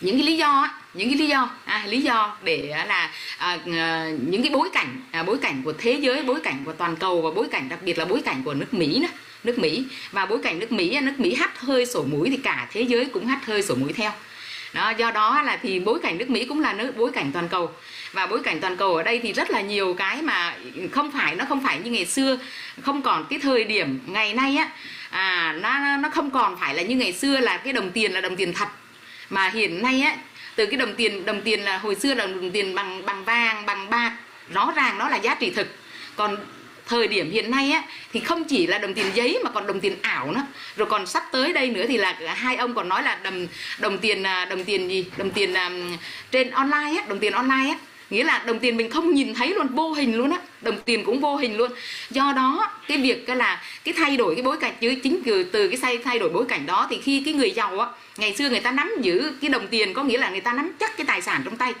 những 0.00 0.16
cái 0.16 0.26
lý 0.26 0.36
do 0.36 0.50
á 0.50 0.77
những 0.94 1.08
cái 1.08 1.18
lý 1.18 1.26
do 1.26 1.50
à, 1.64 1.84
lý 1.86 2.00
do 2.00 2.36
để 2.42 2.74
là 2.88 3.10
à, 3.38 3.58
ờ, 3.66 4.08
những 4.26 4.42
cái 4.42 4.50
bối 4.50 4.68
cảnh 4.72 5.00
à, 5.10 5.22
bối 5.22 5.38
cảnh 5.42 5.62
của 5.64 5.72
thế 5.72 5.92
giới 5.92 6.22
bối 6.22 6.40
cảnh 6.40 6.62
của 6.64 6.72
toàn 6.72 6.96
cầu 6.96 7.22
và 7.22 7.30
bối 7.30 7.48
cảnh 7.50 7.68
đặc 7.68 7.78
biệt 7.82 7.98
là 7.98 8.04
bối 8.04 8.22
cảnh 8.24 8.42
của 8.44 8.54
nước 8.54 8.74
Mỹ 8.74 8.98
nữa 8.98 9.08
nước 9.44 9.58
Mỹ. 9.58 9.84
Và 10.12 10.26
bối 10.26 10.38
cảnh 10.42 10.58
nước 10.58 10.72
Mỹ 10.72 11.00
nước 11.00 11.20
Mỹ 11.20 11.34
hắt 11.34 11.60
hơi 11.60 11.86
sổ 11.86 12.04
mũi 12.10 12.30
thì 12.30 12.36
cả 12.36 12.68
thế 12.72 12.82
giới 12.82 13.04
cũng 13.04 13.26
hắt 13.26 13.46
hơi 13.46 13.62
sổ 13.62 13.74
mũi 13.74 13.92
theo. 13.92 14.12
Đó 14.72 14.90
do 14.98 15.10
đó 15.10 15.42
là 15.42 15.56
thì 15.62 15.80
bối 15.80 15.98
cảnh 16.02 16.18
nước 16.18 16.30
Mỹ 16.30 16.44
cũng 16.44 16.60
là 16.60 16.72
nước 16.72 16.96
bối 16.96 17.10
cảnh 17.10 17.30
toàn 17.32 17.48
cầu. 17.48 17.70
Và 18.12 18.26
bối 18.26 18.40
cảnh 18.42 18.60
toàn 18.60 18.76
cầu 18.76 18.96
ở 18.96 19.02
đây 19.02 19.20
thì 19.22 19.32
rất 19.32 19.50
là 19.50 19.60
nhiều 19.60 19.94
cái 19.94 20.22
mà 20.22 20.56
không 20.92 21.10
phải 21.10 21.34
nó 21.34 21.44
không 21.44 21.62
phải 21.64 21.78
như 21.78 21.90
ngày 21.90 22.06
xưa 22.06 22.38
không 22.82 23.02
còn 23.02 23.26
cái 23.30 23.38
thời 23.38 23.64
điểm 23.64 24.00
ngày 24.06 24.34
nay 24.34 24.56
á. 24.56 24.68
À 25.10 25.56
nó 25.60 25.96
nó 25.96 26.08
không 26.08 26.30
còn 26.30 26.56
phải 26.60 26.74
là 26.74 26.82
như 26.82 26.96
ngày 26.96 27.12
xưa 27.12 27.38
là 27.38 27.56
cái 27.56 27.72
đồng 27.72 27.90
tiền 27.90 28.12
là 28.12 28.20
đồng 28.20 28.36
tiền 28.36 28.52
thật. 28.52 28.68
Mà 29.30 29.48
hiện 29.48 29.82
nay 29.82 30.00
á 30.00 30.16
từ 30.58 30.66
cái 30.66 30.76
đồng 30.76 30.94
tiền 30.94 31.24
đồng 31.24 31.40
tiền 31.40 31.60
là 31.60 31.78
hồi 31.78 31.94
xưa 31.94 32.14
là 32.14 32.26
đồng 32.26 32.50
tiền 32.50 32.74
bằng 32.74 33.06
bằng 33.06 33.24
vàng 33.24 33.66
bằng 33.66 33.90
bạc. 33.90 34.12
Rõ 34.52 34.72
ràng 34.76 34.98
nó 34.98 35.08
là 35.08 35.16
giá 35.16 35.34
trị 35.34 35.50
thực. 35.50 35.66
Còn 36.16 36.36
thời 36.86 37.08
điểm 37.08 37.30
hiện 37.30 37.50
nay 37.50 37.70
á 37.70 37.82
thì 38.12 38.20
không 38.20 38.44
chỉ 38.44 38.66
là 38.66 38.78
đồng 38.78 38.94
tiền 38.94 39.06
giấy 39.14 39.38
mà 39.44 39.50
còn 39.50 39.66
đồng 39.66 39.80
tiền 39.80 39.96
ảo 40.02 40.32
nữa. 40.32 40.46
Rồi 40.76 40.88
còn 40.90 41.06
sắp 41.06 41.24
tới 41.32 41.52
đây 41.52 41.70
nữa 41.70 41.84
thì 41.88 41.96
là 41.96 42.34
hai 42.34 42.56
ông 42.56 42.74
còn 42.74 42.88
nói 42.88 43.02
là 43.02 43.18
đồng 43.22 43.46
đồng 43.78 43.98
tiền 43.98 44.22
à, 44.22 44.44
đồng 44.44 44.64
tiền 44.64 44.88
gì? 44.88 45.04
Đồng 45.16 45.30
tiền 45.30 45.54
um, 45.54 45.96
trên 46.30 46.50
online 46.50 47.00
á 47.00 47.04
đồng 47.08 47.18
tiền 47.18 47.32
online 47.32 47.70
á 47.70 47.76
nghĩa 48.10 48.24
là 48.24 48.42
đồng 48.46 48.58
tiền 48.58 48.76
mình 48.76 48.90
không 48.90 49.14
nhìn 49.14 49.34
thấy 49.34 49.54
luôn, 49.54 49.66
vô 49.66 49.92
hình 49.92 50.16
luôn 50.16 50.30
á. 50.30 50.38
Đồng 50.60 50.78
tiền 50.84 51.04
cũng 51.04 51.20
vô 51.20 51.36
hình 51.36 51.56
luôn. 51.56 51.70
Do 52.10 52.32
đó, 52.36 52.70
cái 52.88 52.98
việc 52.98 53.26
cái 53.26 53.36
là 53.36 53.62
cái 53.84 53.94
thay 53.96 54.16
đổi 54.16 54.34
cái 54.34 54.42
bối 54.42 54.56
cảnh 54.56 54.74
chứ 54.80 54.94
chính 55.02 55.20
từ 55.24 55.42
từ 55.42 55.68
cái 55.68 55.78
thay 55.82 55.98
thay 55.98 56.18
đổi 56.18 56.28
bối 56.28 56.44
cảnh 56.48 56.66
đó, 56.66 56.86
thì 56.90 57.00
khi 57.02 57.22
cái 57.24 57.34
người 57.34 57.50
giàu 57.50 57.80
á, 57.80 57.86
ngày 58.16 58.34
xưa 58.34 58.48
người 58.50 58.60
ta 58.60 58.72
nắm 58.72 58.92
giữ 59.00 59.32
cái 59.40 59.50
đồng 59.50 59.66
tiền, 59.66 59.94
có 59.94 60.02
nghĩa 60.02 60.18
là 60.18 60.30
người 60.30 60.40
ta 60.40 60.52
nắm 60.52 60.72
chắc 60.80 60.96
cái 60.96 61.06
tài 61.06 61.22
sản 61.22 61.42
trong 61.44 61.56
tay 61.56 61.74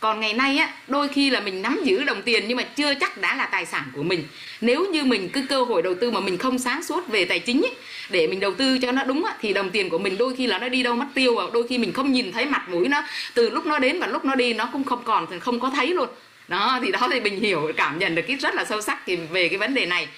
còn 0.00 0.20
ngày 0.20 0.32
nay 0.32 0.56
á 0.56 0.68
đôi 0.88 1.08
khi 1.08 1.30
là 1.30 1.40
mình 1.40 1.62
nắm 1.62 1.80
giữ 1.84 2.04
đồng 2.04 2.22
tiền 2.22 2.44
nhưng 2.48 2.56
mà 2.56 2.62
chưa 2.62 2.94
chắc 2.94 3.18
đã 3.18 3.36
là 3.36 3.46
tài 3.46 3.66
sản 3.66 3.84
của 3.94 4.02
mình. 4.02 4.24
Nếu 4.60 4.86
như 4.92 5.04
mình 5.04 5.28
cứ 5.28 5.46
cơ 5.48 5.64
hội 5.64 5.82
đầu 5.82 5.94
tư 6.00 6.10
mà 6.10 6.20
mình 6.20 6.38
không 6.38 6.58
sáng 6.58 6.82
suốt 6.82 7.08
về 7.08 7.24
tài 7.24 7.38
chính 7.38 7.62
ấy, 7.62 7.74
để 8.10 8.26
mình 8.26 8.40
đầu 8.40 8.54
tư 8.54 8.78
cho 8.78 8.92
nó 8.92 9.04
đúng 9.04 9.24
á, 9.24 9.34
thì 9.40 9.52
đồng 9.52 9.70
tiền 9.70 9.88
của 9.88 9.98
mình 9.98 10.18
đôi 10.18 10.36
khi 10.36 10.46
là 10.46 10.58
nó 10.58 10.68
đi 10.68 10.82
đâu 10.82 10.94
mất 10.94 11.06
tiêu 11.14 11.34
và 11.34 11.44
đôi 11.52 11.68
khi 11.68 11.78
mình 11.78 11.92
không 11.92 12.12
nhìn 12.12 12.32
thấy 12.32 12.46
mặt 12.46 12.68
mũi 12.68 12.88
nó. 12.88 13.02
Từ 13.34 13.50
lúc 13.50 13.66
nó 13.66 13.78
đến 13.78 14.00
và 14.00 14.06
lúc 14.06 14.24
nó 14.24 14.34
đi 14.34 14.52
nó 14.52 14.68
cũng 14.72 14.84
không 14.84 15.02
còn 15.04 15.26
thì 15.30 15.38
không 15.38 15.60
có 15.60 15.70
thấy 15.70 15.86
luôn. 15.86 16.08
Đó 16.48 16.78
thì 16.82 16.92
đó 16.92 17.08
thì 17.12 17.20
mình 17.20 17.40
hiểu 17.40 17.72
cảm 17.76 17.98
nhận 17.98 18.14
được 18.14 18.22
cái 18.22 18.36
rất 18.36 18.54
là 18.54 18.64
sâu 18.64 18.80
sắc 18.82 18.98
thì 19.06 19.16
về 19.16 19.48
cái 19.48 19.58
vấn 19.58 19.74
đề 19.74 19.86
này. 19.86 20.08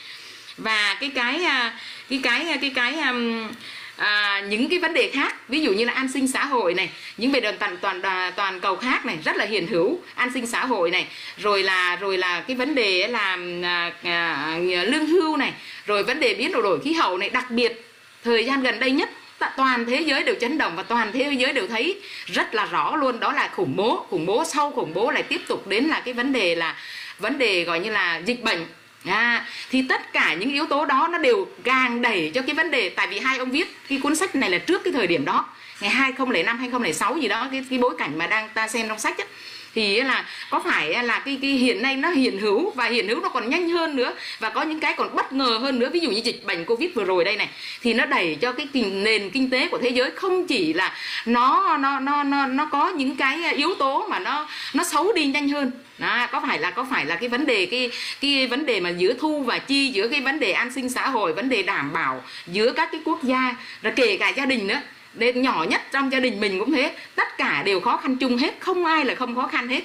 Và 0.56 0.96
cái 1.00 1.10
cái 1.14 1.44
à, 1.44 1.78
cái 2.10 2.20
cái 2.22 2.48
à, 2.48 2.56
cái 2.60 2.72
cái, 2.74 2.94
à, 2.94 3.00
cái 3.00 3.08
um, 3.08 3.48
à, 3.96 4.42
những 4.48 4.68
cái 4.68 4.78
vấn 4.78 4.94
đề 4.94 5.10
khác 5.14 5.48
ví 5.48 5.60
dụ 5.60 5.72
như 5.72 5.84
là 5.84 5.92
an 5.92 6.08
sinh 6.12 6.28
xã 6.28 6.44
hội 6.44 6.74
này 6.74 6.90
những 7.16 7.32
về 7.32 7.40
đoàn 7.40 7.56
toàn 7.58 7.76
toàn 7.80 8.02
à, 8.02 8.32
toàn 8.36 8.60
cầu 8.60 8.76
khác 8.76 9.06
này 9.06 9.18
rất 9.24 9.36
là 9.36 9.44
hiển 9.44 9.66
hữu 9.66 10.00
an 10.14 10.30
sinh 10.34 10.46
xã 10.46 10.66
hội 10.66 10.90
này 10.90 11.06
rồi 11.36 11.62
là 11.62 11.96
rồi 11.96 12.18
là 12.18 12.40
cái 12.40 12.56
vấn 12.56 12.74
đề 12.74 13.08
là 13.08 13.36
à, 13.62 13.92
à, 14.02 14.34
à, 14.44 14.58
lương 14.84 15.06
hưu 15.06 15.36
này 15.36 15.52
rồi 15.86 16.02
vấn 16.02 16.20
đề 16.20 16.34
biến 16.34 16.52
đổi 16.52 16.62
đổi 16.62 16.80
khí 16.80 16.92
hậu 16.92 17.18
này 17.18 17.30
đặc 17.30 17.50
biệt 17.50 17.84
thời 18.24 18.44
gian 18.44 18.62
gần 18.62 18.80
đây 18.80 18.90
nhất 18.90 19.10
toàn 19.56 19.86
thế 19.86 20.00
giới 20.00 20.22
đều 20.22 20.34
chấn 20.40 20.58
động 20.58 20.76
và 20.76 20.82
toàn 20.82 21.12
thế 21.12 21.32
giới 21.32 21.52
đều 21.52 21.66
thấy 21.66 22.00
rất 22.26 22.54
là 22.54 22.66
rõ 22.66 22.96
luôn 22.96 23.20
đó 23.20 23.32
là 23.32 23.48
khủng 23.48 23.76
bố 23.76 24.06
khủng 24.10 24.26
bố 24.26 24.44
sau 24.44 24.70
khủng 24.70 24.94
bố 24.94 25.10
lại 25.10 25.22
tiếp 25.22 25.40
tục 25.48 25.66
đến 25.66 25.84
là 25.84 26.00
cái 26.00 26.14
vấn 26.14 26.32
đề 26.32 26.54
là 26.54 26.76
vấn 27.18 27.38
đề 27.38 27.64
gọi 27.64 27.80
như 27.80 27.90
là 27.90 28.16
dịch 28.16 28.42
bệnh. 28.42 28.66
À, 29.04 29.46
thì 29.70 29.84
tất 29.88 30.12
cả 30.12 30.34
những 30.34 30.52
yếu 30.52 30.66
tố 30.66 30.84
đó 30.84 31.08
nó 31.12 31.18
đều 31.18 31.46
càng 31.64 32.02
đẩy 32.02 32.30
cho 32.34 32.42
cái 32.42 32.54
vấn 32.54 32.70
đề 32.70 32.88
tại 32.88 33.06
vì 33.06 33.18
hai 33.18 33.38
ông 33.38 33.50
viết 33.50 33.76
cái 33.88 33.98
cuốn 34.02 34.16
sách 34.16 34.34
này 34.34 34.50
là 34.50 34.58
trước 34.58 34.84
cái 34.84 34.92
thời 34.92 35.06
điểm 35.06 35.24
đó. 35.24 35.48
Ngày 35.80 35.90
2005 35.90 36.58
2006 36.58 37.16
gì 37.16 37.28
đó 37.28 37.48
cái 37.50 37.64
cái 37.70 37.78
bối 37.78 37.94
cảnh 37.98 38.18
mà 38.18 38.26
đang 38.26 38.48
ta 38.54 38.68
xem 38.68 38.88
trong 38.88 38.98
sách 38.98 39.18
ấy, 39.18 39.26
thì 39.74 40.00
là 40.02 40.24
có 40.50 40.60
phải 40.64 41.04
là 41.04 41.18
cái, 41.18 41.38
cái 41.42 41.50
hiện 41.50 41.82
nay 41.82 41.96
nó 41.96 42.10
hiện 42.10 42.38
hữu 42.38 42.70
và 42.70 42.86
hiện 42.86 43.08
hữu 43.08 43.20
nó 43.20 43.28
còn 43.28 43.50
nhanh 43.50 43.70
hơn 43.70 43.96
nữa 43.96 44.12
và 44.38 44.50
có 44.50 44.62
những 44.62 44.80
cái 44.80 44.94
còn 44.96 45.16
bất 45.16 45.32
ngờ 45.32 45.58
hơn 45.62 45.78
nữa? 45.78 45.90
Ví 45.92 46.00
dụ 46.00 46.10
như 46.10 46.20
dịch 46.24 46.44
bệnh 46.44 46.64
covid 46.64 46.90
vừa 46.94 47.04
rồi 47.04 47.24
đây 47.24 47.36
này 47.36 47.48
thì 47.82 47.94
nó 47.94 48.06
đẩy 48.06 48.36
cho 48.40 48.52
cái 48.52 48.68
nền 48.74 49.30
kinh 49.30 49.50
tế 49.50 49.68
của 49.68 49.78
thế 49.78 49.88
giới 49.88 50.10
không 50.10 50.46
chỉ 50.46 50.72
là 50.72 50.92
nó 51.26 51.76
nó 51.76 52.00
nó 52.00 52.22
nó 52.22 52.46
nó 52.46 52.68
có 52.72 52.88
những 52.88 53.16
cái 53.16 53.44
à, 53.44 53.50
yếu 53.50 53.74
tố 53.74 54.06
mà 54.08 54.18
nó 54.18 54.48
nó 54.74 54.84
xấu 54.84 55.12
đi 55.12 55.26
nhanh 55.26 55.48
hơn. 55.48 55.70
Đó, 55.98 56.26
có 56.32 56.40
phải 56.40 56.58
là 56.58 56.70
có 56.70 56.86
phải 56.90 57.06
là 57.06 57.16
cái 57.16 57.28
vấn 57.28 57.46
đề 57.46 57.66
cái 57.66 57.90
cái 58.20 58.46
vấn 58.46 58.66
đề 58.66 58.80
mà 58.80 58.90
giữa 58.90 59.12
thu 59.12 59.42
và 59.42 59.58
chi 59.58 59.88
giữa 59.88 60.08
cái 60.08 60.20
vấn 60.20 60.40
đề 60.40 60.52
an 60.52 60.72
sinh 60.72 60.88
xã 60.88 61.08
hội 61.08 61.32
vấn 61.32 61.48
đề 61.48 61.62
đảm 61.62 61.92
bảo 61.92 62.22
giữa 62.46 62.72
các 62.72 62.88
cái 62.92 63.00
quốc 63.04 63.22
gia 63.22 63.54
rồi 63.82 63.92
kể 63.96 64.16
cả 64.16 64.28
gia 64.28 64.46
đình 64.46 64.66
nữa 64.66 64.80
đến 65.14 65.42
nhỏ 65.42 65.66
nhất 65.68 65.82
trong 65.92 66.12
gia 66.12 66.20
đình 66.20 66.40
mình 66.40 66.58
cũng 66.58 66.72
thế. 66.72 66.92
Tất 67.14 67.38
cả 67.38 67.62
đều 67.66 67.80
khó 67.80 67.96
khăn 67.96 68.16
chung 68.16 68.36
hết. 68.36 68.54
Không 68.60 68.84
ai 68.84 69.04
là 69.04 69.14
không 69.14 69.34
khó 69.34 69.46
khăn 69.46 69.68
hết. 69.68 69.82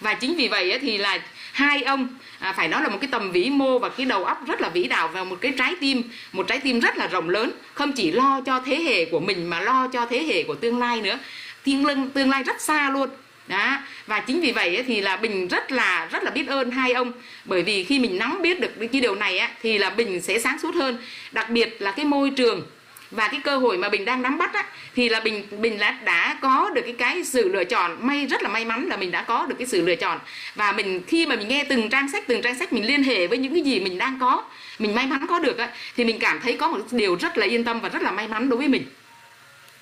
Và 0.00 0.14
chính 0.14 0.34
vì 0.36 0.48
vậy 0.48 0.78
thì 0.78 0.98
là 0.98 1.18
hai 1.52 1.82
ông 1.82 2.08
à, 2.38 2.52
phải 2.52 2.68
nói 2.68 2.82
là 2.82 2.88
một 2.88 2.98
cái 3.00 3.08
tầm 3.12 3.32
vĩ 3.32 3.50
mô 3.50 3.78
và 3.78 3.88
cái 3.88 4.06
đầu 4.06 4.24
óc 4.24 4.46
rất 4.46 4.60
là 4.60 4.68
vĩ 4.68 4.84
đạo 4.84 5.08
và 5.08 5.24
một 5.24 5.38
cái 5.40 5.52
trái 5.58 5.74
tim 5.80 6.02
một 6.32 6.46
trái 6.48 6.60
tim 6.60 6.80
rất 6.80 6.96
là 6.96 7.06
rộng 7.06 7.30
lớn. 7.30 7.50
Không 7.74 7.92
chỉ 7.92 8.12
lo 8.12 8.40
cho 8.46 8.60
thế 8.66 8.76
hệ 8.82 9.04
của 9.04 9.20
mình 9.20 9.50
mà 9.50 9.60
lo 9.60 9.88
cho 9.92 10.06
thế 10.06 10.24
hệ 10.24 10.42
của 10.42 10.54
tương 10.54 10.78
lai 10.78 11.00
nữa. 11.00 11.18
Tương 11.64 11.86
lưng 11.86 12.10
tương 12.14 12.30
lai 12.30 12.42
rất 12.42 12.60
xa 12.60 12.90
luôn. 12.90 13.08
Đó. 13.46 13.78
Và 14.06 14.20
chính 14.20 14.40
vì 14.40 14.52
vậy 14.52 14.84
thì 14.86 15.00
là 15.00 15.16
bình 15.16 15.48
rất 15.48 15.72
là 15.72 16.08
rất 16.12 16.22
là 16.22 16.30
biết 16.30 16.46
ơn 16.46 16.70
hai 16.70 16.92
ông. 16.92 17.12
Bởi 17.44 17.62
vì 17.62 17.84
khi 17.84 17.98
mình 17.98 18.18
nắm 18.18 18.42
biết 18.42 18.60
được 18.60 18.72
cái 18.92 19.00
điều 19.00 19.14
này 19.14 19.38
á, 19.38 19.50
thì 19.62 19.78
là 19.78 19.90
bình 19.90 20.20
sẽ 20.20 20.38
sáng 20.38 20.58
suốt 20.58 20.74
hơn. 20.74 20.98
Đặc 21.32 21.50
biệt 21.50 21.76
là 21.82 21.92
cái 21.92 22.04
môi 22.04 22.30
trường 22.30 22.62
và 23.10 23.28
cái 23.28 23.40
cơ 23.44 23.56
hội 23.56 23.78
mà 23.78 23.88
mình 23.88 24.04
đang 24.04 24.22
nắm 24.22 24.38
bắt 24.38 24.54
á, 24.54 24.64
thì 24.96 25.08
là 25.08 25.20
mình 25.20 25.46
mình 25.58 25.78
đã 25.78 25.90
đã 26.04 26.38
có 26.40 26.70
được 26.74 26.82
cái 26.82 26.94
cái 26.98 27.24
sự 27.24 27.48
lựa 27.48 27.64
chọn. 27.64 28.06
May 28.06 28.26
rất 28.26 28.42
là 28.42 28.48
may 28.48 28.64
mắn 28.64 28.86
là 28.86 28.96
mình 28.96 29.10
đã 29.10 29.22
có 29.22 29.46
được 29.46 29.54
cái 29.58 29.66
sự 29.66 29.82
lựa 29.82 29.96
chọn. 29.96 30.18
Và 30.54 30.72
mình 30.72 31.02
khi 31.06 31.26
mà 31.26 31.36
mình 31.36 31.48
nghe 31.48 31.64
từng 31.64 31.88
trang 31.88 32.12
sách 32.12 32.24
từng 32.26 32.42
trang 32.42 32.58
sách 32.58 32.72
mình 32.72 32.86
liên 32.86 33.02
hệ 33.02 33.26
với 33.26 33.38
những 33.38 33.54
cái 33.54 33.62
gì 33.62 33.80
mình 33.80 33.98
đang 33.98 34.18
có 34.20 34.44
mình 34.78 34.94
may 34.94 35.06
mắn 35.06 35.26
có 35.28 35.38
được 35.38 35.58
á, 35.58 35.68
thì 35.96 36.04
mình 36.04 36.18
cảm 36.18 36.40
thấy 36.40 36.56
có 36.56 36.68
một 36.68 36.78
điều 36.90 37.16
rất 37.20 37.38
là 37.38 37.46
yên 37.46 37.64
tâm 37.64 37.80
và 37.80 37.88
rất 37.88 38.02
là 38.02 38.10
may 38.10 38.28
mắn 38.28 38.48
đối 38.48 38.58
với 38.58 38.68
mình. 38.68 38.86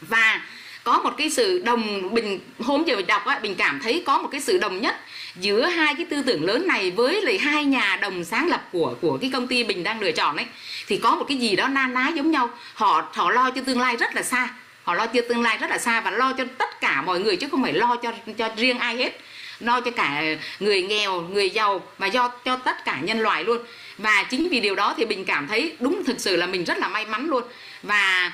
Và 0.01 0.41
có 0.85 0.99
một 0.99 1.15
cái 1.19 1.31
sự 1.31 1.63
đồng 1.65 2.15
bình 2.15 2.41
hôm 2.59 2.85
giờ 2.85 2.97
mình 2.97 3.07
đọc 3.07 3.27
á 3.27 3.39
mình 3.43 3.55
cảm 3.55 3.81
thấy 3.83 4.03
có 4.07 4.19
một 4.19 4.29
cái 4.33 4.41
sự 4.41 4.59
đồng 4.59 4.81
nhất 4.81 4.97
giữa 5.41 5.67
hai 5.67 5.95
cái 5.95 6.07
tư 6.11 6.23
tưởng 6.27 6.45
lớn 6.45 6.67
này 6.67 6.91
với 6.91 7.23
lại 7.23 7.39
hai 7.39 7.65
nhà 7.65 7.99
đồng 8.01 8.25
sáng 8.25 8.49
lập 8.49 8.69
của 8.73 8.95
của 9.01 9.19
cái 9.21 9.31
công 9.33 9.47
ty 9.47 9.65
mình 9.65 9.83
đang 9.83 10.01
lựa 10.01 10.13
chọn 10.13 10.37
ấy, 10.37 10.47
thì 10.87 10.99
có 10.99 11.15
một 11.15 11.25
cái 11.29 11.37
gì 11.37 11.57
đó 11.57 11.69
na 11.69 11.87
ná 11.87 12.09
giống 12.09 12.31
nhau. 12.31 12.51
Họ 12.75 13.09
họ 13.15 13.31
lo 13.31 13.51
cho 13.51 13.61
tương 13.67 13.81
lai 13.81 13.97
rất 13.97 14.17
là 14.17 14.23
xa. 14.23 14.49
Họ 14.83 14.95
lo 14.95 15.07
cho 15.07 15.21
tương 15.29 15.43
lai 15.43 15.59
rất 15.59 15.71
là 15.71 15.79
xa 15.79 16.01
và 16.01 16.11
lo 16.11 16.33
cho 16.33 16.45
tất 16.59 16.81
cả 16.81 17.03
mọi 17.03 17.21
người 17.21 17.37
chứ 17.37 17.49
không 17.51 17.63
phải 17.63 17.73
lo 17.73 17.97
cho 17.97 18.13
cho 18.39 18.49
riêng 18.57 18.79
ai 18.79 18.97
hết. 18.97 19.21
Lo 19.61 19.81
cho 19.81 19.91
cả 19.91 20.23
người 20.61 20.83
nghèo, 20.83 21.21
người 21.21 21.51
giàu 21.51 21.83
và 21.99 22.07
do, 22.07 22.29
cho 22.45 22.57
tất 22.57 22.85
cả 22.85 22.99
nhân 23.03 23.21
loại 23.21 23.45
luôn. 23.45 23.59
Và 23.99 24.23
chính 24.31 24.49
vì 24.49 24.61
điều 24.61 24.75
đó 24.75 24.95
thì 24.97 25.07
mình 25.07 25.25
cảm 25.25 25.47
thấy 25.49 25.77
đúng 25.81 26.05
thực 26.05 26.21
sự 26.21 26.37
là 26.37 26.47
mình 26.47 26.65
rất 26.65 26.79
là 26.79 26.89
may 26.89 27.07
mắn 27.07 27.27
luôn. 27.31 27.43
Và 27.83 28.33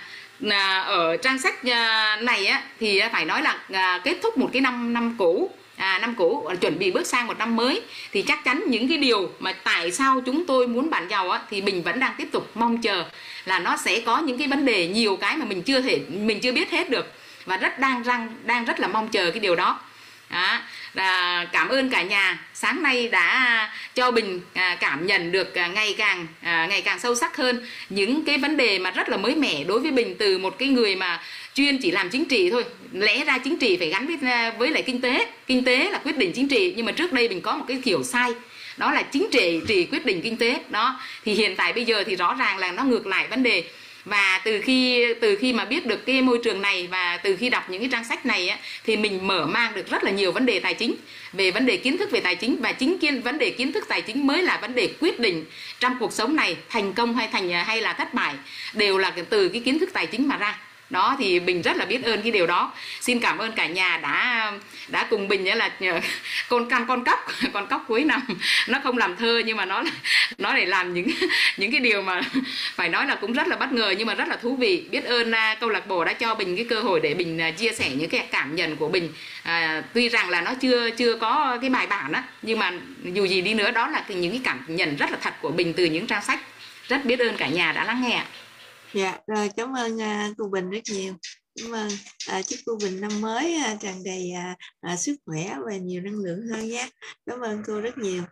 à, 0.50 0.80
ở 0.80 1.16
trang 1.16 1.38
sách 1.38 1.64
à, 1.64 2.16
này 2.22 2.46
á, 2.46 2.62
thì 2.80 3.00
phải 3.12 3.24
nói 3.24 3.42
là 3.42 3.58
à, 3.72 4.00
kết 4.04 4.16
thúc 4.22 4.38
một 4.38 4.50
cái 4.52 4.60
năm 4.62 4.92
năm 4.92 5.14
cũ 5.18 5.50
à, 5.76 5.98
năm 5.98 6.14
cũ 6.14 6.50
chuẩn 6.60 6.78
bị 6.78 6.90
bước 6.90 7.06
sang 7.06 7.26
một 7.26 7.38
năm 7.38 7.56
mới. 7.56 7.80
Thì 8.12 8.22
chắc 8.22 8.44
chắn 8.44 8.64
những 8.66 8.88
cái 8.88 8.98
điều 8.98 9.30
mà 9.38 9.52
tại 9.52 9.92
sao 9.92 10.20
chúng 10.26 10.46
tôi 10.46 10.68
muốn 10.68 10.90
bạn 10.90 11.08
giàu 11.08 11.30
á, 11.30 11.40
thì 11.50 11.62
mình 11.62 11.82
vẫn 11.82 12.00
đang 12.00 12.14
tiếp 12.18 12.28
tục 12.32 12.50
mong 12.54 12.82
chờ 12.82 13.04
là 13.44 13.58
nó 13.58 13.76
sẽ 13.76 14.00
có 14.00 14.18
những 14.18 14.38
cái 14.38 14.48
vấn 14.48 14.64
đề 14.64 14.86
nhiều 14.86 15.16
cái 15.16 15.36
mà 15.36 15.44
mình 15.44 15.62
chưa 15.62 15.80
thể 15.80 16.00
mình 16.08 16.40
chưa 16.40 16.52
biết 16.52 16.70
hết 16.70 16.90
được. 16.90 17.12
Và 17.44 17.56
rất 17.56 17.78
đang 17.78 18.02
đang 18.04 18.36
đang 18.44 18.64
rất 18.64 18.80
là 18.80 18.88
mong 18.88 19.08
chờ 19.08 19.30
cái 19.30 19.40
điều 19.40 19.56
đó. 19.56 19.80
Đó. 20.30 20.60
À, 20.94 21.46
cảm 21.52 21.68
ơn 21.68 21.90
cả 21.90 22.02
nhà. 22.02 22.38
Sáng 22.54 22.82
nay 22.82 23.08
đã 23.08 23.70
cho 23.94 24.10
bình 24.10 24.40
à, 24.54 24.76
cảm 24.80 25.06
nhận 25.06 25.32
được 25.32 25.54
à, 25.54 25.66
ngày 25.66 25.94
càng 25.98 26.26
à, 26.42 26.66
ngày 26.70 26.82
càng 26.82 26.98
sâu 26.98 27.14
sắc 27.14 27.36
hơn 27.36 27.66
những 27.88 28.24
cái 28.24 28.38
vấn 28.38 28.56
đề 28.56 28.78
mà 28.78 28.90
rất 28.90 29.08
là 29.08 29.16
mới 29.16 29.34
mẻ 29.34 29.64
đối 29.64 29.80
với 29.80 29.90
bình 29.90 30.16
từ 30.18 30.38
một 30.38 30.58
cái 30.58 30.68
người 30.68 30.96
mà 30.96 31.20
chuyên 31.54 31.78
chỉ 31.78 31.90
làm 31.90 32.10
chính 32.10 32.24
trị 32.24 32.50
thôi. 32.50 32.64
Lẽ 32.92 33.24
ra 33.24 33.38
chính 33.38 33.56
trị 33.56 33.76
phải 33.76 33.88
gắn 33.88 34.06
với 34.06 34.32
ờ, 34.32 34.52
với 34.58 34.70
lại 34.70 34.82
kinh 34.82 35.00
tế. 35.00 35.26
Kinh 35.46 35.64
tế 35.64 35.90
là 35.90 35.98
quyết 36.04 36.16
định 36.16 36.32
chính 36.32 36.48
trị 36.48 36.72
nhưng 36.76 36.86
mà 36.86 36.92
trước 36.92 37.12
đây 37.12 37.28
mình 37.28 37.40
có 37.40 37.56
một 37.56 37.64
cái 37.68 37.80
kiểu 37.84 38.02
sai. 38.02 38.30
Đó 38.76 38.92
là 38.92 39.02
chính 39.02 39.28
trị 39.32 39.60
chỉ 39.68 39.84
quyết 39.84 40.06
định 40.06 40.22
kinh 40.22 40.36
tế. 40.36 40.60
Đó 40.68 41.00
thì 41.24 41.34
hiện 41.34 41.56
tại 41.56 41.72
bây 41.72 41.84
giờ 41.84 42.04
thì 42.06 42.16
rõ 42.16 42.34
ràng 42.34 42.58
là 42.58 42.72
nó 42.72 42.84
ngược 42.84 43.06
lại 43.06 43.26
vấn 43.30 43.42
đề. 43.42 43.64
Và 44.04 44.40
từ 44.44 44.60
khi 44.60 45.06
từ 45.20 45.36
khi 45.36 45.52
mà 45.52 45.64
biết 45.64 45.86
được 45.86 46.06
cái 46.06 46.22
môi 46.22 46.38
trường 46.44 46.62
này 46.62 46.88
và 46.90 47.16
từ 47.16 47.36
khi 47.36 47.50
đọc 47.50 47.70
những 47.70 47.80
cái 47.80 47.88
trang 47.92 48.04
sách 48.04 48.26
này 48.26 48.48
á, 48.48 48.58
thì 48.84 48.96
mình 48.96 49.26
mở 49.26 49.46
mang 49.46 49.74
được 49.74 49.90
rất 49.90 50.04
là 50.04 50.10
nhiều 50.10 50.32
vấn 50.32 50.46
đề 50.46 50.60
tài 50.60 50.74
chính. 50.74 50.94
Về 51.32 51.50
vấn 51.50 51.66
đề 51.66 51.76
kiến 51.76 51.98
thức 51.98 52.10
về 52.10 52.20
tài 52.20 52.34
chính 52.34 52.56
và 52.60 52.72
chính 52.72 52.98
kiến 52.98 53.20
vấn 53.20 53.38
đề 53.38 53.50
kiến 53.50 53.72
thức 53.72 53.84
tài 53.88 54.00
chính 54.00 54.26
mới 54.26 54.42
là 54.42 54.58
vấn 54.62 54.74
đề 54.74 54.88
quyết 55.00 55.20
định 55.20 55.44
trong 55.80 55.96
cuộc 56.00 56.12
sống 56.12 56.36
này 56.36 56.56
thành 56.68 56.92
công 56.92 57.16
hay 57.16 57.28
thành 57.32 57.52
ờ, 57.52 57.62
hay 57.62 57.80
là 57.80 57.92
thất 57.92 58.14
bại 58.14 58.34
đều 58.74 58.98
là 58.98 59.12
từ 59.30 59.48
cái 59.48 59.62
kiến 59.64 59.78
thức 59.78 59.90
tài 59.92 60.06
chính 60.06 60.28
mà 60.28 60.36
ra 60.36 60.58
đó 60.92 61.16
thì 61.18 61.40
bình 61.40 61.62
rất 61.62 61.76
là 61.76 61.84
biết 61.84 62.04
ơn 62.04 62.22
cái 62.22 62.30
điều 62.30 62.46
đó. 62.46 62.72
Xin 63.00 63.20
cảm 63.20 63.38
ơn 63.38 63.52
cả 63.52 63.66
nhà 63.66 63.98
đã 64.02 64.52
đã 64.88 65.06
cùng 65.10 65.28
bình 65.28 65.44
là 65.44 65.70
con 66.48 66.68
căn 66.68 66.84
con 66.88 67.04
cóc 67.04 67.18
con 67.52 67.66
cóc 67.66 67.84
cuối 67.88 68.04
năm. 68.04 68.22
Nó 68.68 68.80
không 68.82 68.98
làm 68.98 69.16
thơ 69.16 69.42
nhưng 69.46 69.56
mà 69.56 69.64
nó 69.64 69.82
nó 70.38 70.54
để 70.54 70.66
làm 70.66 70.94
những 70.94 71.06
những 71.56 71.70
cái 71.70 71.80
điều 71.80 72.02
mà 72.02 72.20
phải 72.74 72.88
nói 72.88 73.06
là 73.06 73.14
cũng 73.14 73.32
rất 73.32 73.48
là 73.48 73.56
bất 73.56 73.72
ngờ 73.72 73.94
nhưng 73.98 74.06
mà 74.06 74.14
rất 74.14 74.28
là 74.28 74.36
thú 74.36 74.56
vị. 74.56 74.84
Biết 74.90 75.04
ơn 75.04 75.32
à, 75.32 75.56
câu 75.60 75.68
lạc 75.68 75.86
bộ 75.86 76.04
đã 76.04 76.12
cho 76.12 76.34
bình 76.34 76.56
cái 76.56 76.66
cơ 76.70 76.80
hội 76.80 77.00
để 77.00 77.14
bình 77.14 77.40
à, 77.40 77.50
chia 77.50 77.72
sẻ 77.72 77.90
những 77.90 78.10
cái 78.10 78.26
cảm 78.30 78.56
nhận 78.56 78.76
của 78.76 78.88
bình. 78.88 79.12
À, 79.42 79.82
tuy 79.94 80.08
rằng 80.08 80.30
là 80.30 80.40
nó 80.40 80.54
chưa 80.54 80.90
chưa 80.90 81.16
có 81.16 81.58
cái 81.60 81.70
bài 81.70 81.86
bản 81.86 82.12
á 82.12 82.22
nhưng 82.42 82.58
mà 82.58 82.72
dù 83.04 83.24
gì 83.24 83.40
đi 83.40 83.54
nữa 83.54 83.70
đó 83.70 83.88
là 83.88 84.04
những 84.08 84.32
cái 84.32 84.40
cảm 84.44 84.64
nhận 84.68 84.96
rất 84.96 85.10
là 85.10 85.16
thật 85.22 85.34
của 85.40 85.50
bình 85.50 85.72
từ 85.72 85.84
những 85.84 86.06
trang 86.06 86.22
sách. 86.22 86.40
Rất 86.88 87.04
biết 87.04 87.18
ơn 87.18 87.36
cả 87.36 87.48
nhà 87.48 87.72
đã 87.72 87.84
lắng 87.84 88.02
nghe 88.08 88.22
dạ 88.94 89.18
rồi 89.26 89.48
cảm 89.56 89.72
ơn 89.76 89.96
uh, 89.96 90.36
cô 90.38 90.48
bình 90.48 90.70
rất 90.70 90.80
nhiều. 90.92 91.14
Cảm 91.62 91.72
ơn 91.72 91.88
à, 92.28 92.42
chúc 92.42 92.58
cô 92.66 92.76
bình 92.82 93.00
năm 93.00 93.20
mới 93.20 93.54
à, 93.54 93.76
tràn 93.80 94.04
đầy 94.04 94.30
à, 94.30 94.56
à, 94.80 94.96
sức 94.96 95.16
khỏe 95.26 95.56
và 95.66 95.76
nhiều 95.76 96.02
năng 96.02 96.14
lượng 96.14 96.46
hơn 96.52 96.68
nhé. 96.68 96.90
Cảm 97.26 97.40
ơn 97.40 97.62
cô 97.66 97.80
rất 97.80 97.98
nhiều. 97.98 98.22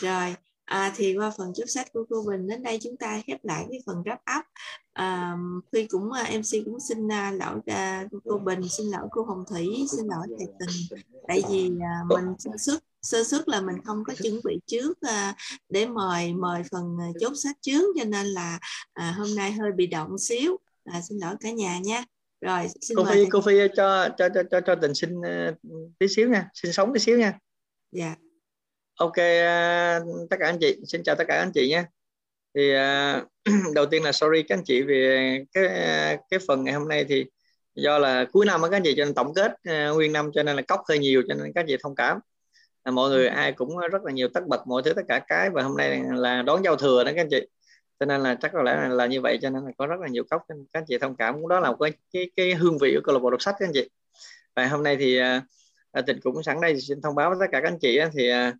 Rồi 0.00 0.34
à, 0.64 0.92
thì 0.96 1.16
qua 1.16 1.32
phần 1.38 1.52
chúc 1.56 1.68
sách 1.68 1.92
của 1.92 2.04
cô 2.10 2.24
bình 2.28 2.48
đến 2.48 2.62
đây 2.62 2.78
chúng 2.82 2.96
ta 2.96 3.22
khép 3.26 3.38
lại 3.42 3.66
cái 3.70 3.80
phần 3.86 3.96
wrap 4.02 4.38
up. 4.38 4.44
À, 4.92 5.36
Phi 5.72 5.86
cũng 5.86 6.12
à, 6.12 6.30
MC 6.38 6.64
cũng 6.64 6.80
xin 6.88 7.12
à, 7.12 7.30
lỗi 7.30 7.60
à, 7.66 8.06
cô 8.24 8.38
Bình 8.38 8.68
xin 8.68 8.86
lỗi 8.86 9.08
cô 9.10 9.24
Hồng 9.24 9.44
Thủy 9.50 9.68
xin 9.90 10.06
lỗi 10.06 10.26
thầy 10.38 10.46
Tình. 10.58 10.98
Tại 11.28 11.42
vì 11.50 11.70
à, 11.80 11.94
mình 12.08 12.34
sơ 12.38 12.50
xuất 12.58 12.84
sơ 13.02 13.24
xuất 13.24 13.48
là 13.48 13.60
mình 13.60 13.76
không 13.84 14.04
có 14.04 14.14
chuẩn 14.22 14.40
bị 14.44 14.60
trước 14.66 15.00
à, 15.00 15.34
để 15.68 15.86
mời 15.86 16.32
mời 16.32 16.62
phần 16.70 16.96
à, 17.00 17.08
chốt 17.20 17.32
sách 17.34 17.56
trước 17.60 17.94
cho 17.98 18.04
nên 18.04 18.26
là 18.26 18.58
à, 18.92 19.14
hôm 19.18 19.34
nay 19.36 19.52
hơi 19.52 19.72
bị 19.76 19.86
động 19.86 20.18
xíu. 20.18 20.56
À, 20.84 21.00
xin 21.08 21.18
lỗi 21.18 21.34
cả 21.40 21.50
nhà 21.50 21.78
nha. 21.78 22.04
Rồi 22.40 22.66
xin 22.80 22.96
cô 22.96 23.04
mời 23.04 23.12
phi 23.14 23.18
thầy. 23.18 23.30
cô 23.30 23.40
phi 23.40 23.52
cho 23.76 24.08
cho 24.18 24.28
cho 24.34 24.42
cho, 24.50 24.60
cho 24.60 24.74
tình 24.74 24.94
xin 24.94 25.18
uh, 25.18 25.56
tí 25.98 26.08
xíu 26.08 26.28
nha 26.28 26.48
xin 26.54 26.72
sống 26.72 26.92
tí 26.94 27.00
xíu 27.00 27.18
nha. 27.18 27.38
Dạ. 27.92 28.14
Ok 28.94 29.10
uh, 29.10 30.30
tất 30.30 30.36
cả 30.40 30.46
anh 30.46 30.58
chị 30.60 30.76
xin 30.86 31.02
chào 31.02 31.16
tất 31.16 31.24
cả 31.28 31.34
anh 31.38 31.52
chị 31.54 31.68
nhé 31.68 31.84
thì 32.54 32.72
uh, 32.74 33.28
đầu 33.74 33.86
tiên 33.86 34.02
là 34.02 34.12
sorry 34.12 34.42
các 34.42 34.56
anh 34.58 34.64
chị 34.64 34.82
vì 34.82 35.04
cái 35.52 35.68
cái 36.30 36.40
phần 36.48 36.64
ngày 36.64 36.74
hôm 36.74 36.88
nay 36.88 37.04
thì 37.08 37.24
do 37.74 37.98
là 37.98 38.24
cuối 38.32 38.46
năm 38.46 38.62
các 38.62 38.72
anh 38.72 38.82
chị 38.84 38.94
cho 38.96 39.04
nên 39.04 39.14
tổng 39.14 39.34
kết 39.34 39.52
uh, 39.52 39.96
nguyên 39.96 40.12
năm 40.12 40.30
cho 40.34 40.42
nên 40.42 40.56
là 40.56 40.62
cốc 40.62 40.80
hơi 40.88 40.98
nhiều 40.98 41.22
cho 41.28 41.34
nên 41.34 41.52
các 41.52 41.60
anh 41.60 41.66
chị 41.68 41.76
thông 41.82 41.94
cảm 41.94 42.18
là 42.84 42.92
mọi 42.92 43.10
người 43.10 43.26
ai 43.28 43.52
cũng 43.52 43.78
rất 43.78 44.02
là 44.04 44.12
nhiều 44.12 44.28
tất 44.34 44.46
bật 44.46 44.66
mọi 44.66 44.82
thứ 44.84 44.92
tất 44.92 45.02
cả 45.08 45.18
cái 45.28 45.50
và 45.50 45.62
hôm 45.62 45.76
nay 45.76 46.02
là 46.14 46.42
đón 46.42 46.64
giao 46.64 46.76
thừa 46.76 47.04
đó 47.04 47.10
các 47.14 47.20
anh 47.20 47.28
chị. 47.30 47.46
Cho 48.00 48.06
nên 48.06 48.20
là 48.20 48.34
chắc 48.34 48.52
có 48.52 48.62
lẽ 48.62 48.76
là, 48.76 48.88
là 48.88 49.06
như 49.06 49.20
vậy 49.20 49.38
cho 49.42 49.50
nên 49.50 49.64
là 49.64 49.70
có 49.78 49.86
rất 49.86 50.00
là 50.00 50.08
nhiều 50.08 50.24
cốc 50.30 50.42
các 50.48 50.56
anh 50.72 50.84
chị 50.88 50.98
thông 50.98 51.16
cảm. 51.16 51.34
Cũng 51.34 51.48
đó 51.48 51.60
là 51.60 51.72
cái 51.80 51.92
cái, 52.12 52.30
cái 52.36 52.54
hương 52.54 52.78
vị 52.78 52.92
của 52.94 53.00
câu 53.04 53.14
lạc 53.14 53.18
bộ 53.18 53.30
đọc 53.30 53.42
sách 53.42 53.54
các 53.58 53.66
anh 53.66 53.72
chị. 53.74 53.88
Và 54.56 54.66
hôm 54.66 54.82
nay 54.82 54.96
thì 54.96 55.18
à, 55.18 55.42
à 55.92 56.02
tình 56.02 56.20
cũng 56.22 56.42
sẵn 56.42 56.60
đây 56.60 56.80
xin 56.80 57.00
thông 57.02 57.14
báo 57.14 57.30
với 57.30 57.38
tất 57.40 57.46
cả 57.52 57.60
các 57.60 57.68
anh 57.68 57.78
chị 57.78 58.00
thì 58.12 58.28
à, 58.28 58.54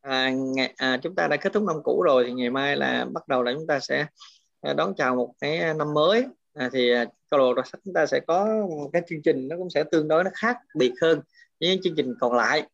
à, 0.00 0.30
ngày, 0.30 0.74
à, 0.76 0.98
chúng 1.02 1.14
ta 1.14 1.26
đã 1.28 1.36
kết 1.36 1.52
thúc 1.52 1.62
năm 1.62 1.76
cũ 1.84 2.02
rồi 2.02 2.24
thì 2.26 2.32
ngày 2.32 2.50
mai 2.50 2.76
là 2.76 3.06
bắt 3.12 3.28
đầu 3.28 3.42
là 3.42 3.52
chúng 3.52 3.66
ta 3.66 3.80
sẽ 3.80 4.06
à, 4.60 4.72
đón 4.72 4.94
chào 4.96 5.16
một 5.16 5.34
cái 5.40 5.74
năm 5.74 5.94
mới. 5.94 6.26
À, 6.54 6.70
thì 6.72 6.92
à, 6.92 7.04
câu 7.30 7.40
lạc 7.40 7.44
bộ 7.44 7.54
đọc 7.54 7.66
sách 7.66 7.80
chúng 7.84 7.94
ta 7.94 8.06
sẽ 8.06 8.20
có 8.20 8.46
một 8.68 8.90
cái 8.92 9.02
chương 9.08 9.22
trình 9.22 9.48
nó 9.48 9.56
cũng 9.56 9.70
sẽ 9.70 9.84
tương 9.92 10.08
đối 10.08 10.24
nó 10.24 10.30
khác 10.34 10.56
biệt 10.74 10.92
hơn 11.02 11.20
với 11.60 11.68
những 11.68 11.82
chương 11.82 11.94
trình 11.96 12.14
còn 12.20 12.32
lại 12.32 12.66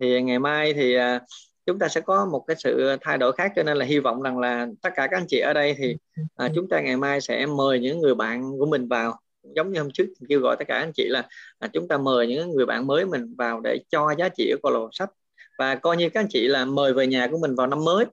thì 0.00 0.22
ngày 0.22 0.38
mai 0.38 0.72
thì 0.72 0.94
à, 0.94 1.20
chúng 1.66 1.78
ta 1.78 1.88
sẽ 1.88 2.00
có 2.00 2.26
một 2.32 2.44
cái 2.46 2.56
sự 2.58 2.96
thay 3.00 3.18
đổi 3.18 3.32
khác 3.32 3.52
cho 3.56 3.62
nên 3.62 3.76
là 3.76 3.84
hy 3.84 3.98
vọng 3.98 4.22
rằng 4.22 4.38
là 4.38 4.66
tất 4.82 4.90
cả 4.96 5.06
các 5.10 5.16
anh 5.16 5.26
chị 5.28 5.38
ở 5.40 5.52
đây 5.52 5.74
thì 5.78 5.96
à, 6.36 6.48
chúng 6.54 6.68
ta 6.68 6.80
ngày 6.80 6.96
mai 6.96 7.20
sẽ 7.20 7.46
mời 7.46 7.80
những 7.80 8.00
người 8.00 8.14
bạn 8.14 8.58
của 8.58 8.66
mình 8.66 8.88
vào. 8.88 9.20
Giống 9.56 9.72
như 9.72 9.80
hôm 9.80 9.90
trước 9.90 10.06
kêu 10.28 10.40
gọi 10.40 10.56
tất 10.58 10.64
cả 10.68 10.78
anh 10.78 10.92
chị 10.94 11.08
là 11.08 11.28
à, 11.58 11.68
chúng 11.72 11.88
ta 11.88 11.98
mời 11.98 12.26
những 12.26 12.50
người 12.50 12.66
bạn 12.66 12.86
mới 12.86 13.06
mình 13.06 13.34
vào 13.38 13.60
để 13.60 13.78
cho 13.88 14.14
giá 14.18 14.28
trị 14.28 14.52
của 14.52 14.58
câu 14.62 14.72
lạc 14.72 14.78
bộ 14.78 14.88
sách. 14.92 15.10
Và 15.58 15.74
coi 15.74 15.96
như 15.96 16.10
các 16.10 16.20
anh 16.20 16.26
chị 16.30 16.48
là 16.48 16.64
mời 16.64 16.92
về 16.92 17.06
nhà 17.06 17.26
của 17.30 17.38
mình 17.38 17.54
vào 17.54 17.66
năm 17.66 17.84
mới. 17.84 18.04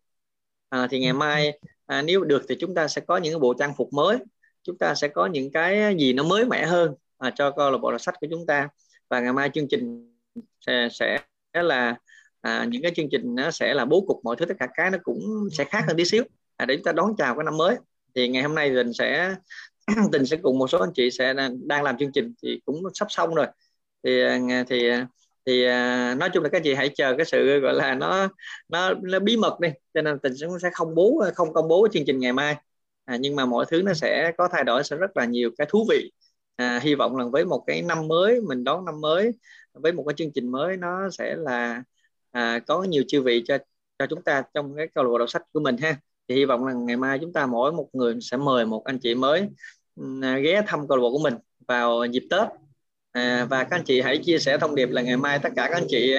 À, 0.69 0.87
thì 0.91 0.99
ngày 0.99 1.13
mai 1.13 1.59
à, 1.85 2.01
nếu 2.01 2.23
được 2.23 2.43
thì 2.49 2.55
chúng 2.59 2.75
ta 2.75 2.87
sẽ 2.87 3.01
có 3.01 3.17
những 3.17 3.39
bộ 3.39 3.53
trang 3.59 3.73
phục 3.77 3.93
mới. 3.93 4.17
Chúng 4.63 4.77
ta 4.77 4.95
sẽ 4.95 5.07
có 5.07 5.25
những 5.25 5.51
cái 5.51 5.95
gì 5.99 6.13
nó 6.13 6.23
mới 6.23 6.45
mẻ 6.45 6.65
hơn 6.65 6.95
à, 7.17 7.31
cho 7.35 7.51
câu 7.51 7.71
lạc 7.71 7.77
bộ 7.77 7.91
đọc 7.91 8.01
sách 8.01 8.15
của 8.21 8.27
chúng 8.31 8.45
ta. 8.45 8.69
Và 9.09 9.19
ngày 9.19 9.33
mai 9.33 9.49
chương 9.53 9.67
trình 9.67 10.15
sẽ, 10.61 10.87
sẽ 10.91 11.19
là 11.63 11.95
à, 12.41 12.65
những 12.69 12.81
cái 12.81 12.91
chương 12.95 13.09
trình 13.11 13.35
nó 13.35 13.51
sẽ 13.51 13.73
là 13.73 13.85
bố 13.85 14.01
cục 14.07 14.19
mọi 14.23 14.35
thứ 14.35 14.45
tất 14.45 14.53
cả 14.59 14.67
cái 14.75 14.91
nó 14.91 14.97
cũng 15.03 15.49
sẽ 15.51 15.63
khác 15.63 15.83
hơn 15.87 15.97
tí 15.97 16.05
xíu. 16.05 16.23
À, 16.57 16.65
để 16.65 16.75
chúng 16.75 16.83
ta 16.83 16.91
đón 16.91 17.15
chào 17.17 17.35
cái 17.35 17.43
năm 17.43 17.57
mới. 17.57 17.75
Thì 18.15 18.27
ngày 18.27 18.43
hôm 18.43 18.55
nay 18.55 18.71
mình 18.71 18.93
sẽ 18.93 19.35
tình 20.11 20.25
sẽ 20.25 20.37
cùng 20.37 20.59
một 20.59 20.67
số 20.67 20.79
anh 20.79 20.93
chị 20.93 21.11
sẽ 21.11 21.33
đang 21.63 21.83
làm 21.83 21.97
chương 21.97 22.11
trình 22.11 22.33
thì 22.43 22.61
cũng 22.65 22.83
sắp 22.93 23.07
xong 23.09 23.35
rồi. 23.35 23.47
Thì 24.03 24.21
à, 24.21 24.63
thì 24.69 24.89
à, 24.89 25.07
thì 25.45 25.65
à, 25.65 26.15
nói 26.19 26.29
chung 26.33 26.43
là 26.43 26.49
các 26.49 26.61
chị 26.63 26.73
hãy 26.73 26.89
chờ 26.95 27.13
cái 27.17 27.25
sự 27.25 27.59
gọi 27.59 27.73
là 27.73 27.95
nó 27.95 28.27
nó, 28.69 28.93
nó 29.03 29.19
bí 29.19 29.37
mật 29.37 29.59
đi. 29.59 29.69
Cho 29.93 30.01
nên 30.01 30.19
tình 30.19 30.33
cũng 30.47 30.59
sẽ 30.59 30.69
không 30.73 30.95
bố 30.95 31.23
không 31.35 31.53
công 31.53 31.67
bố 31.67 31.87
chương 31.91 32.03
trình 32.07 32.19
ngày 32.19 32.33
mai. 32.33 32.55
À, 33.05 33.17
nhưng 33.19 33.35
mà 33.35 33.45
mọi 33.45 33.65
thứ 33.71 33.81
nó 33.81 33.93
sẽ 33.93 34.31
có 34.37 34.49
thay 34.51 34.63
đổi 34.63 34.83
sẽ 34.83 34.95
rất 34.95 35.17
là 35.17 35.25
nhiều 35.25 35.49
cái 35.57 35.67
thú 35.69 35.85
vị. 35.89 36.11
À, 36.55 36.79
hy 36.83 36.95
vọng 36.95 37.17
là 37.17 37.25
với 37.31 37.45
một 37.45 37.63
cái 37.67 37.81
năm 37.81 38.07
mới 38.07 38.41
mình 38.41 38.63
đón 38.63 38.85
năm 38.85 39.01
mới 39.01 39.31
với 39.75 39.91
một 39.91 40.03
cái 40.07 40.13
chương 40.17 40.31
trình 40.31 40.51
mới 40.51 40.77
nó 40.77 41.09
sẽ 41.09 41.35
là 41.35 41.83
à, 42.31 42.59
có 42.59 42.83
nhiều 42.83 43.03
chiêu 43.07 43.23
vị 43.23 43.43
cho 43.47 43.57
cho 43.99 44.05
chúng 44.09 44.21
ta 44.21 44.43
trong 44.53 44.75
cái 44.75 44.87
câu 44.87 45.03
lạc 45.03 45.09
bộ 45.09 45.17
đọc 45.17 45.29
sách 45.29 45.43
của 45.53 45.59
mình 45.59 45.77
ha. 45.77 45.97
Thì 46.27 46.35
hy 46.35 46.45
vọng 46.45 46.65
là 46.65 46.73
ngày 46.73 46.97
mai 46.97 47.19
chúng 47.19 47.33
ta 47.33 47.45
mỗi 47.45 47.71
một 47.71 47.89
người 47.93 48.15
sẽ 48.21 48.37
mời 48.37 48.65
một 48.65 48.83
anh 48.85 48.99
chị 48.99 49.15
mới 49.15 49.49
à, 50.21 50.37
ghé 50.37 50.61
thăm 50.67 50.87
câu 50.87 50.97
lạc 50.97 51.01
bộ 51.01 51.11
của 51.11 51.23
mình 51.23 51.33
vào 51.67 52.05
dịp 52.05 52.23
Tết. 52.29 52.47
À, 53.11 53.47
và 53.49 53.63
các 53.63 53.77
anh 53.77 53.83
chị 53.83 54.01
hãy 54.01 54.17
chia 54.17 54.39
sẻ 54.39 54.57
thông 54.57 54.75
điệp 54.75 54.89
là 54.89 55.01
ngày 55.01 55.17
mai 55.17 55.39
tất 55.39 55.49
cả 55.55 55.67
các 55.69 55.77
anh 55.77 55.85
chị 55.89 56.15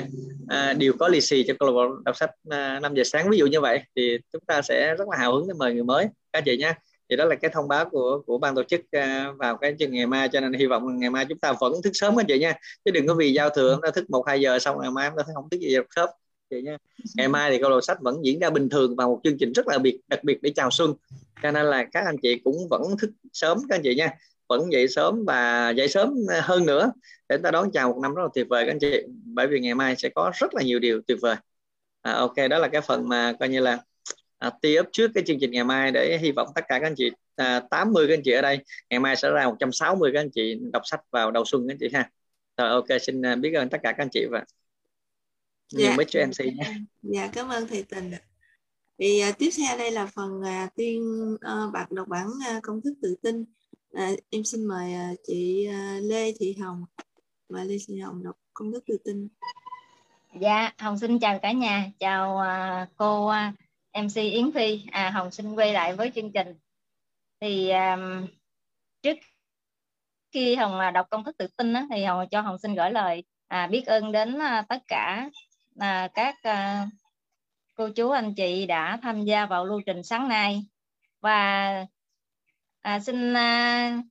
à, 0.49 0.73
đều 0.73 0.93
có 0.99 1.09
lì 1.09 1.21
xì 1.21 1.45
cho 1.47 1.55
câu 1.59 1.69
lạc 1.69 1.73
bộ 1.73 1.97
đọc 2.05 2.17
sách 2.17 2.31
à, 2.51 2.81
5 2.81 2.95
giờ 2.95 3.05
sáng. 3.05 3.31
Ví 3.31 3.39
dụ 3.39 3.47
như 3.47 3.61
vậy 3.61 3.81
thì 3.97 4.19
chúng 4.33 4.43
ta 4.47 4.63
sẽ 4.63 4.95
rất 4.99 5.09
là 5.09 5.17
hào 5.17 5.35
hứng 5.35 5.49
để 5.49 5.55
mời 5.59 5.75
người 5.75 5.85
mới. 5.85 6.05
Các 6.05 6.39
anh 6.39 6.45
chị 6.45 6.57
nha 6.57 6.75
thì 7.11 7.17
đó 7.17 7.25
là 7.25 7.35
cái 7.35 7.51
thông 7.55 7.69
báo 7.69 7.91
của 7.91 8.23
của 8.27 8.39
ban 8.39 8.55
tổ 8.55 8.63
chức 8.63 8.81
à, 8.91 9.33
vào 9.39 9.57
cái 9.57 9.75
chương 9.79 9.91
ngày 9.91 10.07
mai 10.07 10.29
cho 10.33 10.41
nên 10.41 10.53
hy 10.53 10.67
vọng 10.67 10.99
ngày 10.99 11.11
mai 11.11 11.27
chúng 11.29 11.39
ta 11.39 11.53
vẫn 11.61 11.73
thức 11.85 11.91
sớm 11.95 12.21
anh 12.21 12.27
chị 12.29 12.39
nha. 12.39 12.55
Chứ 12.85 12.91
đừng 12.91 13.07
có 13.07 13.15
vì 13.15 13.33
giao 13.33 13.51
thừa 13.51 13.75
chúng 13.75 13.83
ta 13.83 13.91
thức 13.91 14.11
một 14.11 14.25
hai 14.27 14.41
giờ 14.41 14.59
xong 14.59 14.81
ngày 14.81 14.91
mai 14.91 15.11
chúng 15.11 15.19
ta 15.19 15.33
không 15.35 15.51
thức 15.51 15.61
gì 15.61 15.77
được 15.77 15.87
khớp 15.91 16.11
chị 16.51 16.63
nha. 16.63 16.77
Ngày 17.17 17.29
mai 17.29 17.51
thì 17.51 17.59
câu 17.59 17.71
lạc 17.71 17.81
sách 17.83 17.99
vẫn 18.01 18.25
diễn 18.25 18.39
ra 18.39 18.51
bình 18.51 18.69
thường 18.69 18.97
và 18.97 19.07
một 19.07 19.21
chương 19.25 19.39
trình 19.39 19.53
rất 19.53 19.69
là 19.69 19.79
biệt 19.79 20.01
đặc 20.09 20.25
biệt 20.25 20.43
để 20.43 20.53
chào 20.57 20.71
xuân. 20.71 20.95
Cho 21.43 21.51
nên 21.51 21.67
là 21.67 21.85
các 21.85 22.05
anh 22.07 22.17
chị 22.23 22.39
cũng 22.45 22.69
vẫn 22.71 22.83
thức 23.01 23.11
sớm 23.33 23.59
các 23.69 23.77
anh 23.77 23.83
chị 23.83 23.95
nha. 23.95 24.11
Vẫn 24.49 24.73
dậy 24.73 24.89
sớm 24.89 25.25
và 25.27 25.71
dậy 25.71 25.89
sớm 25.89 26.15
hơn 26.43 26.67
nữa. 26.67 26.93
Để 27.29 27.37
ta 27.37 27.51
đón 27.51 27.71
chào 27.73 27.89
một 27.89 27.99
năm 28.03 28.15
rất 28.15 28.23
là 28.23 28.29
tuyệt 28.35 28.47
vời 28.51 28.65
các 28.65 28.73
anh 28.73 28.79
chị. 28.79 29.03
Bởi 29.25 29.47
vì 29.47 29.61
ngày 29.61 29.75
mai 29.75 29.97
sẽ 29.97 30.09
có 30.09 30.33
rất 30.35 30.55
là 30.55 30.63
nhiều 30.63 30.79
điều 30.79 31.01
tuyệt 31.07 31.19
vời. 31.23 31.37
À, 32.03 32.13
ok 32.13 32.35
đó 32.51 32.59
là 32.59 32.69
cái 32.69 32.81
phần 32.81 33.09
mà 33.09 33.33
coi 33.41 33.49
như 33.49 33.61
là 33.61 33.79
à, 34.39 34.51
up 34.81 34.87
trước 34.93 35.11
cái 35.15 35.25
chương 35.27 35.39
trình 35.41 35.51
ngày 35.51 35.65
mai 35.65 35.93
để 35.93 36.19
hy 36.19 36.33
vọng 36.33 36.49
tất 36.55 36.65
cả 36.69 36.79
các 36.79 36.87
anh 36.87 36.95
chị 36.97 37.11
à, 37.37 37.61
80 37.71 38.07
các 38.09 38.15
anh 38.15 38.23
chị 38.25 38.33
ở 38.33 38.43
đây 38.43 38.59
ngày 38.91 39.01
mai 39.01 39.17
sẽ 39.17 39.31
ra 39.31 39.47
160 39.47 40.11
các 40.15 40.21
anh 40.21 40.31
chị 40.31 40.59
đọc 40.73 40.83
sách 40.85 41.01
vào 41.11 41.31
đầu 41.31 41.45
xuân 41.45 41.69
các 41.69 41.73
anh 41.73 41.79
chị 41.81 41.89
ha. 41.93 42.11
Rồi 42.57 42.71
ok 42.71 42.87
xin 43.03 43.27
à, 43.27 43.35
biết 43.35 43.53
ơn 43.55 43.69
tất 43.69 43.79
cả 43.83 43.93
các 43.93 44.03
anh 44.03 44.11
chị 44.13 44.27
và 44.31 44.45
nhiều 45.73 45.87
dạ. 45.87 45.97
mấy 45.97 46.07
cho 46.09 46.21
MC 46.27 46.45
nhé 46.45 46.75
dạ 47.03 47.31
cảm 47.33 47.49
ơn 47.49 47.69
thầy 47.69 47.83
tình 47.83 48.11
thì 48.99 49.23
uh, 49.29 49.39
tiếp 49.39 49.51
theo 49.57 49.79
đây 49.79 49.91
là 49.91 50.07
phần 50.07 50.41
uh, 50.41 50.75
tiên 50.75 51.33
uh, 51.35 51.73
bạc 51.73 51.93
đọc 51.93 52.09
bản 52.09 52.27
uh, 52.27 52.63
công 52.63 52.81
thức 52.81 52.95
tự 53.03 53.15
tin. 53.23 53.45
À, 53.93 54.11
em 54.31 54.45
xin 54.45 54.65
mời 54.65 54.95
à, 54.95 55.11
chị 55.27 55.67
à, 55.67 55.99
Lê 56.03 56.33
Thị 56.39 56.57
Hồng. 56.61 56.85
Và 57.49 57.65
Lê 57.65 57.77
Thị 57.89 57.99
Hồng 57.99 58.23
đọc 58.25 58.37
công 58.55 58.73
thức 58.73 58.85
tự 58.87 58.97
tin. 59.05 59.29
Dạ, 60.41 60.73
Hồng 60.79 60.99
xin 60.99 61.19
chào 61.19 61.39
cả 61.43 61.53
nhà, 61.53 61.91
chào 61.99 62.39
à, 62.39 62.89
cô 62.97 63.27
à, 63.27 63.53
MC 63.97 64.17
Yến 64.17 64.53
Phi. 64.53 64.83
À, 64.93 65.11
Hồng 65.11 65.31
xin 65.31 65.55
quay 65.55 65.73
lại 65.73 65.97
với 65.97 66.11
chương 66.15 66.33
trình. 66.33 66.55
Thì 67.41 67.71
um, 67.71 68.27
trước 69.03 69.19
khi 70.33 70.55
Hồng 70.55 70.79
à, 70.79 70.91
đọc 70.91 71.07
công 71.11 71.25
thức 71.25 71.37
tự 71.39 71.47
tin 71.57 71.73
á, 71.73 71.87
thì 71.91 72.05
Hồng 72.05 72.29
cho 72.31 72.41
Hồng 72.41 72.59
xin 72.59 72.75
gửi 72.75 72.91
lời 72.91 73.25
à, 73.49 73.67
biết 73.67 73.87
ơn 73.87 74.13
đến 74.13 74.39
à, 74.39 74.65
tất 74.69 74.83
cả 74.89 75.31
à, 75.79 76.09
các 76.15 76.35
à, 76.43 76.87
cô 77.75 77.89
chú 77.89 78.11
anh 78.11 78.35
chị 78.35 78.67
đã 78.67 78.99
tham 79.03 79.25
gia 79.25 79.47
vào 79.47 79.65
lưu 79.65 79.81
trình 79.87 80.03
sáng 80.03 80.29
nay 80.29 80.63
và 81.21 81.87
à, 82.81 83.01
xin 83.01 83.35
à, 83.37 84.03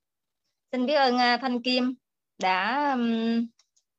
xin 0.72 0.86
biết 0.86 0.94
ơn 0.94 1.18
à, 1.18 1.38
Thanh 1.38 1.62
Kim 1.62 1.95
đã 2.40 2.91
um, 2.91 3.48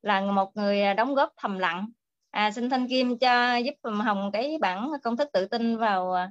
là 0.02 0.20
một 0.20 0.56
người 0.56 0.94
đóng 0.94 1.14
góp 1.14 1.32
thầm 1.36 1.58
lặng 1.58 1.90
à, 2.36 2.50
xin 2.50 2.70
Thanh 2.70 2.88
Kim 2.88 3.18
cho 3.18 3.56
giúp 3.56 3.74
Hồng 4.04 4.30
cái 4.32 4.58
bản 4.60 4.90
công 5.02 5.16
thức 5.16 5.28
tự 5.32 5.46
tin 5.46 5.76
vào 5.76 6.12
à, 6.12 6.30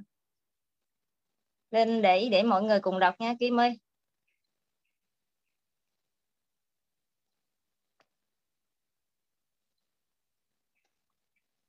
lên 1.72 2.02
để 2.02 2.30
để 2.32 2.44
mọi 2.44 2.64
người 2.64 2.80
cùng 2.80 2.99
đọc 2.99 3.15
nha 3.19 3.34
Kim 3.40 3.60
ơi. 3.60 3.80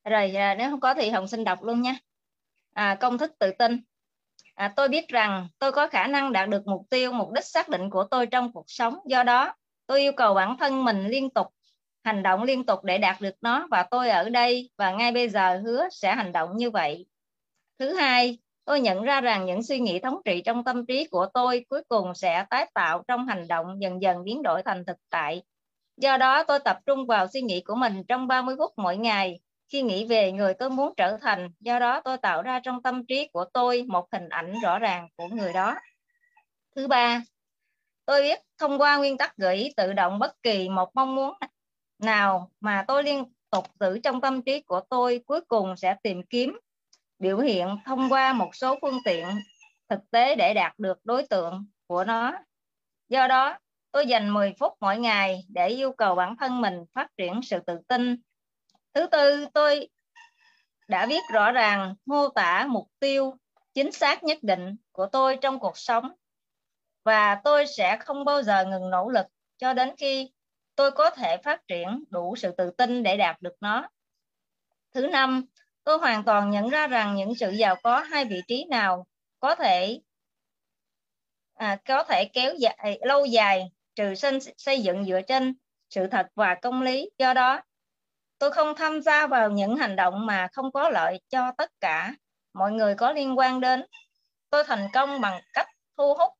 Rồi 0.04 0.36
à, 0.36 0.54
nếu 0.58 0.70
không 0.70 0.80
có 0.80 0.94
thì 0.94 1.10
Hồng 1.10 1.28
xin 1.28 1.44
đọc 1.44 1.62
luôn 1.62 1.82
nha. 1.82 1.94
À, 2.72 2.94
công 3.00 3.18
thức 3.18 3.32
tự 3.38 3.50
tin. 3.58 3.80
À, 4.54 4.72
tôi 4.76 4.88
biết 4.88 5.08
rằng 5.08 5.48
tôi 5.58 5.72
có 5.72 5.88
khả 5.88 6.06
năng 6.06 6.32
đạt 6.32 6.48
được 6.48 6.66
mục 6.66 6.82
tiêu 6.90 7.12
mục 7.12 7.32
đích 7.32 7.44
xác 7.44 7.68
định 7.68 7.90
của 7.90 8.04
tôi 8.10 8.26
trong 8.26 8.52
cuộc 8.52 8.64
sống. 8.66 8.98
Do 9.06 9.22
đó 9.22 9.54
tôi 9.86 10.00
yêu 10.00 10.12
cầu 10.16 10.34
bản 10.34 10.56
thân 10.58 10.84
mình 10.84 11.06
liên 11.06 11.30
tục 11.30 11.55
hành 12.06 12.22
động 12.22 12.42
liên 12.42 12.66
tục 12.66 12.84
để 12.84 12.98
đạt 12.98 13.20
được 13.20 13.34
nó 13.40 13.66
và 13.70 13.82
tôi 13.90 14.10
ở 14.10 14.28
đây 14.28 14.70
và 14.76 14.90
ngay 14.90 15.12
bây 15.12 15.28
giờ 15.28 15.60
hứa 15.64 15.88
sẽ 15.90 16.14
hành 16.14 16.32
động 16.32 16.56
như 16.56 16.70
vậy. 16.70 17.06
Thứ 17.78 17.94
hai 17.94 18.38
tôi 18.64 18.80
nhận 18.80 19.02
ra 19.02 19.20
rằng 19.20 19.46
những 19.46 19.62
suy 19.62 19.78
nghĩ 19.78 19.98
thống 19.98 20.20
trị 20.24 20.42
trong 20.44 20.64
tâm 20.64 20.86
trí 20.86 21.04
của 21.10 21.26
tôi 21.34 21.64
cuối 21.68 21.82
cùng 21.88 22.14
sẽ 22.14 22.44
tái 22.50 22.70
tạo 22.74 23.02
trong 23.08 23.26
hành 23.26 23.48
động 23.48 23.82
dần 23.82 24.02
dần 24.02 24.24
biến 24.24 24.42
đổi 24.42 24.62
thành 24.62 24.84
thực 24.84 24.96
tại. 25.10 25.42
Do 25.96 26.16
đó 26.16 26.42
tôi 26.42 26.58
tập 26.58 26.78
trung 26.86 27.06
vào 27.06 27.26
suy 27.26 27.40
nghĩ 27.42 27.60
của 27.60 27.74
mình 27.74 28.02
trong 28.08 28.26
30 28.26 28.54
phút 28.58 28.72
mỗi 28.76 28.96
ngày. 28.96 29.40
Khi 29.72 29.82
nghĩ 29.82 30.06
về 30.06 30.32
người 30.32 30.54
tôi 30.54 30.70
muốn 30.70 30.94
trở 30.96 31.16
thành, 31.16 31.50
do 31.60 31.78
đó 31.78 32.00
tôi 32.00 32.16
tạo 32.16 32.42
ra 32.42 32.60
trong 32.60 32.82
tâm 32.82 33.06
trí 33.06 33.28
của 33.32 33.44
tôi 33.52 33.84
một 33.88 34.06
hình 34.12 34.28
ảnh 34.28 34.54
rõ 34.62 34.78
ràng 34.78 35.08
của 35.16 35.26
người 35.28 35.52
đó. 35.52 35.74
Thứ 36.76 36.88
ba, 36.88 37.22
tôi 38.04 38.22
biết 38.22 38.38
thông 38.58 38.78
qua 38.80 38.96
nguyên 38.96 39.18
tắc 39.18 39.36
gợi 39.36 39.56
ý 39.56 39.72
tự 39.76 39.92
động 39.92 40.18
bất 40.18 40.42
kỳ 40.42 40.68
một 40.68 40.90
mong 40.94 41.14
muốn 41.14 41.34
nào 41.98 42.50
mà 42.60 42.84
tôi 42.88 43.04
liên 43.04 43.24
tục 43.50 43.66
giữ 43.80 43.98
trong 43.98 44.20
tâm 44.20 44.42
trí 44.42 44.60
của 44.60 44.80
tôi 44.90 45.22
cuối 45.26 45.40
cùng 45.40 45.76
sẽ 45.76 45.96
tìm 46.02 46.22
kiếm 46.22 46.58
biểu 47.18 47.38
hiện 47.38 47.76
thông 47.84 48.08
qua 48.12 48.32
một 48.32 48.54
số 48.54 48.78
phương 48.82 48.98
tiện 49.04 49.26
thực 49.88 50.10
tế 50.10 50.34
để 50.34 50.54
đạt 50.54 50.78
được 50.78 50.98
đối 51.04 51.26
tượng 51.26 51.66
của 51.86 52.04
nó. 52.04 52.32
Do 53.08 53.28
đó, 53.28 53.58
tôi 53.92 54.06
dành 54.06 54.30
10 54.30 54.54
phút 54.58 54.72
mỗi 54.80 54.98
ngày 54.98 55.44
để 55.48 55.68
yêu 55.68 55.92
cầu 55.92 56.14
bản 56.14 56.36
thân 56.36 56.60
mình 56.60 56.84
phát 56.94 57.08
triển 57.16 57.40
sự 57.42 57.58
tự 57.66 57.78
tin 57.88 58.16
thứ 58.96 59.06
tư 59.06 59.46
tôi 59.54 59.88
đã 60.88 61.06
viết 61.06 61.20
rõ 61.32 61.52
ràng 61.52 61.94
mô 62.06 62.28
tả 62.28 62.66
mục 62.68 62.88
tiêu 62.98 63.36
chính 63.74 63.92
xác 63.92 64.24
nhất 64.24 64.38
định 64.42 64.76
của 64.92 65.06
tôi 65.06 65.36
trong 65.36 65.58
cuộc 65.60 65.78
sống 65.78 66.12
và 67.04 67.34
tôi 67.44 67.66
sẽ 67.66 67.96
không 67.96 68.24
bao 68.24 68.42
giờ 68.42 68.64
ngừng 68.64 68.90
nỗ 68.90 69.08
lực 69.08 69.26
cho 69.58 69.72
đến 69.72 69.94
khi 69.98 70.30
tôi 70.76 70.90
có 70.90 71.10
thể 71.10 71.36
phát 71.44 71.68
triển 71.68 72.04
đủ 72.10 72.36
sự 72.36 72.52
tự 72.52 72.70
tin 72.70 73.02
để 73.02 73.16
đạt 73.16 73.42
được 73.42 73.54
nó. 73.60 73.88
Thứ 74.94 75.06
năm 75.06 75.44
tôi 75.84 75.98
hoàn 75.98 76.24
toàn 76.24 76.50
nhận 76.50 76.68
ra 76.68 76.86
rằng 76.86 77.14
những 77.14 77.34
sự 77.34 77.50
giàu 77.50 77.76
có 77.82 78.00
hai 78.00 78.24
vị 78.24 78.40
trí 78.48 78.64
nào 78.70 79.06
có 79.40 79.54
thể 79.54 80.00
à, 81.54 81.78
có 81.84 82.04
thể 82.04 82.30
kéo 82.32 82.54
dài 82.54 82.98
lâu 83.02 83.24
dài 83.24 83.70
trừ 83.94 84.14
sinh 84.14 84.38
xây 84.56 84.82
dựng 84.82 85.04
dựa 85.04 85.20
trên 85.20 85.54
sự 85.90 86.06
thật 86.06 86.26
và 86.34 86.54
công 86.54 86.82
lý. 86.82 87.10
Do 87.18 87.34
đó 87.34 87.60
tôi 88.38 88.50
không 88.50 88.74
tham 88.76 89.02
gia 89.02 89.26
vào 89.26 89.50
những 89.50 89.76
hành 89.76 89.96
động 89.96 90.26
mà 90.26 90.48
không 90.52 90.72
có 90.72 90.90
lợi 90.90 91.20
cho 91.28 91.52
tất 91.58 91.70
cả 91.80 92.14
mọi 92.52 92.72
người 92.72 92.94
có 92.94 93.12
liên 93.12 93.38
quan 93.38 93.60
đến. 93.60 93.84
Tôi 94.50 94.64
thành 94.64 94.88
công 94.92 95.20
bằng 95.20 95.40
cách 95.52 95.66
thu 95.96 96.14
hút 96.14 96.32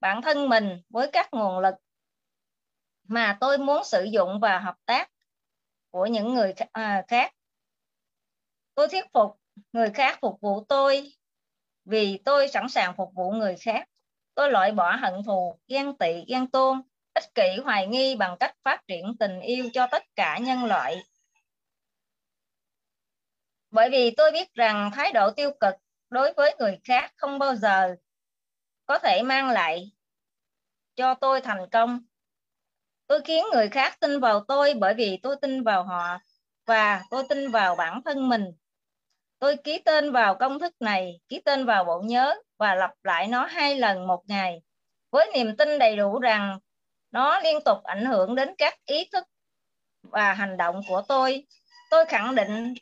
bản 0.00 0.22
thân 0.22 0.48
mình 0.48 0.82
với 0.90 1.10
các 1.12 1.28
nguồn 1.32 1.58
lực 1.58 1.74
mà 3.12 3.38
tôi 3.40 3.58
muốn 3.58 3.84
sử 3.84 4.04
dụng 4.04 4.40
và 4.40 4.58
hợp 4.58 4.76
tác 4.86 5.10
của 5.90 6.06
những 6.06 6.34
người 6.34 6.54
à, 6.72 7.04
khác. 7.08 7.34
Tôi 8.74 8.88
thuyết 8.88 9.04
phục 9.12 9.40
người 9.72 9.90
khác 9.90 10.18
phục 10.20 10.40
vụ 10.40 10.64
tôi 10.64 11.12
vì 11.84 12.18
tôi 12.24 12.48
sẵn 12.48 12.68
sàng 12.68 12.94
phục 12.96 13.08
vụ 13.14 13.30
người 13.30 13.56
khác. 13.56 13.88
Tôi 14.34 14.50
loại 14.50 14.72
bỏ 14.72 14.96
hận 14.96 15.14
thù, 15.26 15.58
ghen 15.68 15.96
tị, 15.98 16.24
ghen 16.28 16.50
tuông, 16.50 16.82
ích 17.14 17.34
kỷ, 17.34 17.56
hoài 17.64 17.86
nghi 17.86 18.16
bằng 18.16 18.36
cách 18.40 18.56
phát 18.64 18.86
triển 18.86 19.16
tình 19.18 19.40
yêu 19.40 19.70
cho 19.72 19.86
tất 19.90 20.02
cả 20.16 20.38
nhân 20.38 20.64
loại. 20.64 21.02
Bởi 23.70 23.90
vì 23.90 24.10
tôi 24.16 24.32
biết 24.32 24.54
rằng 24.54 24.90
thái 24.94 25.12
độ 25.12 25.30
tiêu 25.30 25.50
cực 25.60 25.74
đối 26.10 26.32
với 26.32 26.56
người 26.58 26.80
khác 26.84 27.12
không 27.16 27.38
bao 27.38 27.54
giờ 27.54 27.96
có 28.86 28.98
thể 28.98 29.22
mang 29.22 29.50
lại 29.50 29.92
cho 30.94 31.14
tôi 31.14 31.40
thành 31.40 31.70
công 31.72 32.04
tôi 33.12 33.20
khiến 33.24 33.44
người 33.52 33.68
khác 33.68 34.00
tin 34.00 34.20
vào 34.20 34.44
tôi 34.48 34.74
bởi 34.74 34.94
vì 34.94 35.18
tôi 35.22 35.36
tin 35.42 35.62
vào 35.62 35.84
họ 35.84 36.18
và 36.66 37.02
tôi 37.10 37.24
tin 37.28 37.50
vào 37.50 37.74
bản 37.76 38.02
thân 38.04 38.28
mình 38.28 38.44
tôi 39.38 39.56
ký 39.56 39.78
tên 39.78 40.12
vào 40.12 40.34
công 40.34 40.58
thức 40.58 40.74
này 40.80 41.20
ký 41.28 41.40
tên 41.44 41.64
vào 41.66 41.84
bộ 41.84 42.00
nhớ 42.00 42.34
và 42.58 42.74
lặp 42.74 42.90
lại 43.02 43.28
nó 43.28 43.46
hai 43.46 43.78
lần 43.78 44.06
một 44.06 44.22
ngày 44.26 44.62
với 45.10 45.30
niềm 45.34 45.56
tin 45.56 45.78
đầy 45.78 45.96
đủ 45.96 46.18
rằng 46.18 46.58
nó 47.10 47.40
liên 47.40 47.58
tục 47.64 47.78
ảnh 47.84 48.04
hưởng 48.04 48.34
đến 48.34 48.54
các 48.58 48.74
ý 48.86 49.08
thức 49.12 49.24
và 50.02 50.32
hành 50.32 50.56
động 50.56 50.80
của 50.88 51.02
tôi 51.08 51.46
tôi 51.90 52.04
khẳng 52.04 52.34
định 52.34 52.74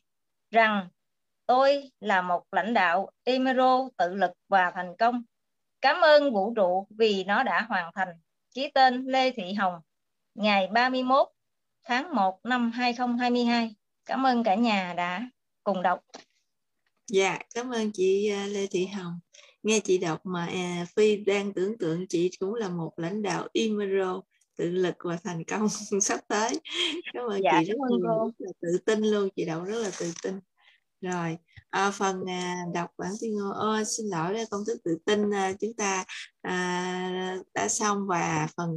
rằng 0.51 0.89
tôi 1.47 1.91
là 2.01 2.23
một 2.23 2.45
lãnh 2.53 2.75
đạo 2.75 3.11
Emero 3.25 3.89
tự 3.97 4.15
lực 4.15 4.33
và 4.49 4.71
thành 4.75 4.97
công. 4.99 5.23
Cảm 5.81 6.01
ơn 6.01 6.33
vũ 6.33 6.55
trụ 6.57 6.87
vì 6.91 7.25
nó 7.25 7.43
đã 7.43 7.63
hoàn 7.69 7.91
thành. 7.95 8.09
Ký 8.55 8.71
tên 8.75 9.05
Lê 9.07 9.31
Thị 9.31 9.53
Hồng, 9.53 9.81
ngày 10.41 10.69
31 10.73 11.29
tháng 11.85 12.15
1 12.15 12.41
năm 12.45 12.71
2022. 12.71 13.75
Cảm 14.05 14.27
ơn 14.27 14.45
cả 14.45 14.55
nhà 14.55 14.95
đã 14.97 15.31
cùng 15.65 15.83
đọc. 15.83 16.01
Dạ, 17.13 17.39
cảm 17.55 17.71
ơn 17.71 17.93
chị 17.93 18.29
à, 18.29 18.47
Lê 18.47 18.67
Thị 18.67 18.87
Hồng. 18.87 19.21
Nghe 19.63 19.81
chị 19.81 19.99
đọc 19.99 20.27
mà 20.27 20.47
à, 20.47 20.87
Phi 20.97 21.17
đang 21.17 21.53
tưởng 21.53 21.79
tượng 21.79 22.07
chị 22.09 22.31
cũng 22.41 22.55
là 22.55 22.69
một 22.69 22.93
lãnh 22.97 23.23
đạo 23.23 23.49
Emero 23.55 24.23
tự 24.57 24.71
lực 24.71 24.95
và 25.05 25.19
thành 25.25 25.45
công 25.45 25.69
sắp 26.01 26.21
tới. 26.29 26.61
Cảm 27.13 27.25
ơn 27.31 27.41
dạ, 27.45 27.61
chị 27.61 27.71
rất, 27.71 27.79
ơn 27.91 28.01
cô. 28.03 28.25
rất 28.25 28.33
là 28.39 28.53
tự 28.61 28.79
tin 28.87 29.03
luôn, 29.03 29.29
chị 29.37 29.45
đọc 29.45 29.65
rất 29.67 29.79
là 29.79 29.91
tự 29.99 30.13
tin 30.23 30.41
rồi 31.01 31.39
à, 31.71 31.91
phần 31.91 32.25
à, 32.31 32.57
đọc 32.75 32.91
bản 32.99 33.11
tuyên 33.21 33.35
ngôn 33.35 33.53
ô, 33.53 33.85
xin 33.85 34.07
lỗi 34.07 34.35
đây 34.35 34.45
công 34.51 34.65
thức 34.67 34.79
tự 34.85 34.99
tin 35.07 35.35
à, 35.35 35.53
chúng 35.61 35.75
ta 35.77 36.05
à, 36.43 37.37
đã 37.55 37.69
xong 37.69 38.07
và 38.09 38.49
phần 38.57 38.71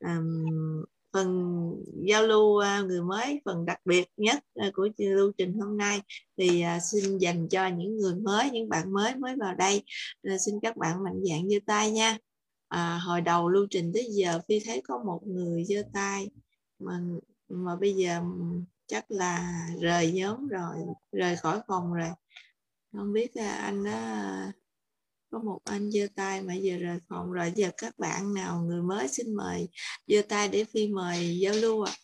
à, 0.00 0.20
phần 1.16 1.72
giao 2.06 2.26
lưu 2.26 2.58
à, 2.58 2.80
người 2.80 3.02
mới 3.02 3.40
phần 3.44 3.66
đặc 3.66 3.80
biệt 3.84 4.08
nhất 4.16 4.44
à, 4.54 4.70
của 4.74 4.88
lưu 4.98 5.32
trình 5.38 5.58
hôm 5.60 5.76
nay. 5.76 6.00
Thì 6.38 6.60
à, 6.60 6.80
xin 6.80 7.18
dành 7.18 7.48
cho 7.48 7.66
những 7.66 7.96
người 7.96 8.14
mới 8.14 8.50
những 8.50 8.68
bạn 8.68 8.92
mới 8.92 9.14
mới 9.14 9.36
vào 9.36 9.54
đây. 9.54 9.82
Xin 10.46 10.54
các 10.62 10.76
bạn 10.76 11.04
mạnh 11.04 11.20
dạn 11.30 11.48
giơ 11.48 11.56
tay 11.66 11.90
nha. 11.90 12.18
À, 12.68 12.98
hồi 12.98 13.20
đầu 13.20 13.48
lưu 13.48 13.66
trình 13.70 13.90
tới 13.94 14.08
giờ 14.10 14.40
phi 14.48 14.60
thấy 14.66 14.82
có 14.88 14.98
một 15.06 15.20
người 15.26 15.64
giơ 15.64 15.82
tay 15.92 16.30
mà 16.78 17.00
mà 17.48 17.76
bây 17.76 17.94
giờ 17.94 18.20
chắc 18.86 19.10
là 19.10 19.60
rời 19.80 20.12
nhóm 20.12 20.48
rồi 20.48 20.76
rời 21.12 21.36
khỏi 21.36 21.60
phòng 21.68 21.92
rồi. 21.94 22.10
Không 22.92 23.12
biết 23.12 23.34
anh 23.34 23.84
đó 23.84 23.92
có 25.36 25.42
một 25.42 25.60
anh 25.64 25.90
giơ 25.90 26.06
tay 26.14 26.42
mà 26.42 26.54
giờ 26.54 26.76
rời 26.76 26.98
phòng 27.08 27.32
rồi 27.32 27.52
giờ 27.54 27.70
các 27.76 27.98
bạn 27.98 28.34
nào 28.34 28.62
người 28.62 28.82
mới 28.82 29.08
xin 29.08 29.34
mời 29.34 29.68
giơ 30.06 30.22
tay 30.28 30.48
để 30.48 30.64
phi 30.64 30.88
mời 30.88 31.38
giao 31.38 31.54
lưu 31.54 31.82
ạ 31.82 31.92
à. 31.92 32.02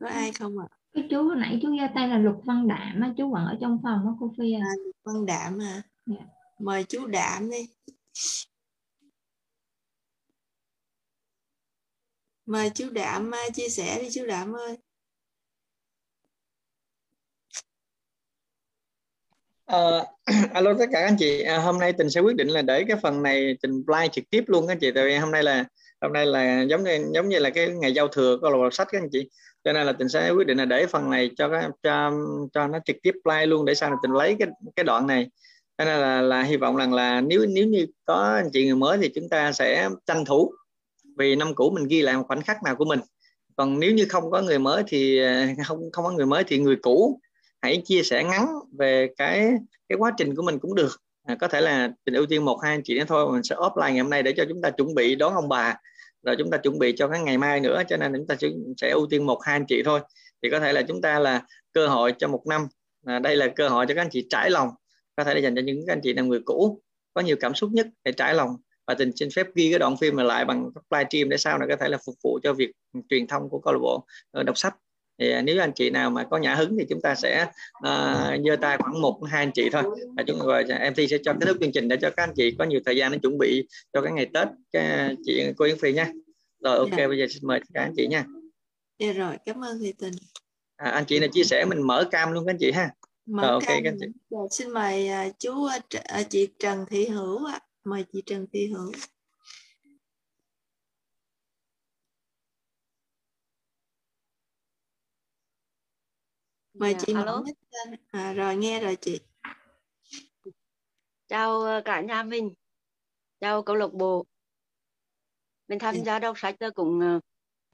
có 0.00 0.08
ai 0.08 0.32
không 0.32 0.58
ạ 0.58 0.66
à? 0.70 0.76
cái 0.92 1.06
chú 1.10 1.22
hồi 1.22 1.36
nãy 1.36 1.58
chú 1.62 1.68
giơ 1.80 1.86
tay 1.94 2.08
là 2.08 2.18
lục 2.18 2.42
văn 2.44 2.68
đạm 2.68 3.00
á 3.00 3.14
chú 3.16 3.30
vẫn 3.32 3.46
ở 3.46 3.58
trong 3.60 3.80
phòng 3.82 4.04
đó 4.04 4.16
cô 4.20 4.34
phi 4.38 4.52
à, 4.52 4.60
à 4.62 4.72
lục 4.84 4.96
văn 5.04 5.26
đạm 5.26 5.58
à 5.62 5.82
yeah. 6.10 6.26
Mời 6.58 6.84
chú 6.84 7.06
đạm 7.06 7.50
đi 7.50 7.68
mời 12.46 12.70
chú 12.74 12.90
đạm 12.90 13.30
chia 13.54 13.68
sẻ 13.68 14.02
đi 14.02 14.08
chú 14.12 14.26
đạm 14.26 14.52
ơi 14.52 14.78
Uh, 19.70 20.06
alo 20.52 20.74
tất 20.78 20.86
cả 20.92 21.04
anh 21.04 21.16
chị. 21.18 21.42
À, 21.42 21.58
hôm 21.58 21.78
nay 21.78 21.92
tình 21.92 22.10
sẽ 22.10 22.20
quyết 22.20 22.36
định 22.36 22.48
là 22.48 22.62
để 22.62 22.84
cái 22.88 22.96
phần 23.02 23.22
này 23.22 23.56
tình 23.62 23.82
live 23.86 24.08
trực 24.08 24.24
tiếp 24.30 24.44
luôn 24.46 24.66
các 24.66 24.72
anh 24.72 24.78
chị 24.78 24.90
tại 24.94 25.04
vì 25.04 25.16
hôm 25.16 25.30
nay 25.30 25.42
là 25.42 25.64
hôm 26.00 26.12
nay 26.12 26.26
là 26.26 26.62
giống 26.62 26.84
như 26.84 27.04
giống 27.14 27.28
như 27.28 27.38
là 27.38 27.50
cái 27.50 27.68
ngày 27.68 27.94
giao 27.94 28.08
thừa 28.08 28.38
có 28.42 28.50
lò 28.50 28.70
sách 28.70 28.88
các 28.92 29.00
anh 29.00 29.08
chị. 29.12 29.30
Cho 29.64 29.72
nên 29.72 29.86
là 29.86 29.92
tình 29.92 30.08
sẽ 30.08 30.30
quyết 30.30 30.46
định 30.46 30.58
là 30.58 30.64
để 30.64 30.86
phần 30.86 31.10
này 31.10 31.30
cho 31.36 31.48
cái 31.48 31.68
cho 31.82 32.12
cho 32.52 32.66
nó 32.68 32.78
trực 32.84 32.96
tiếp 33.02 33.14
live 33.24 33.46
luôn 33.46 33.64
để 33.64 33.74
sau 33.74 33.90
này 33.90 33.98
tình 34.02 34.12
lấy 34.12 34.36
cái 34.38 34.48
cái 34.76 34.84
đoạn 34.84 35.06
này. 35.06 35.30
Cho 35.78 35.84
nên 35.84 36.00
là 36.00 36.20
là 36.20 36.42
hy 36.42 36.56
vọng 36.56 36.76
rằng 36.76 36.92
là 36.94 37.20
nếu 37.20 37.46
nếu 37.48 37.66
như 37.66 37.86
có 38.04 38.14
anh 38.14 38.50
chị 38.52 38.64
người 38.64 38.76
mới 38.76 38.98
thì 38.98 39.10
chúng 39.14 39.28
ta 39.28 39.52
sẽ 39.52 39.88
tranh 40.06 40.24
thủ 40.24 40.52
vì 41.18 41.36
năm 41.36 41.54
cũ 41.54 41.70
mình 41.70 41.88
ghi 41.88 42.02
lại 42.02 42.16
một 42.16 42.24
khoảnh 42.28 42.42
khắc 42.42 42.62
nào 42.64 42.76
của 42.76 42.84
mình. 42.84 43.00
Còn 43.56 43.80
nếu 43.80 43.92
như 43.92 44.06
không 44.08 44.30
có 44.30 44.42
người 44.42 44.58
mới 44.58 44.82
thì 44.86 45.22
à, 45.22 45.54
không 45.66 45.90
không 45.92 46.04
có 46.04 46.10
người 46.10 46.26
mới 46.26 46.44
thì 46.44 46.58
người 46.58 46.76
cũ 46.82 47.20
hãy 47.62 47.82
chia 47.84 48.02
sẻ 48.02 48.24
ngắn 48.24 48.46
về 48.78 49.08
cái 49.16 49.52
cái 49.88 49.96
quá 49.98 50.12
trình 50.16 50.34
của 50.34 50.42
mình 50.42 50.58
cũng 50.58 50.74
được. 50.74 51.02
À, 51.26 51.36
có 51.40 51.48
thể 51.48 51.60
là 51.60 51.92
tình 52.04 52.14
ưu 52.14 52.26
tiên 52.26 52.44
một 52.44 52.58
hai 52.62 52.74
anh 52.74 52.82
chị 52.84 52.98
nữa 52.98 53.04
thôi 53.08 53.32
mình 53.32 53.42
sẽ 53.42 53.56
offline 53.56 53.92
ngày 53.92 53.98
hôm 53.98 54.10
nay 54.10 54.22
để 54.22 54.32
cho 54.36 54.44
chúng 54.48 54.62
ta 54.62 54.70
chuẩn 54.70 54.94
bị 54.94 55.14
đón 55.14 55.34
ông 55.34 55.48
bà 55.48 55.76
rồi 56.22 56.36
chúng 56.38 56.50
ta 56.50 56.58
chuẩn 56.58 56.78
bị 56.78 56.94
cho 56.96 57.08
cái 57.08 57.20
ngày 57.20 57.38
mai 57.38 57.60
nữa 57.60 57.82
cho 57.88 57.96
nên 57.96 58.12
chúng 58.16 58.26
ta 58.26 58.36
sẽ 58.76 58.90
ưu 58.90 59.06
tiên 59.10 59.26
một 59.26 59.38
hai 59.42 59.56
anh 59.56 59.66
chị 59.66 59.82
thôi. 59.84 60.00
Thì 60.42 60.50
có 60.50 60.60
thể 60.60 60.72
là 60.72 60.82
chúng 60.82 61.00
ta 61.00 61.18
là 61.18 61.42
cơ 61.72 61.88
hội 61.88 62.14
cho 62.18 62.28
một 62.28 62.42
năm. 62.46 62.66
À, 63.06 63.18
đây 63.18 63.36
là 63.36 63.48
cơ 63.56 63.68
hội 63.68 63.86
cho 63.88 63.94
các 63.94 64.00
anh 64.00 64.10
chị 64.10 64.26
trải 64.30 64.50
lòng 64.50 64.68
có 65.16 65.24
thể 65.24 65.34
là 65.34 65.40
dành 65.40 65.54
cho 65.54 65.62
những 65.62 65.86
các 65.86 65.92
anh 65.92 66.00
chị 66.02 66.14
là 66.14 66.22
người 66.22 66.40
cũ 66.44 66.82
có 67.14 67.20
nhiều 67.20 67.36
cảm 67.40 67.54
xúc 67.54 67.70
nhất 67.72 67.86
để 68.04 68.12
trải 68.12 68.34
lòng. 68.34 68.56
Và 68.86 68.94
tình 68.94 69.16
xin 69.16 69.28
phép 69.36 69.46
ghi 69.54 69.70
cái 69.70 69.78
đoạn 69.78 69.96
phim 69.96 70.16
này 70.16 70.26
lại 70.26 70.44
bằng 70.44 70.70
live 70.90 71.04
stream 71.10 71.28
để 71.28 71.36
sau 71.36 71.58
này 71.58 71.68
có 71.68 71.76
thể 71.76 71.88
là 71.88 71.98
phục 72.06 72.14
vụ 72.24 72.38
cho 72.42 72.52
việc 72.52 72.70
truyền 73.08 73.26
thông 73.26 73.48
của 73.48 73.58
câu 73.58 73.72
lạc 73.72 73.80
bộ 73.82 74.06
ờ, 74.30 74.42
đọc 74.42 74.58
sách 74.58 74.76
thì 75.22 75.30
à, 75.30 75.42
nếu 75.42 75.60
anh 75.60 75.72
chị 75.74 75.90
nào 75.90 76.10
mà 76.10 76.24
có 76.24 76.38
nhã 76.38 76.54
hứng 76.54 76.76
thì 76.78 76.86
chúng 76.88 77.00
ta 77.00 77.14
sẽ 77.14 77.46
uh, 77.78 78.44
giơ 78.46 78.56
tay 78.60 78.76
khoảng 78.78 79.00
một 79.00 79.20
hai 79.30 79.42
anh 79.42 79.52
chị 79.54 79.70
thôi. 79.72 79.82
Và 80.16 80.22
chúng 80.26 80.38
rồi 80.38 80.64
MT 80.64 80.96
sẽ 81.10 81.18
cho 81.24 81.32
kết 81.40 81.46
thúc 81.46 81.56
chương 81.60 81.72
trình 81.72 81.88
để 81.88 81.96
cho 81.96 82.10
các 82.10 82.22
anh 82.22 82.32
chị 82.36 82.54
có 82.58 82.64
nhiều 82.64 82.80
thời 82.84 82.96
gian 82.96 83.12
để 83.12 83.18
chuẩn 83.22 83.38
bị 83.38 83.68
cho 83.92 84.00
cái 84.02 84.12
ngày 84.12 84.26
Tết. 84.34 84.48
Cái 84.72 85.16
chị 85.24 85.42
cô 85.56 85.64
Yến 85.64 85.78
Phi 85.78 85.92
nha 85.92 86.12
rồi 86.62 86.78
ok 86.78 86.90
dạ. 86.98 87.08
bây 87.08 87.18
giờ 87.18 87.26
xin 87.30 87.46
mời 87.46 87.60
các 87.74 87.82
anh 87.82 87.92
chị 87.96 88.06
nha 88.06 88.24
dạ 88.98 89.12
rồi 89.12 89.36
cảm 89.46 89.64
ơn 89.64 89.78
thầy 89.80 89.94
tình. 89.98 90.12
À, 90.76 90.90
anh 90.90 91.04
chị 91.04 91.18
này 91.18 91.28
chia 91.32 91.44
sẻ 91.44 91.64
mình 91.64 91.86
mở 91.86 92.08
cam 92.10 92.32
luôn 92.32 92.46
các 92.46 92.52
anh 92.52 92.58
chị 92.60 92.72
ha. 92.72 92.90
Mở 93.26 93.42
rồi, 93.42 93.50
ok 93.50 93.62
cam. 93.66 93.84
các 93.84 93.90
anh 93.90 93.96
chị. 94.00 94.06
Dạ, 94.30 94.38
xin 94.50 94.70
mời 94.70 95.08
uh, 95.28 95.38
chú 95.38 95.52
uh, 95.52 96.30
chị 96.30 96.48
Trần 96.58 96.84
Thị 96.90 97.06
Hữu 97.06 97.44
ạ. 97.44 97.60
Mời 97.84 98.04
chị 98.12 98.22
Trần 98.26 98.46
Thị 98.52 98.66
Hữu 98.66 98.92
mời 106.82 106.92
dạ, 106.92 106.98
chị 107.06 107.14
alo. 107.14 107.42
À, 108.10 108.32
rồi 108.32 108.56
nghe 108.56 108.80
rồi 108.80 108.96
chị. 109.00 109.20
Chào 111.28 111.60
ờ, 111.60 111.82
cả 111.84 112.00
nhà 112.00 112.22
mình. 112.22 112.54
Chào 113.40 113.62
câu 113.62 113.76
lạc 113.76 113.92
bộ. 113.92 114.26
Mình 115.68 115.78
tham 115.78 115.94
dạ. 115.94 116.02
gia 116.04 116.18
đọc 116.18 116.38
sách 116.38 116.56
cũng 116.74 117.00
ờ, 117.00 117.20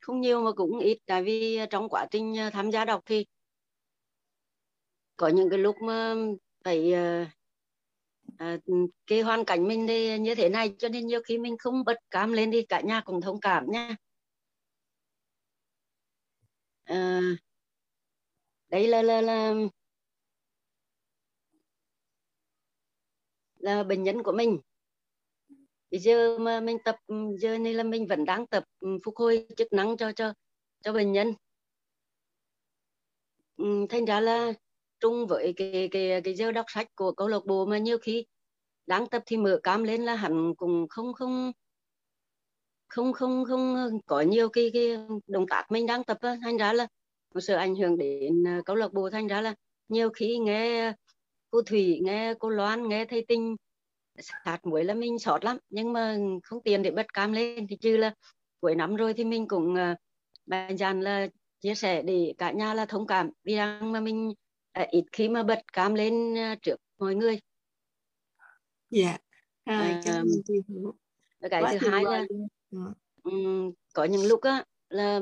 không 0.01 0.21
nhiều 0.21 0.43
mà 0.43 0.53
cũng 0.53 0.79
ít 0.79 0.99
tại 1.07 1.23
vì 1.23 1.59
trong 1.71 1.89
quá 1.89 2.07
trình 2.11 2.37
ờ, 2.37 2.51
tham 2.51 2.71
gia 2.71 2.85
đọc 2.85 3.03
thì 3.07 3.27
có 5.17 5.29
những 5.29 5.51
cái 5.51 5.59
lúc 5.59 5.77
mà 5.83 6.15
phải 6.65 6.93
à, 6.93 8.59
cái 9.07 9.21
hoàn 9.21 9.45
cảnh 9.45 9.69
mình 9.69 9.87
đi 9.87 10.19
như 10.19 10.35
thế 10.35 10.49
này 10.49 10.75
cho 10.79 10.89
nên 10.89 11.07
nhiều 11.07 11.21
khi 11.25 11.39
mình 11.39 11.59
không 11.59 11.85
bật 11.85 11.97
cam 12.11 12.33
lên 12.33 12.51
đi 12.51 12.63
cả 12.63 12.81
nhà 12.81 13.01
cùng 13.01 13.21
thông 13.21 13.41
cảm 13.41 13.71
nha. 13.71 13.97
À, 16.85 17.21
đấy 18.71 18.89
là 18.89 19.03
là 19.03 19.21
là 19.21 19.55
là 23.59 23.83
bệnh 23.83 24.03
nhân 24.03 24.23
của 24.23 24.33
mình. 24.33 24.59
Bây 25.91 26.01
giờ 26.01 26.39
mà 26.39 26.61
mình 26.61 26.79
tập, 26.85 26.97
giờ 27.39 27.59
này 27.59 27.75
là 27.75 27.83
mình 27.83 28.07
vẫn 28.07 28.25
đang 28.25 28.47
tập 28.47 28.65
ừ, 28.81 28.89
phục 29.05 29.17
hồi 29.17 29.47
chức 29.57 29.73
năng 29.73 29.97
cho 29.97 30.13
cho 30.13 30.33
cho 30.85 30.93
bệnh 30.93 31.13
nhân. 31.13 31.35
Ừ, 33.57 33.87
thành 33.89 34.05
ra 34.05 34.21
là 34.21 34.53
chung 35.01 35.27
với 35.27 35.53
cái 35.57 35.89
cái 35.91 36.21
cái 36.25 36.35
giờ 36.35 36.53
đọc 36.53 36.67
sách 36.69 36.87
của 36.95 37.13
câu 37.13 37.29
lạc 37.29 37.45
bộ 37.47 37.67
mà 37.67 37.79
nhiều 37.79 37.99
khi 37.99 38.27
đang 38.87 39.07
tập 39.07 39.23
thì 39.27 39.37
mở 39.37 39.61
cam 39.63 39.83
lên 39.85 40.03
là 40.05 40.15
hẳn 40.15 40.55
cũng 40.57 40.87
không 40.89 41.13
không 41.13 41.53
không 42.89 43.13
không 43.13 43.45
không 43.45 43.75
có 44.07 44.21
nhiều 44.21 44.49
cái 44.49 44.71
cái 44.73 44.97
động 45.27 45.47
tác 45.51 45.67
mình 45.71 45.87
đang 45.87 46.05
tập 46.05 46.19
thành 46.23 46.57
ra 46.57 46.73
là 46.73 46.87
sự 47.35 47.55
ảnh 47.55 47.75
hưởng 47.75 47.99
đến 47.99 48.47
à, 48.47 48.61
câu 48.67 48.77
lạc 48.77 48.93
bộ 48.93 49.11
thành 49.11 49.27
ra 49.27 49.41
là 49.41 49.55
nhiều 49.89 50.11
khi 50.11 50.39
nghe 50.39 50.93
cô 51.51 51.63
Thủy 51.63 52.01
nghe 52.03 52.35
cô 52.35 52.49
Loan 52.49 52.89
nghe 52.89 53.05
thầy 53.05 53.25
Tinh 53.29 53.57
sạt 54.19 54.67
muối 54.67 54.85
là 54.85 54.95
mình 54.95 55.19
sót 55.19 55.45
lắm. 55.45 55.59
Nhưng 55.71 55.93
mà 55.93 56.17
không 56.43 56.63
tiền 56.63 56.83
để 56.83 56.91
bật 56.91 57.15
cam 57.15 57.33
lên 57.33 57.67
thì 57.69 57.77
chứ 57.77 57.97
là 57.97 58.15
cuối 58.61 58.75
năm 58.75 58.97
rồi 58.97 59.15
thì 59.15 59.25
mình 59.25 59.49
cũng 59.49 59.75
uh, 59.75 59.97
mạnh 60.47 60.77
dạn 60.77 61.01
là 61.01 61.29
chia 61.61 61.75
sẻ 61.75 62.03
để 62.03 62.35
cả 62.39 62.51
nhà 62.53 62.75
là 62.75 62.87
thông 62.87 63.07
cảm 63.07 63.31
vì 63.45 63.55
rằng 63.55 63.93
mà 63.93 64.01
mình 64.01 64.29
uh, 64.81 64.89
ít 64.91 65.05
khi 65.13 65.29
mà 65.29 65.43
bật 65.43 65.59
cam 65.73 65.95
lên 65.95 66.35
trước 66.63 66.77
mọi 66.99 67.15
người. 67.15 67.41
Dạ. 68.91 69.09
Yeah. 69.09 69.21
à, 69.65 70.01
cái 71.51 71.79
thứ 71.81 71.89
hai 71.89 72.05
là 72.05 72.25
um, 73.23 73.73
có 73.95 74.05
những 74.05 74.27
lúc 74.27 74.41
á 74.41 74.65
là 74.89 75.21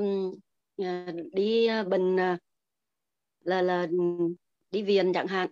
đi 1.32 1.66
à, 1.66 1.85
bệnh 1.85 2.20
à, 2.20 2.39
là 3.40 3.62
là 3.62 3.86
đi 4.70 4.82
viện 4.82 5.12
chẳng 5.15 5.27
hạn. 5.27 5.48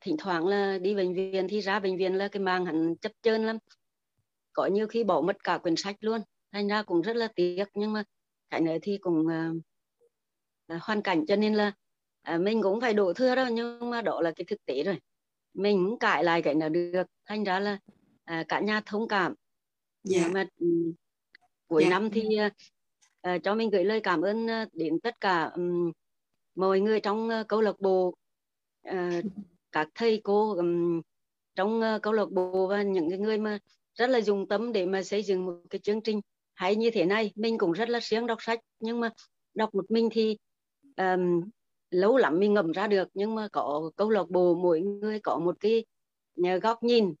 Thỉnh 0.00 0.16
thoảng 0.18 0.46
là 0.46 0.78
đi 0.78 0.94
bệnh 0.94 1.14
viện 1.14 1.46
thì 1.48 1.60
ra 1.60 1.80
bệnh 1.80 1.96
viện 1.96 2.14
là 2.14 2.28
cái 2.28 2.42
mang 2.42 2.66
hắn 2.66 2.96
chấp 2.96 3.12
chơn 3.22 3.44
lắm. 3.44 3.58
Có 4.52 4.66
nhiều 4.66 4.86
khi 4.86 5.04
bỏ 5.04 5.20
mất 5.20 5.44
cả 5.44 5.58
quyển 5.58 5.76
sách 5.76 5.96
luôn. 6.00 6.20
Thành 6.52 6.68
ra 6.68 6.82
cũng 6.82 7.02
rất 7.02 7.16
là 7.16 7.28
tiếc 7.34 7.64
nhưng 7.74 7.92
mà 7.92 8.04
cái 8.50 8.60
này 8.60 8.78
thì 8.82 8.98
cũng 8.98 9.26
uh, 9.26 10.82
hoàn 10.82 11.02
cảnh 11.02 11.26
cho 11.26 11.36
nên 11.36 11.54
là 11.54 11.72
uh, 12.34 12.40
mình 12.40 12.62
cũng 12.62 12.80
phải 12.80 12.94
đổ 12.94 13.12
thừa 13.12 13.34
đâu 13.34 13.46
nhưng 13.50 13.90
mà 13.90 14.02
đó 14.02 14.20
là 14.20 14.32
cái 14.36 14.44
thực 14.44 14.64
tế 14.64 14.82
rồi. 14.82 14.98
Mình 15.54 15.84
cũng 15.86 15.98
cãi 15.98 16.24
lại 16.24 16.42
cái 16.42 16.54
nào 16.54 16.68
được. 16.68 17.06
Thành 17.26 17.44
ra 17.44 17.60
là 17.60 17.78
uh, 18.40 18.48
cả 18.48 18.60
nhà 18.60 18.80
thông 18.86 19.08
cảm. 19.08 19.34
Yeah. 20.10 20.22
nhưng 20.24 20.32
mà 20.32 20.46
um, 20.60 20.92
cuối 21.68 21.82
yeah. 21.82 21.90
năm 21.90 22.10
thì 22.10 22.22
uh, 22.46 22.52
uh, 23.28 23.42
cho 23.42 23.54
mình 23.54 23.70
gửi 23.70 23.84
lời 23.84 24.00
cảm 24.00 24.22
ơn 24.22 24.46
ờ, 24.46 24.64
đến 24.72 25.00
tất 25.00 25.20
cả 25.20 25.44
um, 25.44 25.92
mọi 26.54 26.80
người 26.80 27.00
trong 27.00 27.28
uh, 27.28 27.48
câu 27.48 27.60
lạc 27.60 27.80
bộ 27.80 28.14
uh, 28.88 29.24
các 29.72 29.88
thầy 29.94 30.20
cô 30.24 30.54
um, 30.56 31.00
trong 31.54 31.80
uh, 31.80 32.02
câu 32.02 32.12
lạc 32.12 32.30
bộ 32.30 32.66
và 32.66 32.82
những 32.82 33.10
cái 33.10 33.18
người 33.18 33.38
mà 33.38 33.58
rất 33.94 34.10
là 34.10 34.20
dùng 34.20 34.48
tâm 34.48 34.72
để 34.72 34.86
mà 34.86 35.02
xây 35.02 35.22
dựng 35.22 35.46
một 35.46 35.54
cái 35.70 35.78
chương 35.78 36.00
trình 36.00 36.20
hay 36.54 36.76
như 36.76 36.90
thế 36.90 37.04
này. 37.04 37.32
Mình 37.34 37.58
cũng 37.58 37.72
rất 37.72 37.88
là 37.88 38.00
siêng 38.02 38.26
đọc 38.26 38.42
sách 38.42 38.60
nhưng 38.80 39.00
mà 39.00 39.10
đọc 39.54 39.74
một 39.74 39.90
mình 39.90 40.08
thì 40.12 40.36
um, 40.96 41.50
lâu 41.90 42.16
lắm 42.16 42.38
mình 42.38 42.54
ngầm 42.54 42.72
ra 42.72 42.86
được. 42.86 43.08
Nhưng 43.14 43.34
mà 43.34 43.48
có 43.52 43.90
câu 43.96 44.10
lạc 44.10 44.30
bộ 44.30 44.54
mỗi 44.54 44.80
người 44.80 45.20
có 45.20 45.38
một 45.38 45.56
cái 45.60 45.84
góc 46.62 46.82
nhìn. 46.82 47.14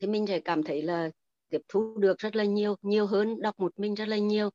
Thì 0.00 0.06
mình 0.06 0.26
sẽ 0.26 0.40
cảm 0.40 0.62
thấy 0.62 0.82
là 0.82 1.10
tiếp 1.48 1.60
thu 1.68 1.98
được 1.98 2.18
rất 2.18 2.36
là 2.36 2.44
nhiều 2.44 2.76
nhiều 2.82 3.06
hơn 3.06 3.40
đọc 3.40 3.58
một 3.58 3.78
mình 3.78 3.94
rất 3.94 4.08
là 4.08 4.18
nhiều. 4.18 4.50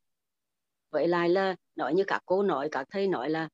Vậy 0.91 1.07
lại 1.07 1.30
là 1.30 1.56
nói 1.76 1.94
như 1.94 2.03
các 2.07 2.22
cô 2.26 2.44
nói 2.44 2.70
các 2.72 2.88
thầy 2.91 3.07
nói 3.07 3.30
là 3.30 3.49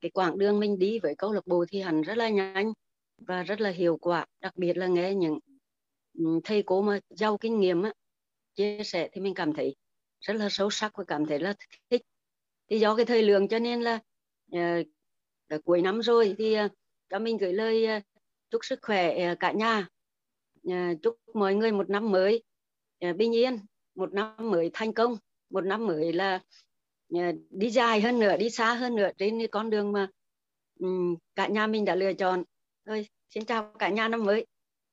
cái 0.00 0.10
quãng 0.10 0.38
đường 0.38 0.60
mình 0.60 0.78
đi 0.78 0.98
với 0.98 1.14
câu 1.18 1.32
lạc 1.32 1.46
bộ 1.46 1.64
thì 1.68 1.80
hẳn 1.80 2.02
rất 2.02 2.16
là 2.16 2.28
nhanh 2.28 2.72
và 3.18 3.42
rất 3.42 3.60
là 3.60 3.70
hiệu 3.70 3.96
quả. 3.96 4.26
Đặc 4.40 4.56
biệt 4.56 4.76
là 4.76 4.86
nghe 4.86 5.14
những 5.14 5.38
ừ, 6.18 6.40
thầy 6.44 6.62
cô 6.62 6.82
mà 6.82 7.00
giàu 7.10 7.38
kinh 7.38 7.60
nghiệm 7.60 7.82
á 7.82 7.92
chia 8.54 8.82
sẻ 8.84 9.08
thì 9.12 9.20
mình 9.20 9.34
cảm 9.34 9.52
thấy 9.52 9.76
rất 10.20 10.34
là 10.34 10.48
sâu 10.50 10.70
sắc 10.70 10.92
và 10.96 11.04
cảm 11.04 11.26
thấy 11.26 11.38
là 11.38 11.54
thích. 11.90 12.02
Thì 12.70 12.78
do 12.78 12.96
cái 12.96 13.04
thời 13.04 13.22
lượng 13.22 13.48
cho 13.48 13.58
nên 13.58 13.82
là 13.82 14.00
uh, 14.56 15.64
cuối 15.64 15.82
năm 15.82 16.02
rồi 16.02 16.34
thì 16.38 16.64
uh, 16.64 16.70
cho 17.10 17.18
mình 17.18 17.36
gửi 17.36 17.52
lời 17.52 17.96
uh, 17.96 18.02
chúc 18.50 18.64
sức 18.64 18.78
khỏe 18.82 19.32
uh, 19.32 19.40
cả 19.40 19.52
nhà. 19.52 19.88
Uh, 20.68 21.02
chúc 21.02 21.16
mọi 21.34 21.54
người 21.54 21.72
một 21.72 21.90
năm 21.90 22.10
mới. 22.10 22.42
Ờ, 23.02 23.12
bình 23.12 23.34
yên 23.34 23.58
một 23.94 24.12
năm 24.12 24.34
mới 24.38 24.70
thành 24.72 24.92
công 24.92 25.16
một 25.50 25.64
năm 25.64 25.86
mới 25.86 26.12
là 26.12 26.40
ờ, 27.14 27.20
đi 27.50 27.70
dài 27.70 28.00
hơn 28.00 28.18
nữa 28.18 28.36
đi 28.36 28.50
xa 28.50 28.74
hơn 28.74 28.94
nữa 28.94 29.10
trên 29.18 29.46
con 29.50 29.70
đường 29.70 29.92
mà 29.92 30.08
um, 30.80 31.16
cả 31.34 31.46
nhà 31.46 31.66
mình 31.66 31.84
đã 31.84 31.94
lựa 31.94 32.12
chọn. 32.12 32.44
Thôi 32.86 33.06
xin 33.34 33.44
chào 33.44 33.72
cả 33.78 33.88
nhà 33.88 34.08
năm 34.08 34.24
mới. 34.24 34.46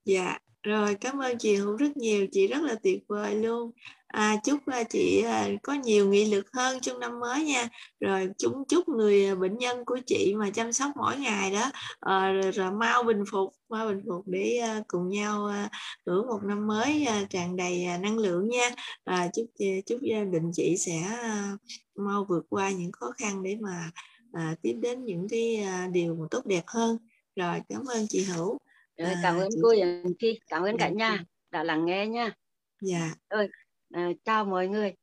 Dạ 0.06 0.40
rồi 0.64 0.95
cảm 0.95 1.18
ơn 1.18 1.38
chị 1.38 1.56
Hữu 1.56 1.76
rất 1.76 1.98
nhiều 1.98 2.27
chị 2.31 2.48
rất 2.48 2.64
là 2.64 2.76
tuyệt 2.84 3.03
vời 3.07 3.36
luôn 3.36 3.72
à, 4.10 4.36
chúc 4.44 4.60
à, 4.65 4.84
chị 4.84 5.22
à, 5.22 5.48
có 5.64 5.73
nhiều 5.73 6.10
nghị 6.10 6.26
lực 6.26 6.45
hơn 6.53 6.80
trong 6.80 6.99
năm 6.99 7.19
mới 7.19 7.44
nha. 7.44 7.68
Rồi 7.99 8.30
chúng 8.38 8.64
chúc 8.68 8.90
người 8.90 9.36
bệnh 9.36 9.57
nhân 9.57 9.86
của 9.86 9.99
chị 10.06 10.36
mà 10.36 10.49
chăm 10.49 10.73
sóc 10.73 10.91
mỗi 10.95 11.18
ngày 11.18 11.52
đó 11.52 11.72
à, 11.99 12.31
rồi, 12.31 12.52
rồi 12.52 12.72
mau 12.72 13.03
bình 13.03 13.23
phục 13.31 13.53
mau 13.69 13.88
bình 13.88 14.02
phục 14.07 14.27
để 14.27 14.57
à, 14.57 14.81
cùng 14.88 15.10
nhau 15.10 15.45
à, 15.45 15.69
hưởng 16.06 16.27
một 16.27 16.40
năm 16.44 16.68
mới 16.68 17.06
à, 17.06 17.23
tràn 17.30 17.56
đầy 17.56 17.86
à, 17.86 17.98
năng 17.98 18.18
lượng 18.18 18.49
nha. 18.49 18.69
À, 19.03 19.27
chúc 19.36 19.45
chúc 19.86 19.99
gia 20.02 20.23
đình 20.23 20.52
chị 20.53 20.77
sẽ 20.77 20.98
à, 21.02 21.52
mau 21.95 22.26
vượt 22.30 22.45
qua 22.49 22.72
những 22.72 22.91
khó 22.91 23.11
khăn 23.18 23.44
để 23.44 23.57
mà 23.61 23.91
à, 24.34 24.56
tiến 24.61 24.81
đến 24.81 25.06
những 25.06 25.27
cái 25.30 25.56
à, 25.56 25.88
điều 25.91 26.15
mà 26.15 26.26
tốt 26.31 26.45
đẹp 26.45 26.64
hơn. 26.68 26.98
Rồi 27.36 27.60
cảm 27.69 27.86
ơn 27.86 28.06
chị 28.10 28.23
Hữu. 28.23 28.57
Rồi, 28.98 29.14
cảm 29.23 29.38
ơn 29.38 29.49
chị... 29.52 29.60
cô 29.64 29.69
Yến 29.69 30.03
cảm 30.49 30.64
ơn 30.64 30.76
dạ, 30.80 30.86
cả 30.86 30.90
nhà. 30.90 31.23
đã 31.52 31.64
lắng 31.64 31.86
nghe 31.86 32.07
nha. 32.07 32.34
Dạ. 32.81 33.14
Rồi, 33.30 33.48
à, 33.91 34.09
chào 34.25 34.45
mọi 34.45 34.67
người. 34.67 34.93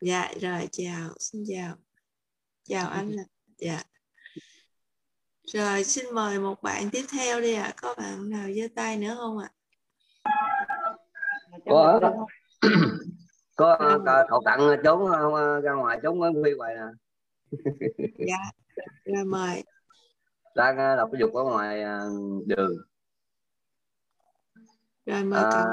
Dạ, 0.00 0.32
rồi 0.40 0.68
chào, 0.72 1.10
xin 1.18 1.44
chào. 1.48 1.74
Chào 2.68 2.88
anh. 2.88 3.12
Dạ. 3.58 3.82
Rồi, 5.52 5.84
xin 5.84 6.06
mời 6.14 6.38
một 6.38 6.62
bạn 6.62 6.90
tiếp 6.92 7.04
theo 7.12 7.40
đi 7.40 7.54
ạ. 7.54 7.62
À. 7.62 7.72
Có 7.76 7.94
bạn 7.98 8.30
nào 8.30 8.48
giơ 8.56 8.68
tay 8.74 8.96
nữa 8.96 9.14
không 9.18 9.38
ạ? 9.38 9.50
À? 10.22 10.30
Có. 11.66 12.00
có 13.56 13.78
cậu 14.28 14.42
tặng 14.44 14.60
trốn 14.84 15.10
ra 15.62 15.72
ngoài 15.72 15.98
trốn 16.02 16.22
ở 16.22 16.32
phi 16.44 16.50
hoài 16.58 16.74
nè. 16.74 16.82
dạ. 18.26 18.50
Rồi 19.04 19.24
mời. 19.24 19.62
Đang 20.54 20.76
đọc 20.96 21.08
cái 21.12 21.20
dục 21.20 21.34
ở 21.34 21.42
ngoài 21.42 21.84
đường 22.46 22.76
rồi 25.06 25.24
mời 25.24 25.42
à, 25.42 25.64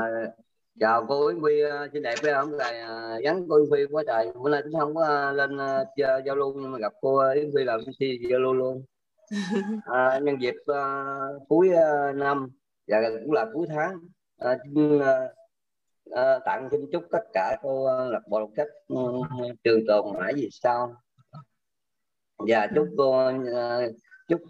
chào 0.80 1.06
cô 1.08 1.28
Yến 1.28 1.38
Phi 1.46 1.62
xinh 1.94 2.04
đẹp 2.04 2.16
không 2.34 2.52
rồi 2.52 2.78
à, 2.80 3.20
nhắn 3.24 3.46
cô 3.50 3.56
Yến 3.56 3.66
Phi 3.72 3.86
quá 3.92 4.04
trời. 4.08 4.32
Bữa 4.44 4.50
nay 4.50 4.62
cũng 4.64 4.80
không 4.80 4.96
có 4.96 5.04
à, 5.06 5.32
lên 5.32 5.56
uh, 5.56 5.88
giao 6.26 6.36
lưu 6.36 6.54
nhưng 6.54 6.72
mà 6.72 6.78
gặp 6.78 6.94
cô 7.02 7.18
Yến 7.30 7.50
Phi 7.56 7.64
làm 7.64 7.80
MC 7.80 8.30
giao 8.30 8.40
lưu 8.40 8.54
luôn. 8.54 8.84
À, 9.86 10.20
nhân 10.24 10.42
dịp 10.42 10.56
uh, 10.72 11.48
cuối 11.50 11.70
uh, 11.70 12.16
năm 12.16 12.50
và 12.88 12.98
cũng 13.24 13.32
là 13.32 13.46
cuối 13.54 13.68
tháng 13.70 13.98
uh, 14.46 14.58
uh, 16.10 16.44
tặng 16.46 16.70
xin 16.72 16.82
chúc 16.92 17.04
tất 17.12 17.24
cả 17.34 17.58
cô 17.62 17.84
uh, 17.84 18.12
lạc 18.12 18.22
bộ 18.30 18.40
đọc 18.40 18.50
sách 18.58 18.68
trường 19.64 19.80
tồn 19.88 20.20
mãi 20.20 20.34
vì 20.36 20.50
sao. 20.52 20.96
Và 22.38 22.68
chúc 22.76 22.88
cô 22.98 23.32
chúc 24.28 24.42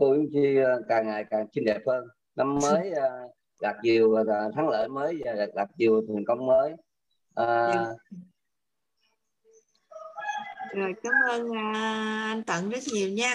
cô 0.00 0.12
Yến 0.12 0.62
uh, 0.62 0.84
càng 0.88 1.06
ngày 1.06 1.24
càng 1.30 1.46
xinh 1.54 1.64
đẹp 1.64 1.80
hơn. 1.86 2.04
Năm 2.36 2.58
mới 2.62 2.90
uh, 2.90 3.34
đạt 3.60 3.76
nhiều 3.82 4.16
thắng 4.56 4.68
lợi 4.68 4.88
mới 4.88 5.20
và 5.24 5.32
đạt, 5.54 5.68
nhiều 5.76 6.02
thành 6.08 6.24
công 6.24 6.46
mới 6.46 6.72
à, 7.34 7.72
dạ. 7.74 7.84
rồi 10.74 10.94
cảm 11.02 11.12
ơn 11.30 11.46
uh, 11.50 11.56
anh 12.24 12.42
tận 12.46 12.70
rất 12.70 12.80
nhiều 12.92 13.08
nha 13.08 13.34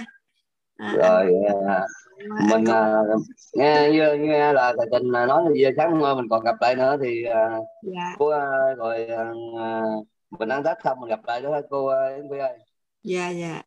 à, 0.78 0.94
rồi 0.98 1.34
uh, 1.48 2.50
mình 2.50 2.64
uh, 2.64 3.22
nghe 3.54 3.90
như 3.92 4.14
nghe 4.14 4.54
là 4.54 4.74
tình 4.92 5.12
nói 5.12 5.28
là 5.28 5.50
giờ 5.56 5.70
sáng 5.78 6.00
mai 6.00 6.16
mình 6.16 6.30
còn 6.30 6.44
gặp 6.44 6.56
lại 6.62 6.76
nữa 6.76 6.98
thì 7.04 7.24
uh, 7.30 7.66
dạ. 7.84 8.16
cô 8.18 8.28
uh, 8.28 8.78
rồi 8.78 9.08
uh, 9.14 10.08
mình 10.40 10.50
ăn 10.50 10.64
tết 10.64 10.78
xong 10.84 11.00
mình 11.00 11.10
gặp 11.10 11.20
lại 11.28 11.42
đó 11.42 11.62
cô 11.70 11.88
Yến 12.16 12.30
Phi 12.32 12.38
ơi 12.38 12.58
dạ 13.04 13.30
dạ 13.30 13.62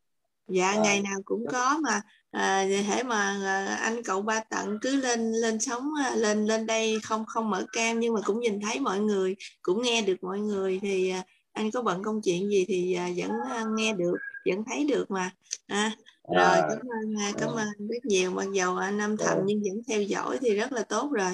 dạ 0.49 0.71
à. 0.71 0.81
ngày 0.85 1.03
nào 1.03 1.19
cũng 1.25 1.45
có 1.53 1.79
mà 1.83 2.01
à, 2.31 2.67
thể 2.89 3.03
mà 3.03 3.37
à, 3.45 3.79
anh 3.83 4.03
cậu 4.05 4.23
ba 4.23 4.41
tận 4.51 4.79
cứ 4.83 4.97
lên 4.97 5.33
lên 5.33 5.61
sống 5.61 5.89
à, 6.05 6.17
lên 6.17 6.47
lên 6.47 6.67
đây 6.67 6.99
không 7.03 7.25
không 7.27 7.51
mở 7.51 7.65
cam 7.73 8.01
nhưng 8.01 8.15
mà 8.15 8.21
cũng 8.25 8.41
nhìn 8.41 8.61
thấy 8.61 8.81
mọi 8.81 9.01
người 9.01 9.37
cũng 9.63 9.83
nghe 9.83 10.03
được 10.03 10.17
mọi 10.23 10.41
người 10.41 10.79
thì 10.83 11.13
anh 11.53 11.71
có 11.71 11.83
bận 11.83 12.03
công 12.03 12.21
chuyện 12.23 12.49
gì 12.51 12.65
thì 12.69 12.99
vẫn 13.17 13.31
nghe 13.77 13.93
được 13.93 14.17
vẫn 14.49 14.65
thấy 14.65 14.85
được 14.85 15.11
mà. 15.11 15.31
À, 15.67 15.93
rồi 16.37 16.57
cảm 16.57 16.79
ơn 16.79 17.35
cảm 17.39 17.49
ơn 17.49 17.89
rất 17.89 18.05
nhiều 18.05 18.31
mặc 18.31 18.47
dầu 18.53 18.77
anh 18.77 18.99
âm 18.99 19.17
thầm 19.17 19.39
nhưng 19.45 19.61
vẫn 19.61 19.83
theo 19.89 20.03
dõi 20.03 20.39
thì 20.41 20.57
rất 20.57 20.73
là 20.73 20.83
tốt 20.83 21.11
rồi. 21.13 21.31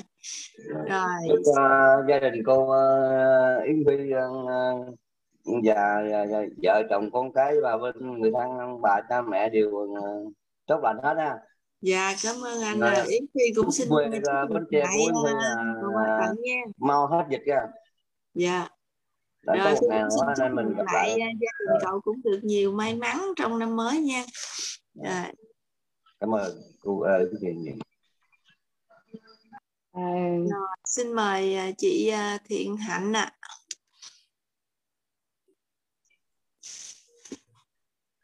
Rồi. 0.88 1.08
Chúc 1.28 1.38
uh, 1.40 2.08
gia 2.08 2.18
đình 2.18 2.42
cô 2.46 2.62
uh, 2.62 3.66
Yến 3.66 3.84
Phi 3.86 3.94
uh, 3.94 4.94
và, 5.64 6.02
và, 6.10 6.26
và 6.30 6.44
vợ 6.62 6.82
chồng 6.90 7.10
con 7.10 7.32
cái 7.32 7.54
và 7.62 7.76
bên 7.76 8.20
người 8.20 8.32
thân 8.34 8.80
bà 8.82 9.00
cha 9.08 9.22
mẹ 9.22 9.48
đều 9.48 9.70
uh, 9.70 10.32
tốt 10.66 10.80
lành 10.82 10.96
hết 11.02 11.14
ha. 11.18 11.38
Dạ 11.80 12.14
cảm 12.22 12.34
ơn 12.44 12.62
anh. 12.62 12.80
Rồi. 12.80 13.06
Yến 13.08 13.22
phi 13.34 13.54
cũng 13.56 13.72
xin 13.72 13.88
quê 13.88 14.08
bến 14.08 14.22
tre 14.26 14.32
của 14.48 14.60
phi 14.70 14.78
là 15.24 16.32
mau 16.76 17.06
hết 17.06 17.24
dịch 17.30 17.42
ra. 17.46 17.60
Dạ. 18.34 18.68
Đã 19.42 19.54
rồi, 19.54 19.64
có 19.64 19.80
một 19.80 19.86
ngày 19.90 20.02
nữa 20.02 20.34
nên 20.38 20.54
mình 20.54 20.76
gặp 20.76 20.84
lại 20.92 21.14
gia 21.18 21.26
đình 21.26 21.78
cậu 21.80 22.00
cũng 22.00 22.22
được 22.22 22.40
nhiều 22.42 22.72
may 22.72 22.94
mắn 22.94 23.22
trong 23.36 23.58
năm 23.58 23.76
mới 23.76 24.00
nha. 24.00 24.24
Dạ. 24.94 25.32
cảm 26.20 26.34
ơn 26.34 26.62
cô 26.80 27.00
ơi 27.00 27.26
cái 27.30 27.40
gì 27.40 27.70
À... 29.92 30.02
Rồi, 30.50 30.66
xin 30.84 31.12
mời 31.12 31.56
à, 31.56 31.70
chị 31.78 32.08
à, 32.08 32.38
Thiện 32.44 32.76
Hạnh 32.76 33.12
ạ. 33.12 33.32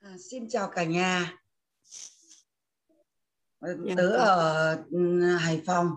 À. 0.02 0.16
xin 0.18 0.48
chào 0.48 0.68
cả 0.68 0.84
nhà. 0.84 1.39
Dạ 3.60 3.94
tớ 3.96 4.10
ở 4.10 4.76
ừ, 4.90 5.22
Hải 5.36 5.62
Phòng. 5.66 5.90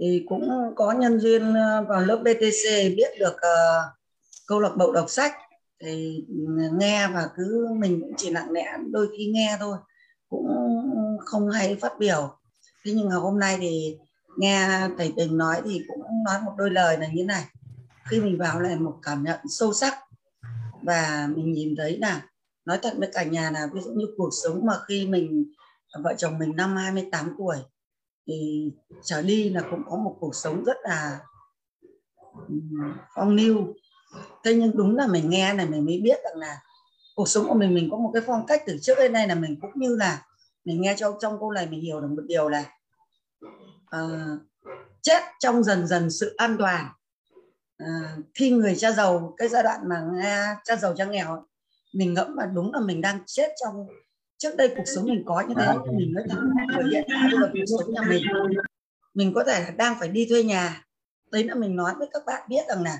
Thì 0.00 0.24
cũng 0.28 0.50
có 0.76 0.92
nhân 0.92 1.20
duyên 1.20 1.54
ờ, 1.54 1.84
vào 1.88 2.00
lớp 2.00 2.16
BTC 2.16 2.96
biết 2.96 3.10
được 3.18 3.34
uh, 3.34 3.84
câu 4.46 4.60
lạc 4.60 4.72
bộ 4.76 4.92
đọc 4.92 5.10
sách. 5.10 5.32
Thì 5.80 6.24
nghe 6.72 7.08
và 7.08 7.28
cứ 7.36 7.68
mình 7.78 8.00
cũng 8.00 8.12
chỉ 8.16 8.30
nặng 8.30 8.52
nẽ 8.52 8.76
đôi 8.90 9.08
khi 9.18 9.26
nghe 9.26 9.56
thôi 9.60 9.76
cũng 10.28 10.46
không 11.24 11.50
hay 11.50 11.76
phát 11.80 11.92
biểu. 11.98 12.38
Thế 12.84 12.92
nhưng 12.92 13.08
mà 13.08 13.14
hôm 13.14 13.38
nay 13.38 13.56
thì 13.60 13.98
nghe 14.38 14.88
thầy 14.98 15.12
tình 15.16 15.36
nói 15.36 15.62
thì 15.64 15.82
cũng 15.88 16.02
nói 16.24 16.40
một 16.44 16.52
đôi 16.58 16.70
lời 16.70 16.98
là 16.98 17.06
như 17.12 17.24
này. 17.24 17.44
Khi 18.10 18.20
mình 18.20 18.38
vào 18.38 18.60
lại 18.60 18.76
một 18.76 18.98
cảm 19.02 19.24
nhận 19.24 19.40
sâu 19.48 19.72
sắc 19.72 19.94
và 20.82 21.28
mình 21.36 21.52
nhìn 21.52 21.74
thấy 21.76 21.98
là 21.98 22.22
nói 22.64 22.78
thật 22.82 22.92
với 22.98 23.08
cả 23.12 23.24
nhà 23.24 23.50
là 23.50 23.68
ví 23.74 23.80
dụ 23.80 23.90
như 23.90 24.06
cuộc 24.16 24.30
sống 24.44 24.66
mà 24.66 24.74
khi 24.88 25.06
mình 25.06 25.52
vợ 25.98 26.14
chồng 26.18 26.38
mình 26.38 26.56
năm 26.56 26.76
28 26.76 27.34
tuổi. 27.38 27.56
Thì 28.26 28.70
trở 29.02 29.22
đi 29.22 29.50
là 29.50 29.62
cũng 29.70 29.82
có 29.90 29.96
một 29.96 30.16
cuộc 30.20 30.34
sống 30.34 30.64
rất 30.64 30.76
là 30.82 31.20
phong 33.14 33.30
lưu. 33.36 33.74
Thế 34.44 34.54
nhưng 34.54 34.76
đúng 34.76 34.96
là 34.96 35.06
mình 35.06 35.30
nghe 35.30 35.52
này 35.54 35.66
mình 35.66 35.86
mới 35.86 36.00
biết 36.00 36.18
rằng 36.24 36.36
là 36.36 36.60
cuộc 37.14 37.28
sống 37.28 37.48
của 37.48 37.54
mình 37.54 37.74
mình 37.74 37.88
có 37.90 37.96
một 37.96 38.10
cái 38.14 38.22
phong 38.26 38.46
cách 38.46 38.62
từ 38.66 38.78
trước 38.82 38.94
đến 38.98 39.12
nay 39.12 39.28
là 39.28 39.34
mình 39.34 39.60
cũng 39.60 39.70
như 39.74 39.96
là 39.96 40.26
mình 40.64 40.80
nghe 40.80 40.94
trong 40.98 41.14
trong 41.20 41.40
câu 41.40 41.52
này 41.52 41.66
mình 41.66 41.80
hiểu 41.80 42.00
được 42.00 42.08
một 42.10 42.22
điều 42.26 42.48
là 42.48 42.64
uh, 43.96 44.40
chết 45.02 45.22
trong 45.40 45.62
dần 45.62 45.86
dần 45.86 46.10
sự 46.10 46.34
an 46.36 46.56
toàn. 46.58 46.86
Uh, 47.82 48.24
khi 48.34 48.50
người 48.50 48.76
cha 48.76 48.92
giàu 48.92 49.34
cái 49.36 49.48
giai 49.48 49.62
đoạn 49.62 49.80
mà 49.88 50.02
nghe 50.12 50.54
cha 50.64 50.76
giàu 50.76 50.94
cha 50.96 51.04
nghèo 51.04 51.46
mình 51.92 52.14
ngẫm 52.14 52.36
mà 52.36 52.46
đúng 52.46 52.74
là 52.74 52.80
mình 52.80 53.00
đang 53.00 53.20
chết 53.26 53.48
trong 53.60 53.86
trước 54.40 54.56
đây 54.56 54.72
cuộc 54.76 54.82
sống 54.86 55.04
mình 55.04 55.22
có 55.26 55.44
như 55.48 55.54
thế 55.58 55.66
mình 55.96 56.12
mới 56.14 56.24
thẳng 56.30 56.50
ở 56.76 56.88
hiện 56.90 57.04
tại 57.08 57.30
là 57.32 57.48
cuộc 57.52 57.64
sống 57.78 57.92
nhà 57.94 58.00
mình. 58.08 58.22
Mình 59.14 59.32
có 59.34 59.44
thể 59.44 59.60
là 59.60 59.70
đang 59.70 59.96
phải 60.00 60.08
đi 60.08 60.26
thuê 60.30 60.42
nhà. 60.42 60.84
Đấy 61.30 61.44
là 61.44 61.54
mình 61.54 61.76
nói 61.76 61.94
với 61.98 62.08
các 62.12 62.22
bạn 62.26 62.48
biết 62.48 62.68
rằng 62.68 62.82
là 62.82 62.98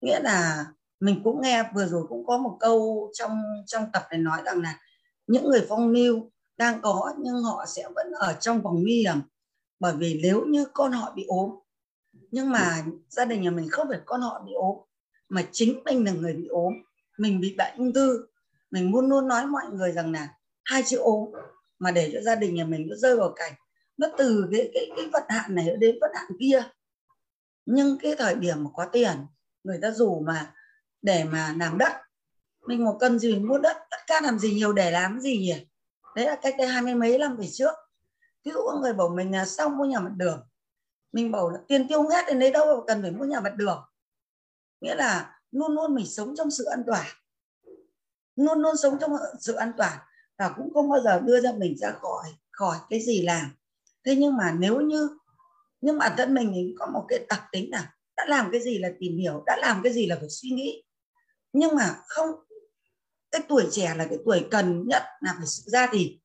nghĩa 0.00 0.20
là 0.20 0.64
mình 1.00 1.20
cũng 1.24 1.42
nghe 1.42 1.70
vừa 1.74 1.86
rồi 1.86 2.06
cũng 2.08 2.26
có 2.26 2.38
một 2.38 2.56
câu 2.60 3.10
trong 3.14 3.42
trong 3.66 3.84
tập 3.92 4.02
này 4.10 4.18
nói 4.18 4.42
rằng 4.44 4.62
là 4.62 4.78
những 5.26 5.44
người 5.44 5.66
phong 5.68 5.88
lưu 5.88 6.30
đang 6.56 6.80
có 6.82 7.14
nhưng 7.18 7.42
họ 7.42 7.64
sẽ 7.66 7.88
vẫn 7.94 8.12
ở 8.12 8.32
trong 8.40 8.62
vòng 8.62 8.82
nguy 8.82 8.96
hiểm. 8.96 9.20
Bởi 9.80 9.94
vì 9.96 10.20
nếu 10.22 10.44
như 10.46 10.64
con 10.72 10.92
họ 10.92 11.12
bị 11.16 11.24
ốm 11.28 11.50
nhưng 12.30 12.50
mà 12.50 12.84
gia 13.08 13.24
đình 13.24 13.42
nhà 13.42 13.50
mình 13.50 13.68
không 13.70 13.86
phải 13.88 14.00
con 14.04 14.20
họ 14.20 14.42
bị 14.46 14.52
ốm 14.52 14.76
mà 15.28 15.42
chính 15.52 15.84
mình 15.84 16.04
là 16.04 16.12
người 16.12 16.34
bị 16.34 16.46
ốm 16.46 16.72
mình 17.18 17.40
bị 17.40 17.54
bệnh 17.58 17.76
ung 17.76 17.92
thư. 17.92 18.26
Mình 18.70 18.92
luôn 18.92 19.08
luôn 19.08 19.28
nói 19.28 19.46
mọi 19.46 19.64
người 19.72 19.92
rằng 19.92 20.12
là 20.12 20.28
hai 20.70 20.82
chữ 20.86 20.98
ốm 20.98 21.32
mà 21.78 21.90
để 21.90 22.10
cho 22.12 22.20
gia 22.20 22.34
đình 22.34 22.54
nhà 22.54 22.64
mình 22.64 22.86
nó 22.88 22.96
rơi 22.96 23.16
vào 23.16 23.32
cảnh 23.36 23.52
nó 23.96 24.08
từ 24.18 24.48
cái 24.52 24.70
cái 24.74 24.90
cái 24.96 25.06
vận 25.12 25.22
hạn 25.28 25.54
này 25.54 25.76
đến 25.78 25.98
vận 26.00 26.10
hạn 26.14 26.26
kia. 26.40 26.62
Nhưng 27.66 27.98
cái 28.02 28.14
thời 28.18 28.34
điểm 28.34 28.64
mà 28.64 28.70
có 28.74 28.86
tiền, 28.92 29.26
người 29.64 29.78
ta 29.82 29.90
rủ 29.90 30.20
mà 30.20 30.54
để 31.02 31.24
mà 31.24 31.54
làm 31.58 31.78
đất, 31.78 31.92
mình 32.66 32.84
một 32.84 32.96
cân 33.00 33.18
gì 33.18 33.32
mình 33.32 33.48
mua 33.48 33.58
đất 33.58 33.76
tất 33.90 33.96
cả 34.06 34.20
làm 34.22 34.38
gì 34.38 34.54
nhiều 34.54 34.72
để 34.72 34.90
làm 34.90 35.20
gì 35.20 35.38
nhỉ? 35.38 35.66
Đấy 36.16 36.26
là 36.26 36.36
cách 36.42 36.54
đây 36.58 36.66
hai 36.66 36.82
mươi 36.82 36.94
mấy 36.94 37.18
năm 37.18 37.36
về 37.36 37.46
trước. 37.52 37.74
Ví 38.44 38.52
dụ 38.52 38.60
có 38.66 38.78
người 38.82 38.92
bảo 38.92 39.08
mình 39.08 39.32
là 39.32 39.46
xong 39.46 39.78
mua 39.78 39.84
nhà 39.84 40.00
mặt 40.00 40.12
đường, 40.16 40.46
mình 41.12 41.30
bảo 41.30 41.50
là 41.50 41.58
tiền 41.68 41.88
tiêu 41.88 42.08
hết 42.08 42.24
đến 42.26 42.38
đấy 42.38 42.50
đâu 42.50 42.76
mà 42.76 42.82
cần 42.86 43.02
phải 43.02 43.10
mua 43.10 43.24
nhà 43.24 43.40
mặt 43.40 43.56
đường. 43.56 43.82
Nghĩa 44.80 44.94
là 44.94 45.40
luôn 45.50 45.74
luôn 45.74 45.94
mình 45.94 46.06
sống 46.06 46.34
trong 46.36 46.50
sự 46.50 46.64
an 46.64 46.82
toàn. 46.86 47.06
Luôn 48.36 48.58
luôn 48.62 48.76
sống 48.76 48.98
trong 49.00 49.10
sự 49.40 49.52
an 49.52 49.72
toàn 49.76 49.98
và 50.40 50.48
cũng 50.56 50.74
không 50.74 50.90
bao 50.90 51.00
giờ 51.00 51.20
đưa 51.20 51.40
ra 51.40 51.52
mình 51.58 51.76
ra 51.78 51.90
khỏi 51.90 52.24
khỏi 52.50 52.76
cái 52.90 53.00
gì 53.00 53.22
làm. 53.22 53.50
Thế 54.04 54.16
nhưng 54.16 54.36
mà 54.36 54.56
nếu 54.58 54.80
như, 54.80 55.08
nhưng 55.80 55.98
bản 55.98 56.12
thân 56.16 56.34
mình 56.34 56.52
thì 56.54 56.74
có 56.78 56.86
một 56.86 57.04
cái 57.08 57.26
đặc 57.28 57.42
tính 57.52 57.70
là 57.70 57.92
đã 58.16 58.24
làm 58.28 58.48
cái 58.52 58.60
gì 58.60 58.78
là 58.78 58.88
tìm 58.98 59.18
hiểu, 59.18 59.42
đã 59.46 59.56
làm 59.60 59.80
cái 59.84 59.92
gì 59.92 60.06
là 60.06 60.16
phải 60.20 60.28
suy 60.30 60.50
nghĩ. 60.50 60.82
Nhưng 61.52 61.76
mà 61.76 61.96
không, 62.06 62.30
cái 63.30 63.42
tuổi 63.48 63.66
trẻ 63.70 63.94
là 63.96 64.06
cái 64.06 64.18
tuổi 64.24 64.46
cần 64.50 64.88
nhất 64.88 65.02
là 65.20 65.34
phải 65.38 65.46
sự 65.46 65.62
ra 65.66 65.88
thì. 65.92 66.18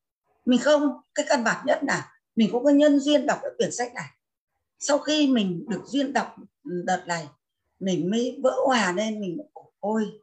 Mình 0.46 0.60
không, 0.60 0.90
cái 1.16 1.26
căn 1.30 1.44
bản 1.44 1.66
nhất 1.66 1.80
là 1.84 2.12
mình 2.36 2.50
có 2.54 2.62
cái 2.66 2.74
nhân 2.74 3.00
duyên 3.00 3.26
đọc 3.26 3.40
cái 3.42 3.52
quyển 3.58 3.72
sách 3.72 3.94
này. 3.94 4.08
Sau 4.80 4.98
khi 4.98 5.28
mình 5.28 5.66
được 5.70 5.82
duyên 5.86 6.14
đọc 6.14 6.36
đợt 6.64 7.04
này, 7.08 7.28
mình 7.80 8.12
mới 8.12 8.40
vỡ 8.44 8.56
hòa 8.66 8.92
lên 8.92 9.22
mình 9.22 9.38
ôi 9.80 10.20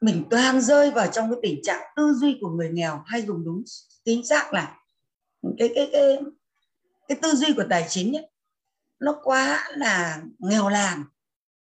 mình 0.00 0.24
toàn 0.30 0.60
rơi 0.60 0.90
vào 0.90 1.06
trong 1.06 1.30
cái 1.30 1.38
tình 1.42 1.60
trạng 1.62 1.82
tư 1.96 2.14
duy 2.20 2.38
của 2.40 2.48
người 2.48 2.70
nghèo 2.72 3.02
hay 3.06 3.22
dùng 3.22 3.44
đúng 3.44 3.62
chính 4.04 4.26
xác 4.26 4.52
là 4.52 4.78
cái 5.58 5.72
cái 5.74 5.88
cái 5.92 6.18
cái 7.08 7.18
tư 7.22 7.34
duy 7.34 7.52
của 7.56 7.64
tài 7.70 7.86
chính 7.88 8.16
ấy, 8.16 8.30
nó 9.00 9.20
quá 9.24 9.68
là 9.76 10.22
nghèo 10.38 10.68
làng 10.68 11.04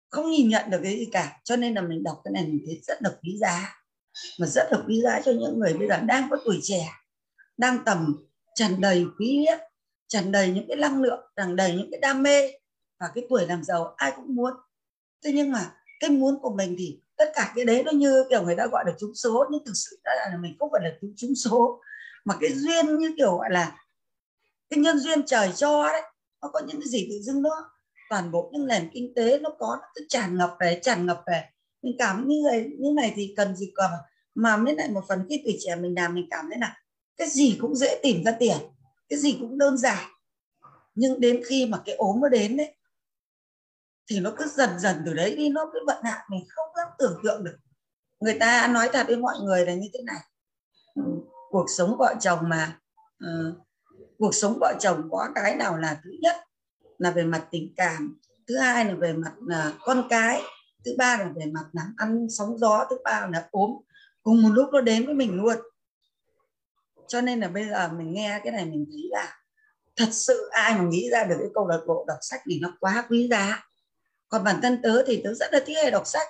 không 0.09 0.31
nhìn 0.31 0.49
nhận 0.49 0.69
được 0.69 0.79
cái 0.83 0.97
gì 0.97 1.09
cả. 1.11 1.39
Cho 1.43 1.55
nên 1.55 1.73
là 1.73 1.81
mình 1.81 2.03
đọc 2.03 2.21
cái 2.23 2.31
này 2.31 2.45
mình 2.47 2.63
thấy 2.65 2.81
rất 2.83 3.01
là 3.01 3.09
quý 3.23 3.37
giá 3.37 3.75
mà 4.39 4.47
rất 4.47 4.67
là 4.71 4.77
quý 4.87 5.01
giá 5.01 5.21
cho 5.25 5.31
những 5.31 5.59
người 5.59 5.73
bây 5.73 5.87
giờ 5.87 5.99
đang 5.99 6.29
có 6.29 6.37
tuổi 6.45 6.59
trẻ 6.63 6.89
đang 7.57 7.83
tầm 7.85 8.15
tràn 8.55 8.81
đầy 8.81 9.05
quý 9.19 9.45
biết 9.47 9.59
tràn 10.07 10.31
đầy 10.31 10.51
những 10.51 10.65
cái 10.67 10.77
năng 10.77 11.01
lượng 11.01 11.19
tràn 11.35 11.55
đầy 11.55 11.75
những 11.75 11.91
cái 11.91 11.99
đam 11.99 12.23
mê 12.23 12.51
và 12.99 13.07
cái 13.15 13.25
tuổi 13.29 13.47
làm 13.47 13.63
giàu 13.63 13.93
ai 13.97 14.13
cũng 14.15 14.35
muốn. 14.35 14.53
Thế 15.23 15.31
nhưng 15.33 15.51
mà 15.51 15.75
cái 15.99 16.09
muốn 16.09 16.39
của 16.41 16.53
mình 16.55 16.75
thì 16.77 16.99
tất 17.17 17.31
cả 17.35 17.53
cái 17.55 17.65
đấy 17.65 17.83
nó 17.83 17.91
như, 17.91 18.25
kiểu, 18.29 18.43
người 18.43 18.55
ta 18.55 18.67
gọi 18.67 18.83
là 18.87 18.93
trúng 18.99 19.15
số, 19.15 19.45
nhưng 19.51 19.65
thực 19.65 19.73
sự 19.75 19.99
đó 20.03 20.11
là 20.15 20.37
mình 20.37 20.55
không 20.59 20.69
phải 20.71 20.81
là 20.83 20.91
trúng 21.01 21.13
trúng 21.17 21.35
số. 21.35 21.81
Mà 22.25 22.35
cái 22.41 22.53
duyên 22.53 22.97
như 22.99 23.13
kiểu 23.17 23.37
gọi 23.37 23.49
là 23.51 23.77
cái 24.69 24.79
nhân 24.79 24.99
duyên 24.99 25.25
trời 25.25 25.51
cho 25.55 25.87
đấy, 25.87 26.01
nó 26.41 26.49
có 26.53 26.59
những 26.59 26.79
cái 26.81 26.89
gì 26.89 27.07
tự 27.09 27.21
dưng 27.21 27.41
nó 27.41 27.49
toàn 28.09 28.31
bộ 28.31 28.49
những 28.53 28.67
nền 28.67 28.89
kinh 28.93 29.13
tế 29.15 29.39
nó 29.39 29.49
có, 29.59 29.77
nó 29.81 29.87
cứ 29.95 30.05
tràn 30.09 30.37
ngập 30.37 30.55
về, 30.59 30.79
tràn 30.81 31.05
ngập 31.05 31.23
về. 31.27 31.43
Mình 31.81 31.95
cảm 31.99 32.27
như 32.27 32.41
này 32.51 32.69
như 32.79 32.91
này 32.95 33.13
thì 33.15 33.33
cần 33.37 33.55
gì 33.55 33.71
còn 33.75 33.91
mà 34.35 34.57
mới 34.57 34.75
lại 34.75 34.89
một 34.89 35.01
phần 35.07 35.25
khi 35.29 35.41
tuổi 35.45 35.57
trẻ 35.59 35.75
mình 35.75 35.95
làm, 35.95 36.15
mình 36.15 36.27
cảm 36.31 36.45
thấy 36.49 36.59
là 36.59 36.77
cái 37.17 37.29
gì 37.29 37.57
cũng 37.61 37.75
dễ 37.75 37.99
tìm 38.03 38.23
ra 38.23 38.31
tiền, 38.31 38.57
cái 39.09 39.19
gì 39.19 39.37
cũng 39.39 39.57
đơn 39.57 39.77
giản. 39.77 40.09
Nhưng 40.95 41.21
đến 41.21 41.41
khi 41.45 41.65
mà 41.65 41.81
cái 41.85 41.95
ốm 41.95 42.21
nó 42.21 42.29
đến 42.29 42.57
đấy 42.57 42.75
thì 44.07 44.19
nó 44.19 44.33
cứ 44.37 44.47
dần 44.47 44.79
dần 44.79 45.03
từ 45.05 45.13
đấy 45.13 45.35
đi 45.35 45.49
nó 45.49 45.69
cứ 45.73 45.79
vận 45.87 46.03
hạn 46.03 46.21
mình 46.29 46.45
không 46.49 46.67
dám 46.77 46.87
tưởng 46.99 47.19
tượng 47.23 47.43
được. 47.43 47.57
Người 48.19 48.37
ta 48.39 48.67
nói 48.67 48.89
thật 48.93 49.07
với 49.07 49.17
mọi 49.17 49.35
người 49.43 49.65
là 49.65 49.73
như 49.73 49.87
thế 49.93 49.99
này. 50.03 50.19
Cuộc 51.49 51.65
sống 51.77 51.95
vợ 51.99 52.15
chồng 52.19 52.39
mà 52.49 52.79
uh, 53.23 53.55
cuộc 54.19 54.35
sống 54.35 54.57
vợ 54.61 54.73
chồng 54.79 55.07
có 55.11 55.27
cái 55.35 55.55
nào 55.55 55.77
là 55.77 56.01
thứ 56.03 56.09
nhất 56.21 56.35
là 56.97 57.11
về 57.11 57.23
mặt 57.23 57.47
tình 57.51 57.73
cảm 57.77 58.19
thứ 58.47 58.57
hai 58.57 58.85
là 58.85 58.93
về 58.93 59.13
mặt 59.13 59.33
uh, 59.43 59.75
con 59.81 60.07
cái 60.09 60.41
thứ 60.85 60.91
ba 60.97 61.17
là 61.17 61.29
về 61.35 61.45
mặt 61.45 61.65
là 61.73 61.87
ăn 61.97 62.27
sóng 62.29 62.57
gió 62.57 62.87
thứ 62.89 62.97
ba 63.03 63.27
là 63.33 63.47
ốm 63.51 63.71
cùng 64.23 64.41
một 64.43 64.49
lúc 64.53 64.69
nó 64.73 64.81
đến 64.81 65.05
với 65.05 65.15
mình 65.15 65.37
luôn. 65.37 65.57
Cho 67.07 67.21
nên 67.21 67.39
là 67.39 67.47
bây 67.47 67.69
giờ 67.69 67.89
mình 67.97 68.13
nghe 68.13 68.39
cái 68.43 68.53
này 68.53 68.65
mình 68.65 68.85
thấy 68.91 69.09
là 69.11 69.37
thật 69.95 70.09
sự 70.11 70.49
ai 70.51 70.73
mà 70.77 70.83
nghĩ 70.83 71.09
ra 71.11 71.23
được 71.23 71.35
cái 71.39 71.49
câu 71.53 71.67
lạc 71.67 71.79
bộ 71.87 72.05
đọc 72.07 72.17
sách 72.21 72.41
thì 72.49 72.59
nó 72.59 72.77
quá 72.79 73.05
quý 73.09 73.27
giá 73.31 73.63
còn 74.33 74.43
bản 74.43 74.59
thân 74.61 74.81
tớ 74.83 75.03
thì 75.07 75.21
tớ 75.23 75.33
rất 75.33 75.53
là 75.53 75.59
thích 75.65 75.77
hay 75.81 75.91
đọc 75.91 76.07
sách. 76.07 76.27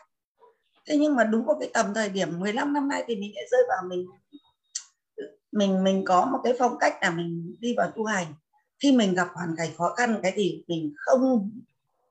Thế 0.88 0.98
nhưng 0.98 1.16
mà 1.16 1.24
đúng 1.24 1.48
có 1.48 1.58
cái 1.60 1.70
tầm 1.74 1.94
thời 1.94 2.10
điểm 2.10 2.40
15 2.40 2.74
năm 2.74 2.88
nay 2.88 3.04
thì 3.08 3.16
mình 3.16 3.32
lại 3.36 3.46
rơi 3.52 3.62
vào 3.70 3.84
mình 3.90 4.08
mình 5.52 5.84
mình 5.84 6.06
có 6.06 6.26
một 6.26 6.40
cái 6.44 6.54
phong 6.60 6.78
cách 6.80 6.94
là 7.02 7.10
mình 7.10 7.56
đi 7.60 7.74
vào 7.78 7.92
tu 7.96 8.04
hành. 8.06 8.26
Khi 8.84 8.92
mình 8.92 9.14
gặp 9.14 9.28
hoàn 9.34 9.56
cảnh 9.58 9.70
khó 9.78 9.94
khăn 9.98 10.20
cái 10.24 10.34
gì 10.36 10.64
mình 10.68 10.94
không 10.98 11.52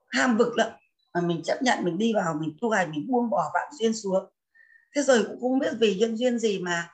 ham 0.08 0.36
vực 0.36 0.56
lắm 0.56 0.70
mà 1.14 1.20
mình 1.20 1.42
chấp 1.42 1.62
nhận 1.62 1.84
mình 1.84 1.98
đi 1.98 2.12
vào 2.14 2.34
mình 2.40 2.56
tu 2.60 2.70
hành 2.70 2.90
mình 2.90 3.06
buông 3.08 3.30
bỏ 3.30 3.50
vạn 3.54 3.68
duyên 3.80 3.94
xuống. 3.94 4.24
Thế 4.94 5.02
rồi 5.02 5.24
cũng 5.28 5.40
không 5.40 5.58
biết 5.58 5.72
vì 5.80 5.94
nhân 5.94 6.16
duyên 6.16 6.38
gì 6.38 6.58
mà 6.58 6.88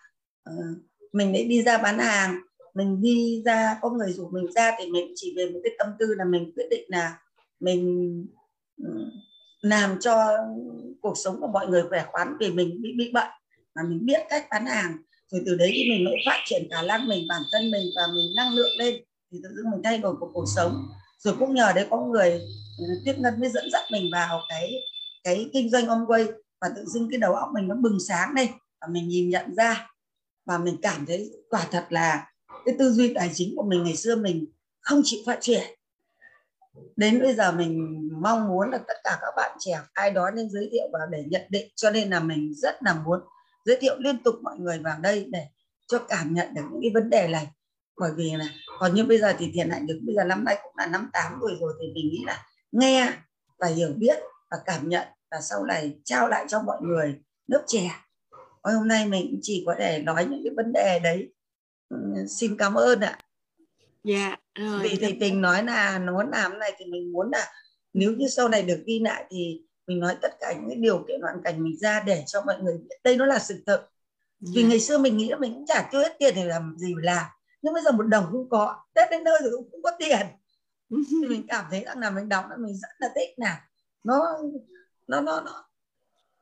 uh, 0.51 0.79
mình 1.13 1.33
lại 1.33 1.45
đi 1.45 1.63
ra 1.63 1.79
bán 1.79 1.99
hàng 1.99 2.39
mình 2.75 3.03
đi 3.03 3.43
ra 3.45 3.79
có 3.83 3.91
người 3.91 4.13
rủ 4.13 4.29
mình 4.29 4.53
ra 4.53 4.73
thì 4.79 4.91
mình 4.91 5.13
chỉ 5.17 5.35
về 5.37 5.51
một 5.51 5.61
cái 5.65 5.73
tâm 5.79 5.89
tư 5.99 6.15
là 6.15 6.25
mình 6.25 6.53
quyết 6.57 6.67
định 6.71 6.85
là 6.89 7.19
mình 7.61 8.27
làm 9.61 9.97
cho 10.01 10.17
cuộc 11.01 11.15
sống 11.25 11.41
của 11.41 11.47
mọi 11.47 11.67
người 11.67 11.83
khỏe 11.89 12.05
khoắn 12.13 12.37
vì 12.41 12.51
mình 12.51 12.83
bị 12.83 12.93
bị 12.99 13.13
bệnh 13.13 13.31
mà 13.75 13.83
mình 13.89 14.07
biết 14.07 14.21
cách 14.29 14.47
bán 14.51 14.67
hàng. 14.67 14.97
Rồi 15.31 15.43
từ 15.47 15.57
đấy 15.57 15.71
thì 15.75 15.91
mình 15.91 16.05
mới 16.05 16.15
phát 16.27 16.43
triển 16.47 16.69
khả 16.71 16.83
năng 16.83 17.09
mình, 17.09 17.27
bản 17.29 17.43
thân 17.53 17.71
mình 17.71 17.87
và 17.97 18.07
mình 18.15 18.33
năng 18.37 18.55
lượng 18.55 18.71
lên 18.79 18.95
thì 19.33 19.39
tự 19.43 19.49
dưng 19.57 19.71
mình 19.71 19.81
thay 19.85 19.99
đổi 19.99 20.15
cuộc 20.21 20.31
cuộc 20.35 20.47
sống. 20.57 20.89
Rồi 21.19 21.35
cũng 21.39 21.55
nhờ 21.55 21.73
đấy 21.75 21.87
có 21.91 22.01
người 22.01 22.31
ừ, 22.31 22.85
tiếp 22.89 22.95
tuyết 23.05 23.19
ngân 23.19 23.41
mới 23.41 23.51
dẫn 23.51 23.71
dắt 23.73 23.83
mình 23.93 24.11
vào 24.13 24.41
cái 24.49 24.73
cái 25.25 25.51
kinh 25.53 25.71
doanh 25.71 25.87
ông 25.87 26.07
quay 26.07 26.27
và 26.61 26.69
tự 26.77 26.85
dưng 26.85 27.09
cái 27.11 27.19
đầu 27.19 27.35
óc 27.35 27.49
mình 27.55 27.69
nó 27.69 27.75
bừng 27.75 27.99
sáng 28.09 28.35
lên 28.37 28.49
và 28.81 28.87
mình 28.91 29.09
nhìn 29.09 29.31
nhận 29.31 29.55
ra 29.55 29.91
và 30.47 30.59
mình 30.59 30.77
cảm 30.83 31.07
thấy 31.07 31.31
quả 31.51 31.67
thật 31.71 31.87
là 31.91 32.33
cái 32.65 32.75
tư 32.79 32.93
duy 32.93 33.15
tài 33.15 33.31
chính 33.35 33.55
của 33.57 33.63
mình 33.63 33.85
ngày 33.85 33.97
xưa 33.97 34.17
mình 34.17 34.47
không 34.81 35.01
chịu 35.05 35.21
phát 35.27 35.39
triển 35.41 35.63
đến 36.97 37.23
bây 37.23 37.35
giờ 37.35 37.53
mình 37.53 37.99
mong 38.23 38.49
muốn 38.49 38.71
là 38.71 38.79
tất 38.79 38.97
cả 39.05 39.19
các 39.21 39.33
bạn 39.37 39.57
trẻ, 39.59 39.81
ai 39.93 40.11
đó 40.11 40.31
nên 40.31 40.51
giới 40.51 40.69
thiệu 40.73 40.89
vào 40.93 41.07
để 41.11 41.25
nhận 41.27 41.43
định, 41.49 41.69
cho 41.77 41.91
nên 41.91 42.11
là 42.11 42.21
mình 42.21 42.55
rất 42.55 42.83
là 42.83 42.95
muốn 42.95 43.21
giới 43.65 43.77
thiệu 43.81 43.95
liên 43.99 44.23
tục 44.23 44.35
mọi 44.43 44.59
người 44.59 44.79
vào 44.79 44.99
đây 45.01 45.27
để 45.31 45.47
cho 45.89 45.99
cảm 45.99 46.35
nhận 46.35 46.55
được 46.55 46.63
những 46.71 46.81
cái 46.83 46.91
vấn 46.95 47.11
đề 47.11 47.29
này. 47.29 47.47
Bởi 48.01 48.11
vì 48.17 48.31
là, 48.37 48.45
còn 48.79 48.95
như 48.95 49.05
bây 49.05 49.19
giờ 49.19 49.35
thì 49.39 49.51
thiện 49.55 49.71
hạnh 49.71 49.87
được, 49.87 50.01
bây 50.07 50.15
giờ 50.15 50.25
năm 50.25 50.45
nay 50.45 50.59
cũng 50.63 50.73
là 50.77 50.87
năm 50.87 51.11
tám 51.13 51.39
tuổi 51.41 51.53
rồi 51.61 51.75
thì 51.81 51.87
mình 51.95 52.09
nghĩ 52.13 52.25
là 52.27 52.47
nghe 52.73 53.13
và 53.59 53.67
hiểu 53.67 53.93
biết 53.97 54.19
và 54.51 54.57
cảm 54.67 54.89
nhận 54.89 55.09
và 55.31 55.41
sau 55.41 55.65
này 55.65 55.99
trao 56.05 56.29
lại 56.29 56.45
cho 56.49 56.63
mọi 56.63 56.79
người 56.83 57.15
lớp 57.47 57.63
trẻ. 57.67 57.91
Hôm 58.63 58.89
nay 58.89 59.07
mình 59.07 59.39
chỉ 59.43 59.63
có 59.67 59.75
thể 59.79 60.03
nói 60.03 60.27
những 60.31 60.41
cái 60.45 60.53
vấn 60.57 60.73
đề 60.73 60.99
đấy. 60.99 61.33
Ừ, 61.89 61.97
xin 62.29 62.57
cảm 62.57 62.75
ơn 62.75 63.01
ạ 63.01 63.19
dạ 64.09 64.37
rồi 64.55 64.81
vì 64.83 64.97
thầy 65.01 65.17
tình 65.21 65.41
nói 65.41 65.65
là 65.65 65.99
nó 65.99 66.23
làm 66.23 66.59
này 66.59 66.73
thì 66.79 66.85
mình 66.85 67.13
muốn 67.13 67.31
là 67.31 67.47
nếu 67.93 68.13
như 68.13 68.29
sau 68.29 68.49
này 68.49 68.63
được 68.63 68.83
ghi 68.87 69.01
lại 69.01 69.25
thì 69.31 69.63
mình 69.87 70.01
nói 70.01 70.17
tất 70.23 70.33
cả 70.41 70.53
những 70.53 70.83
điều 70.83 71.05
kiện 71.09 71.21
hoàn 71.21 71.43
cảnh 71.45 71.65
mình 71.65 71.77
ra 71.77 72.01
để 72.07 72.25
cho 72.27 72.43
mọi 72.47 72.57
người 72.63 72.79
biết. 72.79 72.97
Đây 73.05 73.17
nó 73.17 73.27
là 73.27 73.39
sự 73.39 73.63
thật. 73.67 73.87
Vì 74.41 74.63
dạ. 74.63 74.69
ngày 74.69 74.81
xưa 74.81 74.99
mình 74.99 75.17
nghĩ 75.17 75.29
là 75.29 75.37
mình 75.37 75.55
cũng 75.55 75.67
chả 75.67 75.89
chưa 75.93 76.03
hết 76.03 76.17
tiền 76.19 76.35
để 76.37 76.45
làm 76.45 76.77
gì 76.79 76.95
mà 76.95 77.01
làm. 77.03 77.27
Nhưng 77.63 77.75
bây 77.75 77.83
giờ 77.83 77.93
một 77.93 78.03
đồng 78.03 78.25
không 78.31 78.49
có 78.51 78.77
tết 78.95 79.11
đến 79.11 79.25
nơi 79.25 79.39
rồi 79.43 79.53
cũng 79.57 79.69
không 79.71 79.83
có 79.83 79.91
tiền. 79.99 80.27
Thì 80.91 81.29
mình 81.29 81.47
cảm 81.49 81.65
thấy 81.71 81.85
rằng 81.85 81.99
là 81.99 82.11
mình 82.11 82.29
đọc 82.29 82.45
là 82.51 82.57
mình 82.57 82.77
rất 82.77 82.89
là 82.99 83.09
thích 83.15 83.31
là 83.37 83.61
nó 84.05 84.39
nó 85.07 85.21
nó 85.21 85.41
nó 85.41 85.65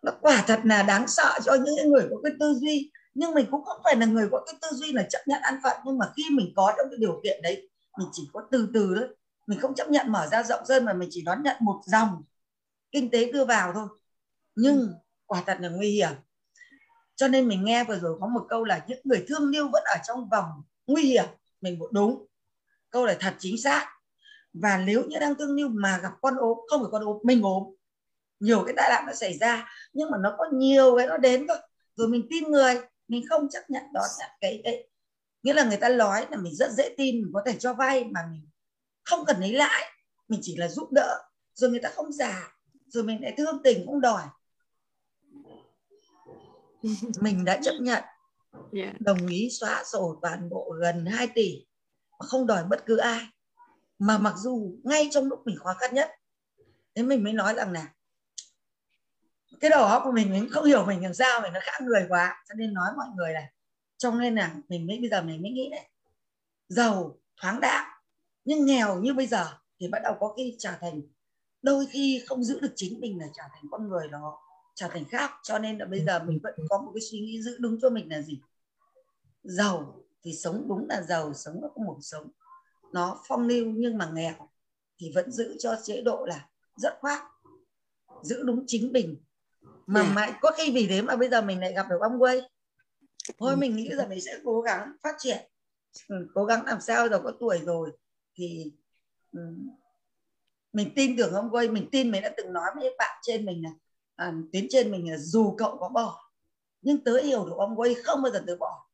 nó 0.03 0.13
quả 0.21 0.45
thật 0.47 0.61
là 0.65 0.83
đáng 0.83 1.09
sợ 1.09 1.39
cho 1.45 1.55
những 1.55 1.91
người 1.91 2.07
có 2.11 2.17
cái 2.25 2.33
tư 2.41 2.55
duy 2.61 2.91
nhưng 3.17 3.35
mình 3.35 3.47
cũng 3.51 3.65
không 3.65 3.81
phải 3.85 3.97
là 3.97 4.07
người 4.07 4.29
có 4.33 4.43
cái 4.47 4.55
tư 4.63 4.69
duy 4.73 4.93
là 4.93 5.07
chấp 5.11 5.21
nhận 5.27 5.43
ăn 5.43 5.61
phận 5.63 5.77
nhưng 5.85 5.99
mà 5.99 6.07
khi 6.17 6.23
mình 6.31 6.53
có 6.57 6.75
trong 6.77 6.87
cái 6.91 6.99
điều 6.99 7.21
kiện 7.25 7.43
đấy 7.43 7.69
mình 7.99 8.09
chỉ 8.13 8.31
có 8.33 8.43
từ 8.51 8.69
từ 8.75 8.95
đấy 8.95 9.09
mình 9.47 9.61
không 9.61 9.75
chấp 9.75 9.91
nhận 9.91 10.13
mở 10.13 10.27
ra 10.27 10.43
rộng 10.43 10.61
hơn 10.69 10.85
mà 10.85 10.93
mình 10.93 11.09
chỉ 11.13 11.23
đón 11.23 11.43
nhận 11.43 11.57
một 11.61 11.81
dòng 11.87 12.23
kinh 12.93 13.11
tế 13.11 13.33
đưa 13.33 13.45
vào 13.45 13.73
thôi. 13.73 13.89
Nhưng 14.55 14.93
quả 15.27 15.43
thật 15.47 15.57
là 15.61 15.69
nguy 15.69 15.91
hiểm. 15.91 16.13
Cho 17.17 17.29
nên 17.29 17.49
mình 17.49 17.65
nghe 17.65 17.85
vừa 17.85 17.99
rồi 17.99 18.19
có 18.21 18.27
một 18.27 18.47
câu 18.49 18.65
là 18.65 18.85
những 18.89 19.01
người 19.05 19.25
thương 19.29 19.53
yêu 19.55 19.69
vẫn 19.73 19.83
ở 19.87 19.97
trong 20.07 20.29
vòng 20.29 20.51
nguy 20.87 21.03
hiểm. 21.03 21.25
Mình 21.61 21.77
cũng 21.81 21.93
đúng 21.93 22.27
câu 22.91 23.07
này 23.07 23.17
thật 23.21 23.35
chính 23.39 23.63
xác. 23.63 23.89
Và 24.53 24.77
nếu 24.77 25.05
như 25.09 25.19
đang 25.19 25.35
thương 25.35 25.61
yêu 25.61 25.69
mà 25.69 25.99
gặp 26.03 26.13
con 26.23 26.37
ốm 26.37 26.59
không 26.69 26.83
phải 26.83 26.89
con 26.93 27.05
ốm 27.05 27.17
mình 27.23 27.43
ốm. 27.43 27.63
Nhiều 28.41 28.63
cái 28.67 28.75
tai 28.77 28.89
nạn 28.91 29.05
nó 29.07 29.13
xảy 29.13 29.39
ra 29.39 29.69
nhưng 29.93 30.11
mà 30.11 30.19
nó 30.19 30.35
có 30.39 30.45
nhiều 30.53 30.97
cái 30.99 31.07
nó 31.07 31.17
đến 31.17 31.47
thôi. 31.49 31.57
Rồi 31.97 32.09
mình 32.09 32.27
tin 32.31 32.45
người 32.45 32.75
mình 33.09 33.25
không 33.29 33.49
chấp 33.53 33.71
nhận 33.71 33.83
đó 33.93 34.03
là 34.21 34.37
cái 34.41 34.61
cái 34.65 34.89
nghĩa 35.43 35.53
là 35.53 35.65
người 35.65 35.77
ta 35.77 35.89
nói 35.89 36.27
là 36.31 36.37
mình 36.37 36.55
rất 36.55 36.71
dễ 36.71 36.95
tin 36.97 37.23
mình 37.23 37.31
có 37.35 37.43
thể 37.47 37.57
cho 37.59 37.75
vay 37.75 38.05
mà 38.05 38.21
mình 38.33 38.49
không 39.05 39.25
cần 39.27 39.41
lấy 39.41 39.53
lãi. 39.53 39.85
Mình 40.29 40.41
chỉ 40.43 40.57
là 40.57 40.69
giúp 40.69 40.93
đỡ 40.93 41.23
rồi 41.55 41.71
người 41.71 41.81
ta 41.81 41.91
không 41.95 42.13
giả 42.13 42.57
rồi 42.87 43.05
mình 43.05 43.23
lại 43.23 43.35
thương 43.37 43.63
tình 43.65 43.87
không 43.87 44.01
đòi. 44.01 44.23
Mình 47.21 47.45
đã 47.45 47.61
chấp 47.63 47.75
nhận. 47.81 48.03
Yeah. 48.73 49.01
đồng 49.01 49.27
ý 49.27 49.49
xóa 49.61 49.85
sổ 49.85 50.19
toàn 50.23 50.49
bộ 50.51 50.75
gần 50.81 51.07
2 51.07 51.27
tỷ 51.35 51.67
mà 52.19 52.27
không 52.27 52.47
đòi 52.47 52.65
bất 52.65 52.87
cứ 52.87 52.97
ai. 52.97 53.27
Mà 53.99 54.19
mặc 54.19 54.35
dù 54.37 54.79
ngay 54.85 55.09
trong 55.13 55.25
lúc 55.25 55.39
mình 55.45 55.57
khó 55.59 55.75
khăn 55.75 55.95
nhất 55.95 56.11
thế 56.97 57.03
mình 57.03 57.25
mới 57.25 57.33
nói 57.33 57.55
rằng 57.55 57.73
là 57.73 57.89
cái 59.61 59.71
đầu 59.71 59.85
óc 59.85 60.03
của 60.05 60.13
mình 60.13 60.33
mình 60.33 60.49
không 60.51 60.65
hiểu 60.65 60.87
mình 60.87 61.03
làm 61.03 61.15
sao 61.15 61.41
mình 61.41 61.53
nó 61.53 61.61
khác 61.63 61.83
người 61.83 62.07
quá. 62.09 62.45
Cho 62.49 62.55
nên 62.55 62.75
nói 62.75 62.89
mọi 62.97 63.07
người 63.17 63.33
là 63.33 63.51
cho 63.97 64.11
nên 64.11 64.35
là 64.35 64.55
mình 64.69 64.87
mới 64.87 64.99
bây 65.01 65.09
giờ 65.09 65.23
mình 65.23 65.43
mới 65.43 65.51
nghĩ 65.51 65.69
đấy 65.71 65.89
giàu 66.69 67.19
thoáng 67.41 67.61
đãng 67.61 67.89
nhưng 68.45 68.67
nghèo 68.67 69.01
như 69.01 69.15
bây 69.15 69.27
giờ 69.27 69.47
thì 69.81 69.89
bắt 69.89 69.99
đầu 70.03 70.17
có 70.21 70.35
khi 70.37 70.57
trở 70.59 70.73
thành 70.81 71.03
đôi 71.63 71.87
khi 71.87 72.23
không 72.27 72.45
giữ 72.45 72.61
được 72.61 72.73
chính 72.77 73.01
mình 73.01 73.21
là 73.21 73.27
trở 73.37 73.43
thành 73.53 73.65
con 73.71 73.89
người 73.89 74.09
đó 74.09 74.39
trở 74.75 74.89
thành 74.89 75.05
khác. 75.05 75.31
Cho 75.43 75.59
nên 75.59 75.79
là 75.79 75.85
bây 75.85 76.05
giờ 76.05 76.23
mình 76.23 76.39
vẫn 76.43 76.55
có 76.69 76.79
một 76.79 76.91
cái 76.95 77.01
suy 77.11 77.21
nghĩ 77.21 77.43
giữ 77.43 77.57
đúng 77.59 77.79
cho 77.83 77.91
mình 77.91 78.11
là 78.11 78.23
gì? 78.23 78.41
Giàu 79.43 80.03
thì 80.23 80.33
sống 80.35 80.67
đúng 80.69 80.87
là 80.89 81.03
giàu 81.03 81.35
sống 81.35 81.63
là 81.63 81.69
có 81.75 81.83
một 81.83 81.99
sống. 82.01 82.31
Nó 82.93 83.21
phong 83.29 83.43
lưu 83.43 83.67
nhưng 83.67 83.99
mà 83.99 84.11
nghèo 84.15 84.49
thì 84.99 85.13
vẫn 85.15 85.31
giữ 85.31 85.57
cho 85.59 85.77
chế 85.85 86.03
độ 86.03 86.27
là 86.27 86.49
rất 86.77 86.99
khoát 87.01 87.23
giữ 88.23 88.43
đúng 88.43 88.65
chính 88.67 88.93
mình 88.93 89.17
mà 89.87 90.01
yeah. 90.01 90.09
Dạ. 90.09 90.15
mãi 90.15 90.33
có 90.41 90.51
khi 90.57 90.73
vì 90.73 90.87
thế 90.87 91.03
mà 91.03 91.17
bây 91.17 91.29
giờ 91.29 91.43
mình 91.43 91.61
lại 91.61 91.73
gặp 91.73 91.87
được 91.91 91.99
ông 92.01 92.23
quay 92.23 92.41
thôi 93.39 93.53
ừ. 93.53 93.57
mình 93.57 93.77
nghĩ 93.77 93.89
là 93.89 94.07
mình 94.07 94.21
sẽ 94.21 94.39
cố 94.45 94.61
gắng 94.61 94.93
phát 95.03 95.15
triển 95.19 95.39
ừ, 96.09 96.29
cố 96.35 96.45
gắng 96.45 96.67
làm 96.67 96.81
sao 96.81 97.09
rồi 97.09 97.21
có 97.25 97.33
tuổi 97.41 97.59
rồi 97.65 97.91
thì 98.35 98.73
ừ, 99.33 99.41
mình 100.73 100.93
tin 100.97 101.17
tưởng 101.17 101.35
ông 101.35 101.51
quay 101.51 101.69
mình 101.69 101.89
tin 101.93 102.11
mình 102.11 102.23
đã 102.23 102.35
từng 102.37 102.53
nói 102.53 102.71
với 102.77 102.95
bạn 102.99 103.19
trên 103.23 103.45
mình 103.45 103.63
là 103.65 103.71
à, 104.17 104.33
tiến 104.53 104.67
trên 104.71 104.91
mình 104.91 105.11
là 105.11 105.19
dù 105.19 105.55
cậu 105.59 105.77
có 105.81 105.89
bỏ 105.89 106.31
nhưng 106.83 107.05
tớ 107.05 107.17
hiểu 107.17 107.47
được 107.47 107.55
ông 107.57 107.77
quay 107.77 107.95
không 108.05 108.23
bao 108.23 108.33
giờ 108.33 108.45
tớ 108.47 108.57
bỏ 108.57 108.89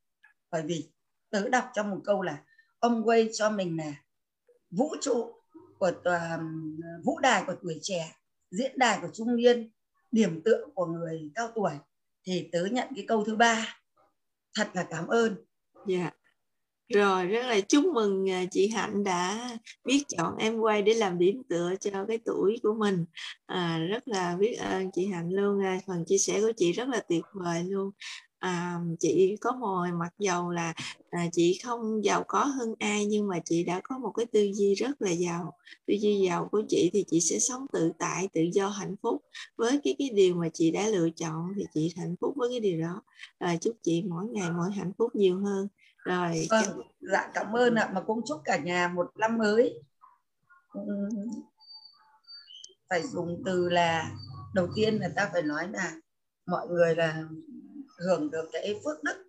bởi 0.51 0.63
vì 0.63 0.91
tớ 1.31 1.49
đọc 1.49 1.65
trong 1.75 1.91
một 1.91 2.01
câu 2.05 2.23
là 2.23 2.45
ông 2.79 3.03
quay 3.05 3.31
cho 3.33 3.51
mình 3.51 3.77
là 3.77 3.95
vũ 4.71 4.95
trụ 5.01 5.33
của 5.79 5.91
tòa, 6.05 6.41
vũ 7.05 7.19
đài 7.19 7.45
của 7.47 7.55
tuổi 7.63 7.79
trẻ 7.83 8.17
diễn 8.51 8.79
đài 8.79 8.99
của 9.03 9.09
trung 9.13 9.37
niên 9.37 9.71
điểm 10.13 10.41
tựa 10.45 10.65
của 10.75 10.87
người 10.87 11.31
cao 11.35 11.49
tuổi 11.55 11.73
thì 12.27 12.49
tớ 12.53 12.65
nhận 12.65 12.89
cái 12.97 13.05
câu 13.09 13.25
thứ 13.25 13.37
ba. 13.37 13.77
Thật 14.55 14.71
là 14.75 14.87
cảm 14.91 15.07
ơn. 15.07 15.37
Dạ. 15.87 15.99
Yeah. 15.99 16.15
rồi 16.95 17.27
rất 17.27 17.47
là 17.47 17.61
chúc 17.61 17.85
mừng 17.85 18.31
à, 18.31 18.45
chị 18.51 18.69
hạnh 18.69 19.05
đã 19.05 19.51
biết 19.85 20.05
chọn 20.09 20.37
em 20.37 20.59
quay 20.59 20.83
để 20.83 20.95
làm 20.95 21.19
điểm 21.19 21.43
tựa 21.49 21.75
cho 21.81 22.05
cái 22.09 22.19
tuổi 22.25 22.61
của 22.63 22.75
mình. 22.75 23.05
À, 23.47 23.79
rất 23.79 24.09
là 24.09 24.37
biết 24.37 24.55
ơn 24.55 24.91
chị 24.93 25.07
hạnh 25.07 25.31
luôn 25.31 25.65
à, 25.65 25.81
phần 25.87 26.05
chia 26.07 26.19
sẻ 26.19 26.41
của 26.41 26.53
chị 26.57 26.73
rất 26.73 26.89
là 26.89 27.01
tuyệt 27.09 27.25
vời 27.33 27.65
luôn 27.65 27.91
à, 28.43 28.81
chị 29.01 29.37
có 29.41 29.53
một 29.53 29.87
mặc 29.95 30.15
dầu 30.19 30.51
là 30.51 30.75
à, 31.11 31.27
chị 31.33 31.61
không 31.65 32.05
giàu 32.05 32.25
có 32.29 32.45
hơn 32.45 32.75
ai 32.79 33.07
nhưng 33.07 33.29
mà 33.29 33.39
chị 33.45 33.65
đã 33.65 33.81
có 33.85 33.99
một 33.99 34.13
cái 34.17 34.27
tư 34.27 34.51
duy 34.55 34.75
rất 34.75 35.03
là 35.03 35.11
giàu. 35.11 35.53
Tư 35.87 35.95
duy 36.01 36.21
giàu 36.27 36.49
của 36.53 36.63
chị 36.69 36.91
thì 36.93 37.05
chị 37.11 37.21
sẽ 37.21 37.39
sống 37.39 37.67
tự 37.73 37.93
tại 37.99 38.29
tự 38.33 38.41
do 38.53 38.69
hạnh 38.69 38.97
phúc. 39.03 39.23
Với 39.57 39.81
cái 39.85 39.97
cái 39.99 40.11
điều 40.15 40.35
mà 40.35 40.49
chị 40.53 40.71
đã 40.71 40.87
lựa 40.89 41.11
chọn 41.11 41.53
thì 41.57 41.67
chị 41.75 41.95
hạnh 41.97 42.15
phúc 42.21 42.35
với 42.37 42.49
cái 42.51 42.61
điều 42.61 42.81
đó. 42.81 43.03
À, 43.39 43.57
chúc 43.61 43.77
chị 43.83 44.03
mỗi 44.09 44.27
ngày 44.27 44.51
mỗi 44.51 44.73
hạnh 44.73 44.93
phúc 44.99 45.15
nhiều 45.15 45.39
hơn. 45.39 45.69
Rồi 46.05 46.47
vâng, 46.51 46.81
dạ 47.01 47.31
cảm 47.35 47.57
ơn 47.57 47.75
ạ. 47.75 47.91
Mà 47.95 48.01
cũng 48.01 48.21
chúc 48.27 48.41
cả 48.45 48.59
nhà 48.59 48.89
một 48.89 49.07
năm 49.17 49.39
mới. 49.39 49.83
Phải 52.91 53.03
dùng 53.03 53.43
từ 53.45 53.69
là 53.69 54.11
đầu 54.55 54.69
tiên 54.77 54.99
là 55.01 55.09
ta 55.17 55.31
phải 55.33 55.43
nói 55.43 55.69
là 55.73 55.93
mọi 56.47 56.69
người 56.69 56.97
là 56.97 57.25
hưởng 58.07 58.31
được 58.31 58.49
cái 58.53 58.81
phước 58.85 59.03
đức. 59.03 59.25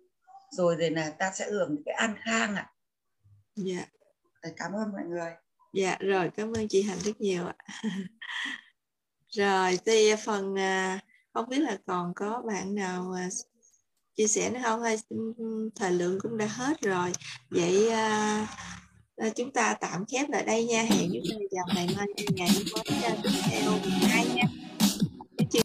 Rồi 0.56 0.76
thì 0.78 0.90
là 0.90 1.10
ta 1.10 1.32
sẽ 1.34 1.50
hưởng 1.50 1.82
cái 1.86 1.94
an 1.94 2.14
khang 2.24 2.56
ạ. 2.56 2.70
Dạ. 3.56 3.86
Cảm 4.56 4.72
ơn 4.72 4.92
mọi 4.92 5.04
người. 5.04 5.30
Dạ 5.74 5.96
rồi 6.00 6.30
cảm 6.36 6.52
ơn 6.52 6.68
chị 6.68 6.82
hạnh 6.82 6.98
rất 6.98 7.20
nhiều 7.20 7.46
ạ. 7.46 7.54
Rồi 9.28 9.78
thì 9.86 10.14
phần 10.24 10.58
à, 10.58 11.00
không 11.32 11.48
biết 11.48 11.58
là 11.58 11.78
còn 11.86 12.12
có 12.16 12.42
bạn 12.46 12.74
nào 12.74 13.12
à, 13.12 13.28
chia 14.16 14.26
sẻ 14.26 14.50
nữa 14.50 14.60
không? 14.62 14.82
Hay 14.82 14.98
thời 15.76 15.92
lượng 15.92 16.18
cũng 16.22 16.38
đã 16.38 16.46
hết 16.46 16.80
rồi. 16.80 17.12
Vậy 17.50 17.90
à, 17.90 18.46
chúng 19.36 19.52
ta 19.52 19.76
tạm 19.80 20.04
khép 20.06 20.30
lại 20.30 20.44
đây 20.44 20.64
nha. 20.64 20.82
Hẹn 20.82 21.10
chúng 21.12 21.38
ta 21.38 21.46
vào 21.56 21.66
ngày 21.74 21.88
mai 21.96 22.06
ngày 22.34 22.48
mới 22.54 22.82
tiếp 22.84 23.40
theo. 23.50 23.72
Hai 24.08 24.26
nha 24.34 24.44